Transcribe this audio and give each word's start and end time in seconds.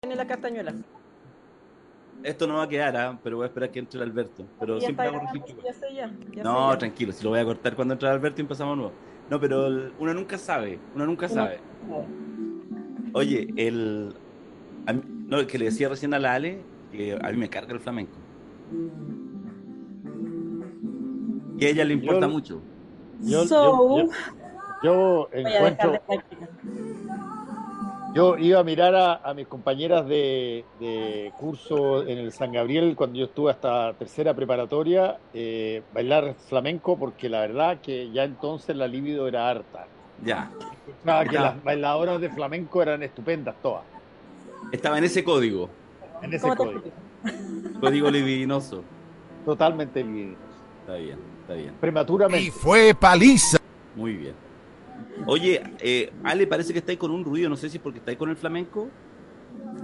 tiene 0.00 0.14
la 0.14 0.26
castañuela. 0.28 0.72
Esto 2.22 2.46
no 2.46 2.54
va 2.54 2.64
a 2.64 2.68
quedar, 2.68 2.96
¿ah? 2.96 3.18
pero 3.22 3.36
voy 3.36 3.44
a 3.44 3.46
esperar 3.48 3.70
que 3.70 3.80
entre 3.80 4.00
el 4.00 4.08
Alberto. 4.08 4.44
Pero 4.60 4.74
Ya 4.78 4.80
siempre 4.86 5.06
hago 5.06 5.20
ya 5.64 5.72
sé 5.72 5.94
ya, 5.94 6.12
ya 6.32 6.42
No, 6.44 6.68
sé 6.68 6.72
ya. 6.74 6.78
tranquilo, 6.78 7.12
si 7.12 7.24
lo 7.24 7.30
voy 7.30 7.40
a 7.40 7.44
cortar 7.44 7.74
cuando 7.74 7.94
entre 7.94 8.08
el 8.08 8.14
Alberto 8.14 8.40
y 8.40 8.42
empezamos 8.42 8.76
nuevo. 8.76 8.92
No, 9.28 9.40
pero 9.40 9.66
el- 9.66 9.92
uno 9.98 10.14
nunca 10.14 10.38
sabe, 10.38 10.78
uno 10.94 11.04
nunca 11.06 11.26
Uno- 11.26 11.34
sabe. 11.34 11.58
Oye, 13.12 13.48
el... 13.56 14.14
a 14.86 14.92
mí- 14.92 15.02
no, 15.04 15.44
que 15.48 15.58
le 15.58 15.64
decía 15.66 15.88
recién 15.88 16.14
a 16.14 16.18
la 16.20 16.34
Ale 16.34 16.60
que 16.92 17.18
a 17.20 17.30
mí 17.30 17.36
me 17.36 17.48
carga 17.50 17.72
el 17.72 17.80
flamenco. 17.80 18.16
Y 21.58 21.64
a 21.64 21.68
ella 21.70 21.84
le 21.84 21.94
importa 21.94 22.20
Yo- 22.26 22.28
mucho. 22.28 22.60
Yo, 23.20 23.44
So, 23.46 23.98
yo- 23.98 24.04
yo- 24.06 24.10
yo 24.82 25.28
voy 25.32 25.44
a 25.44 25.56
encuentro, 25.56 25.90
dejar 25.90 25.92
de 25.92 26.00
practicar. 26.06 26.48
Yo 28.14 28.38
iba 28.38 28.60
a 28.60 28.64
mirar 28.64 28.94
a, 28.94 29.14
a 29.16 29.34
mis 29.34 29.46
compañeras 29.46 30.06
de, 30.08 30.64
de 30.80 31.32
curso 31.38 32.02
en 32.06 32.18
el 32.18 32.32
San 32.32 32.52
Gabriel 32.52 32.94
cuando 32.96 33.18
yo 33.18 33.26
estuve 33.26 33.50
hasta 33.50 33.92
tercera 33.94 34.34
preparatoria, 34.34 35.18
eh, 35.34 35.82
bailar 35.92 36.34
flamenco 36.48 36.98
porque 36.98 37.28
la 37.28 37.40
verdad 37.40 37.78
que 37.82 38.10
ya 38.10 38.24
entonces 38.24 38.74
la 38.76 38.88
libido 38.88 39.28
era 39.28 39.48
harta. 39.48 39.86
Ya, 40.24 40.50
Pensaba 40.84 41.24
que 41.24 41.34
Ya. 41.34 41.42
las 41.42 41.62
bailadoras 41.62 42.20
de 42.20 42.30
flamenco 42.30 42.82
eran 42.82 43.02
estupendas 43.02 43.54
todas, 43.62 43.84
estaba 44.72 44.98
en 44.98 45.04
ese 45.04 45.22
código, 45.22 45.68
en 46.22 46.32
ese 46.32 46.42
¿Cómo 46.42 46.56
te 46.56 46.64
código, 46.64 46.96
código 47.80 48.10
libidinoso. 48.10 48.82
totalmente 49.44 50.02
libido. 50.02 50.36
Está 50.80 50.94
bien, 50.96 51.18
está 51.42 51.54
bien. 51.54 51.68
Y 51.68 51.80
Prematuramente. 51.80 52.50
fue 52.50 52.94
paliza. 52.94 53.58
Muy 53.94 54.14
bien. 54.14 54.47
Oye, 55.26 55.62
eh, 55.80 56.12
Ale, 56.24 56.46
parece 56.46 56.72
que 56.72 56.78
está 56.78 56.92
ahí 56.92 56.96
con 56.96 57.10
un 57.10 57.24
ruido, 57.24 57.48
no 57.48 57.56
sé 57.56 57.68
si 57.68 57.76
es 57.76 57.82
porque 57.82 57.98
está 57.98 58.10
ahí 58.10 58.16
con 58.16 58.30
el 58.30 58.36
flamenco. 58.36 58.88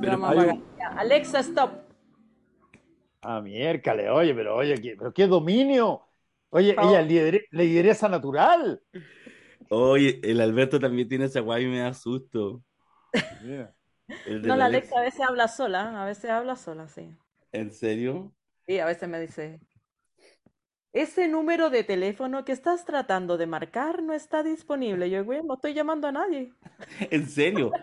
Pero 0.00 0.14
un- 0.16 0.64
Alexa, 0.96 1.40
stop. 1.40 1.70
Ah, 3.20 3.40
miércoles, 3.40 4.06
oye, 4.10 4.34
pero 4.34 4.56
oye, 4.56 4.74
¿qué, 4.80 4.96
pero 4.98 5.12
qué 5.12 5.26
dominio. 5.26 6.02
Oye, 6.50 6.74
Por 6.74 6.84
ella 6.84 7.02
lidere- 7.02 7.46
lideresa 7.50 8.08
natural. 8.08 8.82
Oye, 9.70 10.20
el 10.22 10.40
Alberto 10.40 10.78
también 10.78 11.08
tiene 11.08 11.24
esa 11.24 11.40
guay 11.40 11.64
y 11.64 11.68
me 11.68 11.78
da 11.80 11.94
susto. 11.94 12.62
No, 14.42 14.56
la 14.56 14.66
Alex. 14.66 14.92
Alexa 14.92 14.98
a 14.98 15.02
veces 15.02 15.20
habla 15.20 15.48
sola, 15.48 16.02
a 16.02 16.06
veces 16.06 16.30
habla 16.30 16.56
sola, 16.56 16.86
sí. 16.88 17.10
¿En 17.52 17.72
serio? 17.72 18.34
Sí, 18.66 18.78
a 18.78 18.86
veces 18.86 19.08
me 19.08 19.20
dice, 19.20 19.60
ese 20.94 21.28
número 21.28 21.68
de 21.70 21.84
teléfono 21.84 22.44
que 22.44 22.52
estás 22.52 22.84
tratando 22.84 23.36
de 23.36 23.46
marcar 23.46 24.02
no 24.02 24.14
está 24.14 24.42
disponible. 24.42 25.10
Yo, 25.10 25.24
güey, 25.24 25.42
no 25.42 25.54
estoy 25.54 25.74
llamando 25.74 26.08
a 26.08 26.12
nadie. 26.12 26.52
¿En 27.10 27.28
serio? 27.28 27.70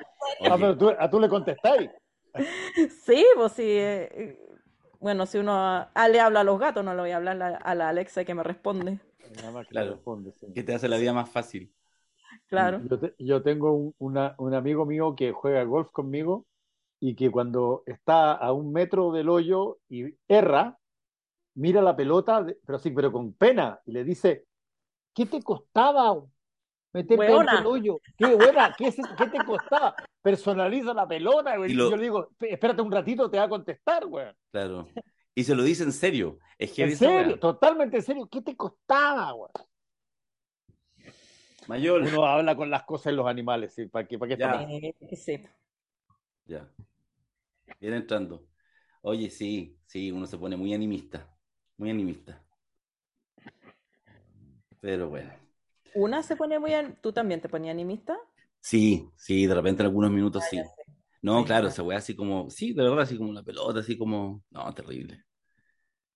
Ah, 0.49 0.55
pero 0.57 0.77
tú, 0.77 0.89
a 0.89 1.09
tú 1.09 1.19
le 1.19 1.27
contestáis. 1.29 1.89
Sí, 3.05 3.25
pues 3.35 3.51
sí. 3.53 3.63
eh, 3.63 4.09
eh, 4.13 4.39
bueno, 4.99 5.25
si 5.25 5.39
uno 5.39 5.51
a- 5.53 5.91
ah, 5.93 6.07
le 6.07 6.19
habla 6.19 6.41
a 6.41 6.43
los 6.43 6.59
gatos, 6.59 6.85
no 6.85 6.93
le 6.93 7.01
voy 7.01 7.11
a 7.11 7.17
hablar 7.17 7.41
a 7.41 7.49
la, 7.51 7.57
a 7.57 7.75
la 7.75 7.89
Alexa 7.89 8.23
que 8.23 8.33
me 8.35 8.43
responde. 8.43 8.99
Nada 9.35 9.51
más 9.51 9.65
que 9.67 9.71
Claro. 9.71 9.91
responde, 9.95 10.31
sí. 10.31 10.47
que 10.53 10.63
te 10.63 10.73
hace 10.75 10.87
la 10.87 10.97
vida 10.97 11.11
más 11.11 11.29
fácil. 11.29 11.73
Claro. 12.47 12.81
Yo, 12.89 12.99
te- 12.99 13.15
yo 13.17 13.41
tengo 13.41 13.73
un, 13.73 13.95
una- 13.97 14.35
un 14.37 14.53
amigo 14.53 14.85
mío 14.85 15.15
que 15.15 15.31
juega 15.31 15.63
golf 15.63 15.89
conmigo 15.91 16.45
y 16.99 17.15
que 17.15 17.29
cuando 17.31 17.83
está 17.87 18.31
a 18.33 18.53
un 18.53 18.71
metro 18.71 19.11
del 19.11 19.27
hoyo 19.27 19.79
y 19.89 20.15
erra, 20.27 20.77
mira 21.55 21.81
la 21.81 21.95
pelota, 21.95 22.45
pero 22.65 22.79
sí, 22.79 22.91
pero 22.91 23.11
con 23.11 23.33
pena, 23.33 23.79
y 23.85 23.91
le 23.91 24.03
dice, 24.03 24.45
¿qué 25.13 25.25
te 25.25 25.41
costaba 25.41 26.23
meterte 26.93 27.23
del 27.25 27.65
hoyo? 27.65 27.99
¿Qué 28.17 28.35
buena? 28.35 28.73
¿Qué, 28.77 28.87
es 28.87 28.99
eso? 28.99 29.09
¿Qué 29.17 29.27
te 29.27 29.43
costaba? 29.43 29.95
Personaliza 30.21 30.93
la 30.93 31.07
pelota, 31.07 31.57
güey. 31.57 31.69
Y 31.71 31.73
Y 31.73 31.75
lo- 31.77 31.89
yo 31.89 31.95
le 31.97 32.03
digo, 32.03 32.29
"Espé- 32.29 32.53
espérate 32.53 32.81
un 32.81 32.91
ratito, 32.91 33.29
te 33.29 33.37
va 33.37 33.43
a 33.45 33.49
contestar, 33.49 34.05
güey. 34.05 34.27
Claro. 34.51 34.87
Y 35.33 35.43
se 35.43 35.55
lo 35.55 35.63
dice 35.63 35.83
en 35.83 35.93
serio. 35.93 36.37
Es 36.57 36.73
que 36.73 36.83
En 36.83 36.95
serio, 36.97 37.39
totalmente 37.39 37.97
en 37.97 38.03
serio, 38.03 38.27
¿qué 38.29 38.41
te 38.41 38.55
costaba, 38.55 39.31
güey? 39.31 39.49
Mayor. 41.67 42.01
Uno 42.01 42.25
habla 42.25 42.55
con 42.55 42.69
las 42.69 42.83
cosas 42.83 43.05
de 43.05 43.13
los 43.13 43.27
animales, 43.27 43.73
¿sí? 43.73 43.85
¿Para 43.87 44.07
qué, 44.07 44.17
para 44.19 44.29
qué 44.29 44.37
Ya. 44.39 44.51
estamos? 44.51 44.69
Eh. 44.71 45.49
Ya. 46.45 46.69
Viene 47.79 47.97
entrando. 47.97 48.45
Oye, 49.01 49.29
sí, 49.29 49.77
sí, 49.85 50.11
uno 50.11 50.25
se 50.25 50.37
pone 50.37 50.57
muy 50.57 50.73
animista. 50.73 51.27
Muy 51.81 51.89
animista. 51.89 52.41
Pero 54.79 55.09
bueno. 55.09 55.31
Una 55.93 56.21
se 56.21 56.35
pone 56.35 56.59
muy... 56.59 56.73
an- 56.73 56.97
¿Tú 57.01 57.13
también 57.13 57.39
te 57.39 57.47
ponías 57.47 57.71
animista? 57.73 58.17
Sí, 58.59 59.09
sí, 59.15 59.45
de 59.45 59.53
repente 59.55 59.81
en 59.83 59.87
algunos 59.87 60.11
minutos 60.11 60.45
sí. 60.45 60.71
No, 61.21 61.43
Sí, 61.43 61.45
claro, 61.45 61.67
esa 61.67 61.83
weá 61.83 61.97
así 61.99 62.15
como, 62.15 62.49
sí, 62.49 62.73
de 62.73 62.83
verdad, 62.83 63.01
así 63.01 63.17
como 63.17 63.33
la 63.33 63.43
pelota, 63.43 63.79
así 63.81 63.97
como, 63.97 64.43
no, 64.49 64.73
terrible. 64.73 65.23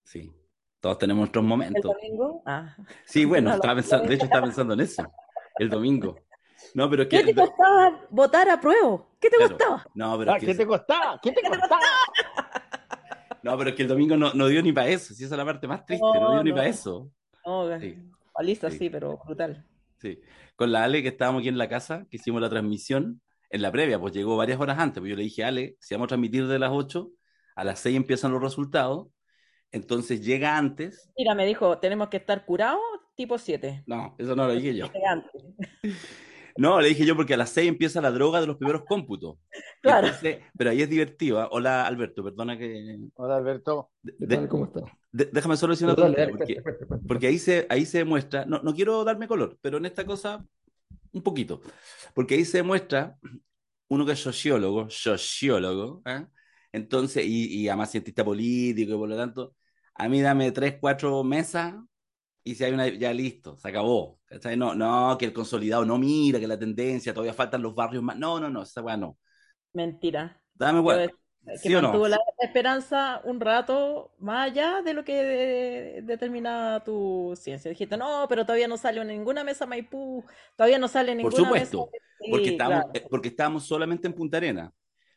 Sí, 0.04 0.34
todos 0.82 0.98
tenemos 1.00 1.22
nuestros 1.22 1.46
¿El 1.74 1.84
momentos. 1.84 1.86
domingo? 1.88 2.42
Ah. 2.46 2.76
Sí, 3.04 3.26
bueno, 3.26 3.50
No, 3.50 3.56
lo- 3.58 3.64
estaba 3.64 3.76
pensando, 3.76 4.08
de 4.08 4.16
hecho 4.16 4.26
estaba 4.26 4.44
pensando 4.44 4.74
en 4.74 4.80
eso, 4.82 5.14
el 5.58 5.70
domingo. 5.70 6.26
No, 6.74 6.90
pero 6.90 7.08
que, 7.08 7.18
¿Qué 7.18 7.24
te 7.24 7.34
costaba 7.36 8.02
votar 8.10 8.50
a 8.50 8.60
prueba? 8.60 9.06
¿Qué 9.20 9.30
te 9.30 9.38
claro, 9.38 9.58
costaba? 9.58 9.88
no, 9.94 10.18
pero 10.18 10.32
Ah, 10.32 10.38
es 10.38 10.38
que, 10.38 10.48
¿Qué 10.48 10.56
te 10.56 10.66
costaba? 10.66 11.20
¿Qué 11.22 11.32
te 11.32 11.46
costaba? 11.46 11.82
No, 13.46 13.58
pero 13.58 13.70
es 13.70 13.76
que 13.76 13.84
el 13.84 13.88
domingo 13.88 14.18
no, 14.18 14.34
no 14.34 14.48
dio 14.48 14.62
ni 14.62 14.74
para 14.74 14.90
eso, 14.90 15.14
sí, 15.14 15.24
esa 15.24 15.36
es 15.36 15.38
la 15.38 15.46
parte 15.46 15.68
más 15.68 15.86
triste, 15.86 16.04
no, 16.06 16.20
No, 16.20 16.32
dio 16.34 16.44
ni 16.44 16.50
no. 16.50 16.56
para 16.56 16.68
eso. 16.68 17.12
No, 17.46 17.80
Sí. 17.80 17.96
paliza 18.34 18.70
Sí. 18.72 18.78
sí, 18.78 18.90
pero 18.90 19.18
brutal. 19.26 19.66
Sí, 20.02 20.20
con 20.56 20.72
la 20.72 20.84
Ale 20.84 21.02
que 21.02 21.10
estábamos 21.10 21.40
aquí 21.42 21.50
en 21.50 21.58
la 21.58 21.70
casa, 21.70 22.06
que 22.10 22.18
hicimos 22.18 22.42
la 22.42 22.50
transmisión, 22.50 23.22
en 23.50 23.62
la 23.62 23.72
previa, 23.72 24.00
pues 24.00 24.14
llegó 24.14 24.36
varias 24.36 24.60
horas 24.60 24.78
antes, 24.80 25.00
pues 25.00 25.10
yo 25.12 25.16
le 25.16 25.24
dije, 25.24 25.44
Ale, 25.44 25.78
si 25.80 25.94
vamos 25.94 26.08
a 26.08 26.10
transmitir 26.10 26.48
de 26.48 26.60
las 26.60 26.72
8, 26.74 27.12
a 27.56 27.64
las 27.64 27.80
6 27.80 27.96
empiezan 27.96 28.32
los 28.32 28.42
resultados, 28.42 29.08
entonces 29.72 30.26
llega 30.26 30.58
antes, 30.58 31.10
Mira, 31.18 31.36
me 31.36 31.46
dijo, 31.46 31.78
tenemos 31.80 32.10
que 32.10 32.18
estar 32.18 32.46
curados 32.46 32.82
tipo 33.16 33.38
7. 33.38 33.84
no, 33.88 34.16
eso 34.18 34.36
no 34.36 34.48
lo 34.48 34.54
dije 34.54 34.76
yo. 34.76 34.88
no, 36.58 36.80
le 36.82 36.90
dije 36.90 37.06
yo 37.06 37.16
porque 37.16 37.34
a 37.34 37.38
las 37.38 37.50
6 37.50 37.68
empieza 37.68 38.02
la 38.02 38.12
droga 38.12 38.42
de 38.42 38.48
los 38.48 38.58
primeros 38.58 38.84
cómputos, 38.86 39.38
Claro. 39.82 40.08
Entonces, 40.08 40.40
pero 40.58 40.70
ahí 40.72 40.82
es 40.82 40.90
divertido, 40.90 41.40
¿ah? 41.40 41.50
hola 41.52 41.86
Alberto, 41.86 42.24
perdona 42.24 42.58
que... 42.58 42.98
Hola, 43.16 43.38
Alberto. 43.38 43.92
¿Cómo 44.50 44.66
está? 44.66 44.82
de- 45.16 45.30
déjame 45.32 45.56
solo 45.56 45.74
decir 45.74 45.88
una 45.88 45.96
dale, 45.96 46.30
porque, 47.08 47.28
ahí 47.28 47.40
se, 47.40 47.66
ahí 47.70 47.86
se 47.86 48.00
demuestra, 48.00 48.46
no, 48.46 48.62
no 48.62 48.74
quiero 48.74 49.04
darme 49.06 49.28
color, 49.28 49.58
pero 49.62 49.78
en 49.78 49.86
esta 49.86 50.06
cosa 50.06 50.46
un 51.14 51.22
poquito, 51.24 51.62
porque 52.14 52.36
ahí 52.36 52.44
se 52.44 52.58
demuestra 52.58 53.18
uno 53.88 54.06
que 54.06 54.12
es 54.12 54.20
sociólogo, 54.20 54.90
sociólogo, 54.90 56.02
¿eh? 56.06 56.26
entonces, 56.74 57.26
y, 57.26 57.62
y 57.62 57.70
además 57.70 57.92
cientista 57.92 58.26
político, 58.26 58.96
y 58.96 58.98
por 58.98 59.08
lo 59.08 59.16
tanto, 59.16 59.56
a 59.94 60.10
mí 60.10 60.22
dame 60.22 60.52
tres, 60.52 60.76
cuatro 60.82 61.24
mesas 61.24 61.76
y 62.46 62.56
si 62.56 62.64
hay 62.64 62.72
una, 62.72 62.88
ya 62.88 63.12
listo, 63.14 63.58
se 63.58 63.68
acabó. 63.68 64.20
¿cachai? 64.26 64.56
No, 64.56 64.74
no, 64.76 65.18
que 65.20 65.26
el 65.26 65.34
consolidado 65.34 65.84
no 65.86 65.98
mira, 65.98 66.40
que 66.40 66.48
la 66.48 66.58
tendencia, 66.60 67.14
todavía 67.14 67.34
faltan 67.34 67.62
los 67.62 67.76
barrios 67.76 68.04
más. 68.04 68.18
No, 68.18 68.40
no, 68.40 68.50
no, 68.50 68.64
esa 68.64 68.82
weá 68.82 68.96
no. 68.98 69.18
Mentira. 69.74 70.42
Dame 70.54 70.80
weá. 70.80 71.08
que 71.08 71.58
¿Sí 71.58 71.70
no? 71.70 71.82
mantuvo 71.82 72.08
la 72.08 72.18
esperanza 72.40 73.22
un 73.24 73.40
rato 73.40 74.16
más 74.20 74.50
allá 74.52 74.82
de 74.82 74.94
lo 74.94 75.04
que 75.04 75.14
de- 75.24 76.02
determinaba 76.04 76.84
tu 76.84 77.34
ciencia. 77.36 77.70
Dijiste, 77.70 77.98
no, 77.98 78.26
pero 78.30 78.46
todavía 78.46 78.68
no 78.68 78.78
sale 78.78 79.04
ninguna 79.06 79.44
mesa 79.44 79.66
Maipú, 79.66 80.24
todavía 80.56 80.80
no 80.80 80.88
sale 80.88 81.12
Por 81.20 81.34
ninguna 81.34 81.36
supuesto, 81.36 81.90
mesa. 81.92 82.06
Sí, 82.20 82.32
porque 82.32 82.50
estábamos, 82.50 82.84
claro. 82.86 83.00
eh, 83.00 83.08
porque 83.10 83.28
estábamos 83.30 83.66
solamente 83.66 84.08
en 84.08 84.14
Punta 84.14 84.38
Arena. 84.38 84.72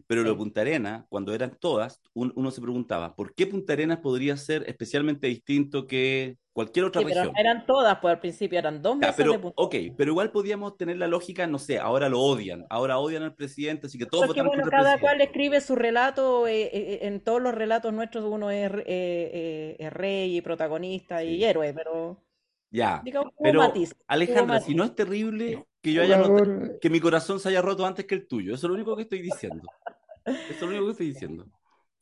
Pero 0.06 0.22
lo 0.22 0.30
de. 0.30 0.36
Punta 0.36 0.62
Arena, 0.62 1.06
cuando 1.10 1.34
eran 1.34 1.56
todas, 1.60 2.00
un- 2.14 2.32
uno 2.36 2.50
se 2.50 2.60
preguntaba, 2.62 3.14
¿por 3.14 3.34
qué 3.34 3.46
Punta 3.46 3.74
Arenas 3.74 3.98
podría 3.98 4.36
ser 4.36 4.64
especialmente 4.68 5.26
distinto 5.26 5.86
que 5.86 6.38
cualquier 6.58 6.86
otra 6.86 7.00
Sí, 7.00 7.06
pero 7.06 7.20
región? 7.20 7.32
no 7.34 7.40
eran 7.40 7.66
todas, 7.66 7.98
pues 8.00 8.14
al 8.14 8.20
principio 8.20 8.58
eran 8.58 8.82
dos 8.82 8.96
Ya, 9.00 9.08
mesas 9.08 9.16
pero, 9.16 9.32
de 9.32 9.38
ok, 9.54 9.74
pero 9.96 10.10
igual 10.10 10.32
podíamos 10.32 10.76
tener 10.76 10.96
la 10.96 11.06
lógica, 11.06 11.46
no 11.46 11.58
sé, 11.58 11.78
ahora 11.78 12.08
lo 12.08 12.20
odian, 12.20 12.66
ahora 12.68 12.98
odian 12.98 13.22
al 13.22 13.34
presidente, 13.36 13.86
así 13.86 13.96
que 13.96 14.06
todos 14.06 14.26
Porque 14.26 14.40
votaron 14.40 14.48
bueno, 14.48 14.62
contra 14.62 14.70
el 14.70 14.86
cada 14.86 14.98
cual 15.00 15.20
escribe 15.20 15.60
su 15.60 15.76
relato, 15.76 16.46
eh, 16.48 16.62
eh, 16.64 16.70
eh, 16.72 16.98
en 17.06 17.20
todos 17.22 17.40
los 17.40 17.54
relatos 17.54 17.92
nuestros 17.92 18.24
uno 18.24 18.50
es, 18.50 18.70
eh, 18.72 18.84
eh, 18.86 19.76
es 19.78 19.92
rey 19.92 20.36
y 20.36 20.40
protagonista 20.40 21.22
y 21.22 21.44
Sí. 21.44 21.44
héroe, 21.44 21.72
pero 21.74 22.24
Ya, 22.70 23.04
digamos 23.04 23.32
pero 23.40 23.58
matiz, 23.58 23.94
Alejandra, 24.06 24.60
si 24.60 24.74
no 24.74 24.84
es 24.84 24.94
terrible 24.94 25.66
que 25.80 25.92
yo 25.92 26.02
haya 26.02 26.16
notado, 26.16 26.50
que 26.80 26.90
mi 26.90 27.00
corazón 27.00 27.40
se 27.40 27.48
haya 27.48 27.62
roto 27.62 27.86
antes 27.86 28.06
que 28.06 28.14
el 28.14 28.26
tuyo, 28.28 28.54
eso 28.54 28.66
es 28.66 28.68
lo 28.70 28.74
único 28.74 28.94
que 28.96 29.02
estoy 29.02 29.22
diciendo. 29.22 29.72
Eso 30.48 30.56
es 30.56 30.62
lo 30.62 30.68
único 30.68 30.86
que 30.86 30.92
estoy 30.92 31.08
diciendo. 31.08 31.46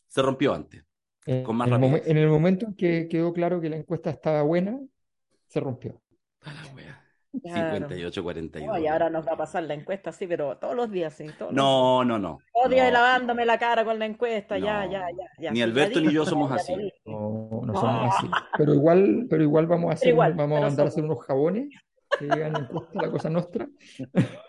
Se 0.09 0.23
rompió 0.23 0.55
antes, 0.55 0.85
en, 1.27 1.43
con 1.45 1.57
más 1.57 1.69
en 1.69 1.75
el 1.75 1.81
momen- 1.81 1.93
rapidez. 1.95 2.09
en 2.11 2.17
el 2.19 2.29
momento 2.29 2.67
en 2.67 2.75
que 2.75 3.09
quedó 3.09 3.33
claro 3.33 3.61
que 3.61 3.69
la 3.71 3.77
encuesta 3.77 4.11
estaba 4.11 4.43
buena, 4.43 4.79
se 5.47 5.61
rompió. 5.61 6.01
A 6.43 6.53
la 6.53 6.75
wea. 6.75 7.03
Claro. 7.43 7.75
58, 7.77 8.23
42. 8.23 8.67
No, 8.67 8.79
y 8.83 8.87
ahora 8.87 9.11
nos 9.11 9.27
va 9.27 9.33
a 9.33 9.37
pasar 9.37 9.63
la 9.65 9.75
encuesta, 9.75 10.11
sí, 10.11 10.27
pero 10.27 10.57
todos 10.57 10.75
los 10.75 10.91
días, 10.91 11.13
sí, 11.13 11.25
todos 11.39 11.53
los 11.53 11.55
días. 11.55 11.55
No, 11.57 12.03
no, 12.05 12.19
no. 12.19 12.39
Todos 12.51 12.67
los 12.67 12.71
días 12.75 12.87
no. 12.87 12.93
lavándome 12.95 13.45
la 13.45 13.59
cara 13.59 13.85
con 13.85 13.99
la 13.99 14.07
encuesta, 14.07 14.57
ya, 14.59 14.87
No. 14.87 14.93
ya, 14.93 15.07
ya, 15.11 15.25
ya. 15.39 15.51
Ni 15.51 15.61
Alberto 15.61 16.01
ni 16.01 16.11
yo 16.15 16.25
somos 16.25 16.51
así. 16.53 16.75
No, 17.05 17.61
no 17.63 17.75
somos 17.79 18.15
así. 18.17 18.31
Pero 18.57 18.73
igual, 18.73 19.27
pero 19.29 19.43
igual 19.43 19.67
vamos 19.67 19.91
a 19.91 19.95
hacer, 19.95 20.09
igual, 20.09 20.33
vamos 20.33 20.57
a 20.59 20.63
mandar 20.63 20.87
a 20.87 20.91
somos. 20.91 20.93
hacer 20.93 21.05
unos 21.05 21.25
jabones 21.27 21.69
que 22.19 22.25
llegan 22.25 22.57
en 22.57 22.63
encuesta, 22.63 23.03
la 23.03 23.11
cosa 23.11 23.29
nuestra. 23.29 23.69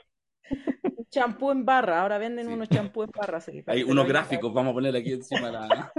Champú 1.09 1.51
en 1.51 1.65
barra, 1.65 2.01
ahora 2.01 2.18
venden 2.18 2.47
Sí. 2.47 2.53
unos 2.53 2.69
champú 2.69 3.03
en 3.03 3.09
barra. 3.12 3.38
así 3.39 3.63
Hay 3.68 3.83
unos 3.83 4.07
gráficos, 4.07 4.53
vamos 4.53 4.71
a 4.71 4.73
poner 4.75 4.95
aquí 4.95 5.12
encima 5.13 5.51
la. 5.51 5.91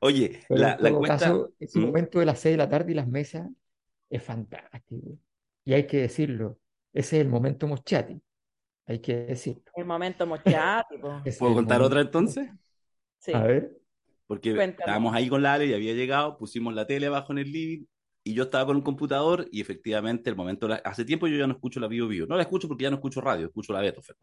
Oye, 0.00 0.40
Pero 0.48 0.60
la, 0.60 0.72
en 0.72 0.82
la 0.82 0.88
todo 0.88 0.96
encuesta. 0.96 1.18
caso, 1.18 1.52
ese 1.58 1.78
¿Mm? 1.78 1.82
momento 1.82 2.18
de 2.18 2.26
las 2.26 2.38
6 2.40 2.52
de 2.54 2.56
la 2.58 2.68
tarde 2.68 2.92
y 2.92 2.94
las 2.94 3.08
mesas 3.08 3.48
es 4.10 4.22
fantástico. 4.22 5.18
Y 5.64 5.72
hay 5.74 5.86
que 5.86 5.98
decirlo, 5.98 6.58
ese 6.92 7.16
es 7.18 7.22
el 7.22 7.28
momento 7.28 7.66
Moschati. 7.66 8.20
Hay 8.86 9.00
que 9.00 9.16
decirlo. 9.16 9.62
El 9.76 9.84
momento 9.84 10.26
es 11.24 11.38
¿Puedo 11.38 11.50
el 11.52 11.56
contar 11.56 11.78
momento. 11.78 11.86
otra 11.86 12.00
entonces? 12.00 12.50
Sí. 13.18 13.32
A 13.32 13.42
ver. 13.44 13.78
Porque 14.26 14.54
Cuéntame. 14.54 14.80
estábamos 14.80 15.14
ahí 15.14 15.28
con 15.28 15.42
la 15.42 15.54
Ale 15.54 15.66
y 15.66 15.74
había 15.74 15.94
llegado, 15.94 16.36
pusimos 16.38 16.74
la 16.74 16.86
tele 16.86 17.06
abajo 17.06 17.32
en 17.32 17.38
el 17.38 17.52
living 17.52 17.84
y 18.24 18.34
yo 18.34 18.44
estaba 18.44 18.66
con 18.66 18.76
el 18.78 18.82
computador 18.82 19.48
y 19.52 19.60
efectivamente 19.60 20.30
el 20.30 20.36
momento, 20.36 20.68
la- 20.68 20.76
hace 20.76 21.04
tiempo 21.04 21.26
yo 21.26 21.36
ya 21.36 21.46
no 21.46 21.54
escucho 21.54 21.80
la 21.80 21.88
Bio 21.88 22.08
Bio, 22.08 22.26
no 22.26 22.36
la 22.36 22.42
escucho 22.42 22.68
porque 22.68 22.84
ya 22.84 22.90
no 22.90 22.96
escucho 22.96 23.20
radio, 23.20 23.46
escucho 23.46 23.72
la 23.72 23.80
Beethoven. 23.80 24.16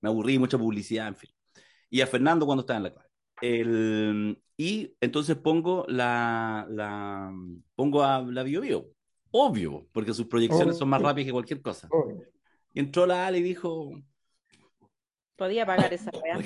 Me 0.00 0.08
aburrí, 0.08 0.38
mucha 0.38 0.58
publicidad, 0.58 1.08
en 1.08 1.16
fin. 1.16 1.30
Y 1.90 2.00
a 2.00 2.06
Fernando 2.06 2.46
cuando 2.46 2.62
estaba 2.62 2.78
en 2.78 2.82
la 2.84 2.92
clave. 2.94 3.08
El, 3.40 4.40
y 4.56 4.94
entonces 5.00 5.36
pongo 5.36 5.84
la, 5.88 6.66
la 6.70 7.32
pongo 7.74 8.02
a 8.02 8.22
la 8.22 8.42
Bio 8.42 8.60
Bio. 8.60 8.90
Obvio, 9.30 9.88
porque 9.92 10.14
sus 10.14 10.26
proyecciones 10.26 10.78
son 10.78 10.88
más 10.88 11.02
rápidas 11.02 11.26
que 11.26 11.32
cualquier 11.32 11.60
cosa. 11.60 11.88
Obvio. 11.90 12.22
Y 12.72 12.80
entró 12.80 13.04
la 13.06 13.26
Ale 13.26 13.38
y 13.38 13.42
dijo, 13.42 13.90
Podía 15.36 15.66
pagar 15.66 15.92
esa 15.92 16.10
weá. 16.22 16.38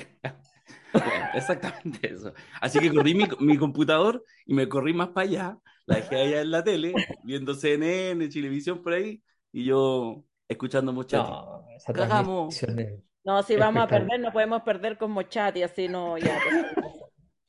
Bueno, 0.93 1.07
exactamente 1.33 2.13
eso. 2.13 2.33
Así 2.59 2.79
que 2.79 2.91
corrí 2.91 3.13
mi, 3.13 3.25
mi 3.39 3.57
computador 3.57 4.23
y 4.45 4.53
me 4.53 4.67
corrí 4.67 4.93
más 4.93 5.09
para 5.09 5.27
allá, 5.27 5.57
la 5.85 5.97
dejé 5.97 6.15
allá 6.15 6.41
en 6.41 6.51
la 6.51 6.63
tele, 6.63 6.93
viendo 7.23 7.53
CNN, 7.53 8.27
Chilevisión 8.29 8.81
por 8.81 8.93
ahí, 8.93 9.21
y 9.51 9.65
yo 9.65 10.23
escuchando 10.47 10.91
muchachos. 10.91 11.29
No, 11.29 11.65
Cagamos. 11.93 12.57
transmisión 12.57 13.03
No, 13.29 13.43
si 13.43 13.55
vamos 13.55 13.83
a 13.83 13.87
perder, 13.87 14.19
no 14.19 14.33
podemos 14.33 14.63
perder 14.63 14.97
con 14.97 15.11
mochati, 15.11 15.61
así 15.61 15.87
no, 15.87 16.17
ya. 16.17 16.39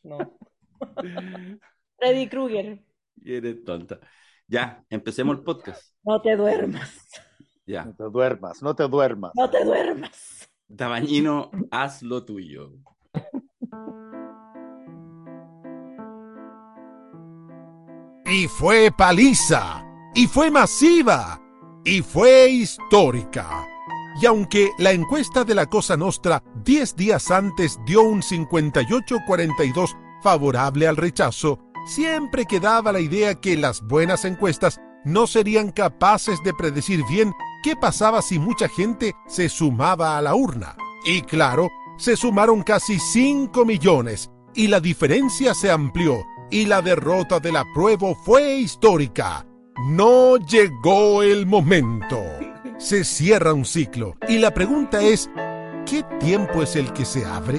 No. 0.02 0.18
Freddy 1.96 2.28
Krueger, 2.28 2.84
Y 3.22 3.34
eres 3.34 3.64
tonta. 3.64 3.98
Ya, 4.46 4.84
empecemos 4.90 5.38
el 5.38 5.42
podcast. 5.42 5.94
no 6.02 6.20
te 6.20 6.36
duermas. 6.36 7.08
Ya. 7.64 7.86
No 7.86 7.94
te 7.94 8.04
duermas, 8.04 8.62
no 8.62 8.76
te 8.76 8.88
duermas. 8.88 9.32
No 9.34 9.48
te 9.48 9.64
duermas. 9.64 10.50
Tabañino, 10.76 11.50
haz 11.70 12.02
lo 12.02 12.26
tuyo. 12.26 12.72
Y 18.26 18.48
fue 18.48 18.90
paliza, 18.90 19.82
y 20.14 20.26
fue 20.26 20.50
masiva, 20.50 21.40
y 21.86 22.02
fue 22.02 22.50
histórica. 22.50 23.66
Y 24.20 24.26
aunque 24.26 24.70
la 24.78 24.92
encuesta 24.92 25.44
de 25.44 25.54
la 25.54 25.66
Cosa 25.66 25.96
Nostra 25.96 26.42
10 26.64 26.96
días 26.96 27.30
antes 27.30 27.78
dio 27.84 28.02
un 28.02 28.22
58-42 28.22 29.96
favorable 30.22 30.86
al 30.88 30.96
rechazo, 30.96 31.58
siempre 31.86 32.46
quedaba 32.46 32.92
la 32.92 33.00
idea 33.00 33.34
que 33.34 33.56
las 33.56 33.82
buenas 33.82 34.24
encuestas 34.24 34.80
no 35.04 35.26
serían 35.26 35.70
capaces 35.70 36.42
de 36.44 36.52
predecir 36.52 37.04
bien 37.08 37.32
qué 37.62 37.76
pasaba 37.76 38.22
si 38.22 38.38
mucha 38.38 38.68
gente 38.68 39.14
se 39.26 39.48
sumaba 39.48 40.18
a 40.18 40.22
la 40.22 40.34
urna. 40.34 40.76
Y 41.04 41.22
claro, 41.22 41.68
se 41.96 42.16
sumaron 42.16 42.62
casi 42.62 42.98
5 42.98 43.64
millones, 43.64 44.30
y 44.54 44.68
la 44.68 44.80
diferencia 44.80 45.54
se 45.54 45.70
amplió, 45.70 46.24
y 46.50 46.66
la 46.66 46.82
derrota 46.82 47.40
del 47.40 47.56
apruebo 47.56 48.14
fue 48.14 48.56
histórica. 48.56 49.46
No 49.86 50.36
llegó 50.36 51.22
el 51.22 51.46
momento. 51.46 52.20
Se 52.80 53.04
cierra 53.04 53.52
un 53.52 53.64
ciclo, 53.64 54.16
y 54.28 54.38
la 54.38 54.52
pregunta 54.52 55.00
es, 55.02 55.30
¿qué 55.86 56.02
tiempo 56.18 56.62
es 56.62 56.74
el 56.76 56.92
que 56.92 57.04
se 57.04 57.24
abre? 57.24 57.58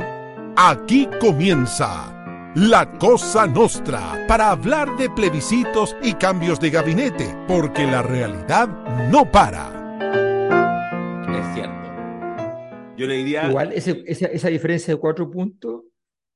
Aquí 0.58 1.08
comienza 1.22 2.52
la 2.56 2.98
Cosa 2.98 3.46
Nostra 3.48 4.26
para 4.28 4.50
hablar 4.52 4.98
de 4.98 5.10
plebiscitos 5.10 5.96
y 6.02 6.14
cambios 6.16 6.60
de 6.60 6.72
gabinete, 6.72 7.34
porque 7.48 7.86
la 7.86 8.02
realidad 8.02 8.68
no 9.12 9.32
para. 9.32 9.70
Es 11.30 11.54
cierto. 11.54 12.96
Yo 12.98 13.08
le 13.08 13.16
diría. 13.18 13.48
Igual 13.48 13.72
ese- 13.74 14.04
esa, 14.08 14.26
esa 14.26 14.50
diferencia 14.50 14.94
de 14.94 15.00
cuatro 15.00 15.30
puntos 15.32 15.84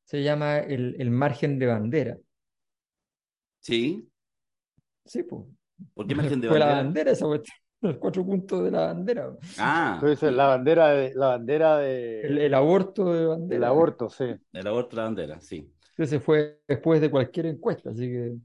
se 0.06 0.22
llama 0.24 0.60
el, 0.60 0.96
el 1.00 1.10
margen 1.10 1.58
de 1.60 1.66
bandera. 1.66 2.18
Sí. 3.62 4.08
Sí, 5.06 5.24
pues. 5.24 5.42
¿Por 5.94 6.08
qué 6.08 6.16
margen 6.16 6.40
de 6.40 6.48
Fue 6.48 6.60
la 6.60 6.68
bandera? 6.68 6.84
bandera 6.86 7.12
esa 7.12 7.26
cuestión, 7.26 7.58
Los 7.88 7.98
cuatro 7.98 8.26
puntos 8.26 8.64
de 8.64 8.72
la 8.72 8.88
bandera. 8.88 9.36
Ah, 9.58 10.02
Entonces, 10.02 10.34
la 10.34 10.48
bandera 10.48 10.90
de, 10.90 11.14
la 11.16 11.28
bandera 11.30 11.78
de, 11.78 12.22
El, 12.22 12.38
el 12.40 12.54
aborto 12.54 13.14
de 13.14 13.26
bandera. 13.26 13.68
aborto, 13.70 14.10
sí. 14.10 14.26
el 14.54 14.66
aborto 14.68 14.96
de 14.96 15.02
la 15.02 15.04
bandera, 15.06 15.40
sí. 15.40 15.72
Ese 15.98 16.20
fue 16.22 16.62
después 16.68 17.02
de 17.02 17.12
cualquier 17.12 17.48
encuesta, 17.48 17.90
así 17.90 18.08
que 18.08 18.36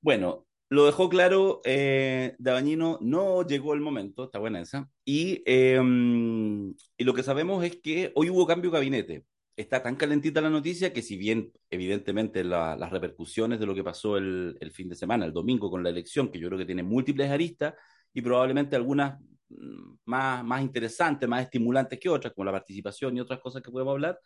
Bueno, 0.00 0.46
lo 0.68 0.86
dejó 0.86 1.08
claro 1.08 1.60
eh, 1.64 2.34
Dabañino, 2.38 2.98
no 3.02 3.42
llegó 3.46 3.74
el 3.74 3.80
momento, 3.80 4.24
está 4.24 4.38
buena 4.38 4.60
esa. 4.60 4.88
Y, 5.04 5.42
eh, 5.46 5.80
y 6.96 7.04
lo 7.04 7.14
que 7.14 7.22
sabemos 7.22 7.64
es 7.64 7.76
que 7.80 8.12
hoy 8.14 8.30
hubo 8.30 8.46
cambio 8.46 8.70
de 8.70 8.76
gabinete. 8.78 9.24
Está 9.56 9.82
tan 9.82 9.96
calentita 9.96 10.40
la 10.42 10.50
noticia 10.50 10.92
que 10.92 11.00
si 11.02 11.16
bien 11.16 11.50
evidentemente 11.70 12.44
la- 12.44 12.76
las 12.76 12.90
repercusiones 12.90 13.58
de 13.58 13.66
lo 13.66 13.74
que 13.74 13.82
pasó 13.84 14.16
el, 14.18 14.56
el 14.60 14.70
fin 14.70 14.88
de 14.88 14.94
semana, 14.96 15.24
el 15.24 15.32
domingo 15.32 15.70
con 15.70 15.82
la 15.82 15.88
elección, 15.90 16.30
que 16.30 16.38
yo 16.38 16.48
creo 16.48 16.58
que 16.58 16.66
tiene 16.66 16.82
múltiples 16.82 17.30
aristas 17.30 17.74
y 18.16 18.22
probablemente 18.22 18.74
algunas 18.74 19.20
mm, 19.50 19.96
más, 20.06 20.42
más 20.42 20.62
interesantes, 20.62 21.28
más 21.28 21.42
estimulantes 21.42 22.00
que 22.00 22.08
otras, 22.08 22.32
como 22.32 22.46
la 22.46 22.52
participación 22.52 23.14
y 23.14 23.20
otras 23.20 23.40
cosas 23.40 23.62
que 23.62 23.70
podemos 23.70 23.92
hablar, 23.92 24.18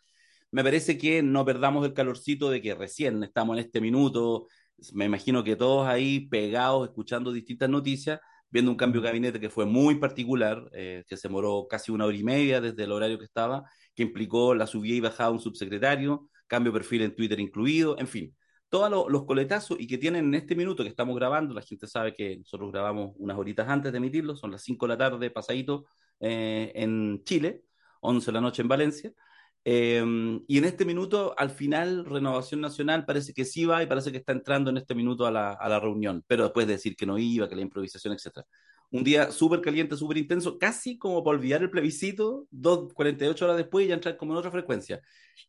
me 0.49 0.63
parece 0.63 0.97
que 0.97 1.21
no 1.21 1.43
perdamos 1.43 1.85
el 1.85 1.93
calorcito 1.93 2.49
de 2.49 2.61
que 2.61 2.73
recién 2.73 3.21
estamos 3.21 3.57
en 3.57 3.65
este 3.65 3.81
minuto, 3.81 4.47
me 4.93 5.05
imagino 5.05 5.43
que 5.43 5.57
todos 5.57 5.87
ahí 5.87 6.21
pegados, 6.29 6.87
escuchando 6.87 7.33
distintas 7.33 7.69
noticias, 7.69 8.21
viendo 8.49 8.71
un 8.71 8.77
cambio 8.77 9.01
de 9.01 9.07
gabinete 9.07 9.41
que 9.41 9.49
fue 9.49 9.65
muy 9.65 9.95
particular, 9.95 10.69
eh, 10.71 11.03
que 11.05 11.17
se 11.17 11.27
demoró 11.27 11.67
casi 11.69 11.91
una 11.91 12.05
hora 12.05 12.15
y 12.15 12.23
media 12.23 12.61
desde 12.61 12.85
el 12.85 12.93
horario 12.93 13.19
que 13.19 13.25
estaba, 13.25 13.63
que 13.93 14.03
implicó 14.03 14.55
la 14.55 14.67
subida 14.67 14.95
y 14.95 14.99
bajada 15.01 15.31
de 15.31 15.35
un 15.35 15.41
subsecretario, 15.41 16.29
cambio 16.47 16.71
de 16.71 16.79
perfil 16.79 17.01
en 17.01 17.13
Twitter 17.13 17.41
incluido, 17.41 17.99
en 17.99 18.07
fin, 18.07 18.33
todos 18.71 18.89
lo- 18.91 19.09
los 19.09 19.25
coletazos 19.25 19.77
y 19.79 19.87
que 19.87 19.99
tienen 19.99 20.25
en 20.27 20.35
este 20.35 20.55
minuto 20.55 20.83
que 20.83 20.89
estamos 20.89 21.15
grabando, 21.17 21.53
la 21.53 21.61
gente 21.63 21.87
sabe 21.87 22.13
que 22.15 22.37
nosotros 22.39 22.71
grabamos 22.71 23.13
unas 23.19 23.37
horitas 23.37 23.69
antes 23.69 23.91
de 23.93 23.99
emitirlo, 23.99 24.35
son 24.35 24.51
las 24.51 24.63
5 24.63 24.87
de 24.87 24.89
la 24.95 24.97
tarde 24.97 25.31
pasadito 25.31 25.85
eh, 26.21 26.71
en 26.75 27.23
Chile, 27.25 27.63
11 28.01 28.27
de 28.27 28.33
la 28.33 28.41
noche 28.41 28.63
en 28.63 28.69
Valencia. 28.69 29.13
Eh, 29.63 30.03
y 30.47 30.57
en 30.57 30.65
este 30.65 30.85
minuto, 30.85 31.35
al 31.37 31.51
final, 31.51 32.05
Renovación 32.05 32.61
Nacional 32.61 33.05
parece 33.05 33.33
que 33.33 33.45
sí 33.45 33.65
va 33.65 33.83
y 33.83 33.87
parece 33.87 34.11
que 34.11 34.17
está 34.19 34.31
entrando 34.31 34.69
en 34.71 34.77
este 34.77 34.95
minuto 34.95 35.25
a 35.27 35.31
la, 35.31 35.51
a 35.53 35.69
la 35.69 35.79
reunión, 35.79 36.23
pero 36.27 36.43
después 36.45 36.65
de 36.67 36.73
decir 36.73 36.95
que 36.95 37.05
no 37.05 37.17
iba, 37.17 37.47
que 37.47 37.55
la 37.55 37.61
improvisación, 37.61 38.13
etc. 38.13 38.45
Un 38.91 39.03
día 39.03 39.31
súper 39.31 39.61
caliente, 39.61 39.95
súper 39.95 40.17
intenso, 40.17 40.57
casi 40.59 40.97
como 40.97 41.23
para 41.23 41.37
olvidar 41.37 41.61
el 41.61 41.69
plebiscito, 41.69 42.47
dos, 42.51 42.93
48 42.93 43.45
horas 43.45 43.57
después 43.57 43.85
y 43.85 43.89
ya 43.89 43.95
entrar 43.95 44.17
como 44.17 44.33
en 44.33 44.39
otra 44.39 44.51
frecuencia. 44.51 45.01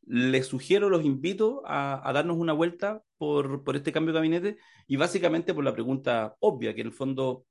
Les 0.06 0.46
sugiero, 0.46 0.88
los 0.88 1.04
invito 1.04 1.62
a, 1.66 2.08
a 2.08 2.12
darnos 2.12 2.37
una 2.38 2.52
vuelta 2.52 3.02
por, 3.18 3.64
por 3.64 3.76
este 3.76 3.92
cambio 3.92 4.12
de 4.12 4.18
gabinete 4.20 4.56
y 4.87 4.96
básicamente 4.96 5.54
por 5.54 5.64
la 5.64 5.75
pregunta 5.75 6.37
obvia, 6.40 6.75
que 6.75 6.82
en 6.82 6.87
el 6.88 6.92
fondo 6.92 7.44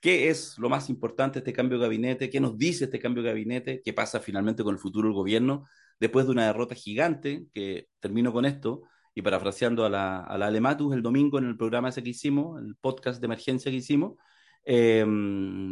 ¿Qué 0.00 0.28
es 0.28 0.56
lo 0.58 0.68
más 0.68 0.88
importante 0.90 1.34
de 1.34 1.40
este 1.40 1.52
cambio 1.52 1.78
de 1.78 1.84
gabinete? 1.84 2.30
¿Qué 2.30 2.38
nos 2.38 2.56
dice 2.56 2.84
este 2.84 3.00
cambio 3.00 3.22
de 3.22 3.30
gabinete? 3.30 3.82
¿Qué 3.84 3.92
pasa 3.92 4.20
finalmente 4.20 4.62
con 4.62 4.74
el 4.74 4.78
futuro 4.78 5.08
del 5.08 5.14
gobierno 5.14 5.66
después 5.98 6.26
de 6.26 6.32
una 6.32 6.46
derrota 6.46 6.76
gigante? 6.76 7.46
Que 7.52 7.88
termino 7.98 8.32
con 8.32 8.44
esto 8.44 8.82
y 9.12 9.22
parafraseando 9.22 9.84
a 9.84 9.90
la, 9.90 10.20
a 10.20 10.38
la 10.38 10.46
Alematus 10.46 10.94
el 10.94 11.02
domingo 11.02 11.38
en 11.38 11.46
el 11.46 11.56
programa 11.56 11.88
ese 11.88 12.04
que 12.04 12.10
hicimos, 12.10 12.62
el 12.62 12.76
podcast 12.76 13.20
de 13.20 13.26
emergencia 13.26 13.72
que 13.72 13.78
hicimos, 13.78 14.14
eh, 14.64 15.04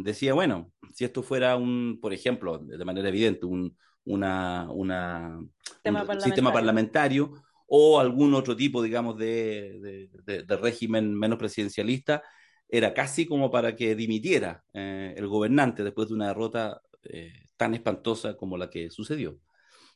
decía, 0.03 0.33
bueno, 0.33 0.71
si 0.93 1.05
esto 1.05 1.23
fuera 1.23 1.55
un, 1.55 1.99
por 2.01 2.13
ejemplo, 2.13 2.57
de 2.57 2.83
manera 2.85 3.09
evidente, 3.09 3.45
un, 3.45 3.77
una, 4.05 4.67
una, 4.71 5.39
Sistema 5.61 6.01
un 6.01 6.07
parlamentario. 6.07 6.23
sistema 6.23 6.53
parlamentario 6.53 7.33
o 7.67 7.99
algún 7.99 8.33
otro 8.33 8.55
tipo, 8.55 8.81
digamos, 8.81 9.17
de, 9.17 9.79
de, 9.79 10.09
de, 10.23 10.43
de 10.43 10.57
régimen 10.57 11.13
menos 11.13 11.37
presidencialista, 11.37 12.23
era 12.69 12.93
casi 12.93 13.25
como 13.25 13.49
para 13.49 13.75
que 13.75 13.95
dimitiera 13.95 14.63
eh, 14.73 15.13
el 15.17 15.27
gobernante 15.27 15.83
después 15.83 16.09
de 16.09 16.15
una 16.15 16.27
derrota 16.27 16.81
eh, 17.03 17.45
tan 17.55 17.73
espantosa 17.73 18.35
como 18.35 18.57
la 18.57 18.69
que 18.69 18.89
sucedió. 18.89 19.39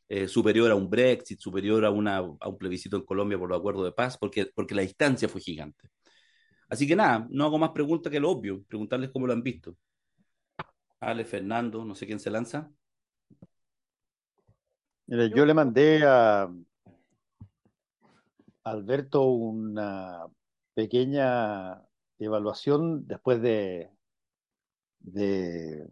Eh, 0.07 0.27
superior 0.27 0.69
a 0.71 0.75
un 0.75 0.89
Brexit, 0.89 1.39
superior 1.39 1.85
a, 1.85 1.89
una, 1.89 2.17
a, 2.17 2.49
un 2.49 2.57
plebiscito 2.57 2.97
en 2.97 3.03
Colombia 3.03 3.39
por 3.39 3.49
los 3.49 3.59
acuerdos 3.59 3.85
de 3.85 3.93
paz, 3.93 4.17
porque, 4.17 4.47
porque 4.53 4.75
la 4.75 4.81
distancia 4.81 5.29
fue 5.29 5.39
gigante. 5.39 5.89
Así 6.71 6.87
que 6.87 6.95
nada, 6.95 7.27
no 7.29 7.43
hago 7.43 7.57
más 7.59 7.71
preguntas 7.71 8.09
que 8.09 8.19
lo 8.21 8.29
obvio, 8.29 8.63
preguntarles 8.63 9.09
cómo 9.09 9.27
lo 9.27 9.33
han 9.33 9.43
visto. 9.43 9.75
Ale, 11.01 11.25
Fernando, 11.25 11.83
no 11.83 11.93
sé 11.95 12.07
quién 12.07 12.17
se 12.17 12.29
lanza. 12.31 12.71
Mira, 15.05 15.25
yo 15.35 15.45
le 15.45 15.53
mandé 15.53 16.03
a 16.05 16.49
Alberto 18.63 19.23
una 19.23 20.27
pequeña 20.73 21.81
evaluación 22.17 23.05
después 23.05 23.41
de, 23.41 23.89
de, 24.99 25.89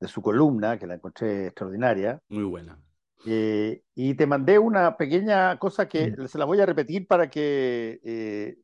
de 0.00 0.08
su 0.08 0.20
columna, 0.20 0.78
que 0.78 0.86
la 0.86 0.96
encontré 0.96 1.46
extraordinaria. 1.46 2.20
Muy 2.28 2.44
buena. 2.44 2.78
Eh, 3.24 3.84
y 3.94 4.14
te 4.14 4.26
mandé 4.26 4.58
una 4.58 4.98
pequeña 4.98 5.58
cosa 5.58 5.88
que 5.88 6.10
Mm. 6.10 6.26
se 6.26 6.36
la 6.38 6.44
voy 6.44 6.60
a 6.60 6.66
repetir 6.66 7.06
para 7.06 7.30
que 7.30 8.00
eh, 8.04 8.58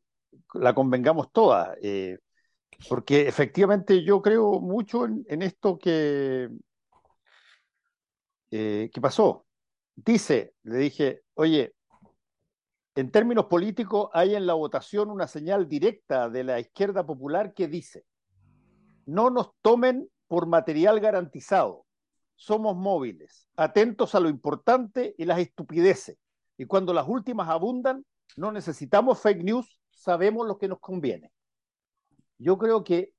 la 0.53 0.73
convengamos 0.73 1.31
todas. 1.31 1.77
eh, 1.81 2.17
porque 2.89 3.27
efectivamente 3.27 4.03
yo 4.03 4.21
creo 4.21 4.59
mucho 4.59 5.05
en, 5.05 5.41
esto 5.41 5.77
que, 5.77 6.49
eh, 8.51 8.89
pasó. 9.01 9.45
Dice, 9.95 10.53
le 10.63 10.77
dije, 10.77 11.23
oye, 11.33 11.73
en 12.95 13.11
términos 13.11 13.45
políticos 13.45 14.09
hay 14.13 14.35
en 14.35 14.45
la 14.45 14.53
votación 14.53 15.09
una 15.09 15.27
señal 15.27 15.67
directa 15.67 16.29
de 16.29 16.43
la 16.43 16.59
izquierda 16.59 17.05
popular 17.05 17.53
que 17.53 17.67
dice, 17.67 18.05
no 19.05 19.29
nos 19.29 19.51
tomen 19.61 20.09
por 20.27 20.45
material 20.45 20.99
garantizado, 20.99 21.85
somos 22.35 22.75
móviles, 22.75 23.49
atentos 23.55 24.13
a 24.13 24.19
lo 24.19 24.29
importante 24.29 25.15
y 25.17 25.25
las 25.25 25.39
estupideces. 25.39 26.17
Y 26.57 26.65
cuando 26.65 26.93
las 26.93 27.07
últimas 27.07 27.49
abundan, 27.49 28.05
no 28.35 28.51
necesitamos 28.51 29.19
fake 29.19 29.43
news, 29.43 29.79
sabemos 30.07 30.47
lo 30.47 30.57
que 30.57 30.69
nos 30.69 30.79
conviene. 30.79 31.33
Yo 32.37 32.57
creo 32.57 32.81
que 32.81 33.11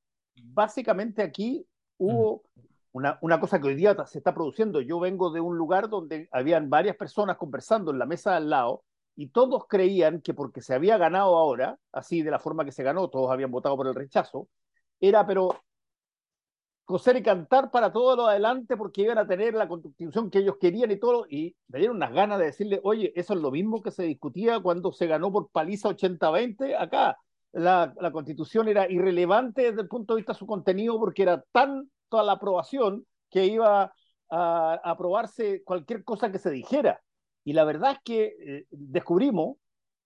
básicamente 0.42 1.23
aquí 1.23 1.66
hubo 1.99 2.45
una, 2.92 3.18
una 3.21 3.38
cosa 3.38 3.61
que 3.61 3.68
hoy 3.68 3.75
día 3.75 3.95
se 4.07 4.16
está 4.16 4.33
produciendo. 4.33 4.80
Yo 4.80 4.99
vengo 4.99 5.30
de 5.30 5.42
un 5.42 5.59
lugar 5.59 5.90
donde 5.90 6.30
habían 6.33 6.71
varias 6.71 6.97
personas 6.97 7.37
conversando 7.37 7.90
en 7.90 7.99
la 7.99 8.07
mesa 8.07 8.30
de 8.30 8.37
al 8.38 8.49
lado 8.49 8.85
y 9.16 9.28
todos 9.28 9.66
creían 9.68 10.23
que 10.23 10.33
porque 10.33 10.62
se 10.62 10.73
había 10.73 10.97
ganado 10.97 11.37
ahora, 11.37 11.78
así 11.92 12.23
de 12.23 12.30
la 12.30 12.38
forma 12.38 12.64
que 12.64 12.73
se 12.73 12.83
ganó, 12.83 13.11
todos 13.11 13.30
habían 13.30 13.50
votado 13.50 13.76
por 13.76 13.87
el 13.87 13.95
rechazo, 13.95 14.49
era 14.99 15.26
pero 15.26 15.61
coser 16.88 17.16
y 17.18 17.23
cantar 17.23 17.71
para 17.71 17.92
todo 17.92 18.16
lo 18.16 18.26
adelante 18.28 18.75
porque 18.76 19.02
iban 19.02 19.18
a 19.18 19.26
tener 19.26 19.52
la 19.52 19.68
constitución 19.68 20.30
que 20.30 20.38
ellos 20.38 20.57
querían 20.59 20.90
y 20.90 20.99
todo, 20.99 21.26
y 21.28 21.54
me 21.68 21.80
dieron 21.80 21.97
unas 21.97 22.12
ganas 22.14 22.38
de 22.38 22.47
decirle, 22.47 22.80
oye, 22.83 23.12
eso 23.14 23.35
es 23.35 23.40
lo 23.40 23.50
mismo 23.50 23.83
que 23.83 23.90
se 23.90 24.04
discutía 24.04 24.61
cuando 24.61 24.90
se 24.92 25.07
ganó 25.07 25.30
por 25.30 25.50
paliza 25.50 25.90
80-20 25.90 26.75
acá. 26.76 27.18
La, 27.52 27.92
la 28.00 28.11
constitución 28.11 28.68
era 28.68 28.90
irrelevante 28.90 29.62
desde 29.64 29.83
el 29.83 29.88
punto 29.88 30.14
de 30.14 30.21
vista 30.21 30.33
de 30.33 30.38
su 30.38 30.47
contenido 30.47 30.99
porque 30.99 31.23
era 31.25 31.45
tan 31.52 31.90
toda 32.09 32.23
la 32.23 32.33
aprobación 32.33 33.07
que 33.30 33.45
iba 33.47 33.83
a, 33.83 33.92
a 34.30 34.90
aprobarse 34.90 35.62
cualquier 35.64 36.04
cosa 36.04 36.33
que 36.33 36.38
se 36.38 36.50
dijera. 36.50 37.02
Y 37.45 37.52
la 37.52 37.64
verdad 37.64 37.92
es 37.92 37.99
que 38.02 38.37
eh, 38.40 38.66
descubrimos 38.71 39.57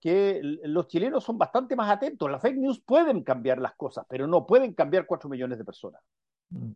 que 0.01 0.41
los 0.65 0.89
chilenos 0.89 1.23
son 1.23 1.39
bastante 1.39 1.77
más 1.77 1.89
atentos. 1.89 2.29
Las 2.29 2.43
fake 2.43 2.57
news 2.57 2.81
pueden 2.85 3.23
cambiar 3.23 3.61
las 3.61 3.75
cosas, 3.75 4.05
pero 4.09 4.27
no 4.27 4.47
pueden 4.47 4.75
cambiar 4.75 5.07
cuatro 5.07 5.31
millones 5.31 5.59
de 5.59 5.65
personas. 5.65 6.03
Mm, 6.53 6.73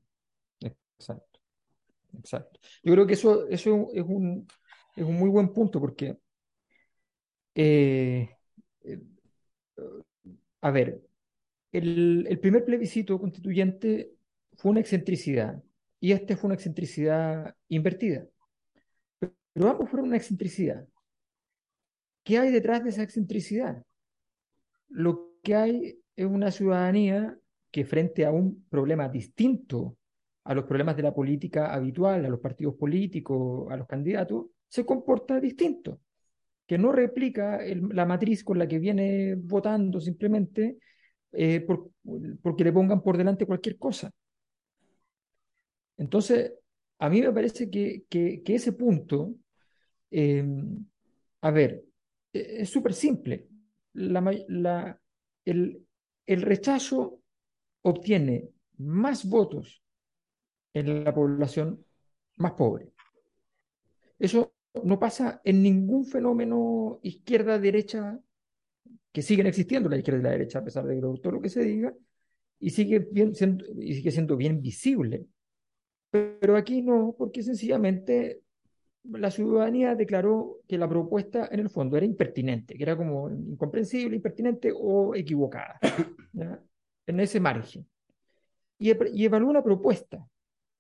Exacto, 0.99 1.41
exacto. 2.19 2.61
Yo 2.85 2.93
creo 2.95 3.07
que 3.07 3.15
eso, 3.15 3.49
es 3.49 3.67
un, 3.67 3.89
es 4.97 5.05
un 5.05 5.15
muy 5.17 5.31
buen 5.31 5.53
punto 5.53 5.81
porque, 5.81 6.19
eh, 7.55 8.29
a 10.63 10.71
ver, 10.71 11.01
el, 11.73 12.27
el 12.29 12.41
primer 12.41 12.65
plebiscito 12.65 13.21
constituyente 13.21 14.13
fue 14.57 14.73
una 14.73 14.81
excentricidad 14.81 15.63
y 16.01 16.13
este 16.13 16.37
fue 16.37 16.49
una 16.49 16.55
excentricidad 16.57 17.57
invertida. 17.69 18.27
Pero 19.53 19.69
ambos 19.71 19.89
fueron 19.91 20.09
una 20.09 20.17
excentricidad. 20.19 20.87
¿Qué 22.25 22.39
hay 22.39 22.51
detrás 22.51 22.85
de 22.85 22.91
esa 22.91 23.03
excentricidad? 23.03 23.83
Lo 24.89 25.31
que 25.45 25.55
hay 25.55 26.01
es 26.17 26.27
una 26.27 26.51
ciudadanía 26.51 27.39
que 27.71 27.85
frente 27.85 28.25
a 28.25 28.31
un 28.31 28.67
problema 28.69 29.09
distinto 29.09 29.97
a 30.47 30.55
los 30.55 30.65
problemas 30.65 30.97
de 30.97 31.03
la 31.03 31.13
política 31.13 31.75
habitual, 31.75 32.25
a 32.25 32.29
los 32.29 32.41
partidos 32.41 32.75
políticos, 32.77 33.71
a 33.71 33.77
los 33.77 33.87
candidatos, 33.87 34.47
se 34.69 34.87
comporta 34.87 35.41
distinto, 35.41 36.01
que 36.67 36.79
no 36.79 36.93
replica 36.93 37.61
la 37.91 38.07
matriz 38.07 38.45
con 38.45 38.59
la 38.59 38.69
que 38.69 38.79
viene 38.79 39.35
votando 39.35 40.01
simplemente 40.01 40.79
eh, 41.33 41.61
por, 41.61 41.91
porque 42.43 42.65
le 42.65 42.73
pongan 42.73 43.03
por 43.03 43.17
delante 43.17 43.47
cualquier 43.47 43.77
cosa. 43.77 44.11
Entonces, 45.97 46.53
a 46.99 47.11
mí 47.11 47.21
me 47.21 47.33
parece 47.33 47.69
que, 47.69 48.05
que, 48.09 48.43
ese 48.47 48.73
punto, 48.73 49.35
eh, 50.11 50.45
a 51.41 51.51
ver, 51.51 51.85
es 52.33 52.71
súper 52.71 52.95
simple. 52.95 53.49
La, 53.95 54.21
la, 54.49 55.01
el, 55.45 55.85
el 56.27 56.43
rechazo 56.43 57.21
obtiene 57.87 58.51
más 58.79 59.25
votos 59.25 59.83
en 60.75 61.05
la 61.05 61.15
población 61.15 61.85
más 62.37 62.53
pobre. 62.53 62.93
Eso 64.19 64.53
no 64.83 64.99
pasa 64.99 65.41
en 65.45 65.63
ningún 65.63 66.05
fenómeno 66.05 66.99
izquierda-derecha 67.03 68.19
que 69.13 69.23
siguen 69.23 69.47
existiendo 69.47 69.89
la 69.89 69.99
izquierda 69.99 70.21
y 70.21 70.23
la 70.25 70.31
derecha, 70.31 70.59
a 70.59 70.65
pesar 70.65 70.85
de 70.85 71.01
todo 71.01 71.33
lo 71.33 71.41
que 71.41 71.49
se 71.49 71.63
diga, 71.63 71.95
y 72.59 72.71
sigue, 72.71 73.09
siendo, 73.35 73.65
y 73.79 73.95
sigue 73.95 74.11
siendo 74.11 74.37
bien 74.37 74.61
visible. 74.61 75.27
Pero 76.11 76.57
aquí 76.57 76.83
no, 76.83 77.15
porque 77.17 77.43
sencillamente 77.43 78.43
la 79.05 79.31
ciudadanía 79.31 79.95
declaró 79.95 80.59
que 80.67 80.77
la 80.77 80.89
propuesta 80.89 81.49
en 81.51 81.61
el 81.61 81.71
fondo 81.71 81.97
era 81.97 82.05
impertinente, 82.05 82.75
que 82.75 82.83
era 82.83 82.97
como 82.97 83.31
incomprensible, 83.31 84.17
impertinente 84.17 84.73
o 84.75 85.15
equivocada, 85.15 85.79
¿ya? 86.33 86.61
En 87.07 87.21
ese 87.21 87.41
margen. 87.41 87.87
Y, 88.79 88.93
y 89.19 89.25
evaluó 89.25 89.51
una 89.51 89.63
propuesta. 89.63 90.27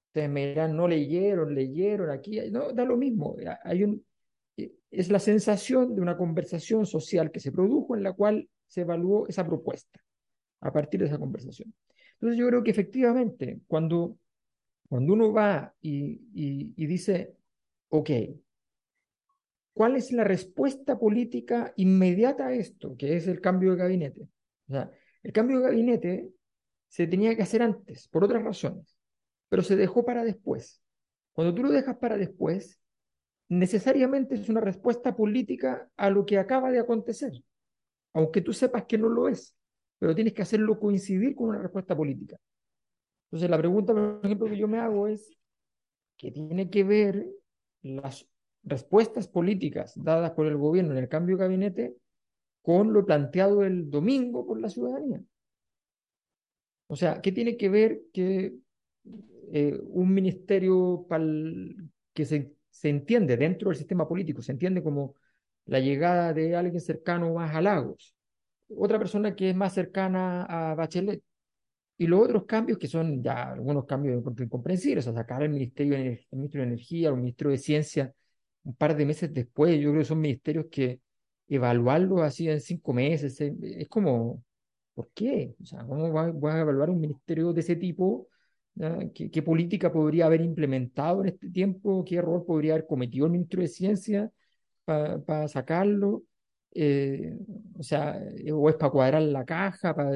Ustedes 0.08 0.30
me 0.30 0.48
dirán, 0.48 0.76
no 0.76 0.88
leyeron, 0.88 1.54
leyeron, 1.54 2.10
aquí, 2.10 2.40
no, 2.50 2.72
da 2.72 2.84
lo 2.84 2.96
mismo. 2.96 3.36
Hay 3.64 3.84
un, 3.84 4.04
es 4.90 5.10
la 5.10 5.18
sensación 5.18 5.94
de 5.94 6.00
una 6.00 6.16
conversación 6.16 6.86
social 6.86 7.30
que 7.30 7.40
se 7.40 7.52
produjo 7.52 7.96
en 7.96 8.02
la 8.02 8.12
cual 8.12 8.48
se 8.66 8.80
evaluó 8.80 9.26
esa 9.28 9.46
propuesta 9.46 10.00
a 10.60 10.72
partir 10.72 11.00
de 11.00 11.06
esa 11.06 11.18
conversación. 11.18 11.72
Entonces 12.14 12.38
yo 12.38 12.48
creo 12.48 12.62
que 12.62 12.70
efectivamente, 12.70 13.60
cuando, 13.66 14.16
cuando 14.88 15.12
uno 15.12 15.32
va 15.32 15.74
y, 15.82 16.22
y, 16.34 16.72
y 16.76 16.86
dice, 16.86 17.36
ok, 17.90 18.10
¿cuál 19.74 19.96
es 19.96 20.12
la 20.12 20.24
respuesta 20.24 20.98
política 20.98 21.74
inmediata 21.76 22.46
a 22.46 22.54
esto, 22.54 22.96
que 22.96 23.16
es 23.16 23.28
el 23.28 23.42
cambio 23.42 23.72
de 23.72 23.76
gabinete? 23.76 24.22
O 24.68 24.72
sea, 24.72 24.90
el 25.26 25.32
cambio 25.32 25.58
de 25.58 25.64
gabinete 25.64 26.28
se 26.86 27.08
tenía 27.08 27.34
que 27.34 27.42
hacer 27.42 27.60
antes, 27.60 28.06
por 28.06 28.22
otras 28.22 28.44
razones, 28.44 28.96
pero 29.48 29.60
se 29.60 29.74
dejó 29.74 30.04
para 30.04 30.22
después. 30.22 30.80
Cuando 31.32 31.52
tú 31.52 31.64
lo 31.64 31.70
dejas 31.70 31.96
para 31.96 32.16
después, 32.16 32.80
necesariamente 33.48 34.36
es 34.36 34.48
una 34.48 34.60
respuesta 34.60 35.16
política 35.16 35.90
a 35.96 36.10
lo 36.10 36.24
que 36.24 36.38
acaba 36.38 36.70
de 36.70 36.78
acontecer, 36.78 37.32
aunque 38.12 38.40
tú 38.40 38.52
sepas 38.52 38.84
que 38.84 38.98
no 38.98 39.08
lo 39.08 39.28
es, 39.28 39.56
pero 39.98 40.14
tienes 40.14 40.32
que 40.32 40.42
hacerlo 40.42 40.78
coincidir 40.78 41.34
con 41.34 41.48
una 41.48 41.58
respuesta 41.58 41.96
política. 41.96 42.36
Entonces, 43.24 43.50
la 43.50 43.58
pregunta, 43.58 43.94
que 44.22 44.56
yo 44.56 44.68
me 44.68 44.78
hago 44.78 45.08
es, 45.08 45.36
¿qué 46.16 46.30
tiene 46.30 46.70
que 46.70 46.84
ver 46.84 47.26
las 47.82 48.28
respuestas 48.62 49.26
políticas 49.26 49.92
dadas 49.96 50.30
por 50.30 50.46
el 50.46 50.56
gobierno 50.56 50.92
en 50.92 50.98
el 50.98 51.08
cambio 51.08 51.36
de 51.36 51.42
gabinete 51.42 51.96
con 52.66 52.92
lo 52.92 53.06
planteado 53.06 53.62
el 53.62 53.88
domingo 53.88 54.44
por 54.44 54.60
la 54.60 54.68
ciudadanía? 54.68 55.22
O 56.88 56.96
sea, 56.96 57.20
¿qué 57.20 57.30
tiene 57.30 57.56
que 57.56 57.68
ver 57.68 58.00
que 58.12 58.56
eh, 59.52 59.78
un 59.84 60.12
ministerio 60.12 61.06
que 62.12 62.24
se, 62.24 62.54
se, 62.68 62.88
entiende 62.88 63.36
dentro 63.36 63.68
del 63.68 63.78
sistema 63.78 64.08
político, 64.08 64.42
se 64.42 64.50
entiende 64.50 64.82
como 64.82 65.14
la 65.66 65.78
llegada 65.78 66.32
de 66.32 66.56
alguien 66.56 66.80
cercano 66.80 67.32
más 67.34 67.54
a 67.54 67.60
Lagos, 67.62 68.16
otra 68.76 68.98
persona 68.98 69.36
que 69.36 69.50
es 69.50 69.54
más 69.54 69.72
cercana 69.72 70.42
a 70.42 70.74
Bachelet, 70.74 71.22
y 71.98 72.08
los 72.08 72.20
otros 72.20 72.46
cambios 72.46 72.78
que 72.78 72.88
son 72.88 73.22
ya 73.22 73.52
algunos 73.52 73.84
cambios 73.86 74.24
incomprensibles, 74.40 75.06
o 75.06 75.12
sea, 75.12 75.22
sacar 75.22 75.44
el 75.44 75.50
Ministerio 75.50 75.94
de, 75.94 76.26
el 76.32 76.50
de 76.50 76.62
Energía 76.64 77.10
el 77.10 77.16
Ministro 77.16 77.50
de 77.50 77.58
Ciencia 77.58 78.12
un 78.64 78.74
par 78.74 78.96
de 78.96 79.06
meses 79.06 79.32
después, 79.32 79.80
yo 79.80 79.90
creo 79.90 80.02
que 80.02 80.04
son 80.08 80.20
ministerios 80.20 80.66
que 80.68 81.00
evaluarlo 81.48 82.22
así 82.22 82.48
en 82.48 82.60
cinco 82.60 82.92
meses 82.92 83.40
es, 83.40 83.88
como, 83.88 84.42
¿por 84.94 85.10
qué? 85.14 85.54
O 85.62 85.66
sea, 85.66 85.84
¿cómo 85.84 86.12
vas 86.12 86.32
va 86.34 86.54
a 86.56 86.60
evaluar 86.60 86.90
un 86.90 87.00
ministerio 87.00 87.52
de 87.52 87.60
ese 87.60 87.76
tipo? 87.76 88.28
¿Qué, 89.14 89.30
¿Qué, 89.30 89.42
política 89.42 89.90
podría 89.92 90.26
haber 90.26 90.42
implementado 90.42 91.22
en 91.22 91.28
este 91.28 91.48
tiempo? 91.50 92.04
¿Qué 92.04 92.16
error 92.16 92.44
podría 92.44 92.74
haber 92.74 92.86
cometido 92.86 93.26
el 93.26 93.32
ministro 93.32 93.62
de 93.62 93.68
Ciencia 93.68 94.30
para 94.84 95.18
pa 95.20 95.48
sacarlo? 95.48 96.24
Eh, 96.74 97.36
o 97.78 97.82
sea, 97.82 98.20
o 98.52 98.68
es 98.68 98.76
para 98.76 98.92
cuadrar 98.92 99.22
la 99.22 99.44
caja, 99.46 99.94
para 99.94 100.12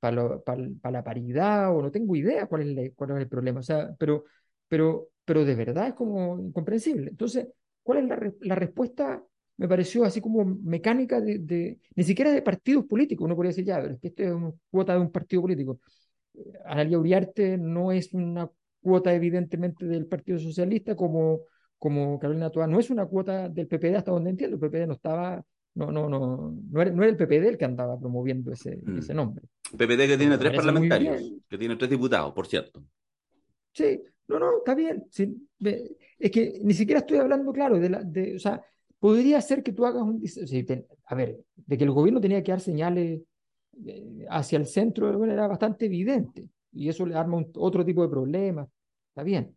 pa, 0.00 0.40
pa 0.80 0.90
la 0.90 1.04
paridad, 1.04 1.74
o 1.76 1.82
no 1.82 1.90
tengo 1.90 2.16
idea 2.16 2.46
cuál 2.46 2.62
es, 2.62 2.68
la, 2.76 2.90
cuál 2.96 3.10
es 3.12 3.16
el 3.18 3.28
problema. 3.28 3.60
O 3.60 3.62
sea, 3.62 3.94
pero, 3.98 4.24
pero, 4.68 5.10
pero 5.24 5.44
de 5.44 5.54
verdad 5.54 5.88
es 5.88 5.94
como 5.94 6.38
incomprensible. 6.40 7.10
Entonces, 7.10 7.48
¿cuál 7.82 7.98
es 7.98 8.04
la, 8.08 8.32
la 8.40 8.54
respuesta? 8.56 9.22
Me 9.58 9.68
pareció 9.68 10.04
así 10.04 10.20
como 10.20 10.44
mecánica 10.44 11.20
de, 11.20 11.38
de, 11.38 11.78
ni 11.94 12.04
siquiera 12.04 12.30
de 12.30 12.42
partidos 12.42 12.84
políticos. 12.84 13.24
Uno 13.24 13.34
podría 13.34 13.50
decir, 13.50 13.64
ya, 13.64 13.80
pero 13.80 13.94
es 13.94 14.00
que 14.00 14.08
esto 14.08 14.22
es 14.22 14.32
una 14.32 14.52
cuota 14.70 14.92
de 14.94 15.00
un 15.00 15.10
partido 15.10 15.42
político. 15.42 15.80
Analia 16.66 16.98
Uriarte 16.98 17.56
no 17.56 17.92
es 17.92 18.12
una 18.12 18.50
cuota 18.80 19.14
evidentemente 19.14 19.86
del 19.86 20.06
Partido 20.06 20.38
Socialista, 20.38 20.94
como, 20.94 21.40
como 21.78 22.18
Carolina 22.18 22.50
Toa 22.50 22.66
no 22.66 22.78
es 22.78 22.90
una 22.90 23.06
cuota 23.06 23.48
del 23.48 23.66
PPD 23.66 23.96
hasta 23.96 24.12
donde 24.12 24.30
entiendo, 24.30 24.56
el 24.56 24.60
PPD 24.60 24.86
no 24.86 24.92
estaba, 24.94 25.42
no, 25.74 25.90
no, 25.90 26.08
no, 26.08 26.54
no 26.70 26.82
era, 26.82 26.90
no 26.90 27.02
era 27.02 27.10
el 27.10 27.16
PPD 27.16 27.48
el 27.48 27.58
que 27.58 27.64
andaba 27.64 27.98
promoviendo 27.98 28.52
ese, 28.52 28.76
Mm. 28.76 28.98
ese 28.98 29.14
nombre. 29.14 29.44
PPD 29.76 30.06
que 30.06 30.18
tiene 30.18 30.38
tres 30.38 30.54
parlamentarios, 30.54 31.32
que 31.48 31.58
tiene 31.58 31.76
tres 31.76 31.90
diputados, 31.90 32.32
por 32.32 32.46
cierto. 32.46 32.84
Sí, 33.72 34.00
no, 34.28 34.38
no, 34.38 34.58
está 34.58 34.74
bien. 34.74 35.04
Sí, 35.10 35.48
es 36.18 36.30
que 36.30 36.60
ni 36.62 36.74
siquiera 36.74 37.00
estoy 37.00 37.18
hablando, 37.18 37.52
claro, 37.52 37.78
de 37.78 37.90
la, 37.90 38.02
de, 38.02 38.36
o 38.36 38.38
sea, 38.38 38.62
podría 38.98 39.40
ser 39.40 39.62
que 39.62 39.72
tú 39.72 39.84
hagas 39.86 40.02
un, 40.02 40.22
a 41.06 41.14
ver, 41.14 41.38
de 41.54 41.78
que 41.78 41.84
el 41.84 41.90
gobierno 41.90 42.20
tenía 42.20 42.42
que 42.42 42.52
dar 42.52 42.60
señales 42.60 43.20
eh, 43.84 44.26
hacia 44.30 44.58
el 44.58 44.66
centro, 44.66 45.24
era 45.24 45.46
bastante 45.46 45.86
evidente, 45.86 46.48
y 46.72 46.88
eso 46.88 47.06
le 47.06 47.14
arma 47.14 47.44
otro 47.54 47.84
tipo 47.84 48.02
de 48.02 48.08
problemas, 48.08 48.68
está 49.10 49.22
bien. 49.22 49.56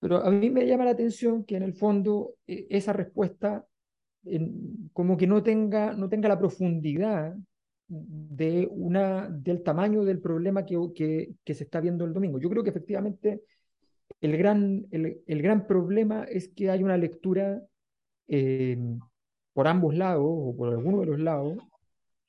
Pero 0.00 0.24
a 0.24 0.30
mí 0.30 0.48
me 0.50 0.66
llama 0.66 0.84
la 0.84 0.92
atención 0.92 1.44
que 1.44 1.56
en 1.56 1.64
el 1.64 1.74
fondo 1.74 2.34
eh, 2.46 2.66
esa 2.70 2.92
respuesta 2.92 3.64
como 4.92 5.16
que 5.16 5.26
no 5.26 5.42
tenga, 5.42 5.94
no 5.94 6.08
tenga 6.08 6.28
la 6.28 6.38
profundidad 6.38 7.34
de 7.86 8.68
una, 8.70 9.28
del 9.30 9.62
tamaño 9.62 10.04
del 10.04 10.20
problema 10.20 10.66
que, 10.66 10.76
que, 10.94 11.34
que 11.44 11.54
se 11.54 11.64
está 11.64 11.80
viendo 11.80 12.04
el 12.04 12.12
domingo. 12.12 12.38
Yo 12.38 12.50
creo 12.50 12.62
que 12.62 12.70
efectivamente 12.70 13.42
el 14.20 14.36
gran, 14.36 14.86
el, 14.90 15.22
el 15.26 15.42
gran 15.42 15.66
problema 15.66 16.24
es 16.24 16.48
que 16.48 16.70
hay 16.70 16.82
una 16.82 16.96
lectura 16.96 17.62
eh, 18.28 18.78
por 19.52 19.66
ambos 19.68 19.94
lados 19.96 20.24
o 20.26 20.54
por 20.56 20.68
alguno 20.70 21.00
de 21.00 21.06
los 21.06 21.18
lados 21.20 21.58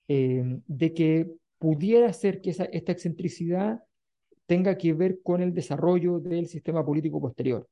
eh, 0.07 0.59
de 0.67 0.93
que 0.93 1.31
pudiera 1.59 2.11
ser 2.13 2.41
que 2.41 2.51
esa, 2.51 2.65
esta 2.65 2.91
excentricidad 2.91 3.83
tenga 4.45 4.77
que 4.77 4.93
ver 4.93 5.21
con 5.21 5.41
el 5.41 5.53
desarrollo 5.53 6.19
del 6.19 6.47
sistema 6.47 6.85
político 6.85 7.21
posterior. 7.21 7.67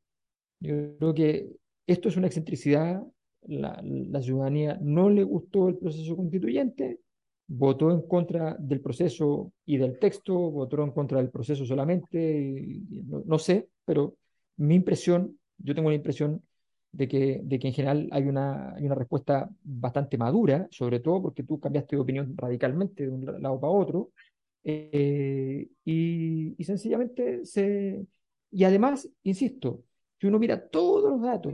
Yo 0.60 0.98
creo 0.98 1.13
que 1.13 1.50
esto 1.88 2.10
es 2.10 2.17
una 2.17 2.27
excentricidad, 2.27 3.03
la, 3.43 3.81
la 3.84 4.22
ciudadanía 4.22 4.77
no 4.81 5.10
le 5.10 5.24
gustó 5.24 5.69
el 5.69 5.77
proceso 5.77 6.15
constituyente, 6.15 7.00
votó 7.48 7.91
en 7.91 8.01
contra 8.01 8.55
del 8.60 8.81
proceso 8.81 9.53
y 9.65 9.77
del 9.77 9.98
texto, 10.00 10.36
votó 10.51 10.84
en 10.84 10.91
contra 10.91 11.19
del 11.19 11.29
proceso 11.29 11.65
solamente, 11.65 12.19
y- 12.19 12.86
y 12.89 13.03
no, 13.03 13.24
no 13.25 13.39
sé, 13.39 13.69
pero 13.86 14.17
mi 14.57 14.75
impresión, 14.75 15.39
yo 15.60 15.74
tengo 15.74 15.89
la 15.89 15.96
impresión 15.96 16.41
de 16.98 17.08
que, 17.08 17.42
de 17.44 17.60
que 17.60 17.68
en 17.68 17.74
general 17.74 18.10
hay 18.12 18.24
una, 18.24 18.74
hay 18.74 18.86
una 18.86 18.96
respuesta 18.96 19.48
bastante 19.63 20.18
madura, 20.18 20.68
sobre 20.72 21.00
todo 21.00 21.22
porque 21.22 21.44
tú 21.44 21.60
cambiaste 21.60 21.96
de 21.96 22.01
opinión 22.01 22.36
radicalmente 22.36 23.06
de 23.06 23.12
un 23.12 23.25
lado 23.42 23.60
para 23.60 23.72
otro, 23.72 24.12
eh, 24.63 25.68
y, 25.86 26.56
y 26.58 26.63
sencillamente 26.63 27.46
se... 27.46 28.06
Y 28.50 28.63
además, 28.63 29.08
insisto, 29.24 29.84
si 30.20 30.27
uno 30.27 30.39
mira 30.39 30.68
todos 30.70 31.12
los 31.12 31.22
datos, 31.22 31.54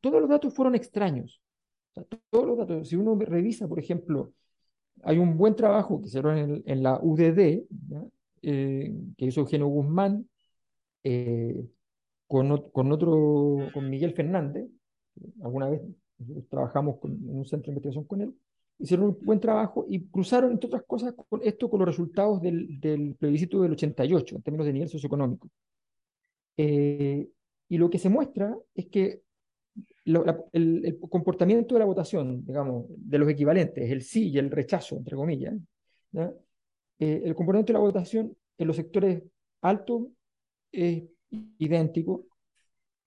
todos 0.00 0.20
los 0.20 0.30
datos 0.30 0.54
fueron 0.54 0.76
extraños. 0.76 1.42
Todos 2.30 2.46
los 2.46 2.56
datos, 2.56 2.88
si 2.88 2.94
uno 2.94 3.18
revisa, 3.18 3.66
por 3.66 3.80
ejemplo, 3.80 4.32
hay 5.02 5.18
un 5.18 5.36
buen 5.36 5.56
trabajo 5.56 6.00
que 6.00 6.06
hizo 6.06 6.30
en, 6.30 6.62
en 6.64 6.82
la 6.82 7.00
UDD. 7.02 7.64
Eh, 8.42 8.94
que 9.18 9.26
hizo 9.26 9.40
Eugenio 9.40 9.66
Guzmán, 9.66 10.26
eh, 11.04 11.62
con, 12.30 12.70
con 12.70 12.92
otro, 12.92 13.56
con 13.74 13.90
Miguel 13.90 14.14
Fernández, 14.14 14.68
alguna 15.42 15.68
vez 15.68 15.82
trabajamos 16.48 16.98
con- 17.00 17.10
en 17.12 17.36
un 17.38 17.44
centro 17.44 17.66
de 17.66 17.72
investigación 17.72 18.04
con 18.04 18.20
él, 18.20 18.32
hicieron 18.78 19.06
un 19.06 19.18
buen 19.20 19.40
trabajo 19.40 19.84
y 19.88 20.06
cruzaron, 20.06 20.52
entre 20.52 20.68
otras 20.68 20.84
cosas, 20.86 21.12
con 21.28 21.40
esto 21.42 21.68
con 21.68 21.80
los 21.80 21.88
resultados 21.88 22.40
del, 22.40 22.78
del 22.78 23.16
plebiscito 23.16 23.60
del 23.62 23.72
88, 23.72 24.36
en 24.36 24.42
términos 24.42 24.66
de 24.66 24.72
nivel 24.72 24.88
socioeconómico. 24.88 25.48
Eh, 26.56 27.28
y 27.68 27.78
lo 27.78 27.90
que 27.90 27.98
se 27.98 28.08
muestra 28.08 28.56
es 28.76 28.86
que 28.86 29.22
lo- 30.04 30.24
la- 30.24 30.38
el, 30.52 30.84
el 30.86 31.00
comportamiento 31.00 31.74
de 31.74 31.80
la 31.80 31.84
votación, 31.86 32.44
digamos, 32.44 32.84
de 32.88 33.18
los 33.18 33.28
equivalentes, 33.28 33.90
el 33.90 34.02
sí 34.02 34.28
y 34.30 34.38
el 34.38 34.52
rechazo, 34.52 34.96
entre 34.98 35.16
comillas. 35.16 35.54
Eh, 36.14 37.22
el 37.24 37.34
comportamiento 37.34 37.72
de 37.72 37.78
la 37.78 37.84
votación 37.84 38.36
en 38.56 38.66
los 38.68 38.76
sectores 38.76 39.20
altos 39.62 40.02
es 40.70 41.04
idéntico, 41.58 42.26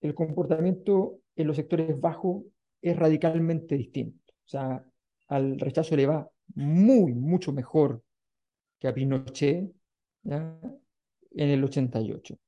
el 0.04 0.14
comportamiento 0.14 1.20
en 1.36 1.46
los 1.46 1.56
sectores 1.56 2.00
bajos 2.00 2.44
es 2.80 2.96
radicalmente 2.96 3.76
distinto. 3.76 4.32
O 4.44 4.48
sea, 4.48 4.84
al 5.28 5.58
rechazo 5.58 5.96
le 5.96 6.06
va 6.06 6.28
muy, 6.54 7.14
mucho 7.14 7.52
mejor 7.52 8.02
que 8.78 8.88
a 8.88 8.94
Pinochet 8.94 9.70
¿ya? 10.22 10.60
en 11.30 11.48
el 11.48 11.64
88. 11.64 12.38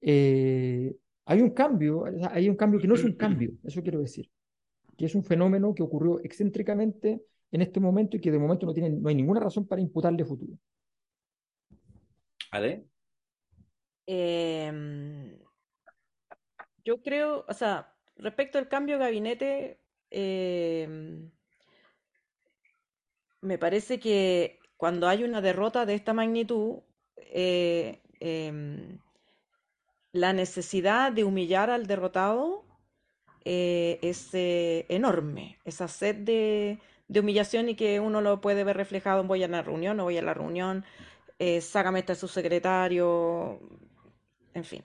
Eh, 0.00 0.96
hay 1.26 1.40
un 1.40 1.50
cambio, 1.50 2.04
hay 2.30 2.48
un 2.48 2.56
cambio 2.56 2.80
que 2.80 2.86
no 2.86 2.94
es 2.94 3.04
un 3.04 3.14
cambio, 3.14 3.52
eso 3.64 3.82
quiero 3.82 4.00
decir, 4.00 4.30
que 4.96 5.06
es 5.06 5.14
un 5.14 5.24
fenómeno 5.24 5.74
que 5.74 5.82
ocurrió 5.82 6.20
excéntricamente 6.20 7.20
en 7.50 7.62
este 7.62 7.80
momento 7.80 8.16
y 8.16 8.20
que 8.20 8.30
de 8.30 8.38
momento 8.38 8.66
no, 8.66 8.72
tiene, 8.72 8.90
no 8.90 9.08
hay 9.08 9.14
ninguna 9.14 9.40
razón 9.40 9.66
para 9.66 9.82
imputarle 9.82 10.24
futuro. 10.24 10.56
¿Vale? 12.52 12.86
Em, 14.06 15.36
yo 16.86 17.02
creo, 17.02 17.44
o 17.48 17.54
sea, 17.54 17.92
respecto 18.16 18.58
al 18.58 18.68
cambio 18.68 18.96
de 18.96 19.04
gabinete, 19.04 19.80
em, 20.10 21.30
me 23.40 23.58
parece 23.58 23.98
que 23.98 24.60
cuando 24.76 25.08
hay 25.08 25.24
una 25.24 25.40
derrota 25.40 25.84
de 25.86 25.94
esta 25.94 26.12
magnitud, 26.14 26.82
eh, 27.16 28.02
em, 28.20 29.00
la 30.12 30.32
necesidad 30.32 31.12
de 31.12 31.24
humillar 31.24 31.70
al 31.70 31.86
derrotado 31.86 32.64
eh, 33.44 33.98
es 34.02 34.34
eh, 34.34 34.86
enorme. 34.88 35.58
Esa 35.64 35.88
sed 35.88 36.16
de, 36.16 36.78
humillación 37.08 37.68
y 37.68 37.76
que 37.76 38.00
uno 38.00 38.20
lo 38.20 38.40
puede 38.40 38.64
ver 38.64 38.76
reflejado 38.76 39.20
en 39.20 39.28
voy 39.28 39.42
a 39.44 39.48
la 39.48 39.62
reunión, 39.62 39.96
no 39.96 40.04
voy 40.04 40.18
a 40.18 40.22
la 40.22 40.34
reunión, 40.34 40.84
sácame 41.60 42.00
este 42.00 42.14
subsecretario, 42.14 43.60
en 44.54 44.64
fin. 44.64 44.82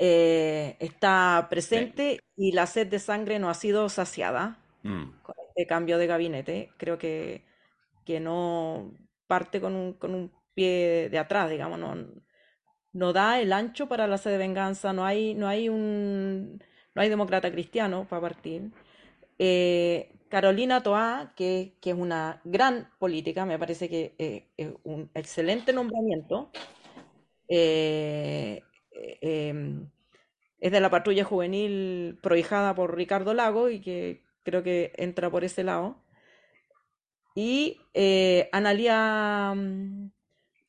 Eh, 0.00 0.76
está 0.80 1.48
presente 1.50 2.20
y 2.36 2.52
la 2.52 2.66
sed 2.66 2.88
de 2.88 2.98
sangre 3.00 3.38
no 3.38 3.50
ha 3.50 3.54
sido 3.54 3.88
saciada 3.90 4.58
Mm. 4.84 5.10
con 5.22 5.34
este 5.48 5.66
cambio 5.66 5.98
de 5.98 6.06
gabinete. 6.08 6.72
Creo 6.78 6.98
que, 6.98 7.44
que 8.06 8.20
no 8.20 8.92
parte 9.28 9.60
con 9.60 9.74
un, 9.76 9.94
con 9.94 10.14
un 10.14 10.32
pie 10.54 11.08
de 11.10 11.18
atrás, 11.18 11.50
digamos, 11.50 11.78
no, 11.80 11.96
no 12.92 13.12
da 13.12 13.40
el 13.40 13.52
ancho 13.52 13.88
para 13.88 14.06
la 14.06 14.18
sed 14.18 14.32
de 14.32 14.38
venganza, 14.38 14.92
no 14.92 15.04
hay, 15.04 15.34
no 15.34 15.48
hay 15.48 15.68
un, 15.68 16.62
no 16.94 17.02
hay 17.02 17.08
demócrata 17.08 17.50
cristiano 17.52 18.06
para 18.08 18.22
partir. 18.22 18.70
Eh, 19.38 20.12
Carolina 20.30 20.82
Toá, 20.82 21.32
que, 21.36 21.76
que 21.80 21.90
es 21.90 21.96
una 21.96 22.40
gran 22.44 22.90
política, 22.98 23.46
me 23.46 23.58
parece 23.58 23.88
que 23.88 24.14
eh, 24.18 24.48
es 24.56 24.72
un 24.84 25.10
excelente 25.14 25.72
nombramiento. 25.72 26.50
Eh, 27.48 28.62
eh, 29.00 29.18
em, 29.48 29.90
es 30.60 30.72
de 30.72 30.80
la 30.80 30.90
patrulla 30.90 31.24
juvenil 31.24 32.18
prohijada 32.22 32.74
por 32.74 32.94
Ricardo 32.96 33.34
Lago 33.34 33.70
y 33.70 33.80
que 33.80 34.22
creo 34.42 34.62
que 34.62 34.92
entra 34.96 35.30
por 35.30 35.44
ese 35.44 35.64
lado. 35.64 35.96
Y 37.34 37.80
eh, 37.94 38.48
Analía, 38.52 39.54
mm, 39.56 40.10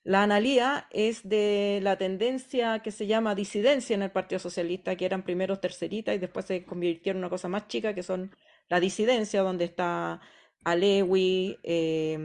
la 0.03 0.23
Analía 0.23 0.87
es 0.91 1.27
de 1.27 1.79
la 1.83 1.97
tendencia 1.97 2.79
que 2.79 2.91
se 2.91 3.07
llama 3.07 3.35
disidencia 3.35 3.93
en 3.95 4.03
el 4.03 4.11
Partido 4.11 4.39
Socialista, 4.39 4.95
que 4.95 5.05
eran 5.05 5.23
primero 5.23 5.59
terceritas 5.59 6.15
y 6.15 6.19
después 6.19 6.45
se 6.45 6.63
convirtieron 6.65 7.17
en 7.17 7.23
una 7.25 7.29
cosa 7.29 7.49
más 7.49 7.67
chica, 7.67 7.93
que 7.93 8.03
son 8.03 8.31
la 8.69 8.79
disidencia, 8.79 9.41
donde 9.41 9.65
está 9.65 10.21
Alewi, 10.63 11.57
eh, 11.63 12.17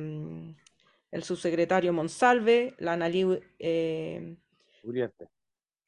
el 1.11 1.23
subsecretario 1.25 1.93
Monsalve, 1.93 2.75
la 2.79 2.93
Analí 2.93 3.25
eh, 3.59 4.37
Uriarte. 4.85 5.29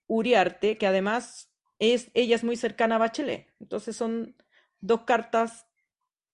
Uriarte, 0.09 0.77
que 0.79 0.87
además 0.89 1.53
es, 1.79 2.11
ella 2.15 2.35
es 2.35 2.43
muy 2.43 2.57
cercana 2.57 2.97
a 2.97 2.99
Bachelet. 2.99 3.47
Entonces 3.61 3.97
son 3.97 4.35
dos 4.81 5.03
cartas, 5.03 5.69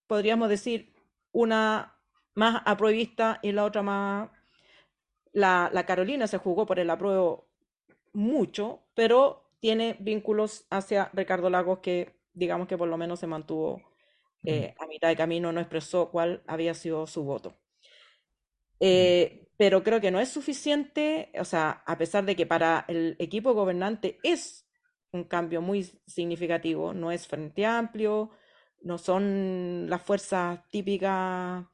podríamos 0.07 0.49
decir, 0.49 0.95
una 1.33 1.99
más 2.35 2.63
apruebista 2.65 3.41
y 3.43 3.53
la 3.53 3.65
otra 3.65 3.83
más... 3.83 4.31
La, 5.33 5.69
la 5.73 5.85
Carolina 5.85 6.27
se 6.29 6.39
jugó 6.39 6.65
por 6.65 6.79
el 6.79 6.89
apruebo 6.89 7.49
mucho, 8.13 8.85
pero 8.95 9.51
tiene 9.61 9.97
vínculos 9.99 10.67
hacia 10.71 11.11
Ricardo 11.13 11.51
Lagos 11.51 11.81
que 11.81 12.15
digamos 12.35 12.69
que 12.69 12.77
por 12.77 12.89
lo 12.89 12.99
menos 12.99 13.21
se 13.21 13.27
mantuvo 13.27 13.81
eh, 14.45 14.75
a 14.79 14.87
mitad 14.87 15.09
de 15.09 15.17
camino, 15.17 15.53
no 15.53 15.61
expresó 15.61 16.11
cuál 16.11 16.43
había 16.47 16.75
sido 16.75 17.07
su 17.07 17.25
voto. 17.25 17.55
Eh, 18.81 19.44
pero 19.57 19.83
creo 19.85 20.01
que 20.01 20.11
no 20.11 20.21
es 20.21 20.29
suficiente, 20.31 21.31
o 21.39 21.45
sea, 21.45 21.83
a 21.87 21.97
pesar 21.99 22.25
de 22.25 22.37
que 22.37 22.47
para 22.47 22.85
el 22.89 23.17
equipo 23.19 23.55
gobernante 23.55 24.19
es 24.23 24.67
un 25.13 25.25
cambio 25.25 25.61
muy 25.63 25.85
significativo, 26.07 26.93
no 26.95 27.13
es 27.13 27.27
Frente 27.29 27.65
Amplio, 27.67 28.31
no 28.83 28.99
son 28.99 29.89
las 29.89 30.03
fuerzas 30.03 30.61
típicas, 30.71 31.65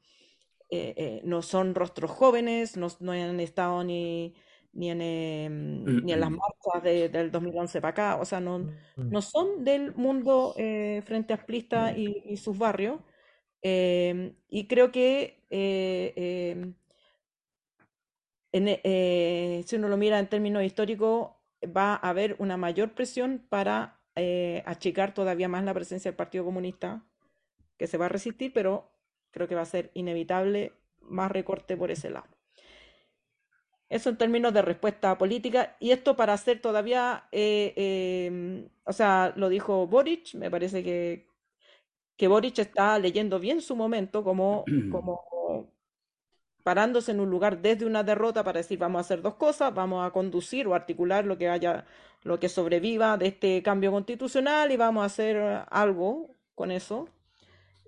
eh, 0.69 0.93
eh, 0.97 1.21
no 1.25 1.41
son 1.41 1.75
rostros 1.75 2.11
jóvenes, 2.11 2.77
no, 2.77 2.87
no 2.99 3.11
han 3.11 3.39
estado 3.39 3.83
ni, 3.83 4.35
ni 4.73 4.89
en, 4.91 5.01
em, 5.01 5.95
ni 6.01 6.13
en 6.13 6.19
las 6.19 6.31
marchas 6.31 6.83
de- 6.83 7.09
del 7.09 7.31
2011 7.31 7.81
para 7.81 7.91
acá, 7.91 8.15
o 8.21 8.25
sea, 8.25 8.39
no, 8.39 8.59
Mm. 8.59 8.69
no 9.09 9.21
son 9.21 9.63
del 9.65 9.93
mundo 9.95 10.53
eh, 10.57 11.01
frente 11.05 11.33
amplista 11.33 11.93
y, 11.97 12.23
y 12.25 12.37
sus 12.37 12.57
barrios. 12.57 13.01
Em, 13.61 14.35
y 14.49 14.67
creo 14.67 14.91
que 14.91 15.43
em, 15.49 16.73
en, 18.51 18.67
e- 18.67 18.81
eh, 18.83 19.63
si 19.65 19.75
uno 19.77 19.87
lo 19.89 19.97
mira 19.97 20.19
en 20.19 20.27
términos 20.29 20.63
históricos, 20.63 21.31
va 21.65 21.93
a 21.93 22.09
haber 22.09 22.35
una 22.39 22.57
mayor 22.57 22.93
presión 22.93 23.45
para 23.49 23.99
eh, 24.15 24.63
achicar 24.65 25.13
todavía 25.13 25.47
más 25.47 25.63
la 25.63 25.73
presencia 25.73 26.11
del 26.11 26.17
Partido 26.17 26.45
Comunista, 26.45 27.03
que 27.77 27.87
se 27.87 27.97
va 27.97 28.07
a 28.07 28.09
resistir, 28.09 28.53
pero 28.53 28.91
creo 29.31 29.47
que 29.47 29.55
va 29.55 29.61
a 29.63 29.65
ser 29.65 29.91
inevitable 29.93 30.73
más 31.01 31.31
recorte 31.31 31.77
por 31.77 31.91
ese 31.91 32.09
lado. 32.09 32.27
Eso 33.89 34.09
en 34.09 34.17
términos 34.17 34.53
de 34.53 34.61
respuesta 34.61 35.17
política, 35.17 35.75
y 35.79 35.91
esto 35.91 36.15
para 36.15 36.31
hacer 36.33 36.61
todavía, 36.61 37.27
eh, 37.33 37.73
eh, 37.75 38.69
o 38.85 38.93
sea, 38.93 39.33
lo 39.35 39.49
dijo 39.49 39.85
Boric, 39.87 40.33
me 40.35 40.49
parece 40.49 40.81
que, 40.81 41.27
que 42.17 42.27
Boric 42.27 42.59
está 42.59 42.99
leyendo 42.99 43.39
bien 43.39 43.61
su 43.61 43.75
momento 43.75 44.23
como, 44.23 44.65
como 44.89 45.21
parándose 46.63 47.11
en 47.11 47.19
un 47.19 47.29
lugar 47.29 47.61
desde 47.61 47.85
una 47.85 48.03
derrota 48.03 48.43
para 48.43 48.59
decir 48.59 48.79
vamos 48.79 48.99
a 48.99 49.01
hacer 49.01 49.21
dos 49.21 49.35
cosas, 49.35 49.73
vamos 49.73 50.05
a 50.05 50.11
conducir 50.11 50.67
o 50.67 50.75
articular 50.75 51.25
lo 51.25 51.37
que 51.37 51.49
haya, 51.49 51.85
lo 52.23 52.39
que 52.39 52.49
sobreviva 52.49 53.17
de 53.17 53.27
este 53.27 53.63
cambio 53.63 53.91
constitucional 53.91 54.71
y 54.71 54.77
vamos 54.77 55.03
a 55.03 55.05
hacer 55.05 55.65
algo 55.69 56.35
con 56.55 56.71
eso. 56.71 57.09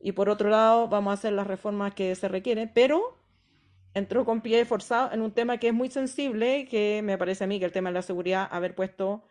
Y 0.01 0.11
por 0.11 0.29
otro 0.29 0.49
lado, 0.49 0.87
vamos 0.87 1.11
a 1.11 1.13
hacer 1.13 1.33
las 1.33 1.47
reformas 1.47 1.93
que 1.93 2.13
se 2.15 2.27
requieren, 2.27 2.71
pero 2.73 3.17
entró 3.93 4.25
con 4.25 4.41
pie 4.41 4.65
forzado 4.65 5.13
en 5.13 5.21
un 5.21 5.31
tema 5.31 5.57
que 5.57 5.69
es 5.69 5.73
muy 5.73 5.89
sensible, 5.89 6.67
que 6.67 7.01
me 7.03 7.17
parece 7.17 7.45
a 7.45 7.47
mí 7.47 7.59
que 7.59 7.65
el 7.65 7.71
tema 7.71 7.89
de 7.89 7.93
la 7.93 8.01
seguridad, 8.01 8.47
haber 8.51 8.75
puesto 8.75 9.23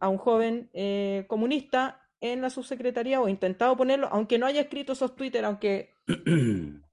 a 0.00 0.08
un 0.08 0.18
joven 0.18 0.68
eh, 0.72 1.24
comunista 1.28 2.02
en 2.20 2.40
la 2.40 2.50
subsecretaría 2.50 3.20
o 3.20 3.28
intentado 3.28 3.76
ponerlo, 3.76 4.08
aunque 4.10 4.38
no 4.38 4.46
haya 4.46 4.62
escrito 4.62 4.94
esos 4.94 5.14
Twitter, 5.14 5.44
aunque 5.44 5.94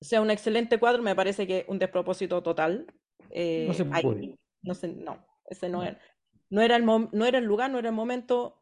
sea 0.00 0.20
un 0.20 0.30
excelente 0.30 0.78
cuadro, 0.78 1.02
me 1.02 1.14
parece 1.14 1.46
que 1.46 1.64
un 1.68 1.78
despropósito 1.78 2.42
total. 2.42 2.86
Eh, 3.30 3.66
No 3.68 3.74
se 3.74 3.86
ahí, 3.92 4.02
puede. 4.02 4.34
no, 4.62 4.74
sé, 4.74 4.88
no, 4.88 5.18
ese 5.46 5.68
no 5.68 5.82
era, 5.82 5.98
no 6.50 6.60
era 6.62 6.76
el, 6.76 6.84
no 6.84 7.24
era 7.26 7.38
el 7.38 7.44
lugar, 7.44 7.70
no 7.70 7.78
era 7.78 7.88
el 7.90 7.94
momento. 7.94 8.56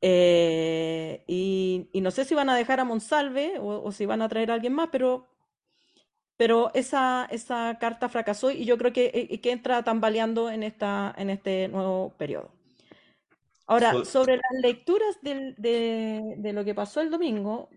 Eh, 0.00 1.24
y, 1.26 1.88
y 1.92 2.00
no 2.02 2.10
sé 2.10 2.24
si 2.24 2.34
van 2.34 2.50
a 2.50 2.56
dejar 2.56 2.78
a 2.80 2.84
Monsalve 2.84 3.58
o, 3.58 3.82
o 3.82 3.92
si 3.92 4.04
van 4.06 4.20
a 4.22 4.28
traer 4.28 4.50
a 4.50 4.54
alguien 4.54 4.74
más, 4.74 4.90
pero, 4.92 5.26
pero 6.36 6.70
esa, 6.74 7.26
esa 7.30 7.78
carta 7.80 8.08
fracasó 8.08 8.50
y 8.50 8.64
yo 8.64 8.76
creo 8.76 8.92
que, 8.92 9.10
eh, 9.30 9.40
que 9.40 9.52
entra 9.52 9.82
tambaleando 9.82 10.50
en, 10.50 10.62
esta, 10.62 11.14
en 11.16 11.30
este 11.30 11.68
nuevo 11.68 12.12
periodo. 12.18 12.50
Ahora, 13.66 13.92
So- 13.92 14.04
sobre 14.04 14.36
las 14.36 14.60
lecturas 14.62 15.16
del- 15.22 15.54
de, 15.56 16.34
de 16.36 16.52
lo 16.52 16.64
que 16.64 16.74
pasó 16.74 17.00
el 17.00 17.10
domingo, 17.10 17.70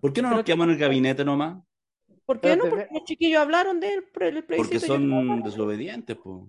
¿Por 0.00 0.12
qué 0.12 0.22
no 0.22 0.30
nos 0.30 0.38
que- 0.40 0.44
quedamos 0.46 0.64
en 0.66 0.70
el 0.72 0.78
gabinete 0.78 1.24
nomás? 1.24 1.62
¿Por 2.26 2.40
qué 2.40 2.56
no? 2.56 2.64
Porque 2.64 2.88
los 2.92 3.04
chiquillos 3.04 3.40
hablaron 3.42 3.80
del 3.80 4.04
pre- 4.04 4.28
el 4.28 4.34
Porque 4.44 4.62
plebiscito. 4.62 4.94
son 4.94 5.42
desobedientes, 5.42 6.16
pues. 6.22 6.44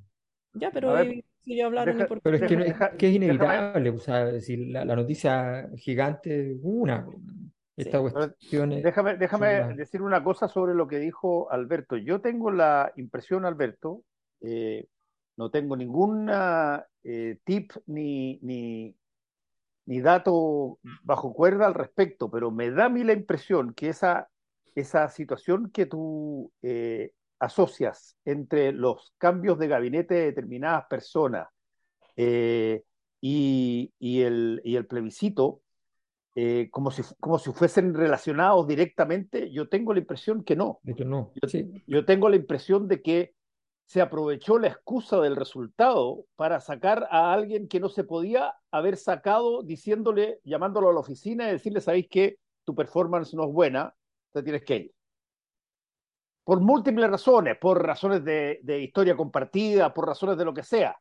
Ya, 0.54 0.70
pero 0.72 0.94
ver, 0.94 1.08
ellos 1.08 1.26
chiquillos 1.40 1.66
hablaron 1.68 1.98
deja- 1.98 2.08
por 2.08 2.22
Pero 2.22 2.36
es 2.38 2.44
que, 2.44 2.58
no- 2.58 2.64
es 2.64 2.74
que 2.98 3.08
es 3.08 3.14
déjame- 3.14 3.16
inevitable, 3.16 3.90
o 3.90 4.00
sea, 4.00 4.26
decir, 4.26 4.60
la, 4.68 4.84
la 4.86 4.96
noticia 4.96 5.70
gigante, 5.78 6.58
una, 6.62 7.08
esta 7.78 7.98
Sí. 8.00 8.04
cuestión 8.12 8.72
es- 8.74 8.84
Déjame, 8.84 9.16
déjame 9.18 9.74
decir 9.76 10.02
una 10.02 10.24
cosa 10.24 10.48
sobre 10.48 10.76
lo 10.76 10.88
que 10.88 11.00
dijo 11.00 11.50
Alberto. 11.52 11.96
Yo 11.98 12.20
tengo 12.22 12.52
la 12.52 12.92
impresión, 12.98 13.46
Alberto, 13.46 14.04
eh, 14.42 14.88
no 15.38 15.50
tengo 15.50 15.76
ninguna 15.78 16.86
eh, 17.04 17.40
tip 17.46 17.72
ni, 17.88 18.38
ni, 18.44 18.96
ni 19.88 20.02
dato 20.02 20.78
bajo 21.02 21.34
cuerda 21.34 21.66
al 21.66 21.74
respecto, 21.74 22.30
pero 22.30 22.52
me 22.52 22.70
da 22.70 22.86
a 22.86 22.90
mí 22.90 23.04
la 23.04 23.14
impresión 23.14 23.74
que 23.74 23.90
esa, 23.90 24.30
esa 24.76 25.10
situación 25.10 25.70
que 25.72 25.86
tú 25.86 26.52
eh, 26.62 27.12
asocias 27.40 28.18
entre 28.24 28.72
los 28.72 29.14
cambios 29.18 29.58
de 29.60 29.68
gabinete 29.68 30.14
de 30.14 30.26
determinadas 30.26 30.86
personas 30.90 31.48
eh, 32.16 32.84
y, 33.20 33.92
y 34.00 34.22
el, 34.22 34.62
y 34.64 34.76
el 34.76 34.86
plebiscito, 34.86 35.62
eh, 36.36 36.70
como, 36.72 36.92
si, 36.92 37.02
como 37.20 37.40
si 37.40 37.52
fuesen 37.52 37.94
relacionados 37.94 38.68
directamente, 38.68 39.52
yo 39.52 39.68
tengo 39.68 39.94
la 39.94 40.00
impresión 40.00 40.44
que 40.44 40.56
no. 40.56 40.80
de 40.84 40.96
que 40.96 41.04
no, 41.04 41.32
Yo, 41.42 41.50
sí, 41.50 41.84
yo 41.88 42.06
tengo 42.06 42.30
la 42.30 42.38
impresión 42.38 42.88
de 42.88 43.02
que 43.02 43.34
se 43.86 44.00
aprovechó 44.00 44.58
la 44.58 44.70
excusa 44.70 45.20
del 45.20 45.36
resultado 45.36 46.24
para 46.38 46.62
sacar 46.62 47.08
a 47.12 47.34
alguien 47.34 47.68
que 47.68 47.82
no 47.82 47.90
se 47.90 48.06
podía 48.06 48.54
haber 48.72 48.96
sacado 48.96 49.64
diciéndole, 49.64 50.40
llamándolo 50.46 50.90
a 50.90 50.94
la 50.94 51.02
oficina 51.02 51.50
y 51.50 51.54
decirle, 51.54 51.82
sabéis 51.82 52.08
que 52.08 52.38
tu 52.64 52.74
performance 52.74 53.34
no 53.34 53.44
es 53.44 53.52
buena, 53.52 53.94
te 54.32 54.44
tienes 54.44 54.64
que 54.64 54.76
ir. 54.76 54.94
Por 56.44 56.60
múltiples 56.60 57.10
razones, 57.10 57.58
por 57.58 57.86
razones 57.86 58.24
de, 58.24 58.60
de 58.64 58.82
historia 58.82 59.16
compartida, 59.16 59.94
por 59.94 60.08
razones 60.08 60.38
de 60.38 60.46
lo 60.46 60.54
que 60.54 60.64
sea 60.64 60.98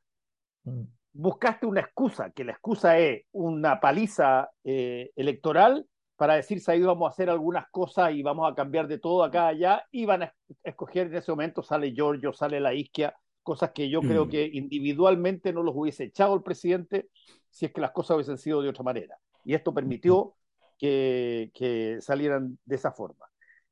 Mm. 0.64 0.82
buscaste 1.12 1.66
una 1.66 1.80
excusa, 1.80 2.30
que 2.30 2.44
la 2.44 2.52
excusa 2.52 2.98
es 2.98 3.24
una 3.32 3.80
paliza 3.80 4.50
eh, 4.64 5.10
electoral 5.16 5.86
para 6.16 6.34
decir, 6.34 6.60
ahí 6.66 6.82
vamos 6.82 7.06
a 7.06 7.12
hacer 7.12 7.30
algunas 7.30 7.64
cosas 7.70 8.12
y 8.12 8.22
vamos 8.22 8.50
a 8.50 8.54
cambiar 8.54 8.86
de 8.86 8.98
todo 8.98 9.24
acá 9.24 9.46
allá, 9.46 9.84
y 9.90 10.04
van 10.04 10.24
a 10.24 10.34
escoger 10.62 11.06
en 11.06 11.16
ese 11.16 11.32
momento, 11.32 11.62
sale 11.62 11.92
Giorgio, 11.94 12.32
sale 12.32 12.60
la 12.60 12.74
Isquia, 12.74 13.14
cosas 13.42 13.70
que 13.70 13.88
yo 13.88 14.02
creo 14.02 14.26
Mm. 14.26 14.28
que 14.28 14.50
individualmente 14.52 15.52
no 15.52 15.62
los 15.62 15.74
hubiese 15.74 16.04
echado 16.04 16.34
el 16.34 16.42
presidente 16.42 17.08
si 17.48 17.66
es 17.66 17.72
que 17.72 17.80
las 17.80 17.92
cosas 17.92 18.16
hubiesen 18.16 18.36
sido 18.36 18.60
de 18.60 18.68
otra 18.68 18.84
manera. 18.84 19.16
Y 19.44 19.54
esto 19.54 19.72
permitió 19.72 20.34
que, 20.80 21.50
que 21.52 21.98
salieran 22.00 22.58
de 22.64 22.76
esa 22.76 22.90
forma. 22.90 23.26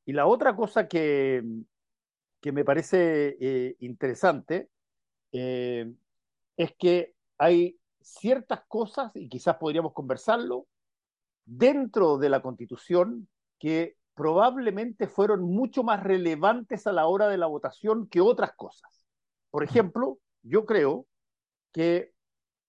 Y 0.04 0.12
la 0.12 0.26
otra 0.26 0.54
cosa 0.54 0.86
que, 0.86 1.42
que 2.40 2.52
me 2.52 2.64
parece 2.64 3.36
eh, 3.40 3.76
interesante 3.80 4.68
eh, 5.32 5.90
es 6.56 6.74
que 6.78 7.14
hay 7.38 7.78
ciertas 8.00 8.60
cosas, 8.68 9.10
y 9.14 9.28
quizás 9.28 9.56
podríamos 9.56 9.94
conversarlo, 9.94 10.66
dentro 11.46 12.18
de 12.18 12.28
la 12.28 12.42
Constitución 12.42 13.26
que 13.58 13.96
probablemente 14.14 15.08
fueron 15.08 15.42
mucho 15.44 15.82
más 15.82 16.02
relevantes 16.02 16.86
a 16.86 16.92
la 16.92 17.06
hora 17.06 17.28
de 17.28 17.38
la 17.38 17.46
votación 17.46 18.06
que 18.08 18.20
otras 18.20 18.52
cosas. 18.54 19.06
Por 19.50 19.64
ejemplo, 19.64 20.18
yo 20.42 20.66
creo 20.66 21.06
que 21.72 22.12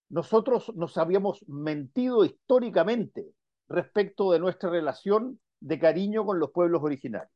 nosotros 0.07 0.71
nos 0.75 0.97
habíamos 0.97 1.43
mentido 1.47 2.23
históricamente 2.23 3.33
respecto 3.69 4.31
de 4.31 4.39
nuestra 4.39 4.69
relación 4.69 5.39
de 5.59 5.79
cariño 5.79 6.25
con 6.25 6.39
los 6.39 6.51
pueblos 6.51 6.81
originarios. 6.83 7.31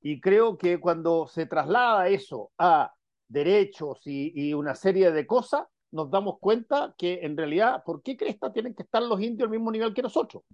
Y 0.00 0.20
creo 0.20 0.56
que 0.56 0.78
cuando 0.78 1.26
se 1.26 1.46
traslada 1.46 2.08
eso 2.08 2.52
a 2.56 2.92
derechos 3.26 4.00
y, 4.04 4.54
una 4.54 4.74
serie 4.74 5.10
de 5.10 5.26
cosas, 5.26 5.66
nos 5.90 6.10
damos 6.10 6.38
cuenta 6.38 6.94
que 6.96 7.20
en 7.22 7.36
realidad, 7.36 7.82
¿por 7.84 8.02
qué 8.02 8.16
cresta 8.16 8.52
tienen 8.52 8.74
que 8.74 8.84
estar 8.84 9.02
los 9.02 9.20
indios 9.20 9.46
al 9.46 9.50
mismo 9.50 9.70
nivel 9.70 9.92
que 9.92 10.02
nosotros? 10.02 10.44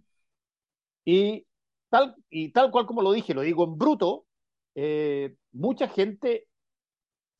Y 1.04 1.46
tal, 1.90 2.16
y 2.30 2.50
tal 2.52 2.70
cual 2.70 2.86
como 2.86 3.02
lo 3.02 3.12
dije, 3.12 3.34
lo 3.34 3.42
digo 3.42 3.64
en 3.64 3.76
bruto, 3.76 4.26
eh, 4.74 5.36
mucha 5.52 5.88
gente, 5.88 6.48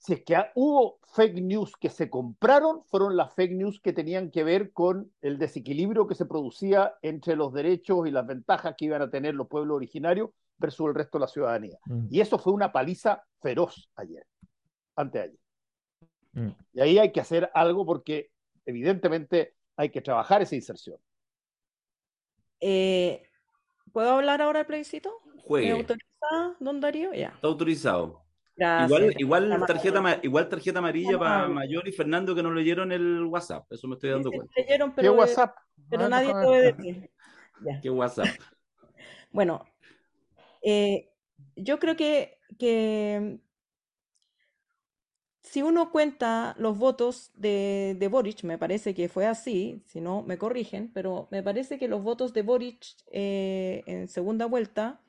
si 0.04 0.12
es 0.12 0.22
que 0.22 0.36
hubo 0.54 0.98
fake 1.14 1.40
news 1.40 1.72
que 1.80 1.88
se 1.88 2.10
compraron, 2.10 2.84
fueron 2.84 3.16
las 3.16 3.32
fake 3.32 3.52
news 3.52 3.80
que 3.80 3.94
tenían 3.94 4.30
que 4.30 4.44
ver 4.44 4.70
con 4.70 5.10
el 5.22 5.38
desequilibrio 5.38 6.06
que 6.06 6.14
se 6.14 6.26
producía 6.26 6.92
entre 7.00 7.36
los 7.36 7.54
derechos 7.54 8.06
y 8.06 8.10
las 8.10 8.26
ventajas 8.26 8.74
que 8.76 8.84
iban 8.84 9.00
a 9.00 9.08
tener 9.08 9.34
los 9.34 9.48
pueblos 9.48 9.76
originarios 9.76 10.28
versus 10.58 10.88
el 10.88 10.94
resto 10.94 11.16
de 11.16 11.22
la 11.22 11.28
ciudadanía. 11.28 11.78
Mm. 11.86 12.08
Y 12.10 12.20
eso 12.20 12.38
fue 12.38 12.52
una 12.52 12.70
paliza 12.70 13.24
feroz 13.40 13.88
ayer, 13.96 14.26
anteayer. 14.94 15.38
Mm. 16.32 16.50
Y 16.74 16.80
ahí 16.82 16.98
hay 16.98 17.10
que 17.10 17.20
hacer 17.20 17.50
algo 17.54 17.86
porque 17.86 18.28
evidentemente 18.66 19.54
hay 19.74 19.88
que 19.88 20.02
trabajar 20.02 20.42
esa 20.42 20.54
inserción. 20.54 20.98
Eh, 22.60 23.22
¿puedo 23.90 24.10
hablar 24.10 24.42
ahora 24.42 24.58
del 24.58 24.66
plebiscito? 24.66 25.22
¿Me 25.34 25.40
Juegue. 25.40 25.70
autoriza, 25.70 26.56
don 26.60 26.82
Darío? 26.82 27.14
Ya. 27.14 27.28
Está 27.28 27.48
autorizado. 27.48 28.23
Gracias. 28.56 29.18
Igual, 29.18 29.48
igual 29.48 29.66
tarjeta, 29.66 30.20
igual 30.22 30.48
tarjeta 30.48 30.78
amarilla 30.78 31.18
para. 31.18 31.48
Mayor 31.48 31.88
y 31.88 31.92
Fernando 31.92 32.34
que 32.34 32.42
no 32.42 32.52
leyeron 32.52 32.92
el 32.92 33.24
WhatsApp. 33.24 33.66
Eso 33.70 33.88
me 33.88 33.94
estoy 33.94 34.10
dando 34.10 34.30
Sí, 34.30 34.36
cuenta. 34.36 34.54
leyeron, 34.56 34.90
¿Qué 34.90 34.96
pero, 34.96 35.14
eh, 35.14 35.18
WhatsApp? 35.18 35.56
pero 35.90 36.04
Ah, 36.04 36.08
nadie 36.08 36.32
puede 36.32 36.72
decir. 36.72 37.10
Ya. 37.64 37.80
¿Qué 37.80 37.90
WhatsApp? 37.90 38.28
Bueno, 39.32 39.64
eh, 40.62 41.10
yo 41.56 41.80
creo 41.80 41.96
que, 41.96 42.38
que 42.56 43.40
si 45.42 45.62
uno 45.62 45.90
cuenta 45.90 46.54
los 46.58 46.78
votos 46.78 47.32
de, 47.34 47.96
de 47.98 48.08
Boric, 48.08 48.44
me 48.44 48.58
parece 48.58 48.94
que 48.94 49.08
fue 49.08 49.26
así, 49.26 49.82
si 49.86 50.00
no 50.00 50.22
me 50.22 50.38
corrigen, 50.38 50.90
pero 50.92 51.28
me 51.30 51.42
parece 51.42 51.78
que 51.78 51.88
los 51.88 52.02
votos 52.02 52.32
de 52.32 52.42
Boric 52.42 52.84
eh, 53.10 53.82
en 53.86 54.08
segunda 54.08 54.46
vuelta 54.46 55.00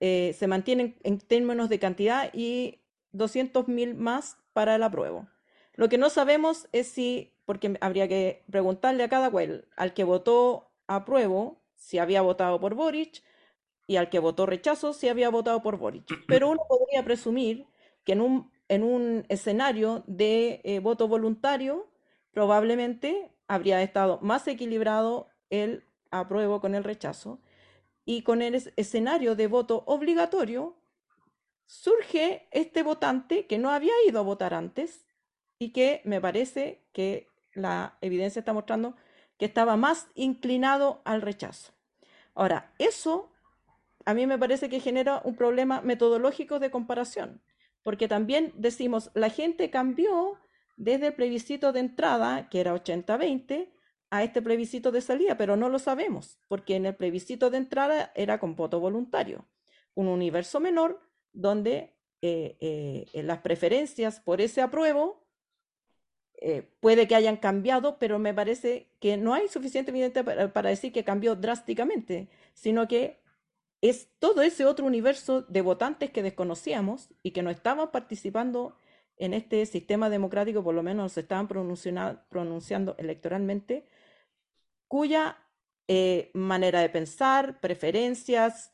eh, 0.00 0.34
se 0.38 0.46
mantienen 0.46 0.96
en 1.02 1.18
términos 1.18 1.68
de 1.68 1.78
cantidad 1.78 2.30
y 2.32 2.80
200.000 3.12 3.94
más 3.94 4.36
para 4.52 4.76
el 4.76 4.82
apruebo. 4.82 5.28
Lo 5.74 5.88
que 5.88 5.98
no 5.98 6.10
sabemos 6.10 6.68
es 6.72 6.88
si, 6.88 7.32
porque 7.44 7.76
habría 7.80 8.08
que 8.08 8.44
preguntarle 8.50 9.04
a 9.04 9.08
cada 9.08 9.30
cual, 9.30 9.68
al 9.76 9.94
que 9.94 10.04
votó 10.04 10.70
apruebo, 10.86 11.62
si 11.76 11.98
había 11.98 12.22
votado 12.22 12.60
por 12.60 12.74
Boric, 12.74 13.22
y 13.86 13.96
al 13.96 14.10
que 14.10 14.18
votó 14.18 14.44
rechazo, 14.44 14.92
si 14.92 15.08
había 15.08 15.30
votado 15.30 15.62
por 15.62 15.78
Boric. 15.78 16.04
Pero 16.28 16.50
uno 16.50 16.62
podría 16.68 17.04
presumir 17.04 17.66
que 18.04 18.12
en 18.12 18.20
un, 18.20 18.50
en 18.68 18.82
un 18.82 19.24
escenario 19.28 20.04
de 20.06 20.60
eh, 20.64 20.80
voto 20.80 21.08
voluntario, 21.08 21.88
probablemente 22.32 23.30
habría 23.48 23.82
estado 23.82 24.18
más 24.20 24.46
equilibrado 24.46 25.28
el 25.50 25.84
apruebo 26.10 26.60
con 26.60 26.74
el 26.74 26.84
rechazo. 26.84 27.40
Y 28.10 28.22
con 28.22 28.40
el 28.40 28.54
escenario 28.76 29.36
de 29.36 29.48
voto 29.48 29.84
obligatorio, 29.84 30.74
surge 31.66 32.48
este 32.52 32.82
votante 32.82 33.44
que 33.44 33.58
no 33.58 33.68
había 33.68 33.92
ido 34.08 34.18
a 34.18 34.22
votar 34.22 34.54
antes 34.54 35.04
y 35.58 35.74
que 35.74 36.00
me 36.06 36.18
parece 36.18 36.80
que 36.94 37.26
la 37.52 37.98
evidencia 38.00 38.40
está 38.40 38.54
mostrando 38.54 38.96
que 39.36 39.44
estaba 39.44 39.76
más 39.76 40.06
inclinado 40.14 41.02
al 41.04 41.20
rechazo. 41.20 41.74
Ahora, 42.34 42.72
eso 42.78 43.30
a 44.06 44.14
mí 44.14 44.26
me 44.26 44.38
parece 44.38 44.70
que 44.70 44.80
genera 44.80 45.20
un 45.22 45.36
problema 45.36 45.82
metodológico 45.82 46.60
de 46.60 46.70
comparación, 46.70 47.42
porque 47.82 48.08
también 48.08 48.54
decimos, 48.56 49.10
la 49.12 49.28
gente 49.28 49.68
cambió 49.68 50.38
desde 50.78 51.08
el 51.08 51.12
plebiscito 51.14 51.74
de 51.74 51.80
entrada, 51.80 52.48
que 52.48 52.60
era 52.60 52.74
80-20, 52.74 53.68
a 54.10 54.22
este 54.22 54.42
plebiscito 54.42 54.90
de 54.90 55.00
salida, 55.00 55.36
pero 55.36 55.56
no 55.56 55.68
lo 55.68 55.78
sabemos, 55.78 56.38
porque 56.48 56.76
en 56.76 56.86
el 56.86 56.96
plebiscito 56.96 57.50
de 57.50 57.58
entrada 57.58 58.12
era 58.14 58.38
con 58.38 58.56
voto 58.56 58.80
voluntario, 58.80 59.46
un 59.94 60.08
universo 60.08 60.60
menor 60.60 61.00
donde 61.32 61.94
eh, 62.22 62.56
eh, 62.60 63.22
las 63.22 63.38
preferencias 63.38 64.20
por 64.20 64.40
ese 64.40 64.60
apruebo 64.62 65.24
eh, 66.40 66.68
puede 66.80 67.08
que 67.08 67.16
hayan 67.16 67.36
cambiado, 67.36 67.98
pero 67.98 68.18
me 68.18 68.32
parece 68.32 68.88
que 69.00 69.16
no 69.16 69.34
hay 69.34 69.48
suficiente 69.48 69.90
evidencia 69.90 70.24
para, 70.24 70.52
para, 70.52 70.70
decir 70.70 70.92
que 70.92 71.04
cambió 71.04 71.34
drásticamente, 71.34 72.28
sino 72.54 72.88
que 72.88 73.20
es 73.80 74.08
todo 74.18 74.42
ese 74.42 74.64
otro 74.64 74.86
universo 74.86 75.42
de 75.42 75.60
votantes 75.62 76.10
que 76.10 76.22
desconocíamos 76.22 77.10
y 77.22 77.32
que 77.32 77.42
no 77.42 77.50
estaban 77.50 77.90
participando 77.90 78.76
en 79.16 79.34
este 79.34 79.66
sistema 79.66 80.10
democrático, 80.10 80.62
por 80.62 80.74
lo 80.74 80.82
menos 80.82 81.12
se 81.12 81.20
estaban 81.20 81.48
pronunciando 81.48 82.94
electoralmente, 82.98 83.84
cuya 84.88 85.38
eh, 85.86 86.30
manera 86.34 86.80
de 86.80 86.88
pensar, 86.88 87.60
preferencias, 87.60 88.72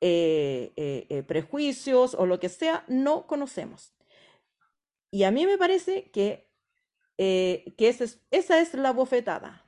eh, 0.00 0.72
eh, 0.76 1.22
prejuicios 1.22 2.14
o 2.14 2.26
lo 2.26 2.40
que 2.40 2.48
sea, 2.48 2.84
no 2.88 3.26
conocemos. 3.26 3.94
Y 5.10 5.24
a 5.24 5.30
mí 5.30 5.46
me 5.46 5.58
parece 5.58 6.10
que, 6.10 6.48
que 7.16 7.74
esa, 7.78 8.04
es, 8.04 8.20
esa 8.30 8.60
es 8.60 8.74
la 8.74 8.92
bofetada. 8.92 9.64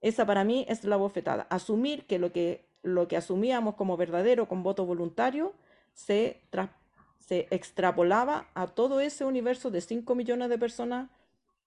Esa 0.00 0.24
para 0.24 0.44
mí 0.44 0.64
es 0.68 0.84
la 0.84 0.96
bofetada. 0.96 1.46
Asumir 1.50 2.06
que 2.06 2.18
lo 2.18 2.32
que, 2.32 2.68
lo 2.82 3.08
que 3.08 3.16
asumíamos 3.16 3.74
como 3.74 3.96
verdadero 3.96 4.48
con 4.48 4.62
voto 4.62 4.86
voluntario 4.86 5.54
se, 5.92 6.40
se 7.18 7.48
extrapolaba 7.50 8.48
a 8.54 8.68
todo 8.68 9.00
ese 9.00 9.24
universo 9.24 9.70
de 9.70 9.80
5 9.80 10.14
millones 10.14 10.48
de 10.48 10.58
personas 10.58 11.10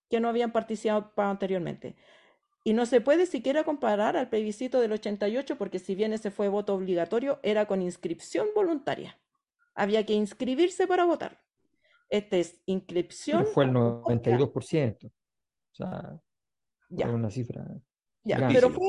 que 0.10 0.20
no 0.20 0.30
habían 0.30 0.52
participado 0.52 1.10
anteriormente. 1.18 1.96
Y 2.64 2.74
no 2.74 2.86
se 2.86 3.02
puede 3.02 3.26
siquiera 3.26 3.64
comparar 3.64 4.16
al 4.16 4.30
plebiscito 4.30 4.80
del 4.80 4.94
88 4.94 5.58
porque 5.58 5.80
si 5.80 5.96
bien 5.96 6.14
ese 6.14 6.32
fue 6.32 6.48
voto 6.48 6.74
obligatorio, 6.74 7.40
era 7.44 7.66
con 7.66 7.82
inscripción 7.82 8.48
voluntaria. 8.56 9.18
Había 9.76 10.06
que 10.06 10.14
inscribirse 10.14 10.88
para 10.88 11.04
votar. 11.04 11.42
Este 12.10 12.40
es 12.40 12.62
inscripción. 12.66 13.42
Pero 13.44 13.54
fue 13.54 13.66
el 13.66 13.72
92%. 13.72 15.08
O 15.08 15.76
sea, 15.76 16.22
ya. 16.90 17.10
una 17.10 17.30
cifra. 17.30 17.66
Ya, 18.24 18.48
pero 18.48 18.70
fue, 18.70 18.88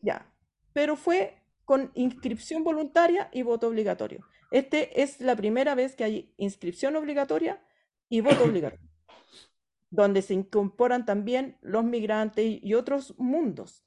ya, 0.00 0.26
pero 0.72 0.96
fue 0.96 1.36
con 1.64 1.92
inscripción 1.94 2.64
voluntaria 2.64 3.28
y 3.32 3.42
voto 3.42 3.68
obligatorio. 3.68 4.26
Este 4.50 5.02
es 5.02 5.20
la 5.20 5.36
primera 5.36 5.74
vez 5.76 5.94
que 5.94 6.04
hay 6.04 6.34
inscripción 6.36 6.96
obligatoria 6.96 7.62
y 8.08 8.20
voto 8.20 8.44
obligatorio 8.44 8.91
donde 9.92 10.22
se 10.22 10.32
incorporan 10.32 11.04
también 11.04 11.58
los 11.60 11.84
migrantes 11.84 12.58
y 12.62 12.74
otros 12.74 13.14
mundos, 13.18 13.84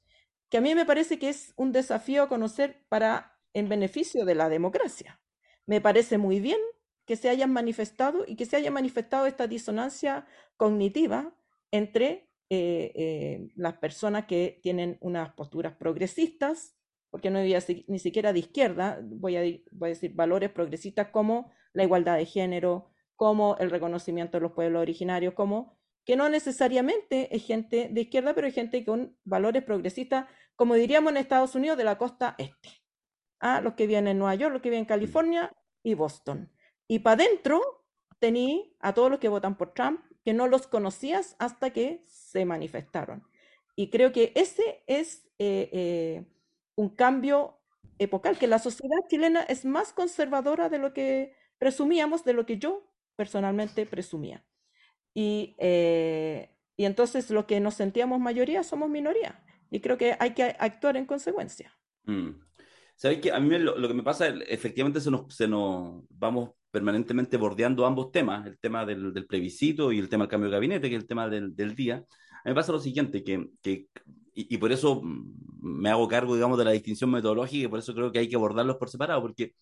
que 0.48 0.58
a 0.58 0.60
mí 0.60 0.74
me 0.74 0.86
parece 0.86 1.18
que 1.18 1.28
es 1.28 1.52
un 1.56 1.72
desafío 1.72 2.22
a 2.22 2.28
conocer 2.28 2.84
para 2.88 3.36
en 3.52 3.68
beneficio 3.68 4.24
de 4.24 4.36
la 4.36 4.48
democracia. 4.48 5.20
Me 5.66 5.80
parece 5.80 6.16
muy 6.16 6.38
bien 6.38 6.60
que 7.06 7.16
se 7.16 7.28
hayan 7.28 7.52
manifestado 7.52 8.24
y 8.26 8.36
que 8.36 8.46
se 8.46 8.56
haya 8.56 8.70
manifestado 8.70 9.26
esta 9.26 9.48
disonancia 9.48 10.26
cognitiva 10.56 11.34
entre 11.72 12.30
eh, 12.50 12.92
eh, 12.94 13.48
las 13.56 13.74
personas 13.78 14.26
que 14.26 14.60
tienen 14.62 14.98
unas 15.00 15.32
posturas 15.34 15.74
progresistas, 15.74 16.76
porque 17.10 17.30
no 17.30 17.40
voy 17.40 17.52
a 17.52 17.56
decir, 17.56 17.84
ni 17.88 17.98
siquiera 17.98 18.32
de 18.32 18.38
izquierda, 18.38 19.00
voy 19.02 19.36
a, 19.36 19.40
voy 19.72 19.88
a 19.88 19.94
decir 19.94 20.14
valores 20.14 20.50
progresistas 20.50 21.08
como 21.08 21.50
la 21.72 21.82
igualdad 21.82 22.16
de 22.16 22.26
género, 22.26 22.90
como 23.16 23.56
el 23.56 23.70
reconocimiento 23.70 24.36
de 24.36 24.42
los 24.42 24.52
pueblos 24.52 24.82
originarios, 24.82 25.34
como 25.34 25.76
que 26.06 26.16
no 26.16 26.28
necesariamente 26.28 27.34
es 27.34 27.44
gente 27.44 27.88
de 27.90 28.00
izquierda, 28.02 28.32
pero 28.32 28.46
es 28.46 28.54
gente 28.54 28.84
con 28.84 29.18
valores 29.24 29.64
progresistas, 29.64 30.26
como 30.54 30.74
diríamos 30.74 31.10
en 31.10 31.16
Estados 31.16 31.56
Unidos, 31.56 31.76
de 31.76 31.84
la 31.84 31.98
costa 31.98 32.36
este. 32.38 32.70
Ah, 33.40 33.60
los 33.60 33.74
que 33.74 33.88
vienen 33.88 34.12
en 34.12 34.18
Nueva 34.20 34.36
York, 34.36 34.52
los 34.52 34.62
que 34.62 34.70
vienen 34.70 34.84
en 34.84 34.88
California 34.88 35.52
y 35.82 35.94
Boston. 35.94 36.50
Y 36.86 37.00
para 37.00 37.24
adentro 37.24 37.60
tení 38.20 38.76
a 38.78 38.94
todos 38.94 39.10
los 39.10 39.18
que 39.18 39.28
votan 39.28 39.56
por 39.58 39.74
Trump, 39.74 40.00
que 40.24 40.32
no 40.32 40.46
los 40.46 40.68
conocías 40.68 41.34
hasta 41.40 41.70
que 41.70 42.02
se 42.06 42.44
manifestaron. 42.44 43.24
Y 43.74 43.90
creo 43.90 44.12
que 44.12 44.32
ese 44.36 44.84
es 44.86 45.26
eh, 45.38 45.68
eh, 45.72 46.24
un 46.76 46.88
cambio 46.90 47.58
epocal, 47.98 48.38
que 48.38 48.46
la 48.46 48.60
sociedad 48.60 48.98
chilena 49.08 49.42
es 49.42 49.64
más 49.64 49.92
conservadora 49.92 50.68
de 50.68 50.78
lo 50.78 50.94
que 50.94 51.34
presumíamos, 51.58 52.24
de 52.24 52.32
lo 52.32 52.46
que 52.46 52.58
yo 52.58 52.88
personalmente 53.16 53.86
presumía. 53.86 54.44
Y, 55.16 55.54
eh, 55.56 56.50
y 56.76 56.84
entonces 56.84 57.30
lo 57.30 57.46
que 57.46 57.58
nos 57.58 57.72
sentíamos 57.72 58.20
mayoría 58.20 58.62
somos 58.62 58.90
minoría. 58.90 59.42
Y 59.70 59.80
creo 59.80 59.96
que 59.96 60.14
hay 60.20 60.34
que 60.34 60.42
actuar 60.58 60.98
en 60.98 61.06
consecuencia. 61.06 61.72
Mm. 62.04 62.32
¿Sabes 62.96 63.20
que 63.20 63.32
A 63.32 63.40
mí 63.40 63.58
lo, 63.58 63.78
lo, 63.78 63.88
que 63.88 63.94
me 63.94 64.02
pasa, 64.02 64.28
efectivamente 64.46 65.00
se 65.00 65.10
nos, 65.10 65.34
se 65.34 65.48
nos 65.48 66.04
vamos 66.10 66.50
permanentemente 66.70 67.38
bordeando 67.38 67.86
ambos 67.86 68.12
temas, 68.12 68.46
el 68.46 68.58
tema 68.58 68.84
del, 68.84 69.14
del, 69.14 69.26
plebiscito 69.26 69.90
y 69.90 69.98
el 69.98 70.10
tema 70.10 70.24
del 70.24 70.30
cambio 70.30 70.50
de 70.50 70.56
gabinete, 70.56 70.90
que 70.90 70.96
es 70.96 71.02
el 71.02 71.08
tema 71.08 71.30
del, 71.30 71.56
del 71.56 71.74
día. 71.74 71.94
A 71.94 72.48
mí 72.48 72.50
me 72.50 72.54
pasa 72.54 72.72
lo 72.72 72.78
siguiente, 72.78 73.24
que, 73.24 73.48
que 73.62 73.88
y, 74.34 74.54
y, 74.54 74.58
por 74.58 74.70
eso 74.70 75.00
me 75.02 75.88
hago 75.88 76.08
cargo, 76.08 76.34
digamos, 76.34 76.58
de 76.58 76.64
la 76.66 76.72
distinción 76.72 77.10
metodológica 77.10 77.64
y 77.64 77.68
por 77.68 77.78
eso 77.78 77.94
creo 77.94 78.12
que 78.12 78.18
hay 78.18 78.28
que 78.28 78.36
abordarlos 78.36 78.76
por 78.76 78.90
separado, 78.90 79.22
porque 79.22 79.54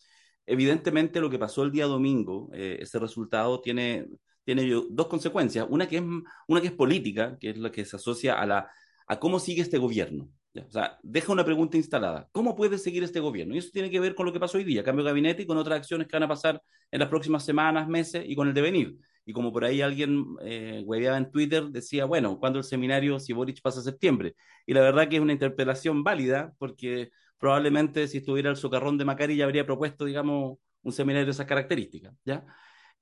evidentemente 0.47 1.21
lo 1.21 1.31
que 1.31 1.39
pasó 1.39 1.63
el 1.63 1.71
día 1.71 1.87
domingo, 1.87 2.51
eh, 2.53 2.79
ese 2.81 2.99
resultado 2.99 3.61
tiene 3.61 4.09
tiene 4.45 4.71
dos 4.91 5.07
consecuencias. 5.09 5.67
Una 5.69 5.89
que, 5.89 5.99
es, 5.99 6.03
una 6.49 6.61
que 6.61 6.69
es 6.69 6.73
política, 6.73 7.37
que 7.39 7.51
es 7.51 7.59
la 7.59 7.71
que 7.71 7.85
se 7.85 7.97
asocia 7.97 8.35
a, 8.35 8.47
la, 8.47 8.71
a 9.07 9.19
cómo 9.19 9.39
sigue 9.39 9.63
este 9.63 9.79
gobierno. 9.79 10.29
O 10.57 10.71
sea, 10.71 10.99
deja 11.03 11.33
una 11.33 11.45
pregunta 11.45 11.77
instalada. 11.77 12.29
¿Cómo 12.31 12.55
puede 12.55 12.79
seguir 12.79 13.03
este 13.03 13.19
gobierno? 13.19 13.55
Y 13.55 13.59
eso 13.59 13.71
tiene 13.73 13.91
que 13.91 13.99
ver 13.99 14.15
con 14.15 14.25
lo 14.25 14.33
que 14.33 14.39
pasó 14.39 14.59
hoy 14.59 14.65
día, 14.65 14.85
cambio 14.85 15.05
de 15.05 15.11
gabinete 15.11 15.43
y 15.43 15.47
con 15.47 15.59
otras 15.59 15.79
acciones 15.79 16.07
que 16.07 16.15
van 16.15 16.23
a 16.23 16.29
pasar 16.29 16.63
en 16.93 17.01
las 17.01 17.09
próximas 17.09 17.45
semanas, 17.45 17.89
meses 17.89 18.25
y 18.27 18.37
con 18.37 18.47
el 18.47 18.55
devenir. 18.55 18.97
Y 19.27 19.33
como 19.33 19.53
por 19.53 19.65
ahí 19.65 19.81
alguien 19.81 20.25
eh, 20.43 20.83
hueveaba 20.85 21.17
en 21.17 21.31
Twitter, 21.31 21.65
decía, 21.65 22.05
bueno, 22.05 22.39
¿cuándo 22.39 22.59
el 22.59 22.65
seminario 22.65 23.19
si 23.19 23.33
Boric 23.33 23.61
pasa 23.63 23.81
a 23.81 23.83
septiembre? 23.83 24.37
Y 24.67 24.75
la 24.75 24.81
verdad 24.81 25.09
que 25.09 25.17
es 25.17 25.23
una 25.23 25.33
interpelación 25.33 26.05
válida, 26.05 26.53
porque 26.59 27.11
probablemente 27.39 28.07
si 28.07 28.19
estuviera 28.19 28.51
el 28.51 28.57
socarrón 28.57 28.97
de 28.97 29.05
Macari 29.07 29.37
ya 29.37 29.45
habría 29.45 29.67
propuesto, 29.67 30.05
digamos, 30.05 30.59
un 30.83 30.93
seminario 30.93 31.27
de 31.27 31.33
esas 31.33 31.47
características, 31.47 32.15
¿ya? 32.25 32.45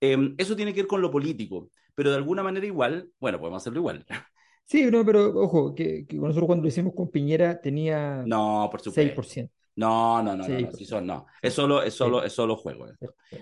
Eh, 0.04 0.34
eso 0.36 0.56
tiene 0.56 0.74
que 0.74 0.80
ver 0.80 0.88
con 0.88 1.00
lo 1.00 1.12
político, 1.12 1.70
pero 1.94 2.10
de 2.10 2.16
alguna 2.16 2.42
manera 2.42 2.66
igual, 2.66 3.08
bueno, 3.20 3.38
podemos 3.38 3.62
hacerlo 3.62 3.78
igual. 3.78 4.04
Sí, 4.64 4.88
no, 4.90 5.04
pero 5.04 5.38
ojo, 5.38 5.74
que, 5.74 6.06
que 6.06 6.16
nosotros 6.16 6.46
cuando 6.46 6.62
lo 6.62 6.68
hicimos 6.68 6.94
con 6.94 7.10
Piñera 7.10 7.60
tenía 7.60 8.22
no, 8.24 8.68
por 8.70 8.80
supuesto. 8.80 9.22
6%. 9.22 9.50
No, 9.74 10.22
no, 10.22 10.36
no, 10.36 10.48
no, 10.48 10.60
no, 10.60 10.72
si 10.72 10.84
son, 10.84 11.06
no. 11.06 11.26
Es 11.42 11.52
solo, 11.52 11.82
es 11.82 11.92
solo, 11.92 12.22
es 12.22 12.32
solo 12.32 12.56
juego. 12.56 12.86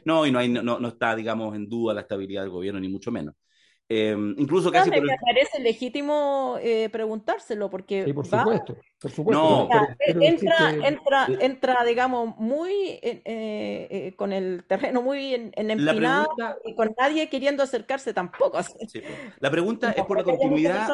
No, 0.05 0.27
y 0.27 0.33
no, 0.33 0.39
hay, 0.39 0.49
no, 0.49 0.63
no 0.81 0.89
está, 0.89 1.15
digamos, 1.15 1.55
en 1.55 1.69
duda 1.69 1.95
la 1.95 2.01
estabilidad 2.01 2.43
del 2.43 2.51
gobierno, 2.51 2.81
ni 2.81 2.89
mucho 2.89 3.13
menos. 3.13 3.35
Eh, 3.93 4.17
incluso 4.37 4.71
casi 4.71 4.89
no, 4.89 4.95
me, 4.95 5.03
por 5.03 5.11
el... 5.11 5.17
me 5.17 5.19
parece 5.21 5.59
legítimo 5.59 6.59
eh, 6.63 6.89
preguntárselo 6.93 7.69
porque 7.69 8.05
sí, 8.05 8.13
por 8.13 8.33
va, 8.33 8.45
supuesto, 8.45 8.77
por 9.01 9.11
supuesto. 9.11 9.43
No, 9.43 9.69
pero, 9.69 9.97
pero 10.07 10.23
entra, 10.23 10.57
que... 10.71 10.87
entra, 10.87 11.29
entra, 11.41 11.85
digamos, 11.85 12.37
muy 12.39 12.71
eh, 12.71 13.21
eh, 13.25 14.15
con 14.15 14.33
el 14.33 14.63
terreno 14.69 15.03
muy 15.03 15.35
en, 15.35 15.51
en 15.57 15.73
empinado 15.73 16.29
pregunta... 16.37 16.57
y 16.65 16.75
con 16.77 16.95
nadie 16.97 17.29
queriendo 17.29 17.65
acercarse 17.65 18.15
tampoco. 18.15 18.59
Así. 18.59 18.75
Sí, 18.87 19.03
la 19.41 19.51
pregunta 19.51 19.91
es 19.91 20.05
por 20.05 20.19
la 20.19 20.23
continuidad. 20.23 20.89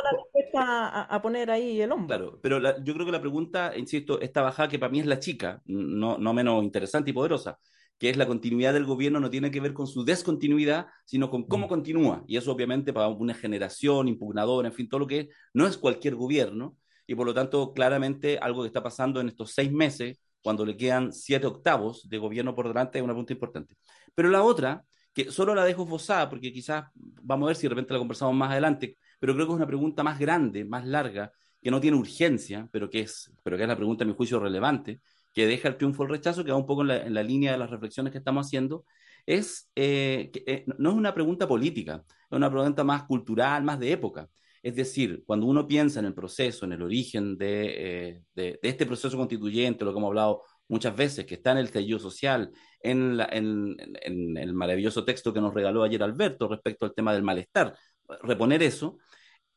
A, 0.58 1.02
a, 1.14 1.20
poner 1.20 1.50
ahí 1.50 1.82
el 1.82 1.92
hombro. 1.92 2.06
Claro, 2.06 2.38
pero 2.40 2.58
la, 2.58 2.82
yo 2.82 2.94
creo 2.94 3.04
que 3.04 3.12
la 3.12 3.20
pregunta, 3.20 3.72
insisto, 3.76 4.22
esta 4.22 4.40
bajada 4.40 4.70
que 4.70 4.78
para 4.78 4.90
mí 4.90 5.00
es 5.00 5.06
la 5.06 5.18
chica, 5.18 5.60
no, 5.66 6.16
no 6.16 6.32
menos 6.32 6.64
interesante 6.64 7.10
y 7.10 7.12
poderosa 7.12 7.58
que 7.98 8.10
es 8.10 8.16
la 8.16 8.26
continuidad 8.26 8.74
del 8.74 8.84
gobierno, 8.84 9.20
no 9.20 9.30
tiene 9.30 9.50
que 9.50 9.60
ver 9.60 9.72
con 9.72 9.86
su 9.86 10.04
descontinuidad, 10.04 10.86
sino 11.04 11.30
con 11.30 11.44
cómo 11.44 11.68
continúa. 11.68 12.24
Y 12.26 12.36
eso 12.36 12.52
obviamente 12.52 12.92
para 12.92 13.08
una 13.08 13.34
generación 13.34 14.08
impugnadora, 14.08 14.68
en 14.68 14.74
fin, 14.74 14.88
todo 14.88 15.00
lo 15.00 15.06
que 15.06 15.20
es, 15.20 15.28
no 15.54 15.66
es 15.66 15.78
cualquier 15.78 16.14
gobierno. 16.14 16.76
Y 17.06 17.14
por 17.14 17.26
lo 17.26 17.32
tanto, 17.34 17.72
claramente 17.72 18.38
algo 18.38 18.62
que 18.62 18.66
está 18.68 18.82
pasando 18.82 19.20
en 19.20 19.28
estos 19.28 19.52
seis 19.52 19.72
meses, 19.72 20.20
cuando 20.42 20.64
le 20.66 20.76
quedan 20.76 21.12
siete 21.12 21.46
octavos 21.46 22.08
de 22.08 22.18
gobierno 22.18 22.54
por 22.54 22.68
delante, 22.68 22.98
es 22.98 23.04
una 23.04 23.14
punta 23.14 23.32
importante. 23.32 23.76
Pero 24.14 24.28
la 24.28 24.42
otra, 24.42 24.84
que 25.12 25.30
solo 25.30 25.54
la 25.54 25.64
dejo 25.64 25.84
esbozada, 25.84 26.28
porque 26.28 26.52
quizás 26.52 26.84
vamos 26.94 27.46
a 27.46 27.48
ver 27.48 27.56
si 27.56 27.62
de 27.62 27.70
repente 27.70 27.92
la 27.94 27.98
conversamos 27.98 28.34
más 28.34 28.50
adelante, 28.50 28.98
pero 29.18 29.34
creo 29.34 29.46
que 29.46 29.52
es 29.52 29.56
una 29.56 29.66
pregunta 29.66 30.02
más 30.02 30.18
grande, 30.18 30.64
más 30.64 30.86
larga, 30.86 31.32
que 31.62 31.70
no 31.70 31.80
tiene 31.80 31.96
urgencia, 31.96 32.68
pero 32.70 32.90
que 32.90 33.00
es, 33.00 33.32
pero 33.42 33.56
que 33.56 33.62
es 33.62 33.68
la 33.68 33.76
pregunta, 33.76 34.04
a 34.04 34.06
mi 34.06 34.14
juicio, 34.14 34.38
relevante, 34.38 35.00
que 35.36 35.46
deja 35.46 35.68
el 35.68 35.76
triunfo 35.76 36.02
el 36.02 36.08
rechazo, 36.08 36.44
que 36.44 36.50
va 36.50 36.56
un 36.56 36.64
poco 36.64 36.80
en 36.80 37.12
la, 37.12 37.22
línea 37.22 37.52
de 37.52 37.58
las 37.58 37.68
reflexiones 37.68 38.10
que 38.10 38.16
estamos 38.16 38.46
haciendo, 38.46 38.86
es 39.26 39.70
eh, 39.76 40.30
que, 40.32 40.44
eh, 40.46 40.64
no 40.78 40.90
es 40.92 40.96
una 40.96 41.12
pregunta 41.12 41.46
política, 41.46 42.02
es 42.08 42.36
una 42.36 42.50
pregunta 42.50 42.84
más 42.84 43.02
cultural, 43.04 43.62
más 43.62 43.78
de 43.78 43.92
época. 43.92 44.30
Es 44.62 44.74
decir, 44.74 45.24
cuando 45.26 45.44
uno 45.44 45.66
piensa 45.66 46.00
en 46.00 46.06
el 46.06 46.14
proceso, 46.14 46.64
en 46.64 46.72
el 46.72 46.82
origen 46.82 47.36
de, 47.36 48.08
eh, 48.08 48.22
de, 48.34 48.58
este 48.62 48.86
proceso 48.86 49.14
constituyente, 49.18 49.84
lo 49.84 49.92
que 49.92 49.98
hemos 49.98 50.08
hablado 50.08 50.42
muchas 50.68 50.96
veces, 50.96 51.26
que 51.26 51.34
está 51.34 51.52
en 51.52 51.58
el 51.58 51.66
estallido 51.66 51.98
social, 51.98 52.50
en, 52.80 53.20
en, 53.30 54.38
el 54.38 54.54
maravilloso 54.54 55.04
texto 55.04 55.34
que 55.34 55.42
nos 55.42 55.52
regaló 55.52 55.82
ayer 55.82 56.02
Alberto 56.02 56.48
respecto 56.48 56.86
al 56.86 56.94
tema 56.94 57.12
del 57.12 57.22
malestar, 57.22 57.76
reponer 58.22 58.62
eso, 58.62 58.96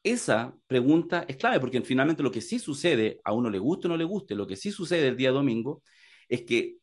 esa 0.04 0.56
pregunta 0.68 1.26
es 1.28 1.38
clave 1.38 1.60
porque 1.60 1.82
finalmente 1.82 2.24
lo 2.24 2.32
que 2.32 2.42
sí 2.42 2.60
sucede, 2.60 3.20
a 3.24 3.34
uno 3.34 3.50
le 3.50 3.60
guste 3.60 3.88
o 3.88 3.90
no 3.90 3.98
le 3.98 4.04
guste, 4.06 4.36
lo 4.36 4.48
que 4.48 4.56
sí 4.56 4.72
sucede 4.72 5.08
el 5.10 5.18
día 5.18 5.32
domingo 5.32 5.84
es 6.30 6.44
que 6.44 6.78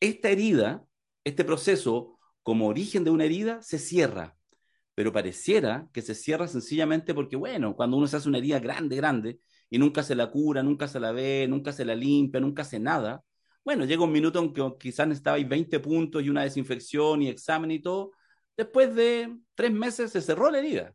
esta 0.00 0.30
herida, 0.30 0.84
este 1.24 1.44
proceso 1.44 2.18
como 2.42 2.68
origen 2.68 3.04
de 3.04 3.10
una 3.10 3.24
herida, 3.24 3.62
se 3.62 3.78
cierra. 3.78 4.36
Pero 4.94 5.12
pareciera 5.12 5.88
que 5.92 6.02
se 6.02 6.14
cierra 6.14 6.48
sencillamente 6.48 7.14
porque, 7.14 7.36
bueno, 7.36 7.76
cuando 7.76 7.96
uno 7.96 8.06
se 8.06 8.16
hace 8.16 8.28
una 8.28 8.38
herida 8.38 8.60
grande, 8.60 8.96
grande, 8.96 9.40
y 9.70 9.78
nunca 9.78 10.02
se 10.02 10.14
la 10.14 10.30
cura, 10.30 10.62
nunca 10.62 10.88
se 10.88 11.00
la 11.00 11.12
ve, 11.12 11.46
nunca 11.48 11.72
se 11.72 11.84
la 11.84 11.94
limpia, 11.94 12.40
nunca 12.40 12.62
hace 12.62 12.78
nada, 12.78 13.24
bueno, 13.64 13.84
llega 13.84 14.02
un 14.04 14.12
minuto 14.12 14.38
en 14.40 14.52
que 14.52 14.62
quizás 14.78 15.06
necesitabais 15.06 15.48
20 15.48 15.78
puntos 15.80 16.22
y 16.22 16.28
una 16.28 16.42
desinfección 16.42 17.22
y 17.22 17.28
examen 17.28 17.70
y 17.70 17.80
todo. 17.80 18.12
Después 18.56 18.94
de 18.94 19.38
tres 19.54 19.72
meses 19.72 20.10
se 20.12 20.20
cerró 20.20 20.50
la 20.50 20.58
herida. 20.58 20.94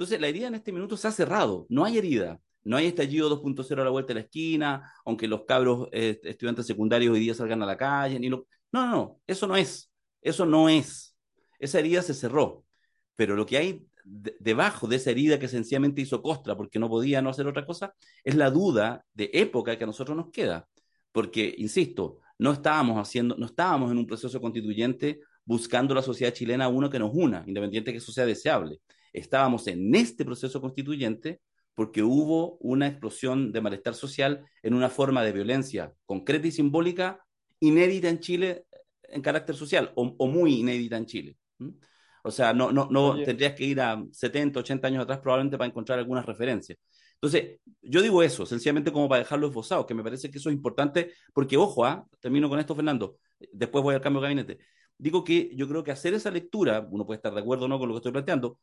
Entonces, 0.00 0.18
la 0.18 0.28
herida 0.28 0.46
en 0.46 0.54
este 0.54 0.72
minuto 0.72 0.96
se 0.96 1.08
ha 1.08 1.12
cerrado, 1.12 1.66
no 1.68 1.84
hay 1.84 1.98
herida, 1.98 2.40
no 2.64 2.78
hay 2.78 2.86
estallido 2.86 3.28
2.0 3.28 3.82
a 3.82 3.84
la 3.84 3.90
vuelta 3.90 4.08
de 4.08 4.14
la 4.14 4.20
esquina, 4.20 4.90
aunque 5.04 5.28
los 5.28 5.44
cabros 5.44 5.88
eh, 5.92 6.18
estudiantes 6.24 6.66
secundarios 6.66 7.12
hoy 7.12 7.20
día 7.20 7.34
salgan 7.34 7.62
a 7.62 7.66
la 7.66 7.76
calle, 7.76 8.18
ni 8.18 8.30
lo... 8.30 8.46
no, 8.72 8.86
no, 8.86 8.92
no, 8.92 9.20
eso 9.26 9.46
no 9.46 9.56
es, 9.58 9.92
eso 10.22 10.46
no 10.46 10.70
es. 10.70 11.14
Esa 11.58 11.80
herida 11.80 12.00
se 12.00 12.14
cerró, 12.14 12.64
pero 13.14 13.36
lo 13.36 13.44
que 13.44 13.58
hay 13.58 13.86
de 14.02 14.34
debajo 14.40 14.86
de 14.86 14.96
esa 14.96 15.10
herida 15.10 15.38
que 15.38 15.48
sencillamente 15.48 16.00
hizo 16.00 16.22
costra 16.22 16.56
porque 16.56 16.78
no 16.78 16.88
podía 16.88 17.20
no 17.20 17.28
hacer 17.28 17.46
otra 17.46 17.66
cosa, 17.66 17.94
es 18.24 18.36
la 18.36 18.50
duda 18.50 19.04
de 19.12 19.28
época 19.34 19.76
que 19.76 19.84
a 19.84 19.86
nosotros 19.86 20.16
nos 20.16 20.30
queda. 20.30 20.66
Porque, 21.12 21.54
insisto, 21.58 22.20
no 22.38 22.52
estábamos 22.52 22.96
haciendo, 22.96 23.36
no 23.36 23.44
estábamos 23.44 23.90
en 23.90 23.98
un 23.98 24.06
proceso 24.06 24.40
constituyente 24.40 25.20
buscando 25.44 25.94
la 25.94 26.00
sociedad 26.00 26.32
chilena 26.32 26.68
uno 26.68 26.88
que 26.88 26.98
nos 26.98 27.10
una, 27.12 27.44
independiente 27.46 27.90
de 27.90 27.92
que 27.92 27.98
eso 27.98 28.12
sea 28.12 28.24
deseable 28.24 28.80
estábamos 29.12 29.66
en 29.66 29.94
este 29.94 30.24
proceso 30.24 30.60
constituyente 30.60 31.40
porque 31.74 32.02
hubo 32.02 32.56
una 32.58 32.86
explosión 32.86 33.52
de 33.52 33.60
malestar 33.60 33.94
social 33.94 34.44
en 34.62 34.74
una 34.74 34.90
forma 34.90 35.22
de 35.22 35.32
violencia 35.32 35.94
concreta 36.04 36.46
y 36.46 36.52
simbólica 36.52 37.24
inédita 37.60 38.08
en 38.08 38.20
Chile 38.20 38.66
en 39.12 39.22
carácter 39.22 39.56
social, 39.56 39.92
o, 39.96 40.14
o 40.18 40.26
muy 40.26 40.60
inédita 40.60 40.96
en 40.96 41.06
Chile. 41.06 41.36
¿Mm? 41.58 41.70
O 42.22 42.30
sea, 42.30 42.52
no, 42.52 42.70
no, 42.70 42.88
no 42.90 43.22
tendrías 43.22 43.54
que 43.54 43.64
ir 43.64 43.80
a 43.80 44.02
70, 44.12 44.60
80 44.60 44.86
años 44.86 45.02
atrás 45.02 45.20
probablemente 45.20 45.56
para 45.56 45.68
encontrar 45.68 45.98
algunas 45.98 46.26
referencias. 46.26 46.78
Entonces, 47.14 47.60
yo 47.82 48.02
digo 48.02 48.22
eso, 48.22 48.46
sencillamente 48.46 48.92
como 48.92 49.08
para 49.08 49.20
dejarlo 49.20 49.48
esbozado, 49.48 49.86
que 49.86 49.94
me 49.94 50.02
parece 50.02 50.30
que 50.30 50.38
eso 50.38 50.48
es 50.48 50.54
importante, 50.54 51.12
porque 51.32 51.56
ojo, 51.56 51.84
¿ah? 51.84 52.06
termino 52.18 52.48
con 52.48 52.58
esto, 52.58 52.74
Fernando, 52.74 53.16
después 53.52 53.82
voy 53.82 53.94
al 53.94 54.00
cambio 54.00 54.20
de 54.20 54.26
gabinete. 54.26 54.58
Digo 54.96 55.24
que 55.24 55.50
yo 55.54 55.68
creo 55.68 55.82
que 55.82 55.92
hacer 55.92 56.14
esa 56.14 56.30
lectura, 56.30 56.86
uno 56.90 57.06
puede 57.06 57.16
estar 57.16 57.32
de 57.32 57.40
acuerdo 57.40 57.66
o 57.66 57.68
no 57.68 57.78
con 57.78 57.88
lo 57.88 57.94
que 57.94 57.98
estoy 57.98 58.12
planteando, 58.12 58.58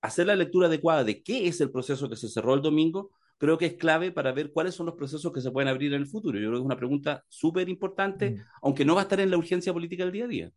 hacer 0.00 0.26
la 0.26 0.36
lectura 0.36 0.68
adecuada 0.68 1.04
de 1.04 1.22
qué 1.22 1.48
es 1.48 1.60
el 1.60 1.70
proceso 1.70 2.08
que 2.08 2.16
se 2.16 2.28
cerró 2.28 2.54
el 2.54 2.62
domingo, 2.62 3.10
creo 3.38 3.58
que 3.58 3.66
es 3.66 3.74
clave 3.74 4.12
para 4.12 4.32
ver 4.32 4.52
cuáles 4.52 4.74
son 4.74 4.86
los 4.86 4.94
procesos 4.94 5.32
que 5.32 5.40
se 5.40 5.50
pueden 5.50 5.68
abrir 5.68 5.92
en 5.92 6.00
el 6.00 6.06
futuro. 6.06 6.38
Yo 6.38 6.48
creo 6.48 6.52
que 6.52 6.58
es 6.58 6.66
una 6.66 6.76
pregunta 6.76 7.24
súper 7.28 7.68
importante, 7.68 8.30
mm. 8.30 8.40
aunque 8.62 8.84
no 8.84 8.94
va 8.94 9.00
a 9.00 9.04
estar 9.04 9.20
en 9.20 9.30
la 9.30 9.38
urgencia 9.38 9.72
política 9.72 10.04
del 10.04 10.12
día 10.12 10.24
a 10.24 10.28
día. 10.28 10.52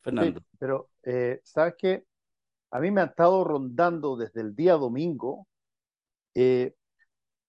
Fernando. 0.00 0.40
Sí, 0.40 0.46
pero, 0.58 0.90
eh, 1.02 1.40
¿sabes 1.42 1.74
qué? 1.76 2.04
A 2.70 2.80
mí 2.80 2.90
me 2.90 3.00
ha 3.00 3.04
estado 3.04 3.44
rondando 3.44 4.16
desde 4.16 4.40
el 4.40 4.54
día 4.54 4.74
domingo 4.74 5.46
eh, 6.34 6.74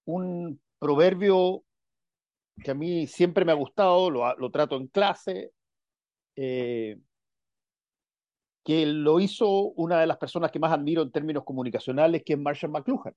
un 0.05 0.59
proverbio 0.79 1.63
que 2.63 2.71
a 2.71 2.73
mí 2.73 3.07
siempre 3.07 3.45
me 3.45 3.51
ha 3.51 3.55
gustado, 3.55 4.09
lo, 4.09 4.35
lo 4.37 4.51
trato 4.51 4.75
en 4.75 4.87
clase, 4.87 5.51
eh, 6.35 6.97
que 8.69 8.85
lo 8.85 9.19
hizo 9.19 9.49
una 9.49 9.99
de 9.99 10.05
las 10.05 10.17
personas 10.17 10.51
que 10.51 10.59
más 10.59 10.71
admiro 10.71 11.01
en 11.01 11.09
términos 11.09 11.43
comunicacionales, 11.43 12.21
que 12.23 12.33
es 12.33 12.39
Marshall 12.39 12.71
McLuhan. 12.71 13.15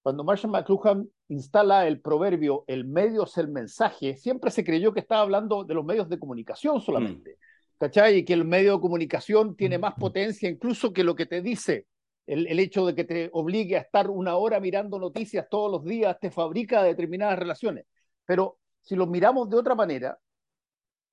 Cuando 0.00 0.22
Marshall 0.22 0.52
McLuhan 0.52 1.10
instala 1.26 1.88
el 1.88 2.00
proverbio 2.00 2.62
el 2.68 2.84
medio 2.84 3.24
es 3.24 3.36
el 3.36 3.48
mensaje, 3.48 4.16
siempre 4.16 4.52
se 4.52 4.62
creyó 4.62 4.94
que 4.94 5.00
estaba 5.00 5.22
hablando 5.22 5.64
de 5.64 5.74
los 5.74 5.84
medios 5.84 6.08
de 6.08 6.20
comunicación 6.20 6.80
solamente. 6.80 7.32
Mm. 7.32 7.78
¿Cachai? 7.78 8.18
Y 8.18 8.24
que 8.24 8.32
el 8.32 8.44
medio 8.44 8.74
de 8.74 8.80
comunicación 8.80 9.56
tiene 9.56 9.76
más 9.76 9.94
potencia 9.94 10.48
incluso 10.48 10.92
que 10.92 11.02
lo 11.02 11.16
que 11.16 11.26
te 11.26 11.42
dice. 11.42 11.88
El, 12.24 12.46
el, 12.46 12.60
hecho 12.60 12.86
de 12.86 12.94
que 12.94 13.02
te 13.02 13.28
obligue 13.32 13.76
a 13.76 13.80
estar 13.80 14.08
una 14.08 14.36
hora 14.36 14.60
mirando 14.60 15.00
noticias 15.00 15.48
todos 15.50 15.68
los 15.68 15.84
días 15.84 16.16
te 16.20 16.30
fabrica 16.30 16.80
determinadas 16.84 17.40
relaciones. 17.40 17.86
Pero 18.24 18.58
si 18.80 18.94
lo 18.94 19.08
miramos 19.08 19.50
de 19.50 19.56
otra 19.56 19.74
manera, 19.74 20.16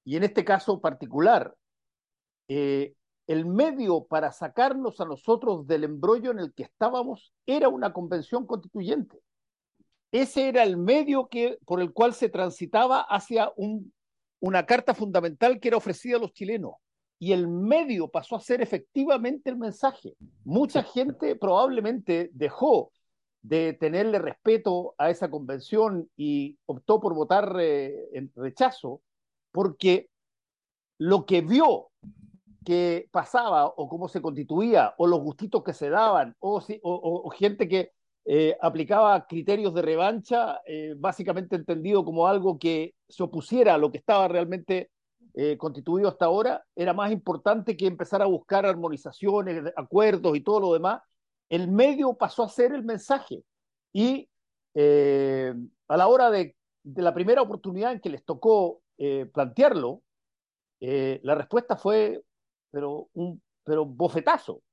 y 0.06 0.16
en 0.16 0.26
este 0.26 0.46
caso 0.46 0.80
particular, 0.80 1.56
eh, 2.48 2.94
el 3.30 3.46
medio 3.46 4.06
para 4.06 4.32
sacarnos 4.32 5.00
a 5.00 5.06
nosotros 5.06 5.68
del 5.68 5.84
embrollo 5.84 6.32
en 6.32 6.40
el 6.40 6.52
que 6.52 6.64
estábamos 6.64 7.32
era 7.46 7.70
una 7.70 7.94
convención 7.94 8.48
constituyente. 8.48 9.20
Ese 10.12 10.50
era 10.50 10.64
el 10.64 10.78
medio 10.78 11.28
que, 11.28 11.60
por 11.64 11.80
el 11.80 11.94
cual 11.94 12.16
se 12.16 12.30
transitaba 12.30 13.02
hacia 13.02 13.52
un, 13.56 13.94
una 14.40 14.66
carta 14.66 14.96
fundamental 14.96 15.60
que 15.60 15.68
era 15.68 15.78
ofrecida 15.78 16.18
a 16.18 16.20
los 16.20 16.34
chilenos. 16.34 16.74
Y 17.20 17.34
el 17.34 17.48
medio 17.48 18.08
pasó 18.08 18.36
a 18.36 18.40
ser 18.40 18.64
efectivamente 18.64 19.52
el 19.52 19.58
mensaje. 19.58 20.16
Mucha 20.44 20.82
gente 20.82 21.36
probablemente 21.36 22.32
dejó 22.34 22.92
de 23.44 23.74
tenerle 23.74 24.18
respeto 24.18 24.96
a 24.98 25.12
esa 25.12 25.30
convención 25.30 26.10
y 26.18 26.58
optó 26.66 27.00
por 27.00 27.14
votar 27.14 27.56
eh, 27.60 28.10
en 28.14 28.32
rechazo 28.36 29.04
porque 29.52 30.10
lo 30.98 31.28
que 31.28 31.42
vio 31.42 31.89
que 32.66 33.08
pasaba 33.12 33.66
o 33.66 33.88
cómo 33.88 34.08
se 34.08 34.22
constituía 34.22 34.94
o 34.98 35.08
los 35.08 35.20
gustitos 35.22 35.64
que 35.64 35.74
se 35.74 35.90
daban 35.90 36.36
o, 36.40 36.62
o, 36.84 37.30
gente 37.30 37.68
que 37.68 37.92
eh, 38.26 38.58
aplicaba 38.62 39.26
criterios 39.26 39.74
de 39.74 39.82
revancha, 39.82 40.62
eh, 40.66 40.94
básicamente 40.98 41.56
entendido 41.56 42.04
como 42.04 42.28
algo 42.28 42.60
que 42.60 42.96
se 43.08 43.24
opusiera 43.24 43.76
a 43.76 43.78
lo 43.78 43.92
que 43.92 43.98
estaba 43.98 44.28
realmente 44.28 44.92
eh, 45.34 45.58
constituido 45.58 46.10
hasta 46.10 46.26
ahora, 46.26 46.66
era 46.76 46.94
más 46.94 47.12
importante 47.12 47.78
que 47.78 47.88
empezar 47.88 48.22
a 48.22 48.26
buscar 48.26 48.66
armonizaciones, 48.66 49.72
acuerdos 49.76 50.36
y 50.36 50.42
todo 50.42 50.60
lo 50.60 50.74
demás. 50.74 51.02
El 51.50 51.70
medio 51.72 52.14
pasó 52.14 52.44
a 52.44 52.50
ser 52.50 52.74
el 52.74 52.84
mensaje 52.84 53.44
y 53.94 54.30
a 54.76 55.98
la 55.98 56.08
hora 56.08 56.30
de, 56.30 56.56
de, 56.84 57.02
la 57.02 57.14
primera 57.14 57.42
oportunidad 57.42 57.92
en 57.92 58.00
que 58.00 58.10
les 58.10 58.24
tocó 58.24 58.82
plantearlo, 59.34 60.04
la 60.80 61.36
respuesta 61.36 61.76
fue 61.76 62.22
pero 62.72 63.10
un 63.14 63.42
pero 63.64 63.86
bofetazo. 63.86 64.64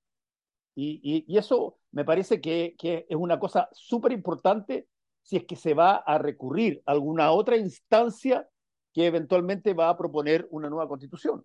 Y, 0.75 1.25
y, 1.27 1.37
eso 1.39 1.79
me 1.93 2.05
parece 2.05 2.41
que, 2.41 2.75
que 2.79 3.07
es 3.09 3.17
una 3.17 3.39
cosa 3.39 3.69
súper 3.73 4.13
importante 4.13 4.89
si 5.23 5.37
es 5.37 5.45
que 5.45 5.57
se 5.57 5.75
va 5.75 5.97
a 5.97 6.19
recurrir 6.19 6.83
a 6.87 6.93
alguna 6.93 7.33
otra 7.33 7.57
instancia 7.57 8.49
que 8.93 9.07
eventualmente 9.07 9.75
va 9.75 9.91
a 9.91 9.97
proponer 9.97 10.47
una 10.51 10.71
nueva 10.71 10.89
constitución. 10.89 11.45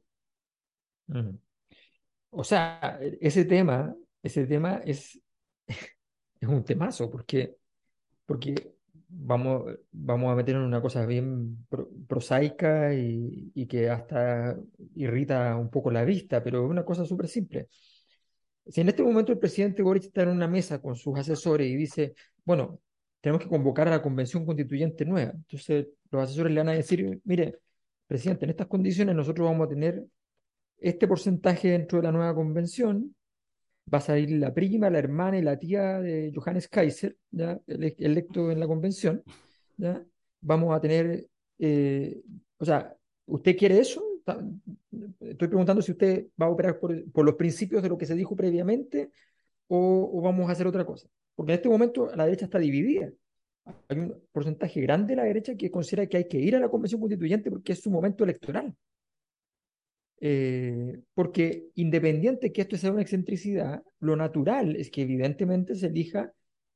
O 2.29 2.43
sea, 2.43 2.99
ese 3.19 3.45
tema, 3.45 3.95
ese 4.23 4.45
tema 4.45 4.81
es, 4.85 5.19
es 5.67 6.47
un 6.47 6.63
temazo, 6.63 7.09
porque, 7.09 7.57
porque 8.25 8.75
vamos, 9.11 9.77
vamos 9.91 10.31
a 10.31 10.35
meter 10.35 10.55
en 10.55 10.61
una 10.61 10.81
cosa 10.81 11.05
bien 11.05 11.65
prosaica 12.07 12.93
y, 12.93 13.51
y, 13.53 13.65
que 13.67 13.89
hasta 13.89 14.57
irrita 14.95 15.55
un 15.57 15.69
poco 15.69 15.91
la 15.91 16.03
vista, 16.05 16.43
pero 16.43 16.63
es 16.65 16.69
una 16.69 16.85
cosa 16.85 17.05
súper 17.05 17.27
simple. 17.27 17.67
Si 18.67 18.81
en 18.81 18.89
este 18.89 19.03
momento 19.03 19.31
el 19.31 19.39
presidente 19.39 19.81
Boric 19.81 20.05
está 20.05 20.23
en 20.23 20.29
una 20.29 20.47
mesa 20.47 20.81
con 20.81 20.95
sus 20.95 21.17
asesores 21.17 21.67
y 21.67 21.75
dice, 21.75 22.15
bueno, 22.45 22.79
tenemos 23.19 23.41
que 23.43 23.49
convocar 23.49 23.87
a 23.87 23.91
la 23.91 24.01
convención 24.01 24.45
constituyente 24.45 25.05
nueva, 25.05 25.31
entonces 25.31 25.87
los 26.09 26.23
asesores 26.23 26.53
le 26.53 26.59
van 26.59 26.69
a 26.69 26.73
decir, 26.73 27.19
mire, 27.23 27.59
presidente, 28.07 28.45
en 28.45 28.51
estas 28.51 28.67
condiciones 28.67 29.15
nosotros 29.15 29.47
vamos 29.47 29.65
a 29.65 29.69
tener 29.69 30.03
este 30.77 31.07
porcentaje 31.07 31.69
dentro 31.69 31.99
de 31.99 32.03
la 32.03 32.11
nueva 32.11 32.33
convención 32.33 33.15
va 33.93 33.97
a 33.97 34.01
salir 34.01 34.31
la 34.31 34.53
prima, 34.53 34.89
la 34.89 34.99
hermana 34.99 35.37
y 35.37 35.41
la 35.41 35.57
tía 35.57 35.99
de 35.99 36.31
Johannes 36.33 36.67
Kaiser, 36.67 37.15
¿ya? 37.31 37.59
ele- 37.67 37.95
electo 37.99 38.51
en 38.51 38.59
la 38.59 38.67
convención. 38.67 39.23
¿ya? 39.77 40.03
Vamos 40.41 40.75
a 40.75 40.81
tener, 40.81 41.27
eh, 41.59 42.21
o 42.57 42.65
sea, 42.65 42.95
¿usted 43.25 43.55
quiere 43.57 43.79
eso? 43.79 44.03
Estoy 45.19 45.47
preguntando 45.47 45.81
si 45.81 45.91
usted 45.91 46.27
va 46.41 46.45
a 46.45 46.49
operar 46.49 46.79
por, 46.79 47.11
por 47.11 47.25
los 47.25 47.35
principios 47.35 47.81
de 47.81 47.89
lo 47.89 47.97
que 47.97 48.05
se 48.05 48.15
dijo 48.15 48.35
previamente 48.35 49.11
o, 49.67 50.11
o 50.13 50.21
vamos 50.21 50.47
a 50.49 50.53
hacer 50.53 50.67
otra 50.67 50.85
cosa. 50.85 51.07
Porque 51.35 51.53
en 51.53 51.55
este 51.57 51.69
momento 51.69 52.13
la 52.15 52.25
derecha 52.25 52.45
está 52.45 52.59
dividida. 52.59 53.09
Hay 53.87 53.99
un 53.99 54.21
porcentaje 54.31 54.81
grande 54.81 55.11
de 55.13 55.15
la 55.17 55.23
derecha 55.23 55.55
que 55.55 55.69
considera 55.69 56.07
que 56.07 56.17
hay 56.17 56.27
que 56.27 56.39
ir 56.39 56.55
a 56.55 56.59
la 56.59 56.69
convención 56.69 56.99
constituyente 56.99 57.49
porque 57.49 57.73
es 57.73 57.79
su 57.81 57.89
momento 57.91 58.23
electoral. 58.23 58.75
Eh, 60.23 60.99
porque 61.15 61.69
independiente 61.75 62.51
que 62.51 62.61
esto 62.61 62.77
sea 62.77 62.91
una 62.91 63.01
excentricidad, 63.01 63.81
lo 63.99 64.15
natural 64.15 64.75
es 64.75 64.91
que 64.91 65.01
evidentemente 65.01 65.73
se 65.75 65.87
elija 65.87 66.31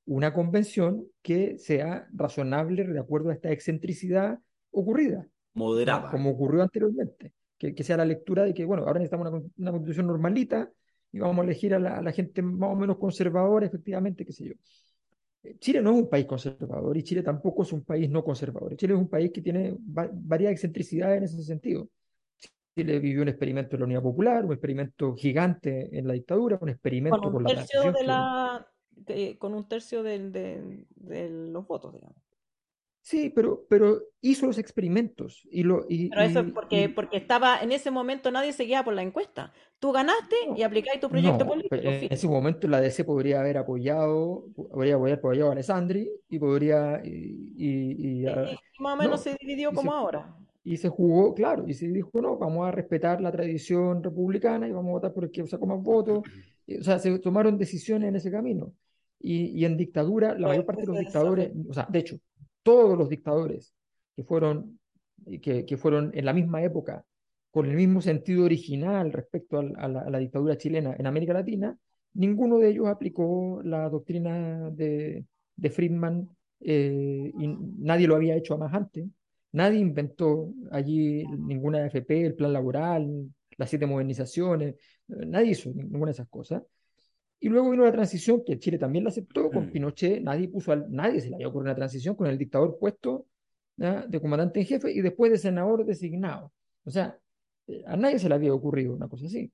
una 0.05 0.33
convención 0.33 1.05
que 1.21 1.57
sea 1.59 2.07
razonable 2.11 2.85
de 2.85 2.99
acuerdo 2.99 3.29
a 3.29 3.33
esta 3.33 3.51
excentricidad 3.51 4.39
ocurrida. 4.71 5.27
Moderada. 5.53 6.11
como 6.11 6.31
ocurrió 6.31 6.63
anteriormente. 6.63 7.33
Que, 7.57 7.73
que 7.73 7.83
sea 7.83 7.95
la 7.97 8.03
lectura 8.05 8.43
de 8.43 8.53
que, 8.53 8.65
bueno, 8.65 8.83
ahora 8.83 8.99
necesitamos 8.99 9.31
una, 9.31 9.41
una 9.57 9.71
constitución 9.71 10.07
normalita 10.07 10.69
y 11.13 11.19
vamos 11.19 11.39
a 11.39 11.43
elegir 11.45 11.73
a 11.73 11.79
la, 11.79 11.97
a 11.99 12.01
la 12.01 12.11
gente 12.11 12.41
más 12.41 12.69
o 12.71 12.75
menos 12.75 12.97
conservadora, 12.97 13.65
efectivamente, 13.65 14.25
qué 14.25 14.33
sé 14.33 14.45
yo. 14.49 14.53
Eh, 15.43 15.55
Chile 15.59 15.81
no 15.81 15.91
es 15.91 15.97
un 16.03 16.09
país 16.09 16.25
conservador 16.25 16.97
y 16.97 17.03
Chile 17.03 17.23
tampoco 17.23 17.63
es 17.63 17.71
un 17.71 17.83
país 17.83 18.09
no 18.09 18.23
conservador. 18.23 18.75
Chile 18.75 18.93
es 18.93 18.99
un 18.99 19.07
país 19.07 19.31
que 19.31 19.41
tiene 19.41 19.71
va- 19.97 20.09
varias 20.11 20.51
excentricidades 20.51 21.17
en 21.19 21.23
ese 21.23 21.43
sentido. 21.43 21.87
Chile 22.76 22.99
vivió 22.99 23.21
un 23.21 23.30
experimento 23.30 23.76
en 23.76 23.80
la 23.80 23.86
Unidad 23.86 24.01
Popular, 24.01 24.43
un 24.45 24.51
experimento 24.51 25.15
gigante 25.15 25.97
en 25.97 26.07
la 26.07 26.13
dictadura, 26.13 26.55
un 26.55 26.59
Con 26.59 26.69
experimento 26.69 27.28
un 27.28 27.34
con 27.34 27.43
la 27.43 27.55
tercio 27.55 27.91
de 27.91 28.03
la, 28.03 28.67
de- 28.91 29.38
con 29.38 29.53
un 29.53 29.67
tercio 29.67 30.03
del- 30.03 30.32
de, 30.32 30.86
de 30.95 31.30
los 31.30 31.65
votos, 31.67 31.93
digamos. 31.93 32.17
Sí, 33.01 33.30
pero, 33.30 33.65
pero 33.69 34.01
hizo 34.21 34.47
los 34.47 34.57
experimentos 34.57 35.47
y 35.51 35.61
lo 35.61 35.86
y, 35.88 36.09
Pero 36.09 36.21
eso 36.23 36.39
es 36.39 36.51
porque, 36.51 36.84
y- 36.86 36.88
porque 36.88 37.17
estaba, 37.17 37.59
en 37.61 37.71
ese 37.71 37.91
momento 37.91 38.32
nadie 38.32 38.51
seguía 38.51 38.84
por 38.84 38.95
la 38.95 39.03
encuesta. 39.03 39.53
Tú 39.80 39.91
ganaste 39.91 40.36
y 40.57 40.63
aplicáis 40.63 40.99
tu 40.99 41.07
proyecto 41.07 41.45
No, 41.45 41.51
político. 41.51 41.76
en 41.76 42.11
ese 42.11 42.28
momento 42.28 42.67
la 42.67 42.82
DC 42.82 43.03
podría 43.05 43.41
haber 43.41 43.57
apoyado, 43.59 44.47
podría 44.55 44.95
haber 44.95 45.13
apoyado 45.13 45.49
a 45.49 45.53
Alessandri 45.53 46.09
y 46.28 46.39
podría 46.39 46.99
y, 47.05 47.53
y- 47.55 48.21
y, 48.23 48.26
más 48.80 48.93
o 48.95 48.97
menos 48.97 49.11
no, 49.11 49.17
se 49.19 49.38
dividió 49.39 49.71
como 49.71 49.91
se- 49.91 49.97
ahora. 49.97 50.36
Y 50.66 50.78
se 50.78 50.89
jugó, 50.89 51.34
claro, 51.36 51.66
y 51.68 51.74
se 51.76 51.88
dijo, 51.89 52.11
no, 52.22 52.38
vamos 52.38 52.68
a 52.68 52.72
respetar 52.72 53.22
la 53.22 53.32
tradición 53.32 54.03
republicana 54.03 54.68
y 54.68 54.74
vamos 54.74 54.89
a 54.89 54.93
votar 54.93 55.13
por 55.13 55.26
el 55.26 55.32
que 55.32 55.47
sacó 55.47 55.68
más 55.68 55.82
votos. 55.84 56.24
Y, 56.68 56.78
O 56.80 56.84
sea, 56.84 56.99
se 56.99 57.20
tomaron 57.20 57.59
decisiones 57.59 58.09
en 58.09 58.16
ese 58.18 58.32
camino. 58.32 58.74
Y, 59.20 59.47
y 59.57 59.66
en 59.66 59.78
dictadura, 59.78 60.34
la 60.38 60.47
mayor 60.49 60.66
parte 60.66 60.82
de 60.82 60.88
los 60.88 60.97
dictadores, 60.99 61.51
o 61.70 61.74
sea, 61.74 61.88
de 61.91 61.99
hecho, 61.99 62.18
todos 62.63 62.97
los 62.97 63.07
dictadores 63.09 63.74
que 64.16 64.24
fueron, 64.24 64.80
que, 65.43 65.66
que 65.66 65.78
fueron 65.78 66.11
en 66.16 66.26
la 66.26 66.34
misma 66.34 66.63
época, 66.63 67.05
con 67.51 67.68
el 67.68 67.76
mismo 67.76 68.01
sentido 68.01 68.45
original 68.45 69.11
respecto 69.13 69.59
al- 69.59 69.76
a 69.78 69.88
la, 69.88 70.01
a 70.01 70.09
la 70.09 70.20
dictadura 70.20 70.57
chilena 70.57 70.95
en 70.97 71.07
América 71.07 71.34
Latina, 71.34 71.78
ninguno 72.16 72.57
de 72.59 72.70
ellos 72.70 72.88
aplicó 72.88 73.61
la 73.63 73.89
doctrina 73.89 74.70
de, 74.72 75.26
de 75.55 75.70
Friedman 75.70 76.30
eh, 76.61 77.32
y 77.38 77.47
nadie 77.80 78.07
lo 78.07 78.16
había 78.16 78.36
hecho 78.36 78.57
más 78.57 78.74
antes. 78.74 79.05
Nadie 79.56 79.80
inventó 79.80 80.53
allí 80.72 81.24
ninguna 81.47 81.86
AFP, 81.86 82.26
el 82.26 82.36
plan 82.36 82.51
laboral, 82.51 83.32
las 83.58 83.70
siete 83.70 83.86
modernizaciones, 83.86 84.76
eh, 84.76 85.26
nadie 85.26 85.51
hizo 85.51 85.70
ninguna 85.74 86.08
de 86.08 86.12
esas 86.12 86.28
cosas. 86.28 86.62
Y 87.39 87.47
luego 87.49 87.70
vino 87.70 87.86
la 87.86 87.91
transición, 87.91 88.43
que 88.45 88.60
Chile 88.60 88.78
también 88.78 89.03
la 89.06 89.10
aceptó, 89.12 89.49
con 89.49 89.72
Pinochet, 89.72 90.22
nadie 90.22 90.49
puso 90.49 90.72
al, 90.74 90.91
nadie 90.91 91.22
se 91.22 91.30
le 91.30 91.36
había 91.36 91.47
ocurrido 91.47 91.72
una 91.72 91.76
transición 91.76 92.16
con 92.16 92.28
el 92.28 92.38
dictador 92.38 92.78
puesto 92.80 93.28
de 93.78 94.20
comandante 94.22 94.60
en 94.62 94.66
jefe 94.66 94.91
y 94.91 95.01
después 95.01 95.32
de 95.32 95.38
senador 95.38 95.86
designado. 95.86 96.51
O 96.86 96.89
sea, 96.91 97.18
eh, 97.68 97.84
a 97.86 97.95
nadie 97.97 98.20
se 98.20 98.28
le 98.30 98.36
había 98.36 98.53
ocurrido 98.53 98.93
una 98.93 99.08
cosa 99.08 99.26
así. 99.28 99.51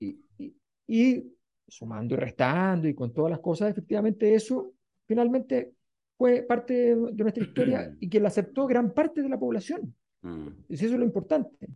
Y, 0.00 0.18
y- 0.38 0.54
y 0.86 1.32
sumando 1.66 2.14
y 2.14 2.18
restando 2.18 2.86
y 2.88 2.94
con 2.94 3.12
todas 3.12 3.30
las 3.30 3.40
cosas, 3.40 3.70
efectivamente 3.70 4.34
eso 4.34 4.72
finalmente 5.06 5.72
fue 6.22 6.42
parte 6.42 6.72
de 6.72 6.94
de 6.94 7.22
nuestra 7.24 7.42
historia 7.42 7.92
y 8.00 8.08
que 8.08 8.20
la 8.20 8.28
aceptó 8.28 8.68
gran 8.68 8.92
parte 8.92 9.22
de 9.22 9.28
la 9.28 9.38
población. 9.38 9.92
Mm. 10.22 10.48
Y 10.68 10.74
Eso 10.74 10.86
es 10.86 10.92
lo 10.92 11.04
importante. 11.04 11.68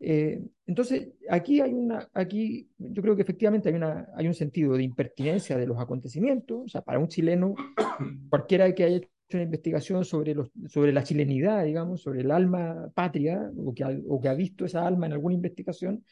Eh, 0.00 0.42
entonces, 0.66 1.08
aquí 1.28 1.60
hay 1.60 1.74
una, 1.74 2.08
aquí 2.14 2.70
yo 2.78 3.02
creo 3.02 3.14
que 3.14 3.22
efectivamente 3.22 3.68
hay 3.68 3.74
una, 3.74 4.08
hay 4.16 4.26
un 4.26 4.34
sentido 4.34 4.74
de 4.74 4.82
impertinencia 4.82 5.58
de 5.58 5.66
los 5.66 5.78
acontecimientos. 5.78 6.64
O 6.64 6.68
sea, 6.68 6.80
para 6.80 6.98
un 6.98 7.08
chileno, 7.08 7.54
cualquiera 8.30 8.74
que 8.74 8.84
haya 8.84 8.96
hecho 8.96 9.08
una 9.34 9.42
investigación 9.42 10.04
sobre 10.04 10.34
los, 10.34 10.50
sobre 10.68 10.92
la 10.92 11.04
chilenidad, 11.04 11.64
digamos, 11.64 12.00
sobre 12.00 12.22
el 12.22 12.30
alma 12.30 12.90
patria, 12.94 13.50
o 13.56 13.74
que 13.74 13.84
ha, 13.84 13.98
o 14.08 14.18
que 14.18 14.28
ha 14.28 14.34
visto 14.34 14.64
esa 14.64 14.86
alma 14.86 15.06
en 15.06 15.12
alguna 15.12 15.34
investigación, 15.34 16.02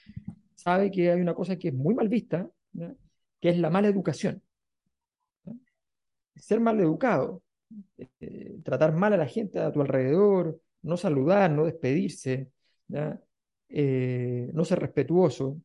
sabe 0.55 0.91
que 0.91 1.11
hay 1.11 1.21
una 1.21 1.35
cosa 1.35 1.57
que 1.57 1.69
es 1.69 1.75
muy 1.75 1.95
mal 1.95 2.09
vista, 2.09 2.51
¿ya? 2.73 2.95
que 3.41 3.49
es 3.49 3.59
la 3.59 3.71
mala 3.71 3.89
educación. 3.89 4.43
¿ya? 5.45 5.55
Ser 6.37 6.61
mal 6.61 6.79
educado, 6.81 7.43
eh, 8.21 8.59
tratar 8.65 8.95
mal 8.95 9.13
a 9.13 9.17
la 9.17 9.27
gente 9.27 9.59
a 9.61 9.73
tu 9.73 9.81
alrededor, 9.81 10.61
no 10.83 10.97
saludar, 10.97 11.51
no 11.51 11.65
despedirse. 11.65 12.51
Eh, 13.69 14.51
no 14.53 14.65
ser 14.65 14.81
respetuoso. 14.81 15.61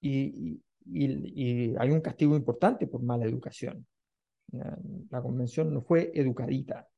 Y, 0.00 0.60
y- 0.86 1.32
y- 1.34 1.74
hay 1.78 1.90
un 1.90 2.00
castigo 2.00 2.36
importante 2.36 2.86
por 2.86 3.02
mala 3.02 3.24
educación. 3.26 3.86
¿ya? 4.48 4.76
La 5.10 5.22
convención 5.22 5.72
no 5.72 5.82
fue 5.82 6.12
educadita. 6.14 6.88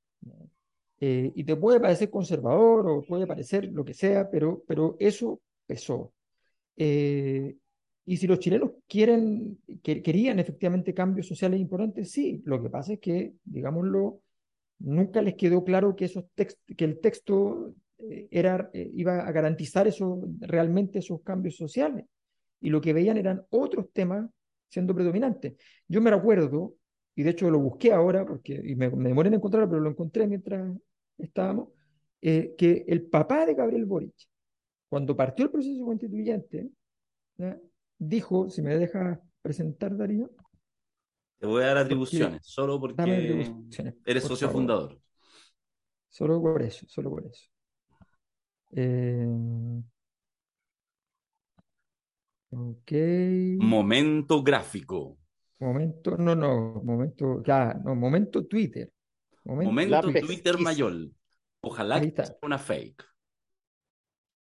Eh, 1.00 1.32
y 1.34 1.44
te 1.44 1.56
puede 1.56 1.80
parecer 1.80 2.08
conservador 2.10 2.88
o 2.88 3.02
puede 3.02 3.26
parecer 3.26 3.70
lo 3.72 3.84
que 3.84 3.94
sea, 3.94 4.30
pero, 4.30 4.62
pero 4.66 4.96
eso 4.98 5.40
pesó. 5.66 6.14
Eh, 6.76 7.56
y 8.06 8.16
si 8.16 8.26
los 8.26 8.38
chilenos 8.38 8.72
quieren, 8.86 9.58
que, 9.82 10.02
querían 10.02 10.38
efectivamente 10.38 10.94
cambios 10.94 11.26
sociales 11.26 11.60
importantes, 11.60 12.10
sí. 12.10 12.42
Lo 12.44 12.62
que 12.62 12.70
pasa 12.70 12.94
es 12.94 13.00
que, 13.00 13.34
digámoslo, 13.44 14.20
nunca 14.78 15.22
les 15.22 15.34
quedó 15.34 15.64
claro 15.64 15.96
que, 15.96 16.06
esos 16.06 16.24
text, 16.34 16.58
que 16.76 16.84
el 16.84 17.00
texto 17.00 17.74
eh, 17.98 18.28
era, 18.30 18.70
eh, 18.72 18.90
iba 18.94 19.26
a 19.26 19.32
garantizar 19.32 19.86
eso, 19.86 20.22
realmente 20.40 20.98
esos 20.98 21.22
cambios 21.22 21.56
sociales. 21.56 22.04
Y 22.60 22.70
lo 22.70 22.80
que 22.80 22.92
veían 22.92 23.16
eran 23.16 23.42
otros 23.50 23.92
temas 23.92 24.28
siendo 24.68 24.94
predominantes. 24.94 25.54
Yo 25.86 26.00
me 26.00 26.10
recuerdo, 26.10 26.74
y 27.14 27.22
de 27.22 27.30
hecho 27.30 27.50
lo 27.50 27.60
busqué 27.60 27.92
ahora, 27.92 28.26
porque 28.26 28.60
y 28.64 28.74
me, 28.74 28.88
demoré 28.90 29.28
en 29.28 29.34
encontrarlo, 29.34 29.68
pero 29.68 29.80
lo 29.80 29.90
encontré 29.90 30.26
mientras 30.26 30.76
estábamos, 31.18 31.68
eh, 32.20 32.54
que 32.56 32.84
el 32.88 33.02
papá 33.02 33.46
de 33.46 33.54
Gabriel 33.54 33.84
Boric, 33.84 34.14
cuando 34.88 35.16
partió 35.16 35.44
el 35.44 35.50
proceso 35.50 35.84
constituyente, 35.84 36.68
dijo, 37.98 38.48
si 38.48 38.62
me 38.62 38.76
dejas 38.78 39.18
presentar, 39.42 39.96
Darío, 39.96 40.30
Te 41.44 41.48
voy 41.48 41.62
a 41.62 41.66
dar 41.66 41.76
atribuciones, 41.76 42.40
solo 42.42 42.80
porque 42.80 43.02
atribuciones, 43.02 43.96
eres 44.06 44.22
por 44.22 44.30
socio 44.30 44.46
favor. 44.46 44.62
fundador. 44.62 45.00
Solo 46.08 46.40
por 46.40 46.62
eso, 46.62 46.86
solo 46.88 47.10
por 47.10 47.26
eso. 47.26 47.50
Eh, 48.70 49.28
ok. 52.48 52.92
Momento 53.58 54.42
gráfico. 54.42 55.18
Momento, 55.58 56.16
no, 56.16 56.34
no, 56.34 56.80
momento, 56.82 57.42
ya, 57.42 57.74
no, 57.74 57.94
momento 57.94 58.46
Twitter. 58.46 58.90
Momento, 59.44 60.00
Twitter. 60.00 60.58
Mayol. 60.58 61.14
Ojalá 61.60 62.00
que 62.00 62.10
sea 62.24 62.38
una 62.40 62.56
fake. 62.56 63.04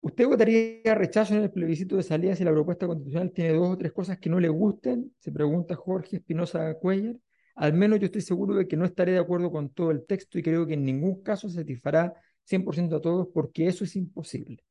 ¿Usted 0.03 0.27
votaría 0.27 0.95
rechazo 0.95 1.33
en 1.33 1.43
el 1.43 1.49
plebiscito 1.49 1.95
de 1.95 2.03
salida 2.03 2.35
si 2.35 2.43
la 2.43 2.51
propuesta 2.51 2.85
constitucional 2.85 3.31
tiene 3.31 3.53
dos 3.53 3.69
o 3.69 3.77
tres 3.77 3.93
cosas 3.93 4.19
que 4.19 4.29
no 4.29 4.37
le 4.37 4.49
gusten? 4.49 5.15
Se 5.17 5.31
pregunta 5.31 5.75
Jorge 5.75 6.17
Espinosa 6.17 6.73
Cuellar. 6.73 7.15
Al 7.55 7.71
menos 7.71 8.01
yo 8.01 8.07
estoy 8.07 8.19
seguro 8.19 8.53
de 8.53 8.67
que 8.67 8.75
no 8.75 8.83
estaré 8.83 9.13
de 9.13 9.19
acuerdo 9.19 9.49
con 9.49 9.69
todo 9.69 9.91
el 9.91 10.05
texto 10.05 10.37
y 10.37 10.43
creo 10.43 10.67
que 10.67 10.73
en 10.73 10.83
ningún 10.83 11.23
caso 11.23 11.47
satisfará 11.47 12.13
100% 12.43 12.97
a 12.97 12.99
todos 13.01 13.29
porque 13.33 13.67
eso 13.67 13.85
es 13.85 13.95
imposible. 13.95 14.65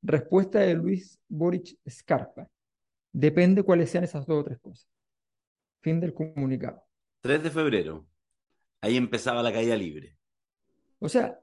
Respuesta 0.00 0.60
de 0.60 0.74
Luis 0.74 1.18
Boric 1.26 1.76
Scarpa. 1.90 2.48
Depende 3.10 3.64
cuáles 3.64 3.90
sean 3.90 4.04
esas 4.04 4.26
dos 4.26 4.42
o 4.42 4.44
tres 4.44 4.60
cosas. 4.60 4.88
Fin 5.80 5.98
del 5.98 6.14
comunicado. 6.14 6.84
3 7.22 7.42
de 7.42 7.50
febrero. 7.50 8.06
Ahí 8.80 8.96
empezaba 8.96 9.42
la 9.42 9.52
caída 9.52 9.74
libre. 9.74 10.16
O 11.00 11.08
sea, 11.08 11.40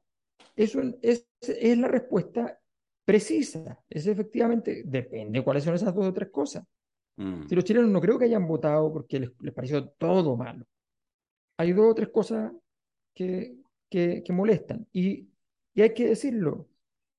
eso 0.56 0.80
es, 1.02 1.28
es 1.42 1.78
la 1.78 1.90
respuesta 1.90 2.62
precisa. 3.06 3.80
Es 3.90 4.08
efectivamente, 4.08 4.84
depende 4.86 5.44
cuáles 5.44 5.64
son 5.64 5.76
esas 5.76 5.94
dos 5.96 6.08
o 6.08 6.14
tres 6.14 6.30
cosas. 6.32 6.66
Mm. 7.18 7.48
Si 7.48 7.56
los 7.56 7.64
chilenos 7.64 7.90
no 7.90 8.02
creo 8.02 8.20
que 8.20 8.26
hayan 8.26 8.48
votado 8.48 8.92
porque 8.94 9.20
les, 9.20 9.32
les 9.40 9.54
pareció 9.54 9.88
todo 9.90 10.36
malo. 10.38 10.66
Hay 11.58 11.74
dos 11.74 11.92
o 11.92 11.96
tres 11.96 12.10
cosas 12.10 12.52
que, 13.14 13.56
que, 13.90 14.24
que 14.24 14.34
molestan. 14.34 14.88
Y, 14.94 15.30
y 15.74 15.82
hay 15.82 15.94
que 15.94 16.08
decirlo. 16.08 16.68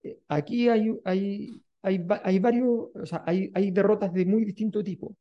eh, 0.02 0.20
Aquí 0.28 0.68
hay, 0.68 0.98
hay, 1.04 1.62
hay, 1.82 2.06
hay 2.24 2.38
varios, 2.38 2.90
o 2.94 3.06
sea, 3.06 3.22
hay, 3.26 3.50
hay 3.54 3.70
derrotas 3.70 4.12
de 4.12 4.26
muy 4.26 4.44
distinto 4.44 4.82
tipo. 4.84 5.16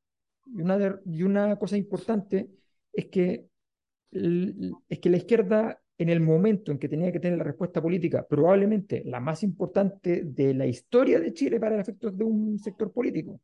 Y 0.47 0.61
una, 0.61 0.99
y 1.05 1.24
una 1.24 1.55
cosa 1.57 1.78
importante 1.78 2.49
es 2.93 3.05
que, 3.07 3.47
es 4.11 4.99
que 4.99 5.09
la 5.09 5.18
izquierda, 5.18 5.82
en 5.97 6.09
el 6.09 6.19
momento 6.19 6.71
en 6.71 6.79
que 6.79 6.89
tenía 6.89 7.11
que 7.11 7.19
tener 7.19 7.37
la 7.37 7.43
respuesta 7.43 7.81
política, 7.81 8.25
probablemente 8.27 9.03
la 9.05 9.19
más 9.19 9.43
importante 9.43 10.23
de 10.25 10.53
la 10.53 10.65
historia 10.65 11.19
de 11.19 11.33
Chile 11.33 11.59
para 11.59 11.79
efectos 11.79 12.17
de 12.17 12.23
un 12.23 12.59
sector 12.59 12.91
político, 12.91 13.39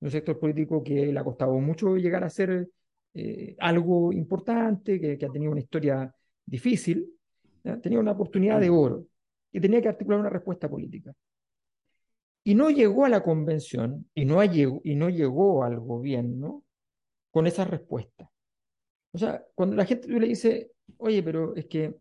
un 0.00 0.10
sector 0.10 0.38
político 0.38 0.82
que 0.82 1.12
le 1.12 1.18
ha 1.18 1.24
costado 1.24 1.54
mucho 1.58 1.96
llegar 1.96 2.22
a 2.22 2.30
ser 2.30 2.68
eh, 3.14 3.56
algo 3.58 4.12
importante, 4.12 5.00
que, 5.00 5.18
que, 5.18 5.26
ha 5.26 5.30
tenido 5.30 5.50
una 5.50 5.60
historia 5.60 6.14
difícil, 6.46 7.12
¿ya? 7.64 7.80
tenía 7.80 7.98
una 7.98 8.12
oportunidad 8.12 8.60
de 8.60 8.70
oro 8.70 9.06
y 9.50 9.60
tenía 9.60 9.82
que 9.82 9.88
articular 9.88 10.20
una 10.20 10.30
respuesta 10.30 10.68
política. 10.68 11.12
Y 12.44 12.54
no 12.54 12.70
llegó 12.70 13.04
a 13.04 13.08
la 13.08 13.22
convención 13.22 14.08
y 14.14 14.24
no, 14.24 14.42
llegó, 14.44 14.80
y 14.84 14.94
no 14.94 15.08
llegó 15.10 15.64
al 15.64 15.80
gobierno 15.80 16.64
con 17.30 17.46
esa 17.46 17.64
respuesta. 17.64 18.30
O 19.12 19.18
sea, 19.18 19.44
cuando 19.54 19.76
la 19.76 19.84
gente 19.84 20.08
le 20.08 20.28
dice, 20.28 20.70
oye, 20.96 21.22
pero 21.22 21.54
es 21.54 21.66
que 21.66 21.94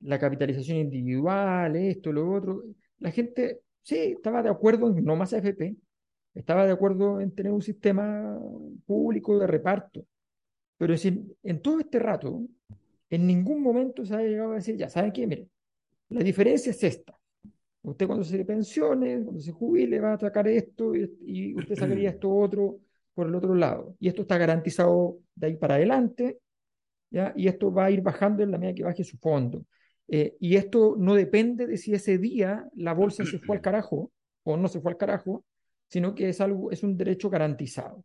la 0.00 0.18
capitalización 0.18 0.78
individual, 0.78 1.74
esto, 1.76 2.12
lo 2.12 2.32
otro, 2.32 2.62
la 2.98 3.10
gente 3.10 3.60
sí 3.82 3.96
estaba 3.96 4.42
de 4.42 4.50
acuerdo 4.50 4.90
no 4.90 5.16
más 5.16 5.32
AFP, 5.32 5.76
estaba 6.34 6.66
de 6.66 6.72
acuerdo 6.72 7.20
en 7.20 7.34
tener 7.34 7.52
un 7.52 7.62
sistema 7.62 8.38
público 8.86 9.38
de 9.38 9.46
reparto, 9.46 10.04
pero 10.76 10.94
es 10.94 11.02
decir, 11.02 11.24
en 11.42 11.60
todo 11.60 11.80
este 11.80 11.98
rato, 11.98 12.46
en 13.10 13.26
ningún 13.26 13.62
momento 13.62 14.04
se 14.04 14.14
ha 14.14 14.22
llegado 14.22 14.52
a 14.52 14.56
decir, 14.56 14.76
ya, 14.76 14.88
¿saben 14.88 15.12
qué? 15.12 15.26
Miren, 15.26 15.50
la 16.10 16.22
diferencia 16.22 16.70
es 16.70 16.84
esta. 16.84 17.18
Usted 17.82 18.06
cuando 18.06 18.24
se 18.24 18.44
pensione, 18.44 19.22
cuando 19.24 19.40
se 19.40 19.52
jubile, 19.52 20.00
va 20.00 20.14
a 20.14 20.18
sacar 20.18 20.46
esto 20.46 20.94
y, 20.94 21.10
y 21.26 21.54
usted 21.54 21.74
sacaría 21.74 22.10
esto 22.10 22.30
otro 22.30 22.80
por 23.14 23.26
el 23.26 23.34
otro 23.34 23.54
lado. 23.54 23.96
Y 23.98 24.08
esto 24.08 24.22
está 24.22 24.38
garantizado 24.38 25.18
de 25.34 25.48
ahí 25.48 25.56
para 25.56 25.74
adelante, 25.74 26.38
¿ya? 27.10 27.32
Y 27.36 27.48
esto 27.48 27.72
va 27.72 27.86
a 27.86 27.90
ir 27.90 28.02
bajando 28.02 28.42
en 28.42 28.50
la 28.50 28.58
medida 28.58 28.74
que 28.74 28.84
baje 28.84 29.04
su 29.04 29.18
fondo. 29.18 29.64
Eh, 30.08 30.36
y 30.40 30.56
esto 30.56 30.96
no 30.98 31.14
depende 31.14 31.66
de 31.66 31.76
si 31.76 31.92
ese 31.92 32.18
día 32.18 32.66
la 32.74 32.94
bolsa 32.94 33.24
se 33.24 33.38
fue 33.38 33.56
al 33.56 33.62
carajo 33.62 34.10
o 34.44 34.56
no 34.56 34.68
se 34.68 34.80
fue 34.80 34.92
al 34.92 34.96
carajo, 34.96 35.44
sino 35.88 36.14
que 36.14 36.30
es, 36.30 36.40
algo, 36.40 36.70
es 36.70 36.82
un 36.82 36.96
derecho 36.96 37.28
garantizado. 37.28 38.04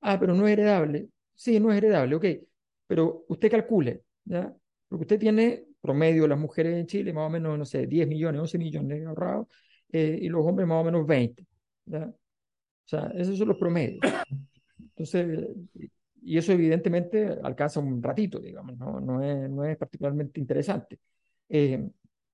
Ah, 0.00 0.18
pero 0.20 0.34
no 0.34 0.46
es 0.46 0.52
heredable. 0.52 1.08
Sí, 1.34 1.58
no 1.60 1.72
es 1.72 1.78
heredable, 1.78 2.16
ok. 2.16 2.26
Pero 2.86 3.24
usted 3.28 3.50
calcule, 3.50 4.02
¿ya? 4.24 4.54
Porque 4.88 5.02
usted 5.02 5.18
tiene 5.18 5.64
promedio 5.80 6.26
las 6.28 6.38
mujeres 6.38 6.76
en 6.76 6.86
Chile 6.86 7.12
más 7.12 7.26
o 7.26 7.30
menos, 7.30 7.58
no 7.58 7.64
sé, 7.64 7.86
10 7.86 8.06
millones, 8.06 8.40
11 8.40 8.58
millones 8.58 9.06
ahorrados, 9.06 9.48
eh, 9.92 10.18
y 10.20 10.28
los 10.28 10.44
hombres 10.46 10.68
más 10.68 10.80
o 10.80 10.84
menos 10.84 11.06
20. 11.06 11.46
¿ya? 11.86 12.06
O 12.06 12.88
sea, 12.88 13.10
esos 13.14 13.38
son 13.38 13.48
los 13.48 13.58
promedios. 13.58 14.00
Entonces, 14.78 15.48
y 16.24 16.38
eso 16.38 16.52
evidentemente 16.52 17.38
alcanza 17.42 17.80
un 17.80 18.02
ratito, 18.02 18.38
digamos, 18.38 18.78
no, 18.78 19.00
no, 19.00 19.22
es, 19.22 19.50
no 19.50 19.64
es 19.64 19.76
particularmente 19.76 20.40
interesante. 20.40 20.98
Eh, 21.48 21.86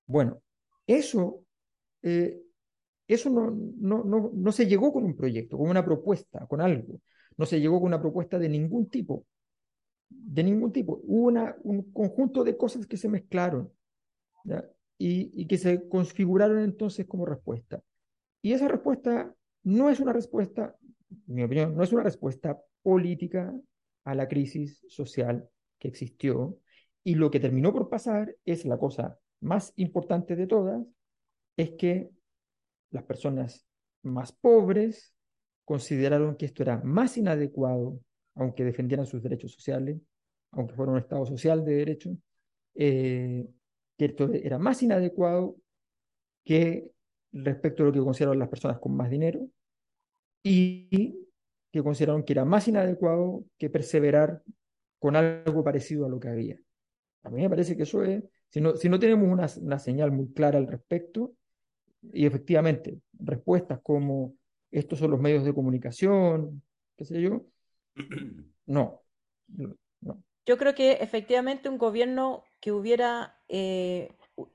bueno, 0.06 0.40
eso, 0.86 1.44
eh, 2.02 2.40
eso 3.06 3.30
no, 3.30 3.50
no, 3.50 4.30
no, 4.32 4.52
se 4.52 4.66
llegó 4.66 4.92
con 4.92 5.04
un 5.04 5.16
proyecto, 5.16 5.58
con 5.58 5.68
una 5.68 5.84
propuesta, 5.84 6.46
con 6.46 6.60
algo. 6.60 7.00
No 7.36 7.46
se 7.46 7.60
llegó 7.60 7.80
con 7.80 7.88
una 7.88 8.00
propuesta 8.00 8.38
de 8.38 8.48
ningún 8.48 8.88
tipo 8.88 9.26
de 10.10 10.42
ningún 10.42 10.72
tipo. 10.72 11.00
Hubo 11.04 11.28
una, 11.28 11.56
un 11.62 11.92
conjunto 11.92 12.44
de 12.44 12.56
cosas 12.56 12.86
que 12.86 12.96
se 12.96 13.08
mezclaron 13.08 13.72
y, 14.98 15.30
y, 15.32 15.46
que 15.46 15.56
se 15.56 15.88
configuraron 15.88 16.58
entonces 16.60 17.06
como 17.06 17.26
respuesta. 17.26 17.80
Y 18.42 18.52
esa 18.52 18.68
respuesta 18.68 19.34
no 19.62 19.88
es 19.90 20.00
una 20.00 20.12
respuesta, 20.12 20.76
en 21.28 21.34
mi 21.34 21.42
opinión, 21.42 21.76
no 21.76 21.82
es 21.82 21.92
una 21.92 22.02
respuesta 22.02 22.60
política 22.82 23.54
a 24.04 24.14
la 24.14 24.28
crisis 24.28 24.84
social 24.88 25.48
que 25.78 25.88
existió. 25.88 26.58
Y 27.02 27.14
lo 27.14 27.30
que 27.30 27.40
terminó 27.40 27.72
por 27.72 27.88
pasar 27.88 28.36
es 28.44 28.64
la 28.64 28.78
cosa 28.78 29.18
más 29.40 29.72
importante 29.76 30.36
de 30.36 30.46
todas, 30.46 30.86
es 31.56 31.72
que 31.72 32.10
las 32.90 33.04
personas 33.04 33.66
más 34.02 34.32
pobres 34.32 35.14
consideraron 35.64 36.36
que 36.36 36.46
esto 36.46 36.62
era 36.62 36.78
más 36.82 37.16
inadecuado 37.16 38.00
aunque 38.34 38.64
defendieran 38.64 39.06
sus 39.06 39.22
derechos 39.22 39.52
sociales, 39.52 40.00
aunque 40.52 40.74
fuera 40.74 40.92
un 40.92 40.98
Estado 40.98 41.26
social 41.26 41.64
de 41.64 41.74
derecho, 41.74 42.16
eh, 42.74 43.46
que 43.96 44.04
esto 44.06 44.32
era 44.32 44.58
más 44.58 44.82
inadecuado 44.82 45.56
que 46.44 46.92
respecto 47.32 47.82
a 47.82 47.86
lo 47.86 47.92
que 47.92 48.00
consideraron 48.00 48.38
las 48.38 48.48
personas 48.48 48.78
con 48.78 48.96
más 48.96 49.10
dinero 49.10 49.46
y 50.42 51.19
que 51.70 51.82
consideraron 51.82 52.24
que 52.24 52.32
era 52.32 52.44
más 52.44 52.68
inadecuado 52.68 53.44
que 53.58 53.70
perseverar 53.70 54.42
con 54.98 55.16
algo 55.16 55.64
parecido 55.64 56.06
a 56.06 56.08
lo 56.08 56.20
que 56.20 56.28
había. 56.28 56.58
A 57.22 57.30
mí 57.30 57.42
me 57.42 57.50
parece 57.50 57.76
que 57.76 57.84
eso 57.84 58.02
es, 58.02 58.22
si 58.48 58.60
no, 58.60 58.76
si 58.76 58.88
no 58.88 58.98
tenemos 58.98 59.28
una, 59.28 59.46
una 59.60 59.78
señal 59.78 60.10
muy 60.10 60.32
clara 60.32 60.58
al 60.58 60.66
respecto, 60.66 61.32
y 62.12 62.26
efectivamente, 62.26 62.98
respuestas 63.18 63.80
como 63.82 64.34
estos 64.70 64.98
son 64.98 65.10
los 65.10 65.20
medios 65.20 65.44
de 65.44 65.54
comunicación, 65.54 66.62
qué 66.96 67.04
sé 67.04 67.20
yo, 67.20 67.42
no, 68.66 69.02
no. 69.48 69.76
Yo 70.46 70.56
creo 70.56 70.74
que 70.74 70.92
efectivamente 70.92 71.68
un 71.68 71.78
gobierno 71.78 72.44
que 72.60 72.72
hubiera 72.72 73.38
eh, 73.48 74.10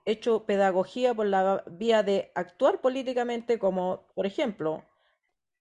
hecho 0.05 0.45
pedagogía 0.45 1.13
por 1.13 1.27
la 1.27 1.63
vía 1.71 2.03
de 2.03 2.31
actuar 2.35 2.81
políticamente, 2.81 3.59
como 3.59 4.07
por 4.15 4.25
ejemplo, 4.25 4.83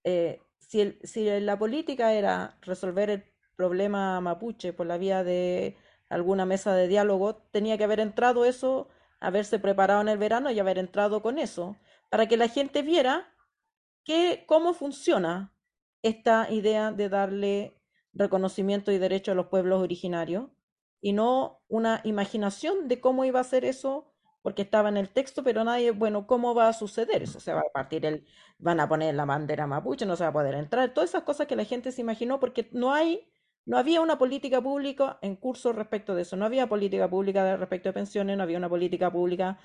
eh, 0.03 0.41
si, 0.67 0.81
el, 0.81 0.99
si 1.03 1.39
la 1.39 1.57
política 1.57 2.13
era 2.13 2.57
resolver 2.61 3.09
el 3.09 3.23
problema 3.55 4.19
mapuche 4.21 4.73
por 4.73 4.85
la 4.85 4.97
vía 4.97 5.23
de 5.23 5.77
alguna 6.09 6.45
mesa 6.45 6.75
de 6.75 6.87
diálogo, 6.87 7.35
tenía 7.51 7.77
que 7.77 7.83
haber 7.83 7.99
entrado 7.99 8.45
eso, 8.45 8.89
haberse 9.19 9.59
preparado 9.59 10.01
en 10.01 10.09
el 10.09 10.17
verano 10.17 10.51
y 10.51 10.59
haber 10.59 10.77
entrado 10.77 11.21
con 11.21 11.39
eso, 11.39 11.77
para 12.09 12.27
que 12.27 12.37
la 12.37 12.47
gente 12.47 12.81
viera 12.81 13.33
que, 14.03 14.45
cómo 14.47 14.73
funciona 14.73 15.53
esta 16.03 16.51
idea 16.51 16.91
de 16.91 17.09
darle 17.09 17.81
reconocimiento 18.13 18.91
y 18.91 18.97
derecho 18.97 19.31
a 19.31 19.35
los 19.35 19.47
pueblos 19.47 19.81
originarios 19.81 20.49
y 21.01 21.13
no 21.13 21.61
una 21.67 22.01
imaginación 22.03 22.87
de 22.87 22.99
cómo 23.01 23.25
iba 23.25 23.39
a 23.39 23.43
ser 23.43 23.65
eso 23.65 24.14
porque 24.45 24.61
estaba 24.61 24.89
en 24.89 24.97
el 24.97 25.09
texto, 25.09 25.43
pero 25.43 25.63
nadie, 25.63 25.89
bueno, 25.89 26.27
¿cómo 26.27 26.53
va 26.53 26.67
a 26.67 26.73
suceder 26.73 27.23
eso? 27.23 27.39
Se 27.39 27.51
va 27.51 27.61
a 27.61 27.71
partir 27.73 28.05
el, 28.05 28.27
van 28.59 28.79
a 28.79 28.87
poner 28.87 29.15
la 29.15 29.25
bandera 29.25 29.65
mapuche, 29.65 30.05
no 30.05 30.15
se 30.15 30.21
va 30.23 30.29
a 30.29 30.33
poder 30.33 30.53
entrar, 30.53 30.93
todas 30.93 31.09
esas 31.09 31.23
cosas 31.23 31.47
que 31.47 31.55
la 31.55 31.65
gente 31.65 31.91
se 31.91 32.01
imaginó 32.01 32.39
porque 32.39 32.69
no 32.71 32.93
hay, 32.93 33.27
no 33.65 33.79
había 33.79 34.01
una 34.01 34.19
política 34.19 34.61
pública 34.61 35.17
en 35.23 35.35
curso 35.35 35.73
respecto 35.73 36.13
de 36.13 36.21
eso, 36.21 36.35
no 36.37 36.45
había 36.45 36.69
política 36.69 37.09
pública 37.09 37.57
respecto 37.57 37.89
de 37.89 37.93
pensiones, 37.93 38.37
no 38.37 38.43
había 38.43 38.59
una 38.59 38.69
política 38.69 39.11
pública 39.11 39.57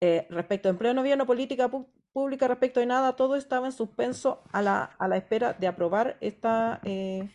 eh, 0.00 0.26
respecto 0.30 0.68
de 0.68 0.70
empleo, 0.70 0.94
no 0.94 1.02
había 1.02 1.14
una 1.14 1.26
política 1.26 1.70
pública 2.14 2.48
respecto 2.48 2.80
de 2.80 2.86
nada, 2.86 3.14
todo 3.16 3.36
estaba 3.36 3.66
en 3.66 3.72
suspenso 3.72 4.44
a 4.50 4.62
la, 4.62 4.84
a 4.98 5.08
la 5.08 5.18
espera 5.18 5.52
de 5.52 5.66
aprobar 5.66 6.16
esta, 6.22 6.80
eh, 6.84 7.28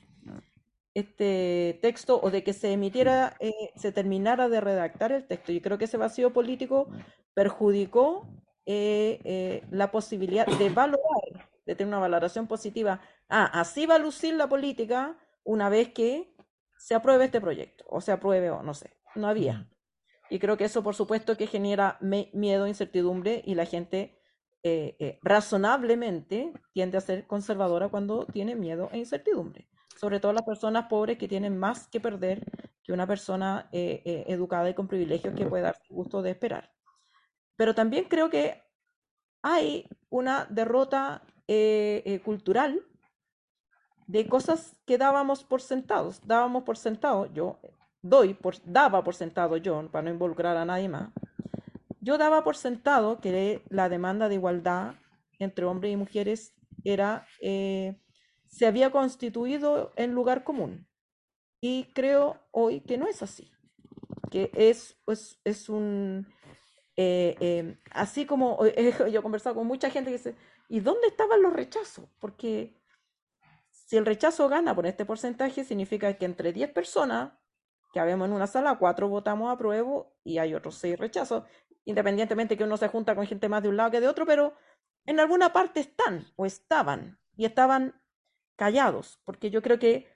este 0.98 1.78
texto 1.84 2.20
o 2.24 2.32
de 2.32 2.44
que 2.44 2.54
se 2.54 2.72
emitiera, 2.72 3.36
eh, 3.40 3.72
se 3.76 3.92
terminara 3.92 4.50
de 4.50 4.60
redactar 4.60 5.12
el 5.12 5.28
texto. 5.28 5.52
Yo 5.52 5.62
creo 5.62 5.78
que 5.78 5.86
ese 5.86 5.98
vacío 5.98 6.34
político 6.34 6.90
perjudicó 7.36 8.28
eh, 8.66 9.20
eh, 9.24 9.64
la 9.70 9.92
posibilidad 9.92 10.48
de 10.48 10.70
valorar, 10.70 11.52
de 11.68 11.76
tener 11.76 11.90
una 11.90 12.00
valoración 12.00 12.48
positiva. 12.48 13.00
Ah, 13.30 13.46
así 13.46 13.86
va 13.86 13.96
a 13.96 14.00
lucir 14.00 14.34
la 14.34 14.50
política 14.50 15.16
una 15.44 15.70
vez 15.70 15.94
que 15.94 16.36
se 16.80 16.96
apruebe 16.96 17.26
este 17.26 17.42
proyecto, 17.42 17.86
o 17.88 18.02
se 18.02 18.12
apruebe 18.12 18.50
o 18.50 18.64
no 18.64 18.74
sé, 18.74 18.90
no 19.14 19.28
había. 19.28 19.70
Y 20.32 20.40
creo 20.40 20.58
que 20.58 20.66
eso, 20.66 20.82
por 20.84 20.96
supuesto, 20.96 21.38
que 21.38 21.46
genera 21.46 22.00
miedo, 22.02 22.68
incertidumbre 22.68 23.44
y 23.46 23.54
la 23.54 23.66
gente 23.66 24.20
razonablemente 25.22 26.52
tiende 26.74 26.98
a 26.98 27.02
ser 27.02 27.26
conservadora 27.26 27.88
cuando 27.88 28.26
tiene 28.26 28.56
miedo 28.56 28.90
e 28.92 28.98
incertidumbre. 28.98 29.70
Sobre 30.00 30.20
todo 30.20 30.34
las 30.34 30.44
personas 30.44 30.86
pobres 30.88 31.18
que 31.18 31.28
tienen 31.28 31.58
más 31.58 31.88
que 31.88 32.00
perder 32.00 32.44
que 32.84 32.94
una 32.94 33.08
persona 33.08 33.68
eh, 33.72 34.24
educada 34.28 34.70
y 34.70 34.74
con 34.74 34.88
privilegios 34.88 35.36
que 35.36 35.46
puede 35.46 35.64
darse 35.64 35.84
gusto 35.90 36.22
de 36.22 36.32
esperar. 36.32 36.72
Pero 37.56 37.76
también 37.76 38.06
creo 38.06 38.30
que 38.30 38.62
hay 39.42 39.90
una 40.10 40.46
derrota 40.46 41.24
cultural 42.24 42.84
de 44.06 44.28
cosas 44.28 44.76
que 44.86 44.98
dábamos 44.98 45.44
por 45.44 45.62
sentados. 45.62 46.22
Dábamos 46.26 46.64
por 46.64 46.78
sentado, 46.78 47.32
yo 47.34 47.60
doy, 48.02 48.34
por, 48.34 48.56
daba 48.66 49.04
por 49.04 49.16
sentado 49.16 49.58
yo, 49.58 49.90
para 49.92 50.04
no 50.04 50.12
involucrar 50.12 50.58
a 50.58 50.66
nadie 50.66 50.90
más, 50.90 51.10
yo 52.00 52.18
daba 52.18 52.44
por 52.44 52.56
sentado 52.56 53.20
que 53.20 53.62
la 53.70 53.90
demanda 53.90 54.30
de 54.30 54.36
igualdad 54.36 54.96
entre 55.40 55.66
hombres 55.66 55.94
y 55.94 55.98
mujeres 55.98 56.56
era, 56.84 57.28
eh, 57.42 58.00
se 58.48 58.66
había 58.66 58.92
constituido 58.92 59.92
en 59.96 60.14
lugar 60.14 60.44
común. 60.44 60.88
Y 61.62 61.92
creo 61.94 62.40
hoy 62.52 62.82
que 62.82 62.98
no 62.98 63.08
es 63.08 63.24
así, 63.24 63.52
que 64.30 64.52
es, 64.54 64.98
pues, 65.06 65.40
es 65.44 65.70
un, 65.70 66.28
eh, 66.96 67.36
eh, 67.40 67.78
así 67.92 68.26
como 68.26 68.60
eh, 68.66 68.94
yo 69.12 69.20
he 69.20 69.24
conversado 69.24 69.56
con 69.56 69.68
mucha 69.68 69.90
gente 69.90 70.12
que 70.12 70.18
dice, 70.18 70.36
¿y 70.70 70.80
dónde 70.80 71.08
estaban 71.08 71.42
los 71.42 71.54
rechazos? 71.54 72.06
Porque 72.20 72.76
si 73.70 73.98
el 73.98 74.06
rechazo 74.06 74.50
gana 74.50 74.76
por 74.76 74.86
este 74.86 75.06
porcentaje, 75.06 75.64
significa 75.64 76.14
que 76.18 76.26
entre 76.26 76.54
10 76.54 76.72
personas 76.72 77.34
que 77.94 78.00
habemos 78.00 78.28
en 78.28 78.34
una 78.34 78.48
sala, 78.48 78.78
4 78.78 79.08
votamos 79.08 79.52
a 79.52 79.58
prueba 79.58 80.06
y 80.24 80.40
hay 80.40 80.54
otros 80.54 80.76
6 80.76 81.00
rechazos, 81.00 81.44
independientemente 81.86 82.58
que 82.58 82.66
uno 82.66 82.78
se 82.78 82.90
junta 82.90 83.16
con 83.16 83.26
gente 83.26 83.48
más 83.48 83.64
de 83.64 83.70
un 83.70 83.78
lado 83.78 83.92
que 83.92 84.02
de 84.02 84.08
otro, 84.08 84.26
pero 84.26 84.54
en 85.06 85.20
alguna 85.20 85.54
parte 85.54 85.80
están 85.80 86.26
o 86.36 86.46
estaban 86.46 87.18
y 87.38 87.46
estaban 87.46 88.02
callados, 88.58 89.22
porque 89.24 89.50
yo 89.50 89.62
creo 89.62 89.80
que 89.80 90.08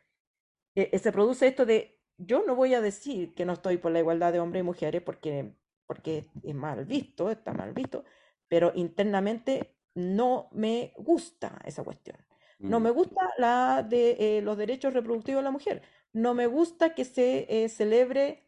se 0.75 1.11
produce 1.13 1.47
esto 1.47 1.65
de, 1.65 2.01
yo 2.17 2.43
no 2.45 2.55
voy 2.55 2.73
a 2.73 2.81
decir 2.81 3.33
que 3.33 3.45
no 3.45 3.53
estoy 3.53 3.77
por 3.77 3.91
la 3.91 3.99
igualdad 3.99 4.33
de 4.33 4.41
hombres 4.41 4.61
y 4.61 4.65
mujeres, 4.65 5.01
porque 5.01 5.53
porque 5.91 6.25
es 6.41 6.55
mal 6.55 6.85
visto, 6.85 7.29
está 7.29 7.51
mal 7.51 7.73
visto, 7.73 8.05
pero 8.47 8.71
internamente 8.75 9.75
no 9.93 10.47
me 10.53 10.93
gusta 10.95 11.59
esa 11.65 11.83
cuestión. 11.83 12.15
No 12.59 12.79
me 12.79 12.91
mm. 12.91 12.93
gusta 12.93 13.29
la 13.37 13.83
de 13.83 14.37
eh, 14.37 14.41
los 14.41 14.57
derechos 14.57 14.93
reproductivos 14.93 15.39
de 15.39 15.43
la 15.43 15.51
mujer. 15.51 15.81
No 16.13 16.33
me 16.33 16.47
gusta 16.47 16.95
que 16.95 17.03
se 17.03 17.45
eh, 17.49 17.67
celebre 17.67 18.47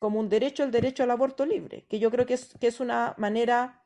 como 0.00 0.18
un 0.18 0.28
derecho 0.28 0.64
el 0.64 0.72
derecho 0.72 1.04
al 1.04 1.12
aborto 1.12 1.46
libre, 1.46 1.86
que 1.88 2.00
yo 2.00 2.10
creo 2.10 2.26
que 2.26 2.34
es, 2.34 2.52
que 2.58 2.66
es 2.66 2.80
una 2.80 3.14
manera 3.16 3.84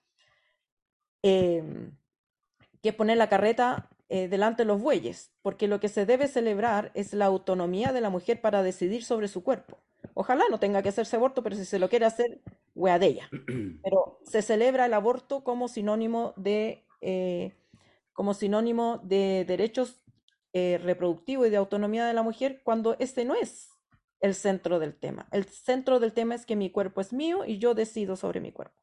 em, 1.21 1.99
que 2.83 2.95
poner 2.95 3.19
la 3.19 3.29
carreta 3.29 3.91
eh, 4.09 4.29
delante 4.29 4.63
de 4.63 4.67
los 4.67 4.81
bueyes, 4.81 5.33
porque 5.43 5.69
lo 5.69 5.81
que 5.81 5.89
se 5.89 6.07
debe 6.07 6.29
celebrar 6.29 6.93
es 6.95 7.13
la 7.13 7.27
autonomía 7.27 7.93
de 7.93 8.01
la 8.01 8.11
mujer 8.11 8.41
para 8.41 8.63
decidir 8.63 9.05
sobre 9.05 9.29
su 9.29 9.43
cuerpo. 9.43 9.79
Ojalá 10.15 10.45
no 10.51 10.59
tenga 10.59 10.83
que 10.83 10.89
hacerse 10.89 11.17
aborto, 11.17 11.43
pero 11.43 11.57
si 11.57 11.65
se 11.65 11.79
lo 11.79 11.89
quiere 11.89 12.07
hacer, 12.07 12.41
wea 12.75 12.99
de 12.99 13.07
ella. 13.07 13.31
Pero 13.83 14.21
se 14.23 14.43
celebra 14.43 14.87
el 14.87 14.95
aborto 14.95 15.43
como 15.43 15.69
sinónimo 15.69 16.33
de, 16.37 16.87
eh, 17.01 17.55
como 18.13 18.33
sinónimo 18.33 19.01
de 19.03 19.45
derechos 19.47 20.03
eh, 20.53 20.79
reproductivos 20.83 21.49
y 21.49 21.51
de 21.51 21.57
autonomía 21.57 22.07
de 22.07 22.15
la 22.15 22.23
mujer 22.23 22.63
cuando 22.65 22.97
ese 22.99 23.25
no 23.25 23.35
es 23.35 23.71
el 24.21 24.35
centro 24.35 24.79
del 24.79 24.95
tema. 24.95 25.29
El 25.33 25.45
centro 25.45 26.01
del 26.01 26.13
tema 26.13 26.35
es 26.35 26.47
que 26.47 26.57
mi 26.57 26.71
cuerpo 26.71 27.01
es 27.01 27.13
mío 27.13 27.45
y 27.45 27.59
yo 27.59 27.75
decido 27.75 28.17
sobre 28.17 28.41
mi 28.41 28.53
cuerpo. 28.53 28.81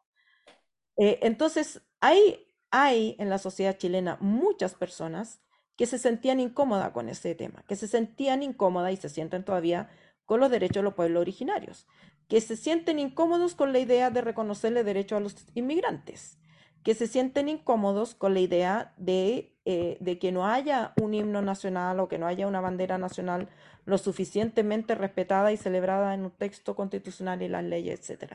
Eh, 0.97 1.19
entonces, 1.24 1.82
hay, 1.99 2.45
hay 2.74 3.15
en 3.19 3.30
la 3.30 3.38
sociedad 3.38 3.78
chilena 3.78 4.17
muchas 4.19 4.74
personas 4.74 5.39
que 5.78 5.86
se 5.86 5.99
sentían 5.99 6.39
incómodas 6.39 6.89
con 6.89 7.07
ese 7.07 7.36
tema, 7.36 7.63
que 7.67 7.76
se 7.76 7.88
sentían 7.88 8.41
incómodas 8.41 8.91
y 8.91 8.97
se 8.97 9.09
sienten 9.09 9.45
todavía 9.45 9.91
con 10.26 10.39
los 10.39 10.49
derechos 10.49 10.78
de 10.78 10.84
los 10.84 10.95
pueblos 10.95 11.21
originarios, 11.21 11.86
que 12.28 12.41
se 12.41 12.57
sienten 12.57 12.97
incómodos 12.97 13.53
con 13.53 13.74
la 13.74 13.80
idea 13.80 14.09
de 14.09 14.21
reconocerle 14.21 14.84
derechos 14.84 15.17
a 15.17 15.19
los 15.19 15.36
inmigrantes, 15.53 16.39
que 16.84 16.95
se 16.95 17.05
sienten 17.05 17.47
incómodos 17.47 18.15
con 18.15 18.34
la 18.34 18.39
idea 18.39 18.95
de, 18.97 19.55
eh, 19.65 20.17
que 20.19 20.32
no 20.32 20.47
haya 20.47 20.93
un 20.99 21.13
himno 21.13 21.43
nacional 21.43 21.99
o 21.99 22.07
que 22.07 22.17
no 22.17 22.26
haya 22.26 22.47
una 22.47 22.59
bandera 22.59 22.97
nacional 22.97 23.49
lo 23.86 23.99
suficientemente 23.99 24.95
respetada 24.95 25.51
y 25.51 25.57
celebrada 25.57 26.15
en 26.15 26.24
un 26.26 26.32
texto 26.32 26.76
constitucional 26.76 27.43
y 27.43 27.49
las 27.49 27.63
leyes, 27.63 28.09
etc. 28.09 28.34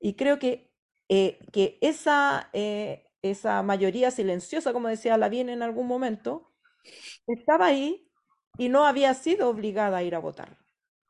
Y 0.00 0.14
creo 0.14 0.38
que, 0.38 0.70
eh, 1.08 1.38
que 1.50 1.78
esa, 1.80 2.50
eh, 2.52 3.09
esa 3.22 3.62
mayoría 3.62 4.10
silenciosa, 4.10 4.72
como 4.72 4.88
decía 4.88 5.16
Lavín 5.16 5.48
en 5.48 5.62
algún 5.62 5.86
momento, 5.86 6.52
estaba 7.26 7.66
ahí 7.66 8.08
y 8.58 8.68
no 8.68 8.84
había 8.84 9.14
sido 9.14 9.48
obligada 9.48 9.98
a 9.98 10.02
ir 10.02 10.14
a 10.14 10.18
votar. 10.18 10.58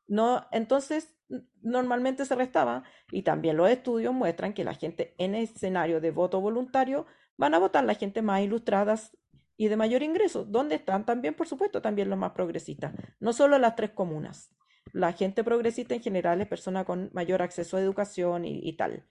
No, 0.06 0.46
entonces, 0.50 1.16
normalmente 1.62 2.24
se 2.24 2.34
restaba 2.34 2.82
y 3.12 3.22
también 3.22 3.56
los 3.56 3.70
estudios 3.70 4.12
muestran 4.12 4.52
que 4.52 4.64
la 4.64 4.74
gente 4.74 5.14
en 5.18 5.34
escenario 5.34 6.00
de 6.00 6.10
voto 6.10 6.40
voluntario 6.40 7.06
van 7.36 7.54
a 7.54 7.58
votar 7.58 7.84
la 7.84 7.94
gente 7.94 8.22
más 8.22 8.42
ilustradas 8.42 9.16
y 9.56 9.68
de 9.68 9.76
mayor 9.76 10.02
ingreso, 10.02 10.44
donde 10.44 10.76
están 10.76 11.04
también, 11.04 11.34
por 11.34 11.46
supuesto, 11.46 11.82
también 11.82 12.08
los 12.08 12.18
más 12.18 12.32
progresistas, 12.32 12.94
no 13.20 13.32
solo 13.32 13.58
las 13.58 13.76
tres 13.76 13.90
comunas. 13.90 14.50
La 14.92 15.12
gente 15.12 15.44
progresista 15.44 15.94
en 15.94 16.02
general 16.02 16.40
es 16.40 16.48
persona 16.48 16.84
con 16.84 17.10
mayor 17.12 17.42
acceso 17.42 17.76
a 17.76 17.80
educación 17.80 18.44
y, 18.44 18.72
tal. 18.76 19.06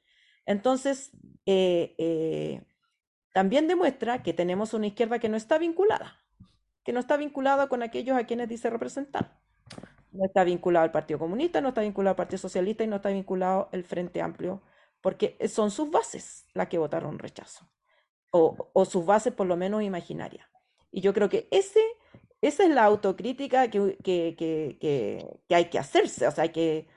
Entonces, 0.45 1.11
eh, 1.45 1.95
eh, 1.97 2.63
también 3.33 3.67
demuestra 3.67 4.23
que 4.23 4.33
tenemos 4.33 4.73
una 4.73 4.87
izquierda 4.87 5.19
que 5.19 5.29
no 5.29 5.37
está 5.37 5.57
vinculada, 5.57 6.17
que 6.83 6.93
no 6.93 6.99
está 6.99 7.17
vinculada 7.17 7.67
con 7.67 7.83
aquellos 7.83 8.17
a 8.17 8.25
quienes 8.25 8.49
dice 8.49 8.69
representar. 8.69 9.39
No 10.11 10.25
está 10.25 10.43
vinculado 10.43 10.85
al 10.85 10.91
Partido 10.91 11.19
Comunista, 11.19 11.61
no 11.61 11.69
está 11.69 11.81
vinculado 11.81 12.11
al 12.11 12.17
Partido 12.17 12.39
Socialista 12.39 12.83
y 12.83 12.87
no 12.87 12.95
está 12.95 13.09
vinculado 13.09 13.69
al 13.71 13.83
Frente 13.83 14.21
Amplio, 14.21 14.63
porque 15.01 15.37
son 15.47 15.69
sus 15.71 15.91
bases 15.91 16.47
las 16.53 16.67
que 16.67 16.79
votaron 16.79 17.19
rechazo, 17.19 17.69
o, 18.31 18.85
sus 18.85 19.05
bases 19.05 19.33
por 19.33 19.47
lo 19.47 19.55
menos 19.55 19.83
imaginarias. 19.83 20.47
Y 20.91 21.01
yo 21.01 21.13
creo 21.13 21.29
que 21.29 21.47
ese, 21.51 21.81
esa 22.41 22.63
es 22.63 22.69
la 22.71 22.85
autocrítica 22.85 23.69
que, 23.69 23.97
que, 24.03 25.25
hay 25.49 25.65
que 25.65 25.79
hacerse, 25.79 26.27
o 26.27 26.31
sea, 26.31 26.45
hay 26.45 26.49
que, 26.49 26.87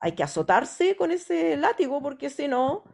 hay 0.00 0.12
que 0.12 0.24
azotarse 0.24 0.96
con 0.96 1.12
ese 1.12 1.56
látigo, 1.56 2.02
porque 2.02 2.30
si 2.30 2.48
no, 2.48 2.84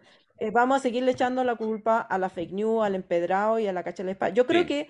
eh, 0.41 0.51
vamos 0.51 0.79
a 0.79 0.81
seguirle 0.81 1.13
echando 1.13 1.45
la 1.45 1.57
culpa 1.57 2.01
a 2.01 2.19
la 2.19 2.29
fake 2.29 2.53
news, 2.53 2.85
al 2.85 2.95
empedrado 2.95 3.59
y 3.59 3.67
a 3.67 3.73
la 3.73 3.83
cacha 3.85 4.03
de 4.03 4.17
la 4.19 4.29
Yo 4.31 4.47
creo 4.47 4.67
que 4.67 4.89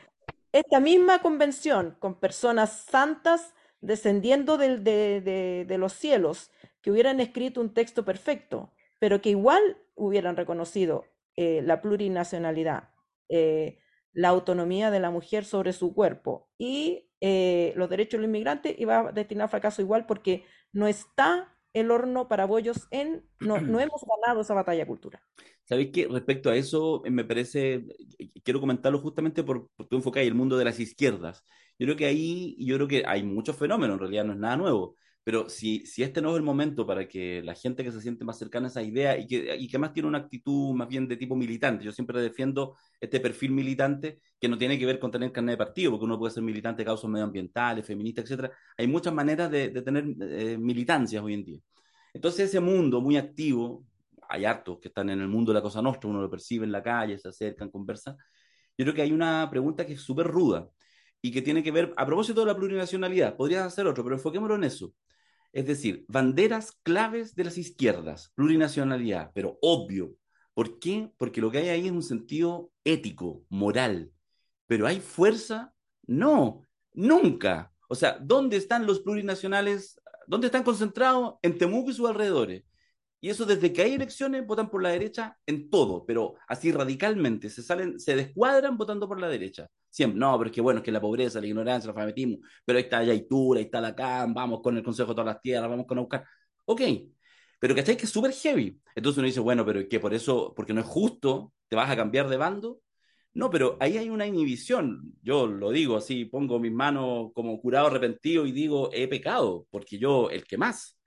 esta 0.53 0.81
misma 0.81 1.21
convención 1.21 1.97
con 1.99 2.19
personas 2.19 2.85
santas 2.89 3.55
descendiendo 3.81 4.59
de, 4.59 5.77
los 5.79 5.93
cielos, 5.93 6.51
que 6.83 6.91
hubieran 6.91 7.21
escrito 7.21 7.61
un 7.61 7.75
texto 7.75 8.05
perfecto, 8.05 8.73
pero 8.99 9.21
que 9.21 9.31
igual 9.31 9.79
hubieran 9.95 10.37
reconocido 10.37 11.05
eh, 11.37 11.63
la 11.63 11.81
plurinacionalidad, 11.81 12.91
eh, 13.29 13.79
la 14.13 14.29
autonomía 14.29 14.91
de 14.91 15.01
la 15.01 15.11
mujer 15.11 15.45
sobre 15.45 15.73
su 15.73 15.95
cuerpo 15.95 16.49
y 16.59 17.11
eh, 17.21 17.73
los 17.77 17.89
derechos 17.89 18.13
de 18.13 18.19
los 18.19 18.29
inmigrantes, 18.29 18.79
iba 18.79 19.01
a 19.01 19.13
destinar 19.13 19.49
fracaso 19.49 19.83
igual 19.83 20.07
porque 20.07 20.45
no 20.73 20.87
está 20.87 21.55
el 21.73 21.91
horno 21.91 22.29
para 22.29 22.47
bollos 22.47 22.89
en, 22.91 23.25
no, 23.39 23.61
no 23.61 23.81
hemos 23.81 24.05
ganado 24.05 24.41
esa 24.41 24.55
batalla 24.55 24.87
cultural. 24.87 25.23
¿Sabéis 25.65 25.91
que 25.93 26.09
respecto 26.09 26.51
a 26.51 26.57
eso 26.57 27.03
me 27.09 27.25
parece, 27.25 27.85
quiero 28.43 28.61
comentarlo 28.61 28.99
justamente 28.99 29.45
por, 29.45 29.69
por 29.77 29.87
tu 29.87 29.97
enfoque 29.97 30.23
el 30.23 30.35
mundo 30.35 30.59
de 30.59 30.65
las 30.65 30.81
izquierdas? 30.81 31.45
Yo 31.79 31.87
creo 31.87 31.97
que 31.97 32.07
ahí, 32.07 32.57
yo 32.59 32.77
creo 32.77 32.89
que 32.89 33.05
hay 33.07 33.23
muchos 33.23 33.57
fenómenos, 33.57 33.95
en 33.95 34.01
realidad 34.01 34.25
no 34.25 34.33
es 34.33 34.39
nada 34.39 34.57
nuevo, 34.57 34.97
pero 35.23 35.49
si, 35.49 35.85
si 35.87 36.03
este 36.03 36.23
no 36.23 36.31
es 36.31 36.37
el 36.37 36.43
momento 36.43 36.87
para 36.87 37.07
que 37.07 37.43
la 37.43 37.55
gente 37.55 37.85
que 37.85 37.93
se 37.93 38.01
siente 38.01 38.25
más 38.25 38.39
cercana 38.39 38.67
a 38.67 38.71
esa 38.71 38.83
idea 38.83 39.19
y 39.19 39.27
que, 39.27 39.55
y 39.57 39.69
que 39.69 39.79
más 39.79 39.93
tiene 39.93 40.09
una 40.09 40.19
actitud 40.19 40.75
más 40.75 40.89
bien 40.89 41.07
de 41.07 41.17
tipo 41.17 41.37
militante, 41.37 41.85
yo 41.85 41.93
siempre 41.93 42.21
defiendo 42.21 42.77
este 43.01 43.21
perfil 43.21 43.53
militante 43.53 44.21
que 44.41 44.49
no 44.49 44.57
tiene 44.57 44.79
que 44.79 44.87
ver 44.87 44.99
con 44.99 45.11
tener 45.11 45.31
carnet 45.31 45.55
de 45.55 45.59
partido, 45.59 45.91
porque 45.93 46.07
uno 46.07 46.19
puede 46.19 46.33
ser 46.33 46.43
militante 46.43 46.81
de 46.83 46.87
causas 46.87 47.11
medioambientales, 47.11 47.87
feministas, 47.87 48.25
etcétera. 48.25 48.51
Hay 48.79 48.87
muchas 48.87 49.13
maneras 49.13 49.51
de, 49.51 49.69
de 49.69 49.83
tener 49.83 50.05
eh, 50.21 50.57
militancias 50.59 51.23
hoy 51.23 51.35
en 51.35 51.45
día. 51.45 51.61
Entonces 52.15 52.49
ese 52.49 52.61
mundo 52.61 53.01
muy 53.01 53.17
activo, 53.17 53.85
hay 54.29 54.45
hartos 54.45 54.79
que 54.81 54.89
están 54.89 55.11
en 55.11 55.21
el 55.21 55.29
mundo 55.29 55.53
de 55.53 55.59
la 55.59 55.63
cosa 55.63 55.83
nostra, 55.83 56.09
uno 56.09 56.21
lo 56.23 56.31
percibe 56.31 56.65
en 56.65 56.73
la 56.73 56.83
calle, 56.83 57.19
se 57.19 57.29
acercan, 57.29 57.71
conversan. 57.71 58.17
Yo 58.77 58.85
creo 58.85 58.95
que 58.95 59.03
hay 59.03 59.13
una 59.13 59.49
pregunta 59.51 59.85
que 59.85 59.93
es 59.93 60.01
súper 60.01 60.27
ruda 60.27 60.69
y 61.23 61.33
que 61.33 61.43
tiene 61.43 61.63
que 61.63 61.71
ver, 61.71 61.93
a 61.97 62.07
propósito 62.07 62.41
de 62.41 62.47
la 62.47 62.57
plurinacionalidad, 62.57 63.37
podría 63.37 63.65
hacer 63.65 63.87
otro, 63.87 64.03
pero 64.05 64.17
enfoquémoslo 64.17 64.55
en 64.55 64.65
eso. 64.65 64.95
Es 65.53 65.67
decir, 65.67 66.05
banderas 66.09 66.73
claves 66.83 67.35
de 67.35 67.45
las 67.45 67.59
izquierdas, 67.59 68.33
plurinacionalidad, 68.35 69.33
pero 69.35 69.59
obvio. 69.63 70.15
¿Por 70.55 70.79
qué? 70.79 71.13
Porque 71.17 71.41
lo 71.41 71.51
que 71.51 71.59
hay 71.59 71.69
ahí 71.69 71.87
es 71.87 71.93
un 71.93 72.03
sentido 72.03 72.71
ético, 72.85 73.45
moral. 73.49 74.13
Pero 74.67 74.87
¿hay 74.87 75.01
fuerza? 75.01 75.75
No, 76.07 76.67
nunca. 76.93 77.73
O 77.89 77.95
sea, 77.95 78.19
¿dónde 78.21 78.57
están 78.57 78.87
los 78.87 79.01
plurinacionales? 79.01 80.01
¿Dónde 80.27 80.47
están 80.47 80.63
concentrados? 80.63 81.35
En 81.43 81.59
Temuco 81.59 81.91
y 81.91 81.95
sus 81.95 82.09
alrededores. 82.09 82.63
Y 83.21 83.29
eso 83.29 83.45
desde 83.45 83.73
que 83.73 83.83
hay 83.83 83.95
elecciones 83.95 84.47
votan 84.47 84.71
por 84.71 84.83
la 84.83 84.91
derecha 84.91 85.37
en 85.47 85.69
todo, 85.69 86.07
pero 86.07 86.37
así 86.49 86.73
radicalmente, 86.73 87.51
se 87.51 87.63
salen, 87.63 88.01
se 88.01 88.17
descuadran 88.17 88.79
votando 88.79 89.07
por 89.07 89.21
la 89.21 89.29
derecha. 89.29 89.69
Siempre, 89.91 90.19
no, 90.19 90.39
pero 90.39 90.49
es 90.49 90.55
que 90.55 90.61
bueno, 90.63 90.79
es 90.79 90.85
que 90.85 90.93
la 90.93 91.01
pobreza, 91.01 91.41
la 91.41 91.47
ignorancia, 91.47 91.89
el 91.91 91.97
alfabetismo, 91.97 92.39
pero 92.65 92.79
ahí 92.79 92.85
está 92.85 93.05
Yaitura, 93.05 93.59
ahí 93.59 93.67
está 93.67 93.81
la 93.81 93.93
vamos 94.29 94.61
con 94.63 94.77
el 94.77 94.83
Consejo 94.83 95.11
de 95.11 95.15
todas 95.15 95.35
las 95.35 95.43
Tierras, 95.43 95.69
vamos 95.69 95.87
con 95.87 95.99
Aucar. 95.99 96.25
Ok, 96.65 96.81
pero 97.59 97.75
¿cachai? 97.75 97.97
Que 97.97 98.05
es 98.05 98.11
súper 98.11 98.33
heavy. 98.33 98.81
Entonces 98.95 99.19
uno 99.19 99.27
dice, 99.27 99.41
bueno, 99.41 99.65
pero 99.67 99.87
que 99.89 100.01
por 100.01 100.15
eso, 100.15 100.55
porque 100.57 100.73
no 100.73 100.81
es 100.81 100.87
justo, 100.87 101.53
te 101.69 101.77
vas 101.77 101.91
a 101.91 101.97
cambiar 101.97 102.29
de 102.29 102.37
bando. 102.39 102.81
No, 103.35 103.51
pero 103.51 103.77
ahí 103.81 103.99
hay 103.99 104.11
una 104.11 104.27
inhibición. 104.27 105.15
Yo 105.23 105.47
lo 105.47 105.71
digo 105.71 105.97
así, 105.97 106.25
pongo 106.25 106.59
mis 106.59 106.73
manos 106.73 107.31
como 107.35 107.61
curado 107.61 107.89
arrepentido 107.89 108.47
y 108.47 108.53
digo, 108.53 108.91
he 108.93 109.09
pecado, 109.09 109.67
porque 109.71 109.99
yo, 109.99 110.31
el 110.31 110.45
que 110.45 110.59
más 110.59 111.00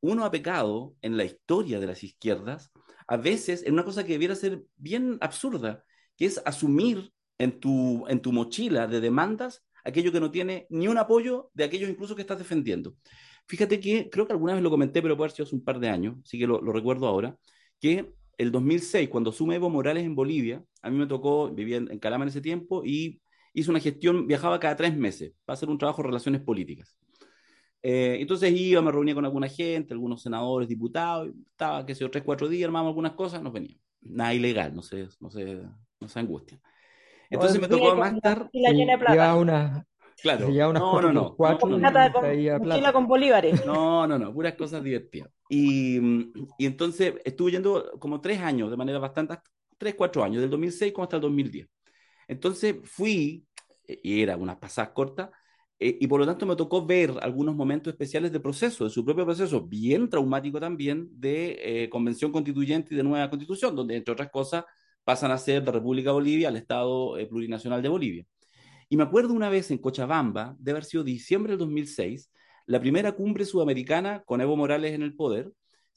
uno 0.00 0.24
ha 0.24 0.30
pecado 0.30 0.94
en 1.02 1.16
la 1.16 1.24
historia 1.24 1.80
de 1.80 1.86
las 1.86 2.02
izquierdas, 2.02 2.70
a 3.06 3.16
veces 3.16 3.62
en 3.64 3.74
una 3.74 3.84
cosa 3.84 4.04
que 4.04 4.12
debiera 4.12 4.34
ser 4.34 4.62
bien 4.76 5.18
absurda, 5.20 5.84
que 6.16 6.26
es 6.26 6.40
asumir 6.44 7.12
en 7.38 7.60
tu, 7.60 8.06
en 8.08 8.20
tu 8.20 8.32
mochila 8.32 8.86
de 8.86 9.00
demandas 9.00 9.64
aquello 9.84 10.12
que 10.12 10.20
no 10.20 10.30
tiene 10.30 10.66
ni 10.70 10.88
un 10.88 10.98
apoyo 10.98 11.50
de 11.54 11.64
aquellos 11.64 11.90
incluso 11.90 12.14
que 12.14 12.22
estás 12.22 12.38
defendiendo. 12.38 12.94
Fíjate 13.46 13.80
que 13.80 14.08
creo 14.10 14.26
que 14.26 14.32
alguna 14.32 14.54
vez 14.54 14.62
lo 14.62 14.70
comenté, 14.70 15.02
pero 15.02 15.16
puede 15.16 15.26
haber 15.26 15.36
sido 15.36 15.46
hace 15.46 15.56
un 15.56 15.64
par 15.64 15.80
de 15.80 15.88
años, 15.88 16.16
así 16.24 16.38
que 16.38 16.46
lo, 16.46 16.60
recuerdo 16.60 17.06
ahora, 17.06 17.36
que 17.80 18.12
el 18.38 18.52
2006, 18.52 19.08
cuando 19.08 19.30
asume 19.30 19.56
Evo 19.56 19.70
Morales 19.70 20.04
en 20.04 20.14
Bolivia, 20.14 20.62
a 20.82 20.90
mí 20.90 20.96
me 20.96 21.06
tocó, 21.06 21.50
vivía 21.50 21.78
en, 21.78 21.98
Calama 21.98 22.24
en 22.24 22.28
ese 22.28 22.40
tiempo 22.40 22.82
y 22.84 23.20
hice 23.52 23.70
una 23.70 23.80
gestión, 23.80 24.26
viajaba 24.26 24.60
cada 24.60 24.76
tres 24.76 24.96
meses 24.96 25.32
para 25.44 25.54
hacer 25.54 25.68
un 25.68 25.78
trabajo 25.78 26.02
de 26.02 26.08
relaciones 26.08 26.40
políticas. 26.42 26.96
Eh, 27.82 28.18
entonces 28.20 28.52
iba, 28.52 28.82
me 28.82 28.90
reunía 28.92 29.14
con 29.14 29.24
alguna 29.24 29.48
gente, 29.48 29.94
algunos 29.94 30.22
senadores, 30.22 30.68
diputados, 30.68 31.30
estaba, 31.50 31.86
qué 31.86 31.94
sé 31.94 32.00
yo, 32.02 32.10
tres, 32.10 32.24
cuatro 32.24 32.48
días, 32.48 32.66
armábamos 32.66 32.90
algunas 32.90 33.12
cosas, 33.12 33.42
nos 33.42 33.52
veníamos. 33.52 33.80
Nada 34.02 34.34
ilegal, 34.34 34.74
no 34.74 34.82
sé, 34.82 35.08
no 35.20 35.30
sé, 35.30 35.62
no 36.00 36.08
se 36.08 36.18
angustia. 36.20 36.60
Entonces 37.30 37.60
me 37.60 37.68
tocó 37.68 37.94
más 37.96 38.14
estar... 38.14 38.50
La 38.52 38.70
llena 38.70 38.92
de 38.92 38.98
plata. 38.98 39.34
Una, 39.36 39.86
Claro, 40.22 40.48
unas 40.48 40.74
no, 40.74 40.90
cuatro, 40.90 41.12
no, 41.12 41.20
no, 41.22 41.34
cuatro 41.34 41.68
no, 41.68 41.78
y 41.78 41.80
no, 41.80 41.88
Plata 41.90 42.12
con- 42.12 42.62
plata. 42.62 42.92
con 42.92 43.06
bolívares. 43.06 43.64
No, 43.64 44.06
no, 44.06 44.18
no, 44.18 44.32
puras 44.34 44.54
cosas 44.54 44.82
divertidas. 44.84 45.30
Y, 45.48 45.98
y 46.58 46.66
entonces 46.66 47.14
estuve 47.24 47.52
yendo 47.52 47.92
como 47.98 48.20
tres 48.20 48.40
años, 48.40 48.70
de 48.70 48.76
manera 48.76 48.98
bastante, 48.98 49.38
tres, 49.78 49.94
cuatro 49.94 50.22
años, 50.22 50.42
del 50.42 50.50
2006 50.50 50.92
como 50.92 51.04
hasta 51.04 51.16
el 51.16 51.22
2010. 51.22 51.66
Entonces 52.28 52.76
fui, 52.84 53.46
eh, 53.86 53.98
y 54.02 54.20
era 54.22 54.36
unas 54.36 54.56
pasadas 54.56 54.90
cortas, 54.90 55.30
eh, 55.82 55.96
y 55.98 56.06
por 56.06 56.20
lo 56.20 56.26
tanto 56.26 56.44
me 56.44 56.56
tocó 56.56 56.84
ver 56.84 57.14
algunos 57.22 57.56
momentos 57.56 57.90
especiales 57.90 58.30
de 58.32 58.38
proceso, 58.38 58.84
de 58.84 58.90
su 58.90 59.02
propio 59.02 59.24
proceso, 59.24 59.62
bien 59.66 60.10
traumático 60.10 60.60
también, 60.60 61.08
de 61.18 61.84
eh, 61.84 61.88
convención 61.88 62.30
constituyente 62.32 62.94
y 62.94 62.98
de 62.98 63.02
nueva 63.02 63.30
constitución, 63.30 63.74
donde 63.74 63.96
entre 63.96 64.12
otras 64.12 64.30
cosas 64.30 64.64
pasan 65.04 65.30
a 65.30 65.38
ser 65.38 65.64
de 65.64 65.72
República 65.72 66.12
Bolivia 66.12 66.48
al 66.48 66.56
Estado 66.56 67.16
eh, 67.16 67.26
Plurinacional 67.26 67.80
de 67.80 67.88
Bolivia. 67.88 68.26
Y 68.90 68.96
me 68.98 69.04
acuerdo 69.04 69.32
una 69.32 69.48
vez 69.48 69.70
en 69.70 69.78
Cochabamba, 69.78 70.54
de 70.58 70.70
haber 70.72 70.84
sido 70.84 71.02
diciembre 71.02 71.52
del 71.52 71.60
2006, 71.60 72.30
la 72.66 72.80
primera 72.80 73.12
cumbre 73.12 73.46
sudamericana 73.46 74.22
con 74.26 74.40
Evo 74.42 74.56
Morales 74.56 74.92
en 74.92 75.02
el 75.02 75.16
poder. 75.16 75.50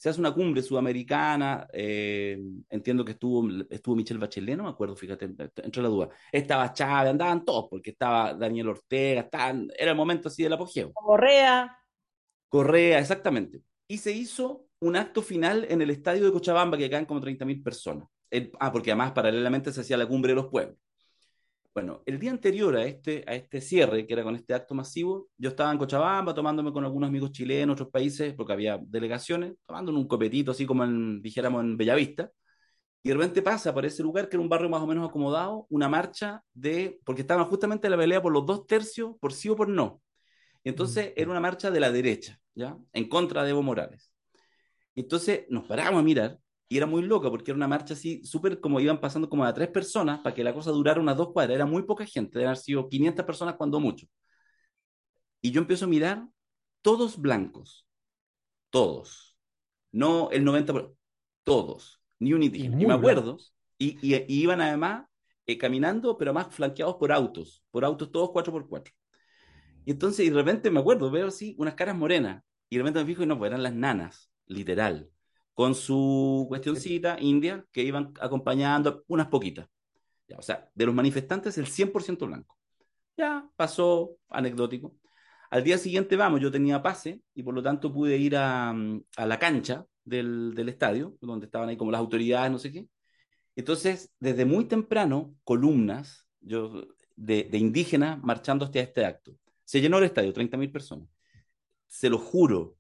Se 0.04 0.10
hace 0.10 0.20
una 0.20 0.34
cumbre 0.34 0.62
sudamericana, 0.62 1.66
eh, 1.72 2.38
entiendo 2.70 3.06
que 3.06 3.14
estuvo, 3.14 3.48
estuvo 3.70 3.96
Michelle 3.96 4.20
Bachelet, 4.20 4.58
no 4.58 4.64
me 4.64 4.70
acuerdo, 4.72 4.98
fíjate, 4.98 5.24
entre 5.64 5.82
la 5.82 5.88
duda. 5.88 6.10
Estaba 6.30 6.74
Chávez, 6.74 7.12
andaban 7.12 7.46
todos, 7.46 7.68
porque 7.70 7.92
estaba 7.92 8.34
Daniel 8.34 8.68
Ortega, 8.68 9.22
estaban, 9.22 9.70
era 9.78 9.92
el 9.92 9.96
momento 9.98 10.28
así 10.28 10.44
del 10.44 10.52
apogeo. 10.52 10.92
Correa. 10.92 11.78
Correa, 12.50 13.00
exactamente. 13.00 13.62
Y 13.88 14.00
se 14.00 14.12
hizo 14.12 14.66
un 14.82 14.98
acto 14.98 15.22
final 15.22 15.66
en 15.70 15.82
el 15.82 15.90
estadio 15.90 16.26
de 16.26 16.34
Cochabamba, 16.34 16.78
que 16.78 16.90
caen 16.90 17.06
como 17.06 17.22
30.000 17.22 17.64
personas. 17.64 18.06
El- 18.30 18.52
ah, 18.60 18.74
porque 18.74 18.92
además 18.92 19.14
paralelamente 19.14 19.72
se 19.72 19.80
hacía 19.80 19.96
la 19.96 20.06
cumbre 20.06 20.34
de 20.34 20.36
los 20.36 20.48
pueblos. 20.48 20.78
Bueno, 21.74 22.04
el 22.06 22.20
día 22.20 22.30
anterior 22.30 22.76
a 22.76 22.86
este, 22.86 23.24
a 23.26 23.34
este 23.34 23.60
cierre, 23.60 24.06
que 24.06 24.14
era 24.14 24.24
con 24.24 24.36
este 24.36 24.54
acto 24.54 24.76
masivo, 24.76 25.30
yo 25.38 25.50
estaba 25.50 25.72
en 25.72 25.80
Cochabamba 25.80 26.34
tomándome 26.34 26.72
con 26.72 26.86
algunos 26.86 27.08
amigos 27.10 27.32
chilenos, 27.32 27.74
otros 27.74 27.90
países, 27.90 28.36
porque 28.36 28.54
había 28.54 28.80
delegaciones, 28.80 29.56
tomando 29.66 29.92
un 29.92 30.08
copetito, 30.08 30.52
así 30.52 30.68
como 30.68 30.84
en, 30.84 31.20
dijéramos 31.24 31.64
en 31.64 31.76
Bellavista, 31.76 32.30
y 33.02 33.10
de 33.10 33.16
repente 33.16 33.42
pasa 33.42 33.74
por 33.74 33.86
ese 33.86 34.04
lugar, 34.04 34.30
que 34.30 34.38
era 34.38 34.42
un 34.44 34.50
barrio 34.50 34.70
más 34.70 34.82
o 34.82 34.88
menos 34.88 35.10
acomodado, 35.10 35.66
una 35.70 35.90
marcha 35.90 36.44
de, 36.54 37.00
porque 37.04 37.22
estaban 37.22 37.46
justamente 37.46 37.88
en 37.88 37.92
la 37.92 37.98
pelea 37.98 38.22
por 38.22 38.32
los 38.32 38.46
dos 38.46 38.68
tercios, 38.68 39.16
por 39.20 39.34
sí 39.34 39.50
o 39.50 39.56
por 39.56 39.68
no. 39.68 40.02
Y 40.64 40.70
entonces 40.70 41.12
era 41.16 41.32
una 41.32 41.40
marcha 41.42 41.72
de 41.72 41.80
la 41.80 41.92
derecha, 41.92 42.40
¿ya? 42.56 42.78
En 42.94 43.10
contra 43.10 43.44
de 43.44 43.50
Evo 43.50 43.64
Morales. 43.64 44.14
Y 44.96 45.02
entonces 45.02 45.46
nos 45.50 45.66
paramos 45.66 46.00
a 46.00 46.04
mirar 46.04 46.40
y 46.70 46.78
era 46.78 46.86
muy 46.86 47.04
loca 47.04 47.30
porque 47.30 47.52
era 47.52 47.58
una 47.58 47.68
marcha 47.68 47.94
así, 47.94 48.24
súper 48.26 48.60
como 48.60 48.80
iban 48.80 49.00
pasando 49.00 49.30
como 49.30 49.46
a 49.46 49.54
tres 49.54 49.70
personas 49.70 50.20
para 50.22 50.34
que 50.36 50.44
la 50.44 50.54
cosa 50.54 50.72
durara 50.72 51.00
unas 51.00 51.18
dos 51.18 51.32
cuadras. 51.32 51.56
Era 51.56 51.66
muy 51.66 51.84
poca 51.84 52.06
gente, 52.06 52.40
deben 52.40 52.48
haber 52.50 52.58
sido 52.58 52.90
500 52.90 53.26
personas 53.26 53.56
cuando 53.56 53.80
mucho. 53.80 54.08
Y 55.42 55.52
yo 55.52 55.62
empiezo 55.62 55.86
a 55.86 55.88
mirar, 55.90 56.28
todos 56.82 57.18
blancos, 57.20 57.88
todos. 58.70 59.38
No 59.92 60.32
el 60.32 60.44
90%, 60.44 60.96
todos, 61.44 62.02
ni 62.20 62.34
un 62.34 62.44
indígena. 62.44 62.76
muy 62.76 62.86
Y 62.86 62.88
me 62.88 62.94
acuerdo, 62.94 63.38
y, 63.78 63.98
y, 64.02 64.16
y 64.16 64.42
iban 64.42 64.62
además 64.62 65.06
eh, 65.46 65.58
caminando, 65.58 66.18
pero 66.18 66.34
más 66.34 66.48
flanqueados 66.54 66.96
por 66.96 67.12
autos, 67.12 67.64
por 67.70 67.86
autos 67.86 68.12
todos 68.12 68.30
4x4. 68.32 68.94
Y 69.86 69.92
entonces, 69.92 70.26
y 70.26 70.30
de 70.30 70.36
repente 70.36 70.72
me 70.72 70.80
acuerdo, 70.80 71.12
veo 71.12 71.28
así 71.28 71.56
unas 71.60 71.76
caras 71.76 71.96
morenas, 71.96 72.44
y 72.70 72.78
de 72.78 72.82
repente 72.82 73.02
me 73.02 73.06
fijo 73.06 73.24
y 73.24 73.26
no, 73.26 73.38
pues 73.38 73.50
eran 73.50 73.64
las 73.64 73.74
nanas, 73.74 74.32
literal, 74.48 75.10
con 75.54 75.76
su 75.76 76.46
cuestioncita 76.48 77.18
india 77.20 77.66
que 77.72 77.84
iban 77.84 78.14
acompañando 78.20 79.04
unas 79.08 79.28
poquitas. 79.28 79.68
Ya, 80.28 80.38
o 80.38 80.42
sea, 80.42 80.70
de 80.74 80.86
los 80.86 80.96
manifestantes, 80.96 81.58
el 81.58 81.68
100% 81.68 82.26
blanco. 82.26 82.58
Ya 83.18 83.48
pasó, 83.56 84.18
anecdótico. 84.30 84.96
Al 85.52 85.64
día 85.64 85.78
siguiente, 85.78 86.16
vamos, 86.16 86.42
yo 86.42 86.52
tenía 86.52 86.82
pase 86.82 87.22
y 87.36 87.44
por 87.44 87.54
lo 87.54 87.62
tanto 87.62 87.94
pude 87.94 88.18
ir 88.18 88.36
a, 88.36 88.74
mm, 88.74 89.04
a 89.18 89.26
la 89.28 89.38
cancha 89.38 89.86
del, 90.04 90.54
del 90.56 90.70
estadio, 90.70 91.16
donde 91.22 91.46
estaban 91.46 91.70
ahí 91.70 91.78
como 91.78 91.92
las 91.92 92.00
autoridades, 92.00 92.52
no 92.52 92.58
sé 92.58 92.72
qué. 92.72 92.88
Entonces, 93.56 94.12
desde 94.20 94.46
muy 94.46 94.66
temprano, 94.66 95.36
columnas 95.44 96.28
yo, 96.42 96.88
de, 97.16 97.44
de 97.44 97.58
indígenas 97.58 98.22
marchando 98.24 98.66
hacia 98.66 98.82
este 98.82 99.06
acto. 99.06 99.38
Se 99.64 99.80
llenó 99.82 100.00
el 100.00 100.06
estadio, 100.06 100.34
30.000 100.34 100.72
personas. 100.72 101.08
Se 101.88 102.10
lo 102.10 102.18
juro. 102.18 102.78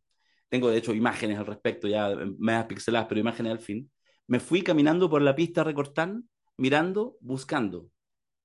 Tengo, 0.53 0.69
de 0.69 0.77
hecho, 0.77 0.93
imágenes 0.93 1.39
al 1.39 1.47
respecto, 1.47 1.87
ya 1.87 2.09
me 2.37 2.63
pixeladas, 2.65 3.07
pero 3.09 3.19
imágenes 3.19 3.53
al 3.53 3.59
fin. 3.59 3.91
Me 4.27 4.39
fui 4.39 4.61
caminando 4.61 5.09
por 5.09 5.23
la 5.23 5.33
pista 5.33 5.63
Recortán, 5.63 6.29
mirando, 6.57 7.17
buscando. 7.21 7.89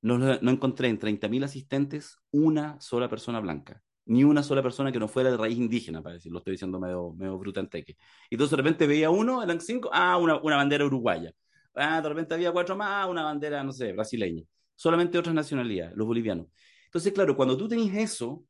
No, 0.00 0.16
no 0.16 0.50
encontré 0.50 0.88
en 0.88 0.98
30.000 0.98 1.44
asistentes 1.44 2.16
una 2.30 2.80
sola 2.80 3.10
persona 3.10 3.40
blanca. 3.40 3.82
Ni 4.06 4.24
una 4.24 4.42
sola 4.42 4.62
persona 4.62 4.90
que 4.90 4.98
no 4.98 5.06
fuera 5.06 5.30
de 5.30 5.36
raíz 5.36 5.58
indígena, 5.58 6.02
para 6.02 6.14
decirlo. 6.14 6.38
Estoy 6.38 6.52
diciendo 6.52 6.80
medio, 6.80 7.12
medio 7.12 7.36
brutanteque. 7.36 7.98
Y 8.30 8.36
entonces 8.36 8.52
de 8.52 8.62
repente 8.62 8.86
veía 8.86 9.10
uno, 9.10 9.42
eran 9.42 9.60
cinco, 9.60 9.90
ah, 9.92 10.16
una, 10.16 10.40
una 10.40 10.56
bandera 10.56 10.86
uruguaya. 10.86 11.30
Ah, 11.74 12.00
de 12.00 12.08
repente 12.08 12.32
había 12.32 12.52
cuatro 12.52 12.74
más, 12.74 13.06
una 13.06 13.22
bandera, 13.24 13.62
no 13.62 13.72
sé, 13.72 13.92
brasileña. 13.92 14.44
Solamente 14.74 15.18
otras 15.18 15.34
nacionalidades, 15.34 15.94
los 15.94 16.06
bolivianos. 16.06 16.46
Entonces, 16.86 17.12
claro, 17.12 17.36
cuando 17.36 17.54
tú 17.54 17.68
tenés 17.68 17.94
eso, 17.94 18.46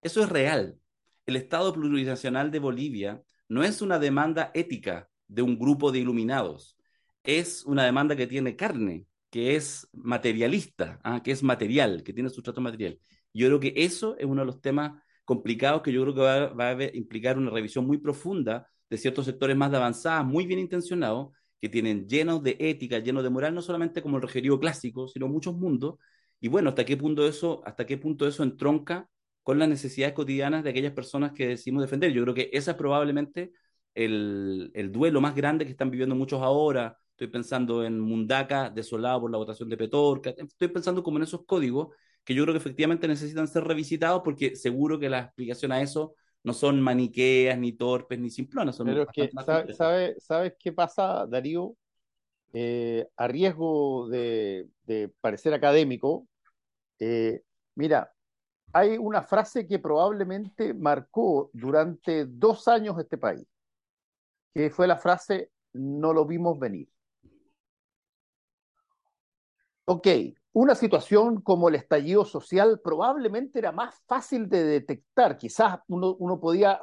eso 0.00 0.22
es 0.22 0.28
real. 0.30 0.78
El 1.28 1.36
Estado 1.36 1.74
plurinacional 1.74 2.50
de 2.50 2.58
Bolivia 2.58 3.22
no 3.50 3.62
es 3.62 3.82
una 3.82 3.98
demanda 3.98 4.50
ética 4.54 5.10
de 5.26 5.42
un 5.42 5.58
grupo 5.58 5.92
de 5.92 5.98
iluminados, 5.98 6.78
es 7.22 7.66
una 7.66 7.84
demanda 7.84 8.16
que 8.16 8.26
tiene 8.26 8.56
carne, 8.56 9.04
que 9.28 9.54
es 9.54 9.86
materialista, 9.92 10.98
¿ah? 11.04 11.22
que 11.22 11.32
es 11.32 11.42
material, 11.42 12.02
que 12.02 12.14
tiene 12.14 12.30
sustrato 12.30 12.62
material. 12.62 12.98
Yo 13.34 13.46
creo 13.48 13.60
que 13.60 13.74
eso 13.76 14.16
es 14.16 14.24
uno 14.24 14.40
de 14.40 14.46
los 14.46 14.62
temas 14.62 15.02
complicados 15.26 15.82
que 15.82 15.92
yo 15.92 16.00
creo 16.00 16.14
que 16.14 16.20
va, 16.22 16.46
va 16.46 16.70
a 16.70 16.96
implicar 16.96 17.36
una 17.36 17.50
revisión 17.50 17.86
muy 17.86 17.98
profunda 17.98 18.66
de 18.88 18.96
ciertos 18.96 19.26
sectores 19.26 19.54
más 19.54 19.70
de 19.70 19.76
avanzada, 19.76 20.22
muy 20.22 20.46
bien 20.46 20.60
intencionados, 20.60 21.36
que 21.60 21.68
tienen 21.68 22.08
llenos 22.08 22.42
de 22.42 22.56
ética, 22.58 23.00
llenos 23.00 23.22
de 23.22 23.28
moral, 23.28 23.54
no 23.54 23.60
solamente 23.60 24.00
como 24.00 24.16
el 24.16 24.22
regerío 24.22 24.58
clásico, 24.58 25.08
sino 25.08 25.28
muchos 25.28 25.54
mundos. 25.54 25.96
Y 26.40 26.48
bueno, 26.48 26.70
¿hasta 26.70 26.86
qué 26.86 26.96
punto 26.96 27.28
eso, 27.28 27.60
hasta 27.66 27.84
qué 27.84 27.98
punto 27.98 28.26
eso 28.26 28.42
entronca 28.42 29.10
con 29.48 29.58
las 29.58 29.68
necesidades 29.68 30.14
cotidianas 30.14 30.62
de 30.62 30.68
aquellas 30.70 30.92
personas 30.92 31.32
que 31.32 31.48
decimos 31.48 31.80
defender? 31.82 32.12
Yo 32.12 32.22
creo 32.22 32.34
que 32.34 32.50
esa 32.52 32.72
es 32.72 32.76
probablemente 32.76 33.52
el, 33.94 34.70
el 34.74 34.92
duelo 34.92 35.22
más 35.22 35.34
grande 35.34 35.64
que 35.64 35.70
están 35.70 35.90
viviendo 35.90 36.14
muchos 36.14 36.42
ahora. 36.42 36.98
Estoy 37.12 37.28
pensando 37.28 37.82
en 37.82 37.98
Mundaca, 37.98 38.68
desolado 38.68 39.22
por 39.22 39.30
la 39.30 39.38
votación 39.38 39.70
de 39.70 39.78
Petorca. 39.78 40.34
Estoy 40.36 40.68
pensando 40.68 41.02
como 41.02 41.16
en 41.16 41.22
esos 41.22 41.46
códigos 41.46 41.88
que 42.24 42.34
yo 42.34 42.42
creo 42.44 42.52
que 42.52 42.58
efectivamente 42.58 43.08
necesitan 43.08 43.48
ser 43.48 43.64
revisitados 43.64 44.20
porque 44.22 44.54
seguro 44.54 44.98
que 44.98 45.08
la 45.08 45.20
explicación 45.20 45.72
a 45.72 45.80
eso 45.80 46.14
no 46.44 46.52
son 46.52 46.82
maniqueas, 46.82 47.58
ni 47.58 47.72
torpes, 47.72 48.18
ni 48.18 48.28
simplonas. 48.28 48.76
Son 48.76 48.86
Pero 48.86 49.02
es 49.04 49.08
que, 49.14 49.30
más 49.32 49.46
¿sabes, 49.46 49.60
complejas. 49.62 49.78
sabe, 49.78 50.14
¿sabes 50.20 50.52
qué 50.58 50.72
pasa, 50.72 51.26
Darío? 51.26 51.74
Eh, 52.52 53.06
a 53.16 53.28
riesgo 53.28 54.08
de, 54.10 54.68
de 54.84 55.10
parecer 55.20 55.54
académico, 55.54 56.28
eh, 56.98 57.42
mira, 57.74 58.12
hay 58.72 58.98
una 58.98 59.22
frase 59.22 59.66
que 59.66 59.78
probablemente 59.78 60.74
marcó 60.74 61.50
durante 61.52 62.26
dos 62.26 62.68
años 62.68 62.98
este 62.98 63.18
país, 63.18 63.46
que 64.54 64.70
fue 64.70 64.86
la 64.86 64.96
frase 64.96 65.50
no 65.72 66.12
lo 66.12 66.24
vimos 66.24 66.58
venir. 66.58 66.88
Ok, 69.86 70.06
una 70.52 70.74
situación 70.74 71.40
como 71.40 71.68
el 71.68 71.76
estallido 71.76 72.24
social 72.24 72.80
probablemente 72.80 73.58
era 73.58 73.72
más 73.72 74.02
fácil 74.06 74.48
de 74.48 74.64
detectar. 74.64 75.38
Quizás 75.38 75.80
uno, 75.88 76.40
podía 76.40 76.80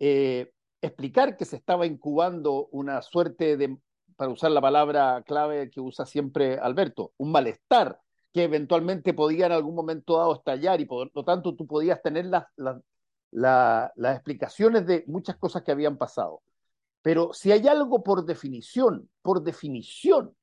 eh, 0.00 0.52
explicar 0.80 1.36
que 1.36 1.44
se 1.44 1.56
estaba 1.56 1.86
incubando 1.86 2.66
una 2.72 3.02
suerte 3.02 3.56
de, 3.56 3.78
para 4.16 4.32
usar 4.32 4.50
la 4.50 4.60
palabra 4.60 5.22
clave 5.24 5.70
que 5.70 5.80
usa 5.80 6.06
siempre 6.06 6.58
Alberto, 6.58 7.12
un 7.18 7.30
malestar 7.30 8.00
que 8.32 8.44
eventualmente 8.44 9.14
podía 9.14 9.46
en 9.46 9.52
algún 9.52 9.74
momento 9.74 10.18
dado 10.18 10.34
estallar 10.34 10.80
y 10.80 10.84
por 10.84 11.10
lo 11.14 11.24
tanto 11.24 11.54
tú 11.54 11.66
podías 11.66 12.00
tener 12.02 12.26
las, 12.26 12.44
las, 12.56 12.80
la, 13.30 13.92
las 13.96 14.16
explicaciones 14.16 14.86
de 14.86 15.04
muchas 15.06 15.36
cosas 15.36 15.62
que 15.62 15.72
habían 15.72 15.96
pasado. 15.96 16.42
Pero 17.02 17.32
si 17.32 17.50
hay 17.50 17.66
algo 17.66 18.02
por 18.02 18.24
definición, 18.24 19.10
por 19.22 19.42
definición, 19.42 20.36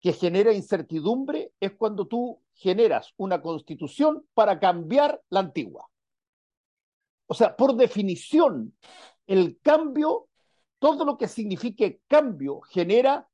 que 0.00 0.12
genera 0.12 0.52
incertidumbre 0.52 1.52
es 1.60 1.72
cuando 1.72 2.06
tú 2.06 2.42
generas 2.52 3.14
una 3.16 3.40
constitución 3.40 4.26
para 4.34 4.60
cambiar 4.60 5.22
la 5.30 5.40
antigua. 5.40 5.88
O 7.26 7.32
sea, 7.32 7.56
por 7.56 7.74
definición, 7.74 8.76
el 9.26 9.58
cambio 9.62 10.28
todo 10.84 11.06
lo 11.06 11.16
que 11.16 11.28
signifique 11.28 12.02
cambio 12.06 12.60
genera 12.60 13.26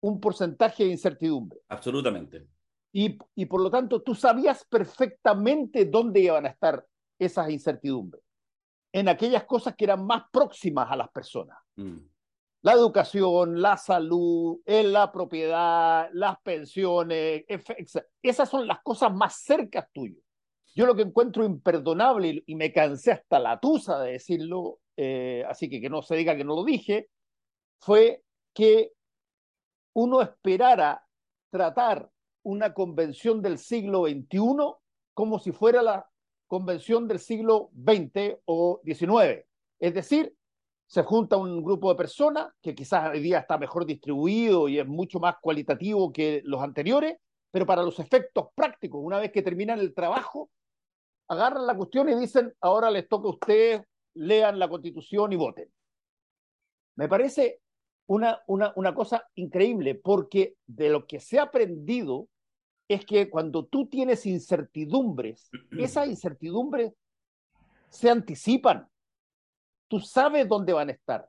un 0.00 0.18
porcentaje 0.18 0.82
de 0.82 0.90
incertidumbre. 0.90 1.60
Absolutamente. 1.68 2.48
Y, 2.92 3.18
y, 3.34 3.46
por 3.46 3.62
lo 3.62 3.70
tanto, 3.70 4.02
tú 4.02 4.14
sabías 4.14 4.66
perfectamente 4.66 5.86
dónde 5.86 6.20
iban 6.20 6.44
a 6.44 6.50
estar 6.50 6.86
esas 7.18 7.50
incertidumbres, 7.50 8.22
en 8.92 9.08
aquellas 9.08 9.44
cosas 9.44 9.74
que 9.76 9.84
eran 9.84 10.04
más 10.04 10.24
próximas 10.30 10.90
a 10.90 10.96
las 10.96 11.10
personas. 11.10 11.56
Mm. 11.76 11.98
La 12.62 12.72
educación, 12.72 13.60
la 13.60 13.76
salud, 13.76 14.60
la 14.66 15.10
propiedad, 15.10 16.08
las 16.12 16.40
pensiones, 16.42 17.44
esas 18.22 18.48
son 18.48 18.68
las 18.68 18.80
cosas 18.82 19.12
más 19.12 19.42
cercas 19.42 19.88
tuyas. 19.92 20.22
Yo 20.74 20.86
lo 20.86 20.94
que 20.94 21.02
encuentro 21.02 21.44
imperdonable, 21.44 22.44
y 22.46 22.54
me 22.54 22.72
cansé 22.72 23.12
hasta 23.12 23.40
la 23.40 23.58
tusa 23.58 23.98
de 23.98 24.12
decirlo, 24.12 24.78
eh, 24.96 25.44
así 25.48 25.68
que 25.68 25.80
que 25.80 25.90
no 25.90 26.02
se 26.02 26.14
diga 26.14 26.36
que 26.36 26.44
no 26.44 26.54
lo 26.54 26.64
dije, 26.64 27.08
fue 27.80 28.22
que 28.54 28.92
uno 29.94 30.22
esperara 30.22 31.04
tratar 31.50 32.11
una 32.42 32.74
convención 32.74 33.42
del 33.42 33.58
siglo 33.58 34.04
XXI 34.04 34.38
como 35.14 35.38
si 35.38 35.52
fuera 35.52 35.82
la 35.82 36.08
convención 36.46 37.08
del 37.08 37.18
siglo 37.18 37.70
XX 37.74 38.38
o 38.44 38.80
XIX. 38.84 39.44
Es 39.78 39.94
decir, 39.94 40.34
se 40.86 41.02
junta 41.02 41.38
un 41.38 41.64
grupo 41.64 41.88
de 41.88 41.96
personas 41.96 42.52
que 42.60 42.74
quizás 42.74 43.10
hoy 43.10 43.20
día 43.20 43.38
está 43.38 43.56
mejor 43.56 43.86
distribuido 43.86 44.68
y 44.68 44.78
es 44.78 44.86
mucho 44.86 45.18
más 45.20 45.36
cualitativo 45.40 46.12
que 46.12 46.42
los 46.44 46.62
anteriores, 46.62 47.16
pero 47.50 47.64
para 47.64 47.82
los 47.82 47.98
efectos 47.98 48.48
prácticos, 48.54 49.00
una 49.02 49.18
vez 49.18 49.32
que 49.32 49.40
terminan 49.40 49.78
el 49.78 49.94
trabajo, 49.94 50.50
agarran 51.28 51.66
la 51.66 51.76
cuestión 51.76 52.10
y 52.10 52.14
dicen, 52.14 52.52
ahora 52.60 52.90
les 52.90 53.08
toca 53.08 53.28
a 53.28 53.32
ustedes, 53.32 53.82
lean 54.14 54.58
la 54.58 54.68
constitución 54.68 55.32
y 55.32 55.36
voten. 55.36 55.72
Me 56.96 57.08
parece 57.08 57.60
una, 58.06 58.42
una, 58.46 58.74
una 58.76 58.94
cosa 58.94 59.26
increíble, 59.34 59.94
porque 59.94 60.56
de 60.66 60.90
lo 60.90 61.06
que 61.06 61.20
se 61.20 61.38
ha 61.38 61.44
aprendido 61.44 62.28
es 62.92 63.04
que 63.04 63.30
cuando 63.30 63.64
tú 63.66 63.86
tienes 63.86 64.26
incertidumbres, 64.26 65.50
esas 65.78 66.08
incertidumbres 66.08 66.92
se 67.88 68.10
anticipan. 68.10 68.88
Tú 69.88 70.00
sabes 70.00 70.48
dónde 70.48 70.72
van 70.72 70.88
a 70.88 70.92
estar. 70.92 71.28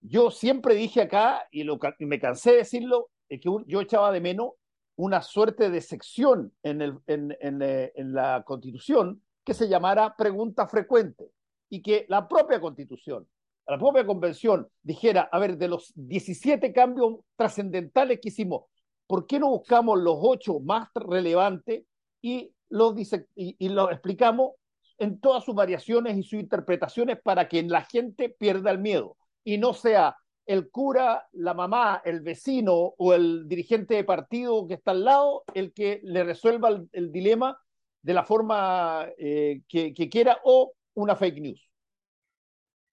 Yo 0.00 0.30
siempre 0.30 0.74
dije 0.74 1.02
acá, 1.02 1.46
y, 1.50 1.62
lo, 1.62 1.78
y 1.98 2.06
me 2.06 2.18
cansé 2.18 2.52
de 2.52 2.56
decirlo, 2.58 3.10
es 3.28 3.40
que 3.40 3.50
yo 3.66 3.80
echaba 3.80 4.10
de 4.10 4.20
menos 4.20 4.52
una 4.96 5.22
suerte 5.22 5.70
de 5.70 5.80
sección 5.80 6.52
en, 6.62 6.82
el, 6.82 6.98
en, 7.06 7.36
en, 7.40 7.62
eh, 7.62 7.92
en, 7.94 8.12
la 8.12 8.42
Constitución 8.44 9.22
que 9.44 9.54
se 9.54 9.68
llamara 9.68 10.14
pregunta 10.16 10.66
frecuente 10.66 11.30
y 11.70 11.80
que 11.80 12.04
la 12.08 12.28
propia 12.28 12.60
Constitución, 12.60 13.26
la 13.66 13.78
propia 13.78 14.04
Convención 14.04 14.68
dijera, 14.82 15.28
a 15.32 15.38
ver, 15.38 15.56
de 15.56 15.68
los 15.68 15.92
17 15.94 16.72
cambios 16.74 17.20
trascendentales 17.36 18.20
que 18.20 18.28
hicimos, 18.28 18.64
¿por 19.10 19.26
qué 19.26 19.40
no 19.40 19.48
buscamos 19.48 19.98
los 19.98 20.18
ocho 20.20 20.60
más 20.60 20.88
relevantes 20.94 21.82
y 22.22 22.54
los, 22.68 22.94
y, 23.34 23.68
los 23.68 23.90
explicamos 23.90 24.52
en 24.98 25.18
todas 25.18 25.42
sus 25.42 25.52
variaciones 25.52 26.16
y 26.16 26.22
sus 26.22 26.38
interpretaciones 26.38 27.20
para 27.20 27.48
que 27.48 27.60
la 27.64 27.82
gente 27.82 28.28
pierda 28.28 28.70
el 28.70 28.78
miedo 28.78 29.16
y 29.42 29.58
no 29.58 29.74
sea 29.74 30.16
el 30.46 30.70
cura, 30.70 31.26
la 31.32 31.54
mamá, 31.54 32.00
el 32.04 32.20
vecino 32.20 32.94
o 32.96 33.12
el 33.12 33.48
dirigente 33.48 33.94
de 33.94 34.04
partido 34.04 34.68
que 34.68 34.74
está 34.74 34.92
al 34.92 35.04
lado 35.04 35.42
el 35.54 35.72
que 35.72 36.00
le 36.04 36.22
resuelva 36.22 36.80
el, 36.92 37.10
dilema 37.10 37.60
de 38.02 38.14
la 38.14 38.22
forma 38.22 39.08
eh, 39.18 39.62
que, 39.66 39.92
que, 39.92 40.08
quiera 40.08 40.38
o 40.44 40.72
una 40.94 41.16
fake 41.16 41.40
news. 41.40 41.68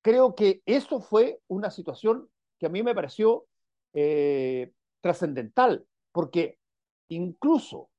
Creo 0.01 0.33
que 0.33 0.63
eso 0.65 0.99
fue 0.99 1.41
una 1.47 1.69
situación 1.69 2.27
que 2.57 2.65
a 2.65 2.69
mí 2.69 2.81
me 2.81 2.95
pareció 2.95 3.45
eh, 3.93 4.71
trascendental, 4.99 5.85
porque 6.17 6.57
incluso 7.09 7.91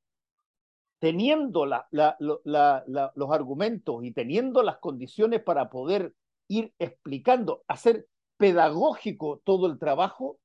teniendo 0.99 1.67
los 1.67 3.31
argumentos 3.31 4.03
y 4.03 4.11
teniendo 4.11 4.65
las 4.65 4.79
condiciones 4.79 5.41
para 5.41 5.71
poder 5.71 6.17
ir 6.49 6.75
explicando, 6.81 7.63
hacer 7.69 8.09
pedagógico 8.37 9.41
todo 9.45 9.69
el 9.69 9.79
trabajo, 9.79 10.41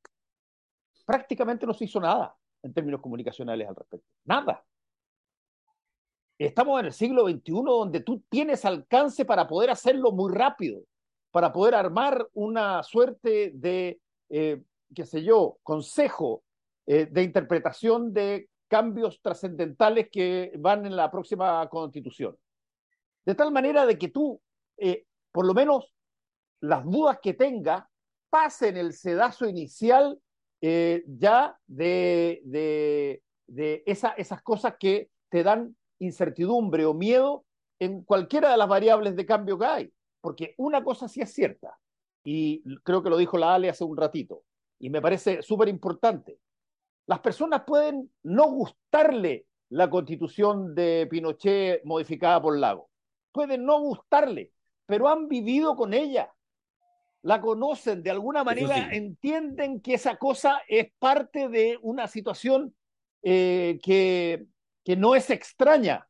prácticamente 1.08 1.66
no 1.66 1.74
se 1.74 1.86
hizo 1.86 2.00
nada 2.00 2.36
en 2.62 2.76
términos 2.76 3.02
comunicacionales 3.02 3.68
al 3.68 3.76
respecto. 3.76 4.08
Nada. 4.26 4.64
Estamos 6.38 6.80
en 6.80 6.86
el 6.86 6.94
siglo 6.94 7.28
XXI 7.28 7.54
donde 7.54 8.02
tú 8.02 8.22
tienes 8.30 8.66
alcance 8.66 9.26
para 9.26 9.48
poder 9.48 9.72
hacerlo 9.72 10.12
muy 10.12 10.32
rápido, 10.32 10.84
para 11.32 11.52
poder 11.52 11.74
armar 11.74 12.30
una 12.36 12.84
suerte 12.84 13.50
de, 13.56 14.00
eh, 14.30 14.62
qué 14.94 15.08
sé 15.08 15.24
yo, 15.24 15.58
consejo 15.64 16.44
eh, 16.86 17.08
de 17.10 17.24
interpretación 17.24 18.14
de 18.14 18.50
cambios 18.68 19.22
trascendentales 19.22 20.10
que 20.12 20.52
van 20.58 20.86
en 20.86 20.96
la 20.96 21.12
próxima 21.12 21.68
constitución. 21.70 22.36
De 23.26 23.36
tal 23.36 23.52
manera 23.52 23.86
de 23.86 23.98
que 23.98 24.10
tú, 24.10 24.42
eh, 24.78 25.06
por 25.32 25.46
lo 25.46 25.54
menos, 25.54 25.94
las 26.62 26.84
dudas 26.84 27.20
que 27.22 27.34
tenga 27.34 27.90
pasen 28.30 28.78
el 28.78 28.94
sedazo 28.94 29.48
inicial 29.48 30.20
eh, 30.62 31.04
ya 31.08 31.58
de, 31.68 32.42
de, 32.46 33.22
de 33.48 33.84
esa, 33.86 34.10
esas 34.12 34.42
cosas 34.42 34.76
que 34.80 35.10
te 35.30 35.44
dan 35.44 35.76
incertidumbre 36.00 36.86
o 36.86 36.94
miedo 36.94 37.46
en 37.80 38.04
cualquiera 38.04 38.52
de 38.52 38.58
las 38.58 38.68
variables 38.68 39.16
de 39.16 39.26
cambio 39.26 39.58
que 39.58 39.66
hay. 39.66 39.94
Porque 40.22 40.56
una 40.58 40.84
cosa 40.84 41.08
sí 41.08 41.22
es 41.22 41.34
cierta, 41.34 41.78
y 42.24 42.64
creo 42.84 43.04
que 43.04 43.10
lo 43.10 43.18
dijo 43.18 43.38
la 43.38 43.54
Ale 43.54 43.70
hace 43.70 43.84
un 43.84 43.98
ratito, 43.98 44.44
y 44.80 44.90
me 44.90 45.02
parece 45.02 45.42
súper 45.42 45.68
importante. 45.68 46.40
Las 47.06 47.20
personas 47.20 47.64
pueden 47.66 48.12
no 48.24 48.50
gustarle 48.50 49.46
la 49.70 49.90
constitución 49.90 50.74
de 50.76 51.08
Pinochet 51.10 51.84
modificada 51.84 52.42
por 52.42 52.58
Lago, 52.58 52.90
pueden 53.32 53.66
no 53.66 53.80
gustarle, 53.80 54.52
pero 54.86 55.10
han 55.10 55.28
vivido 55.28 55.76
con 55.76 55.94
ella, 55.94 56.34
la 57.24 57.42
conocen, 57.42 58.04
de 58.04 58.12
alguna 58.12 58.44
manera 58.44 58.76
sí. 58.76 58.98
entienden 58.98 59.82
que 59.82 59.96
esa 59.96 60.18
cosa 60.18 60.62
es 60.68 60.92
parte 61.00 61.50
de 61.50 61.78
una 61.82 62.08
situación 62.08 62.76
eh, 63.24 63.80
que, 63.82 64.46
que 64.84 64.96
no 64.96 65.16
es 65.16 65.30
extraña. 65.30 66.08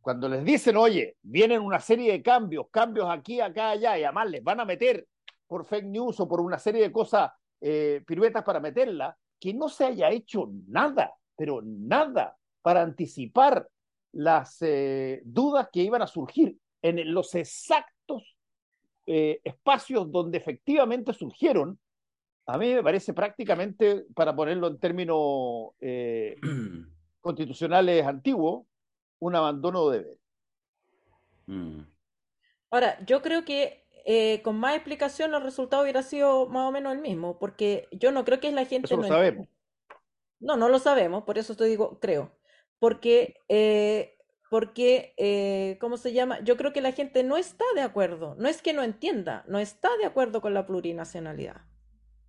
Cuando 0.00 0.28
les 0.28 0.44
dicen, 0.44 0.76
oye, 0.76 1.16
vienen 1.22 1.62
una 1.62 1.80
serie 1.80 2.12
de 2.12 2.22
cambios, 2.22 2.66
cambios 2.70 3.08
aquí, 3.08 3.40
acá, 3.40 3.70
allá, 3.70 3.96
y 3.96 4.04
además 4.04 4.30
les 4.30 4.44
van 4.44 4.60
a 4.60 4.64
meter 4.64 5.06
por 5.46 5.64
fake 5.64 5.86
news 5.86 6.20
o 6.20 6.28
por 6.28 6.40
una 6.40 6.58
serie 6.58 6.82
de 6.82 6.92
cosas, 6.92 7.30
eh, 7.60 8.02
piruetas 8.06 8.44
para 8.44 8.60
meterla, 8.60 9.16
que 9.40 9.54
no 9.54 9.68
se 9.68 9.84
haya 9.84 10.10
hecho 10.10 10.50
nada, 10.68 11.14
pero 11.36 11.60
nada, 11.62 12.36
para 12.62 12.82
anticipar 12.82 13.68
las 14.12 14.58
eh, 14.62 15.20
dudas 15.24 15.68
que 15.72 15.82
iban 15.82 16.02
a 16.02 16.06
surgir 16.06 16.56
en 16.82 17.12
los 17.12 17.34
exactos 17.34 18.36
eh, 19.06 19.40
espacios 19.44 20.10
donde 20.10 20.38
efectivamente 20.38 21.12
surgieron, 21.12 21.78
a 22.46 22.58
mí 22.58 22.74
me 22.74 22.82
parece 22.82 23.12
prácticamente, 23.12 24.06
para 24.14 24.34
ponerlo 24.34 24.68
en 24.68 24.78
términos 24.78 25.70
eh, 25.80 26.36
constitucionales 27.20 28.06
antiguos, 28.06 28.66
un 29.18 29.34
abandono 29.34 29.88
de 29.88 29.98
deber. 29.98 30.18
Mm. 31.46 31.80
Ahora, 32.70 33.04
yo 33.04 33.22
creo 33.22 33.44
que 33.44 33.83
eh, 34.04 34.42
con 34.42 34.56
más 34.56 34.74
explicación 34.74 35.30
los 35.30 35.42
resultados 35.42 35.82
hubiera 35.82 36.02
sido 36.02 36.46
más 36.46 36.68
o 36.68 36.72
menos 36.72 36.92
el 36.92 37.00
mismo, 37.00 37.38
porque 37.38 37.88
yo 37.92 38.12
no 38.12 38.24
creo 38.24 38.40
que 38.40 38.52
la 38.52 38.64
gente... 38.64 38.86
Eso 38.86 38.96
lo 38.96 39.02
no 39.02 39.08
sabemos. 39.08 39.48
No, 40.40 40.56
no 40.56 40.68
lo 40.68 40.78
sabemos, 40.78 41.24
por 41.24 41.38
eso 41.38 41.56
te 41.56 41.64
digo, 41.64 41.98
creo. 42.00 42.32
Porque 42.78 43.36
eh, 43.48 44.14
porque, 44.54 45.14
eh, 45.16 45.78
¿cómo 45.80 45.96
se 45.96 46.12
llama? 46.12 46.38
Yo 46.44 46.56
creo 46.56 46.72
que 46.72 46.80
la 46.80 46.92
gente 46.92 47.24
no 47.24 47.36
está 47.36 47.64
de 47.74 47.80
acuerdo, 47.82 48.36
no 48.38 48.48
es 48.48 48.62
que 48.62 48.72
no 48.72 48.84
entienda, 48.84 49.44
no 49.48 49.58
está 49.58 49.88
de 49.96 50.04
acuerdo 50.04 50.40
con 50.40 50.54
la 50.54 50.64
plurinacionalidad. 50.64 51.62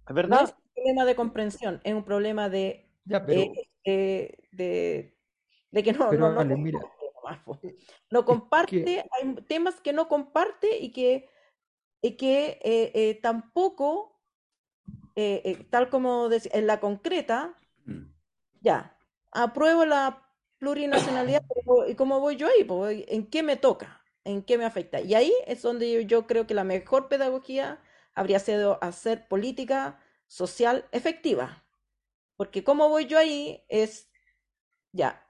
¿Es 0.09 0.15
verdad? 0.15 0.39
No 0.39 0.45
es 0.45 0.49
un 0.49 0.73
problema 0.73 1.05
de 1.05 1.15
comprensión, 1.15 1.81
es 1.83 1.93
un 1.93 2.03
problema 2.03 2.49
de, 2.49 2.89
ya, 3.05 3.23
pero, 3.23 3.41
eh, 3.41 3.69
eh, 3.83 4.37
de, 4.51 5.15
de, 5.69 5.83
que 5.83 5.93
no, 5.93 6.09
pero, 6.09 6.29
no, 6.29 6.35
vale, 6.35 6.55
no, 6.55 6.57
mira, 6.57 6.79
no 8.09 8.25
comparte, 8.25 8.83
que... 8.83 9.05
hay 9.11 9.35
temas 9.47 9.79
que 9.79 9.93
no 9.93 10.07
comparte 10.07 10.79
y 10.79 10.91
que, 10.91 11.29
y 12.05 12.17
que 12.17 13.19
tampoco, 13.21 14.19
tal 15.69 15.89
como 15.89 16.29
decía, 16.29 16.51
en 16.53 16.67
la 16.67 16.79
concreta, 16.79 17.55
mm. 17.85 18.03
ya, 18.61 18.97
apruebo 19.31 19.85
la 19.85 20.25
plurinacionalidad, 20.57 21.43
¿y 21.87 21.95
cómo 21.95 22.19
voy 22.19 22.35
yo 22.35 22.47
ahí? 22.47 23.05
¿En 23.07 23.27
qué 23.27 23.43
me 23.43 23.57
toca? 23.57 24.01
¿En 24.23 24.41
qué 24.43 24.57
me 24.57 24.65
afecta? 24.65 25.01
Y 25.01 25.13
ahí 25.13 25.33
es 25.45 25.61
donde 25.61 25.91
yo, 25.91 26.01
yo 26.01 26.27
creo 26.27 26.47
que 26.47 26.53
la 26.53 26.63
mejor 26.63 27.07
pedagogía 27.07 27.79
habría 28.15 28.39
sido 28.39 28.79
hacer 28.81 29.27
política 29.27 29.99
social 30.27 30.85
efectiva. 30.91 31.63
Porque 32.35 32.63
cómo 32.63 32.89
voy 32.89 33.05
yo 33.05 33.17
ahí 33.17 33.63
es, 33.69 34.09
ya, 34.91 35.29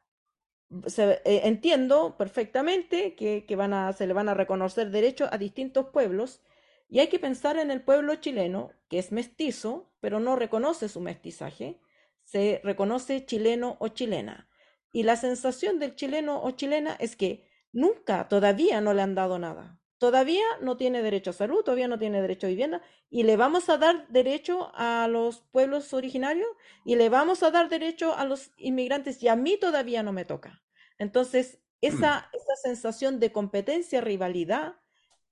se, 0.88 1.22
eh, 1.26 1.42
entiendo 1.44 2.18
perfectamente 2.18 3.16
que, 3.16 3.46
que, 3.46 3.56
van 3.56 3.74
a, 3.74 3.94
se 3.94 4.08
le 4.08 4.14
van 4.14 4.30
a 4.30 4.34
reconocer 4.34 4.90
derechos 4.90 5.30
a 5.32 5.38
distintos 5.38 5.88
pueblos, 5.90 6.42
Y 6.88 7.00
hay 7.00 7.08
que 7.08 7.20
pensar 7.20 7.58
en 7.58 7.72
el 7.72 7.82
pueblo 7.82 8.16
chileno, 8.16 8.72
que 8.90 9.00
es 9.00 9.12
mestizo, 9.12 9.92
pero 10.00 10.20
no 10.20 10.36
reconoce 10.36 10.88
su 10.88 11.02
mestizaje, 11.02 11.80
se 12.24 12.62
reconoce 12.64 13.26
chileno 13.26 13.78
o 13.80 13.90
chilena. 13.90 14.50
Y 14.92 15.04
la 15.04 15.16
sensación 15.16 15.80
del 15.80 15.96
chileno 15.96 16.42
o 16.44 16.52
chilena 16.52 16.96
es 17.00 17.16
que 17.16 17.48
nunca, 17.72 18.28
todavía 18.28 18.82
no 18.82 18.94
le 18.94 19.02
han 19.02 19.16
dado 19.16 19.40
nada. 19.40 19.80
Todavía 19.98 20.44
no 20.62 20.78
tiene 20.78 21.02
derecho 21.02 21.30
a 21.30 21.34
salud, 21.34 21.64
todavía 21.64 21.88
no 21.88 21.98
tiene 21.98 22.22
derecho 22.22 22.48
a 22.48 22.50
vivienda 22.50 22.82
y 23.10 23.24
le 23.24 23.38
vamos 23.38 23.70
a 23.70 23.78
dar 23.78 24.08
derecho 24.10 24.72
a 24.76 25.08
los 25.08 25.42
pueblos 25.52 25.94
originarios 25.94 26.48
y 26.84 26.96
le 26.96 27.10
vamos 27.10 27.44
a 27.44 27.52
dar 27.52 27.70
derecho 27.70 28.14
a 28.16 28.26
los 28.26 28.52
inmigrantes 28.58 29.24
y 29.24 29.30
a 29.30 29.36
mí 29.36 29.58
todavía 29.58 30.04
no 30.04 30.12
me 30.12 30.26
toca. 30.26 30.64
Entonces, 30.98 31.60
esa, 31.82 32.30
esa 32.34 32.56
sensación 32.62 33.20
de 33.20 33.32
competencia, 33.32 34.02
rivalidad 34.02 34.76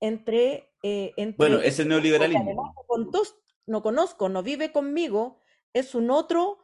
entre... 0.00 0.73
eh, 0.84 1.14
entre 1.18 1.48
Bueno, 1.48 1.60
ese 1.60 1.84
neoliberalismo. 1.84 2.74
no 3.66 3.82
conozco, 3.82 4.28
no 4.28 4.42
vive 4.42 4.72
conmigo, 4.72 5.38
es 5.72 5.94
un 5.94 6.10
otro 6.10 6.58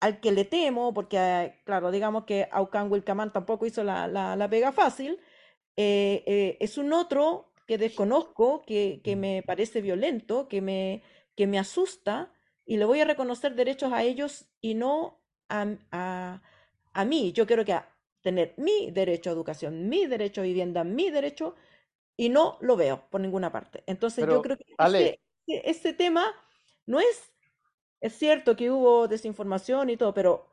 al 0.00 0.20
que 0.20 0.32
le 0.32 0.44
temo, 0.44 0.94
porque, 0.94 1.16
eh, 1.18 1.62
claro, 1.64 1.90
digamos 1.90 2.24
que 2.24 2.48
Aucán 2.52 2.90
Wilcamán 2.92 3.32
tampoco 3.32 3.66
hizo 3.66 3.82
la, 3.84 4.08
la, 4.08 4.36
la 4.36 4.48
pega 4.50 4.72
fácil, 4.72 5.20
eh, 5.76 6.24
eh, 6.26 6.56
es 6.60 6.78
un 6.78 6.92
otro 6.92 7.52
que 7.66 7.78
desconozco, 7.78 8.62
que, 8.66 9.00
que 9.04 9.16
me 9.16 9.42
parece 9.44 9.80
violento, 9.82 10.48
que 10.48 10.60
me, 10.62 11.02
que 11.36 11.46
me 11.46 11.58
asusta, 11.58 12.32
y 12.66 12.78
le 12.78 12.84
voy 12.86 13.00
a 13.00 13.04
reconocer 13.06 13.54
derechos 13.54 13.92
a 13.92 14.02
ellos 14.04 14.46
y 14.60 14.74
no 14.74 15.20
a, 15.48 15.66
a, 15.92 16.42
a 16.92 17.04
mí. 17.04 17.32
Yo 17.32 17.46
quiero 17.46 17.64
que 17.64 17.72
a- 17.74 17.92
tener 18.22 18.54
mi 18.58 18.90
derecho 18.90 19.30
a 19.30 19.32
educación, 19.34 19.88
mi 19.88 20.06
derecho 20.06 20.40
a 20.40 20.44
vivienda, 20.44 20.84
mi 20.84 21.10
derecho, 21.10 21.54
y 22.16 22.28
no 22.28 22.58
lo 22.60 22.76
veo 22.76 23.04
por 23.10 23.20
ninguna 23.20 23.52
parte. 23.52 23.82
Entonces 23.86 24.24
Pero, 24.24 24.34
yo 24.36 24.42
creo 24.42 24.56
que 24.56 24.64
Ale. 24.78 24.98
ese, 25.00 25.20
ese- 25.46 25.70
ese 25.70 25.92
tema 25.92 26.26
no 26.86 27.00
es, 27.00 27.32
es 28.00 28.14
cierto 28.14 28.56
que 28.56 28.70
hubo 28.70 29.08
desinformación 29.08 29.90
y 29.90 29.96
todo, 29.96 30.14
pero 30.14 30.46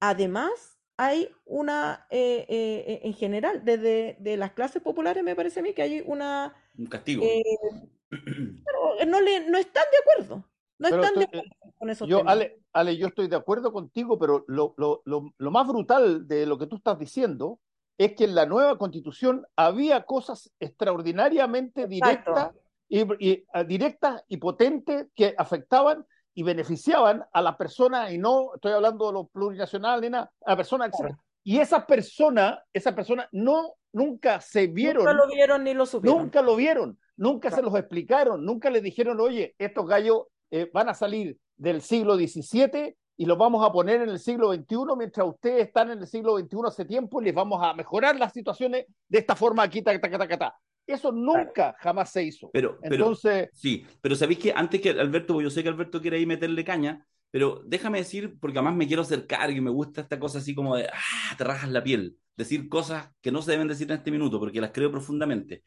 además 0.00 0.78
hay 0.96 1.30
una, 1.46 2.06
eh, 2.10 2.46
eh, 2.48 2.84
eh, 2.86 3.00
en 3.04 3.14
general, 3.14 3.64
desde 3.64 4.16
de 4.20 4.36
las 4.36 4.52
clases 4.52 4.82
populares 4.82 5.24
me 5.24 5.34
parece 5.34 5.60
a 5.60 5.62
mí 5.62 5.72
que 5.74 5.82
hay 5.82 6.02
una, 6.06 6.54
Un 6.78 6.86
castigo. 6.86 7.22
eh, 7.24 7.42
pero 8.10 9.04
no, 9.06 9.20
le, 9.20 9.48
no 9.48 9.58
están 9.58 9.84
de 9.90 9.98
acuerdo, 9.98 10.44
no 10.78 10.88
Pero 10.90 11.02
están 11.02 11.18
de 11.18 11.24
acuerdo 11.24 11.50
con 11.78 11.90
esos 11.90 12.08
Yo, 12.08 12.18
temas. 12.18 12.32
Ale, 12.34 12.58
Ale, 12.72 12.96
yo 12.96 13.08
estoy 13.08 13.28
de 13.28 13.36
acuerdo 13.36 13.72
contigo, 13.72 14.18
pero 14.18 14.44
lo, 14.48 14.74
lo, 14.76 15.02
lo, 15.04 15.34
lo 15.36 15.50
más 15.50 15.66
brutal 15.66 16.26
de 16.28 16.46
lo 16.46 16.58
que 16.58 16.66
tú 16.66 16.76
estás 16.76 16.98
diciendo 16.98 17.60
es 17.98 18.14
que 18.14 18.24
en 18.24 18.34
la 18.34 18.46
nueva 18.46 18.78
constitución 18.78 19.44
había 19.56 20.02
cosas 20.04 20.50
extraordinariamente 20.58 21.86
directas 21.86 22.52
y, 22.88 23.00
y, 23.24 23.44
ah, 23.52 23.64
directas 23.64 24.22
y 24.28 24.36
potentes 24.36 25.06
que 25.14 25.34
afectaban 25.36 26.04
y 26.34 26.42
beneficiaban 26.42 27.24
a 27.32 27.42
las 27.42 27.56
personas, 27.56 28.10
y 28.12 28.18
no 28.18 28.54
estoy 28.54 28.72
hablando 28.72 29.06
de 29.06 29.12
lo 29.12 29.26
plurinacional 29.26 30.00
ni 30.00 30.10
nada, 30.10 30.32
a 30.46 30.56
personas, 30.56 30.90
etc. 30.92 31.14
Y 31.44 31.58
esas 31.58 31.84
personas, 31.84 32.58
esas 32.72 32.94
personas 32.94 33.28
no, 33.32 33.74
nunca 33.92 34.40
se 34.40 34.66
vieron 34.66 35.04
Nunca 35.04 35.12
lo 35.12 35.26
vieron 35.26 35.64
ni 35.64 35.74
lo 35.74 35.84
supieron. 35.86 36.22
Nunca 36.22 36.40
lo 36.40 36.56
vieron, 36.56 36.98
nunca 37.16 37.50
se 37.50 37.56
Claro. 37.56 37.70
los 37.70 37.78
explicaron, 37.78 38.44
nunca 38.44 38.70
les 38.70 38.82
dijeron, 38.82 39.20
oye, 39.20 39.54
estos 39.58 39.86
gallos 39.86 40.24
eh, 40.50 40.70
van 40.72 40.88
a 40.88 40.94
salir 40.94 41.36
del 41.56 41.82
siglo 41.82 42.16
XVII 42.16 42.96
y 43.16 43.26
los 43.26 43.38
vamos 43.38 43.64
a 43.64 43.72
poner 43.72 44.02
en 44.02 44.08
el 44.08 44.18
siglo 44.18 44.52
XXI 44.52 44.76
mientras 44.96 45.26
ustedes 45.26 45.66
están 45.66 45.90
en 45.90 46.00
el 46.00 46.06
siglo 46.06 46.38
XXI 46.38 46.56
hace 46.66 46.84
tiempo 46.84 47.20
y 47.20 47.26
les 47.26 47.34
vamos 47.34 47.62
a 47.62 47.74
mejorar 47.74 48.16
las 48.16 48.32
situaciones 48.32 48.86
de 49.08 49.18
esta 49.18 49.36
forma 49.36 49.62
aquí, 49.62 49.82
ta, 49.82 49.98
ta, 50.00 50.10
ta, 50.10 50.28
ta, 50.28 50.38
ta. 50.38 50.54
Eso 50.86 51.12
nunca 51.12 51.76
jamás 51.78 52.10
se 52.10 52.24
hizo. 52.24 52.50
Pero, 52.52 52.78
pero, 52.80 52.94
Entonces, 52.94 53.50
sí, 53.52 53.86
pero 54.00 54.16
sabéis 54.16 54.38
que 54.40 54.52
antes 54.52 54.80
que 54.80 54.90
Alberto, 54.90 55.40
yo 55.40 55.50
sé 55.50 55.62
que 55.62 55.68
Alberto 55.68 56.00
quiere 56.00 56.16
ahí 56.16 56.26
meterle 56.26 56.64
caña, 56.64 57.06
pero 57.30 57.62
déjame 57.64 57.98
decir, 57.98 58.38
porque 58.40 58.58
además 58.58 58.74
me 58.74 58.86
quiero 58.86 59.02
acercar 59.02 59.50
y 59.50 59.60
me 59.60 59.70
gusta 59.70 60.00
esta 60.00 60.18
cosa 60.18 60.38
así 60.38 60.54
como 60.54 60.76
de, 60.76 60.88
ah, 60.88 61.36
te 61.36 61.44
rajas 61.44 61.70
la 61.70 61.82
piel, 61.82 62.18
decir 62.36 62.68
cosas 62.68 63.10
que 63.20 63.30
no 63.30 63.42
se 63.42 63.52
deben 63.52 63.68
decir 63.68 63.90
en 63.90 63.98
este 63.98 64.10
minuto, 64.10 64.38
porque 64.38 64.60
las 64.60 64.72
creo 64.72 64.90
profundamente. 64.90 65.62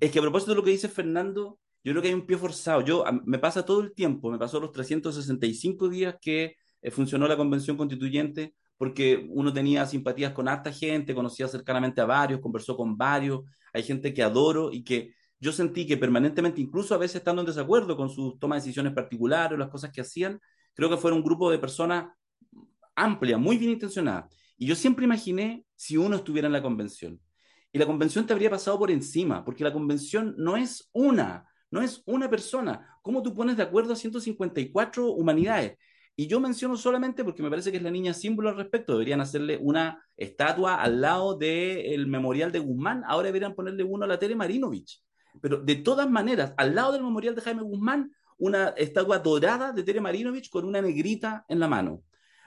Es 0.00 0.10
que 0.10 0.18
a 0.18 0.22
propósito 0.22 0.52
de 0.52 0.56
lo 0.56 0.64
que 0.64 0.70
dice 0.70 0.88
Fernando, 0.88 1.58
yo 1.84 1.92
creo 1.92 2.02
que 2.02 2.08
hay 2.08 2.14
un 2.14 2.26
pie 2.26 2.38
forzado. 2.38 2.80
Yo, 2.80 3.04
me 3.24 3.38
pasa 3.38 3.64
todo 3.64 3.82
el 3.82 3.92
tiempo, 3.94 4.30
me 4.30 4.38
pasó 4.38 4.58
los 4.58 4.72
365 4.72 5.88
días 5.88 6.16
que 6.20 6.56
eh, 6.80 6.90
funcionó 6.90 7.28
la 7.28 7.36
convención 7.36 7.76
constituyente, 7.76 8.54
porque 8.78 9.26
uno 9.30 9.52
tenía 9.52 9.86
simpatías 9.86 10.32
con 10.32 10.48
harta 10.48 10.72
gente, 10.72 11.14
conocía 11.14 11.46
cercanamente 11.46 12.00
a 12.00 12.06
varios, 12.06 12.40
conversó 12.40 12.76
con 12.76 12.96
varios, 12.96 13.42
hay 13.72 13.82
gente 13.82 14.14
que 14.14 14.22
adoro 14.22 14.72
y 14.72 14.82
que 14.82 15.14
yo 15.38 15.52
sentí 15.52 15.86
que 15.86 15.98
permanentemente, 15.98 16.60
incluso 16.60 16.94
a 16.94 16.98
veces 16.98 17.16
estando 17.16 17.42
en 17.42 17.46
desacuerdo 17.46 17.96
con 17.96 18.08
sus 18.08 18.38
tomas 18.38 18.62
de 18.62 18.66
decisiones 18.66 18.94
particulares 18.94 19.56
o 19.56 19.58
las 19.58 19.68
cosas 19.68 19.92
que 19.92 20.00
hacían, 20.00 20.40
creo 20.72 20.88
que 20.88 20.96
fueron 20.96 21.18
un 21.18 21.24
grupo 21.24 21.50
de 21.50 21.58
personas 21.58 22.06
amplia, 22.94 23.36
muy 23.36 23.58
bien 23.58 23.72
intencionada. 23.72 24.28
Y 24.56 24.66
yo 24.66 24.74
siempre 24.74 25.04
imaginé 25.04 25.64
si 25.76 25.96
uno 25.96 26.16
estuviera 26.16 26.46
en 26.46 26.52
la 26.52 26.62
convención. 26.62 27.20
Y 27.72 27.78
la 27.78 27.86
convención 27.86 28.26
te 28.26 28.32
habría 28.32 28.50
pasado 28.50 28.78
por 28.78 28.90
encima, 28.90 29.44
porque 29.44 29.64
la 29.64 29.72
convención 29.72 30.34
no 30.38 30.56
es 30.56 30.88
una, 30.92 31.46
no 31.74 31.82
es 31.82 32.04
una 32.06 32.30
persona. 32.30 32.86
¿Cómo 33.02 33.20
tú 33.20 33.34
pones 33.34 33.56
de 33.56 33.64
acuerdo 33.64 33.92
a 33.92 33.96
154 33.96 35.10
humanidades? 35.10 35.76
Y 36.14 36.28
yo 36.28 36.38
menciono 36.38 36.76
solamente 36.76 37.24
porque 37.24 37.42
me 37.42 37.50
parece 37.50 37.72
que 37.72 37.78
es 37.78 37.82
la 37.82 37.90
niña 37.90 38.14
símbolo 38.14 38.48
al 38.48 38.56
respecto. 38.56 38.92
Deberían 38.92 39.20
hacerle 39.20 39.58
una 39.60 40.00
estatua 40.16 40.76
al 40.76 41.00
lado 41.00 41.36
del 41.36 42.06
memorial 42.06 42.52
de 42.52 42.60
Guzmán. 42.60 43.02
Ahora 43.08 43.26
deberían 43.26 43.56
ponerle 43.56 43.82
uno 43.82 44.04
a 44.04 44.06
la 44.06 44.20
Tere 44.20 44.36
Marinovich. 44.36 45.02
Pero 45.40 45.56
de 45.56 45.74
todas 45.74 46.08
maneras, 46.08 46.54
al 46.56 46.76
lado 46.76 46.92
del 46.92 47.02
memorial 47.02 47.34
de 47.34 47.40
Jaime 47.40 47.62
Guzmán, 47.62 48.12
una 48.38 48.68
estatua 48.76 49.18
dorada 49.18 49.72
de 49.72 49.82
Tere 49.82 50.00
Marinovich 50.00 50.50
con 50.50 50.64
una 50.64 50.80
negrita 50.80 51.44
en 51.48 51.58
la 51.58 51.66
mano. 51.66 52.04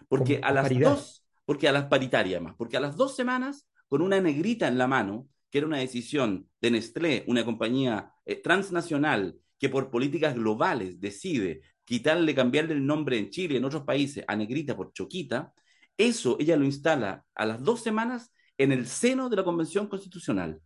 Porque 0.08 0.40
a 0.42 0.54
las 0.54 0.64
paridad. 0.64 0.92
dos, 0.92 1.26
porque 1.44 1.68
a 1.68 1.74
las 1.74 1.88
paritarias 1.88 2.42
más, 2.42 2.56
porque 2.56 2.78
a 2.78 2.80
las 2.80 2.96
dos 2.96 3.14
semanas, 3.18 3.68
con 3.90 4.02
una 4.02 4.22
negrita 4.22 4.70
en 4.70 4.78
la 4.78 4.88
mano, 4.88 5.28
que 5.50 5.60
era 5.60 5.68
una 5.68 5.78
decisión 5.78 6.50
de 6.62 6.72
Nestlé, 6.72 7.24
una 7.28 7.46
compañía 7.46 8.12
eh, 8.26 8.36
transnacional 8.42 9.40
que 9.60 9.70
por 9.70 9.90
políticas 9.90 10.36
globales 10.36 11.00
decide 11.00 11.62
quitarle, 11.84 12.36
cambiarle 12.36 12.74
el 12.74 12.86
nombre 12.86 13.18
en 13.18 13.30
Chile 13.30 13.56
y 13.56 13.58
en 13.58 13.66
otros 13.66 13.84
países 13.84 14.24
a 14.28 14.36
negrita 14.36 14.76
por 14.76 14.92
choquita, 14.94 15.54
eso 15.98 16.38
ella 16.40 16.58
lo 16.58 16.66
instala 16.66 17.26
a 17.34 17.46
las 17.46 17.64
dos 17.64 17.82
semanas 17.82 18.32
en 18.58 18.72
el 18.72 18.88
seno 18.88 19.30
de 19.30 19.38
la 19.38 19.44
Convención 19.44 19.88
Constitucional. 19.88 20.62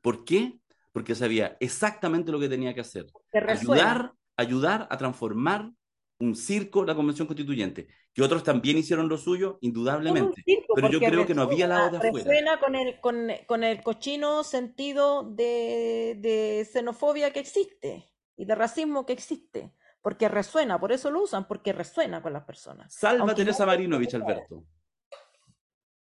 ¿Por 0.00 0.24
qué? 0.24 0.58
Porque 0.92 1.14
sabía 1.14 1.56
exactamente 1.60 2.32
lo 2.32 2.40
que 2.40 2.48
tenía 2.48 2.74
que 2.74 2.80
hacer. 2.80 3.06
Ayudar, 3.32 4.12
ayudar 4.36 4.86
a 4.90 4.96
transformar 4.98 5.70
un 6.18 6.34
circo, 6.34 6.84
la 6.84 6.94
Convención 6.94 7.26
Constituyente. 7.26 7.88
Que 8.16 8.22
otros 8.22 8.42
también 8.42 8.78
hicieron 8.78 9.08
lo 9.10 9.18
suyo, 9.18 9.58
indudablemente. 9.60 10.42
circo, 10.42 10.72
Pero 10.74 10.88
yo 10.88 10.98
creo 11.00 11.26
que 11.26 11.34
no 11.34 11.42
había 11.42 11.66
lado 11.68 11.90
de 11.90 11.96
afuera. 11.98 12.16
resuena 12.24 12.58
con 12.58 12.74
el, 12.74 12.98
con, 12.98 13.28
con 13.46 13.62
el 13.62 13.82
cochino 13.82 14.42
sentido 14.42 15.22
de, 15.22 16.16
de 16.18 16.64
xenofobia 16.64 17.30
que 17.30 17.40
existe 17.40 18.06
y 18.36 18.46
de 18.46 18.54
racismo 18.54 19.04
que 19.04 19.12
existe. 19.12 19.74
Porque 20.00 20.28
resuena, 20.30 20.80
por 20.80 20.92
eso 20.92 21.10
lo 21.10 21.22
usan, 21.24 21.46
porque 21.46 21.74
resuena 21.74 22.22
con 22.22 22.32
las 22.32 22.44
personas. 22.44 22.94
Salva 22.94 23.34
Teresa 23.34 23.64
no- 23.64 23.72
Marinovich, 23.72 24.14
Alberto. 24.14 24.64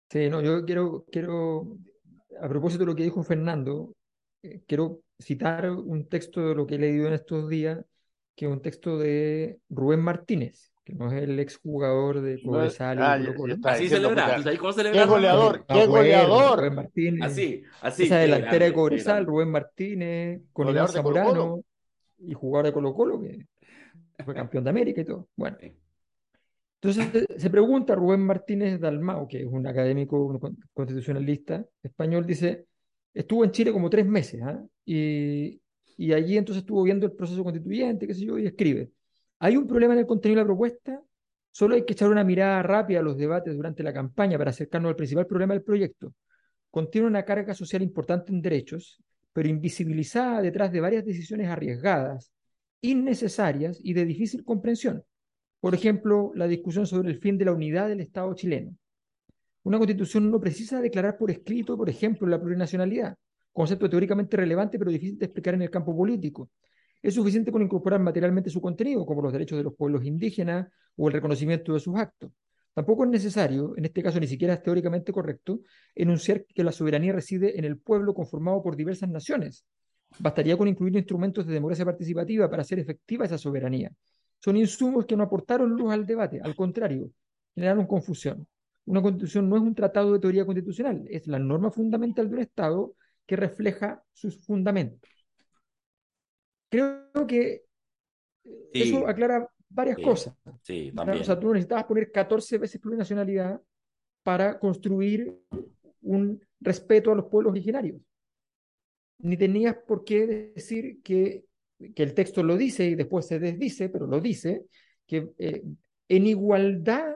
Sí, 0.09 0.29
no, 0.29 0.41
yo 0.41 0.63
quiero, 0.63 1.05
quiero, 1.11 1.77
a 2.41 2.47
propósito 2.47 2.81
de 2.83 2.85
lo 2.85 2.95
que 2.95 3.03
dijo 3.03 3.23
Fernando, 3.23 3.93
eh, 4.43 4.63
quiero 4.67 5.01
citar 5.19 5.69
un 5.69 6.07
texto 6.07 6.39
de 6.47 6.55
lo 6.55 6.65
que 6.65 6.75
he 6.75 6.79
leído 6.79 7.07
en 7.07 7.13
estos 7.13 7.49
días, 7.49 7.83
que 8.35 8.45
es 8.45 8.51
un 8.51 8.61
texto 8.61 8.97
de 8.97 9.59
Rubén 9.69 10.01
Martínez, 10.01 10.71
que 10.85 10.93
no 10.93 11.11
es 11.11 11.23
el 11.23 11.39
exjugador 11.39 12.21
de 12.21 12.41
Cobresal 12.41 12.97
y 12.99 13.01
Ah, 13.01 13.17
ya- 13.17 13.25
ya 13.47 13.53
está 13.55 13.71
Así 13.71 13.89
celebra. 13.89 14.35
¿Tú 14.37 14.43
sabes 14.43 14.59
cómo 14.59 14.71
¡Qué 14.71 14.81
celebra? 14.83 15.05
goleador! 15.05 15.65
Ah, 15.67 15.73
¡Qué 15.73 15.87
goleador! 15.87 16.59
Rubén 16.59 16.75
Martínez. 16.75 17.21
Así, 17.23 17.63
así. 17.81 18.03
Esa 18.03 18.15
qué 18.15 18.21
delantera 18.21 18.49
grande, 18.51 18.65
de 18.65 18.71
qué 18.71 18.75
Cobresal, 18.75 19.13
grande. 19.15 19.29
Rubén 19.31 19.49
Martínez, 19.51 20.41
con 20.53 20.65
Goleador 20.67 20.91
Colo-Colo. 20.91 21.15
Zamorano 21.25 21.63
y 22.19 22.33
jugador 22.33 22.65
de 22.67 22.73
Colo-Colo, 22.73 23.21
que 23.21 23.45
fue 24.23 24.33
campeón 24.35 24.63
de 24.63 24.69
América 24.69 25.01
y 25.01 25.05
todo. 25.05 25.27
Bueno, 25.35 25.57
entonces 26.81 27.25
se 27.37 27.49
pregunta 27.49 27.95
Rubén 27.95 28.21
Martínez 28.21 28.79
Dalmau, 28.79 29.27
que 29.27 29.39
es 29.41 29.47
un 29.47 29.65
académico 29.65 30.39
constitucionalista 30.73 31.65
español, 31.81 32.25
dice, 32.27 32.65
estuvo 33.13 33.43
en 33.43 33.51
Chile 33.51 33.71
como 33.71 33.89
tres 33.89 34.05
meses, 34.05 34.39
¿ah? 34.43 34.63
Y, 34.85 35.59
y 35.97 36.13
allí 36.13 36.37
entonces 36.37 36.61
estuvo 36.61 36.83
viendo 36.83 37.07
el 37.07 37.13
proceso 37.13 37.43
constituyente, 37.43 38.05
qué 38.05 38.13
sé 38.13 38.23
yo, 38.25 38.37
y 38.37 38.45
escribe, 38.45 38.91
hay 39.39 39.57
un 39.57 39.67
problema 39.67 39.93
en 39.93 39.99
el 39.99 40.05
contenido 40.05 40.39
de 40.39 40.43
la 40.43 40.47
propuesta, 40.47 41.01
solo 41.51 41.75
hay 41.75 41.85
que 41.85 41.93
echar 41.93 42.09
una 42.09 42.23
mirada 42.23 42.61
rápida 42.63 42.99
a 42.99 43.03
los 43.03 43.17
debates 43.17 43.55
durante 43.55 43.83
la 43.83 43.93
campaña 43.93 44.37
para 44.37 44.51
acercarnos 44.51 44.89
al 44.89 44.95
principal 44.95 45.27
problema 45.27 45.53
del 45.53 45.63
proyecto. 45.63 46.13
Contiene 46.69 47.07
una 47.07 47.23
carga 47.23 47.53
social 47.53 47.81
importante 47.81 48.31
en 48.31 48.41
derechos, 48.41 49.01
pero 49.33 49.49
invisibilizada 49.49 50.41
detrás 50.41 50.71
de 50.71 50.81
varias 50.81 51.05
decisiones 51.05 51.47
arriesgadas, 51.47 52.31
innecesarias 52.81 53.79
y 53.81 53.93
de 53.93 54.05
difícil 54.05 54.43
comprensión. 54.43 55.03
Por 55.59 55.73
ejemplo, 55.73 56.31
la 56.35 56.47
discusión 56.47 56.85
sobre 56.85 57.09
el 57.09 57.19
fin 57.19 57.37
de 57.37 57.45
la 57.45 57.53
unidad 57.53 57.87
del 57.87 58.01
Estado 58.01 58.33
chileno. 58.35 58.75
Una 59.63 59.77
constitución 59.77 60.29
no 60.29 60.39
precisa 60.39 60.79
declarar 60.79 61.17
por 61.17 61.31
escrito, 61.31 61.75
por 61.75 61.89
ejemplo, 61.89 62.27
la 62.27 62.39
plurinacionalidad. 62.39 63.15
concepto 63.51 63.89
teóricamente 63.89 64.37
relevante 64.37 64.77
pero 64.77 64.91
difícil 64.91 65.17
de 65.17 65.25
explicar 65.25 65.53
en 65.55 65.63
el 65.63 65.69
campo 65.69 65.95
político. 65.95 66.49
Es 67.01 67.13
suficiente 67.13 67.51
con 67.51 67.61
incorporar 67.61 67.99
materialmente 67.99 68.49
su 68.49 68.61
contenido, 68.61 69.05
como 69.05 69.21
los 69.21 69.31
derechos 69.31 69.57
de 69.57 69.63
los 69.63 69.75
pueblos 69.75 70.03
indígenas 70.05 70.67
o 70.95 71.07
el 71.07 71.13
reconocimiento 71.13 71.73
de 71.73 71.79
sus 71.79 71.95
actos. 71.95 72.31
Tampoco 72.73 73.05
es 73.05 73.09
necesario, 73.09 73.73
en 73.77 73.85
este 73.85 74.03
caso 74.03 74.19
ni 74.19 74.27
siquiera 74.27 74.53
es 74.53 74.61
teóricamente 74.61 75.13
correcto, 75.13 75.61
enunciar 75.95 76.45
que 76.45 76.63
la 76.63 76.73
soberanía 76.73 77.13
reside 77.13 77.57
en 77.57 77.63
el 77.63 77.77
pueblo 77.77 78.13
conformado 78.13 78.61
por 78.61 78.75
diversas 78.75 79.09
naciones. 79.09 79.65
Bastaría 80.19 80.57
con 80.57 80.67
incluir 80.67 80.95
instrumentos 80.95 81.47
de 81.47 81.53
democracia 81.53 81.85
participativa 81.85 82.49
para 82.49 82.63
hacer 82.63 82.79
efectiva 82.79 83.25
esa 83.25 83.37
soberanía. 83.37 83.91
Son 84.39 84.57
insumos 84.57 85.05
que 85.05 85.15
no 85.15 85.23
aportaron 85.23 85.71
luz 85.71 85.93
al 85.93 86.05
debate, 86.05 86.41
al 86.43 86.53
contrario, 86.55 87.11
generaron 87.53 87.87
confusión. 87.87 88.45
Una 88.85 89.01
constitución 89.01 89.49
no 89.49 89.55
es 89.55 89.61
un 89.61 89.73
tratado 89.73 90.11
de 90.11 90.19
teoría 90.19 90.45
constitucional, 90.45 91.05
es 91.09 91.27
la 91.27 91.39
norma 91.39 91.71
fundamental 91.71 92.29
de 92.29 92.35
un 92.35 92.41
Estado 92.41 92.93
que 93.25 93.37
refleja 93.37 94.03
sus 94.13 94.45
fundamentos. 94.45 95.09
Creo 96.69 97.27
que 97.27 97.63
eso 98.73 99.07
aclara 99.07 99.49
varias 99.69 99.97
cosas. 99.97 100.35
Sí, 100.61 100.91
también. 100.95 101.21
O 101.21 101.23
sea, 101.23 101.39
tú 101.39 101.53
necesitabas 101.53 101.85
poner 101.85 102.11
14 102.11 102.57
veces 102.57 102.81
plurinacionalidad 102.81 103.61
para 104.23 104.59
construir 104.59 105.37
un 106.01 106.43
respeto 106.59 107.11
a 107.11 107.15
los 107.15 107.25
pueblos 107.25 107.51
originarios. 107.51 108.01
Ni 109.19 109.37
tenías 109.37 109.77
por 109.87 110.03
qué 110.03 110.51
decir 110.55 111.01
que, 111.03 111.45
que 111.95 112.03
el 112.03 112.13
texto 112.13 112.43
lo 112.43 112.57
dice 112.57 112.85
y 112.85 112.95
después 112.95 113.27
se 113.27 113.39
desdice, 113.39 113.89
pero 113.89 114.07
lo 114.07 114.19
dice, 114.19 114.65
que 115.05 115.29
eh, 115.37 115.63
en 116.09 116.27
igualdad 116.27 117.15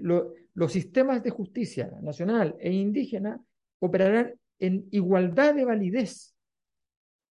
lo, 0.00 0.34
los 0.54 0.72
sistemas 0.72 1.22
de 1.22 1.30
justicia 1.30 1.90
nacional 2.02 2.56
e 2.58 2.72
indígena 2.72 3.40
operarán 3.80 4.34
en 4.58 4.88
igualdad 4.90 5.54
de 5.54 5.64
validez, 5.64 6.34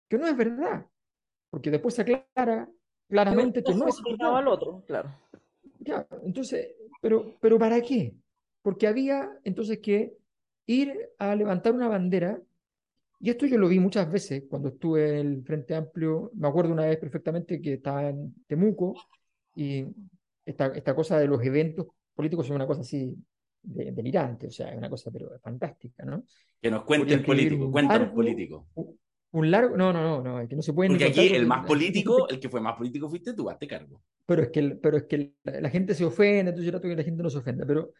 que 0.07 0.17
no 0.17 0.27
es 0.27 0.37
verdad, 0.37 0.85
porque 1.57 1.71
después 1.71 1.95
se 1.95 2.03
aclara 2.03 2.69
claramente 3.09 3.63
que 3.63 3.73
no 3.73 3.87
es 3.87 3.99
verdad. 4.07 4.37
al 4.37 4.47
otro, 4.47 4.83
claro. 4.85 5.11
Ya, 5.79 6.07
entonces, 6.23 6.75
pero, 7.01 7.35
pero 7.41 7.57
¿para 7.57 7.81
qué? 7.81 8.13
Porque 8.61 8.85
había 8.85 9.27
entonces 9.43 9.79
que 9.79 10.15
ir 10.67 10.95
a 11.17 11.33
levantar 11.33 11.73
una 11.73 11.87
bandera, 11.87 12.39
y 13.19 13.31
esto 13.31 13.47
yo 13.47 13.57
lo 13.57 13.69
vi 13.69 13.79
muchas 13.79 14.11
veces 14.11 14.43
cuando 14.47 14.69
estuve 14.69 15.19
en 15.19 15.27
el 15.27 15.43
Frente 15.43 15.73
Amplio, 15.73 16.29
me 16.35 16.47
acuerdo 16.47 16.73
una 16.73 16.85
vez 16.85 16.99
perfectamente 16.99 17.59
que 17.59 17.73
estaba 17.73 18.07
en 18.07 18.35
Temuco, 18.45 18.93
y 19.55 19.83
esta, 20.45 20.67
esta 20.67 20.93
cosa 20.93 21.17
de 21.17 21.25
los 21.25 21.43
eventos 21.43 21.87
políticos 22.13 22.45
es 22.45 22.51
una 22.51 22.67
cosa 22.67 22.81
así 22.81 23.17
delirante, 23.63 24.45
o 24.45 24.51
sea, 24.51 24.69
es 24.69 24.77
una 24.77 24.91
cosa 24.91 25.09
pero 25.09 25.31
fantástica, 25.39 26.05
¿no? 26.05 26.23
Que 26.61 26.69
nos 26.69 26.83
cuenten 26.83 27.23
políticos, 27.23 27.71
cuéntanos 27.71 28.09
políticos. 28.09 28.63
Un 28.75 28.95
largo, 29.33 29.77
no, 29.77 29.93
no, 29.93 30.01
no, 30.01 30.21
no, 30.21 30.39
es 30.39 30.49
que 30.49 30.55
no 30.55 30.61
se 30.61 30.73
puede. 30.73 30.89
Porque 30.89 31.05
aquí 31.05 31.27
el 31.27 31.45
más 31.45 31.65
político, 31.65 32.27
el 32.29 32.39
que 32.39 32.49
fue 32.49 32.61
más 32.61 32.75
político 32.75 33.09
fuiste 33.09 33.33
tú, 33.33 33.49
hazte 33.49 33.67
cargo. 33.67 34.01
Pero 34.25 34.43
es 34.43 34.49
que, 34.49 34.61
pero 34.81 34.97
es 34.97 35.03
que 35.03 35.33
la, 35.43 35.69
gente 35.69 35.93
se 35.93 36.05
ofende, 36.05 36.49
entonces 36.51 36.65
yo 36.65 36.71
trato 36.71 36.87
que 36.87 36.95
la 36.95 37.03
gente 37.03 37.23
no 37.23 37.29
se 37.29 37.37
ofenda, 37.37 37.65
pero 37.65 37.91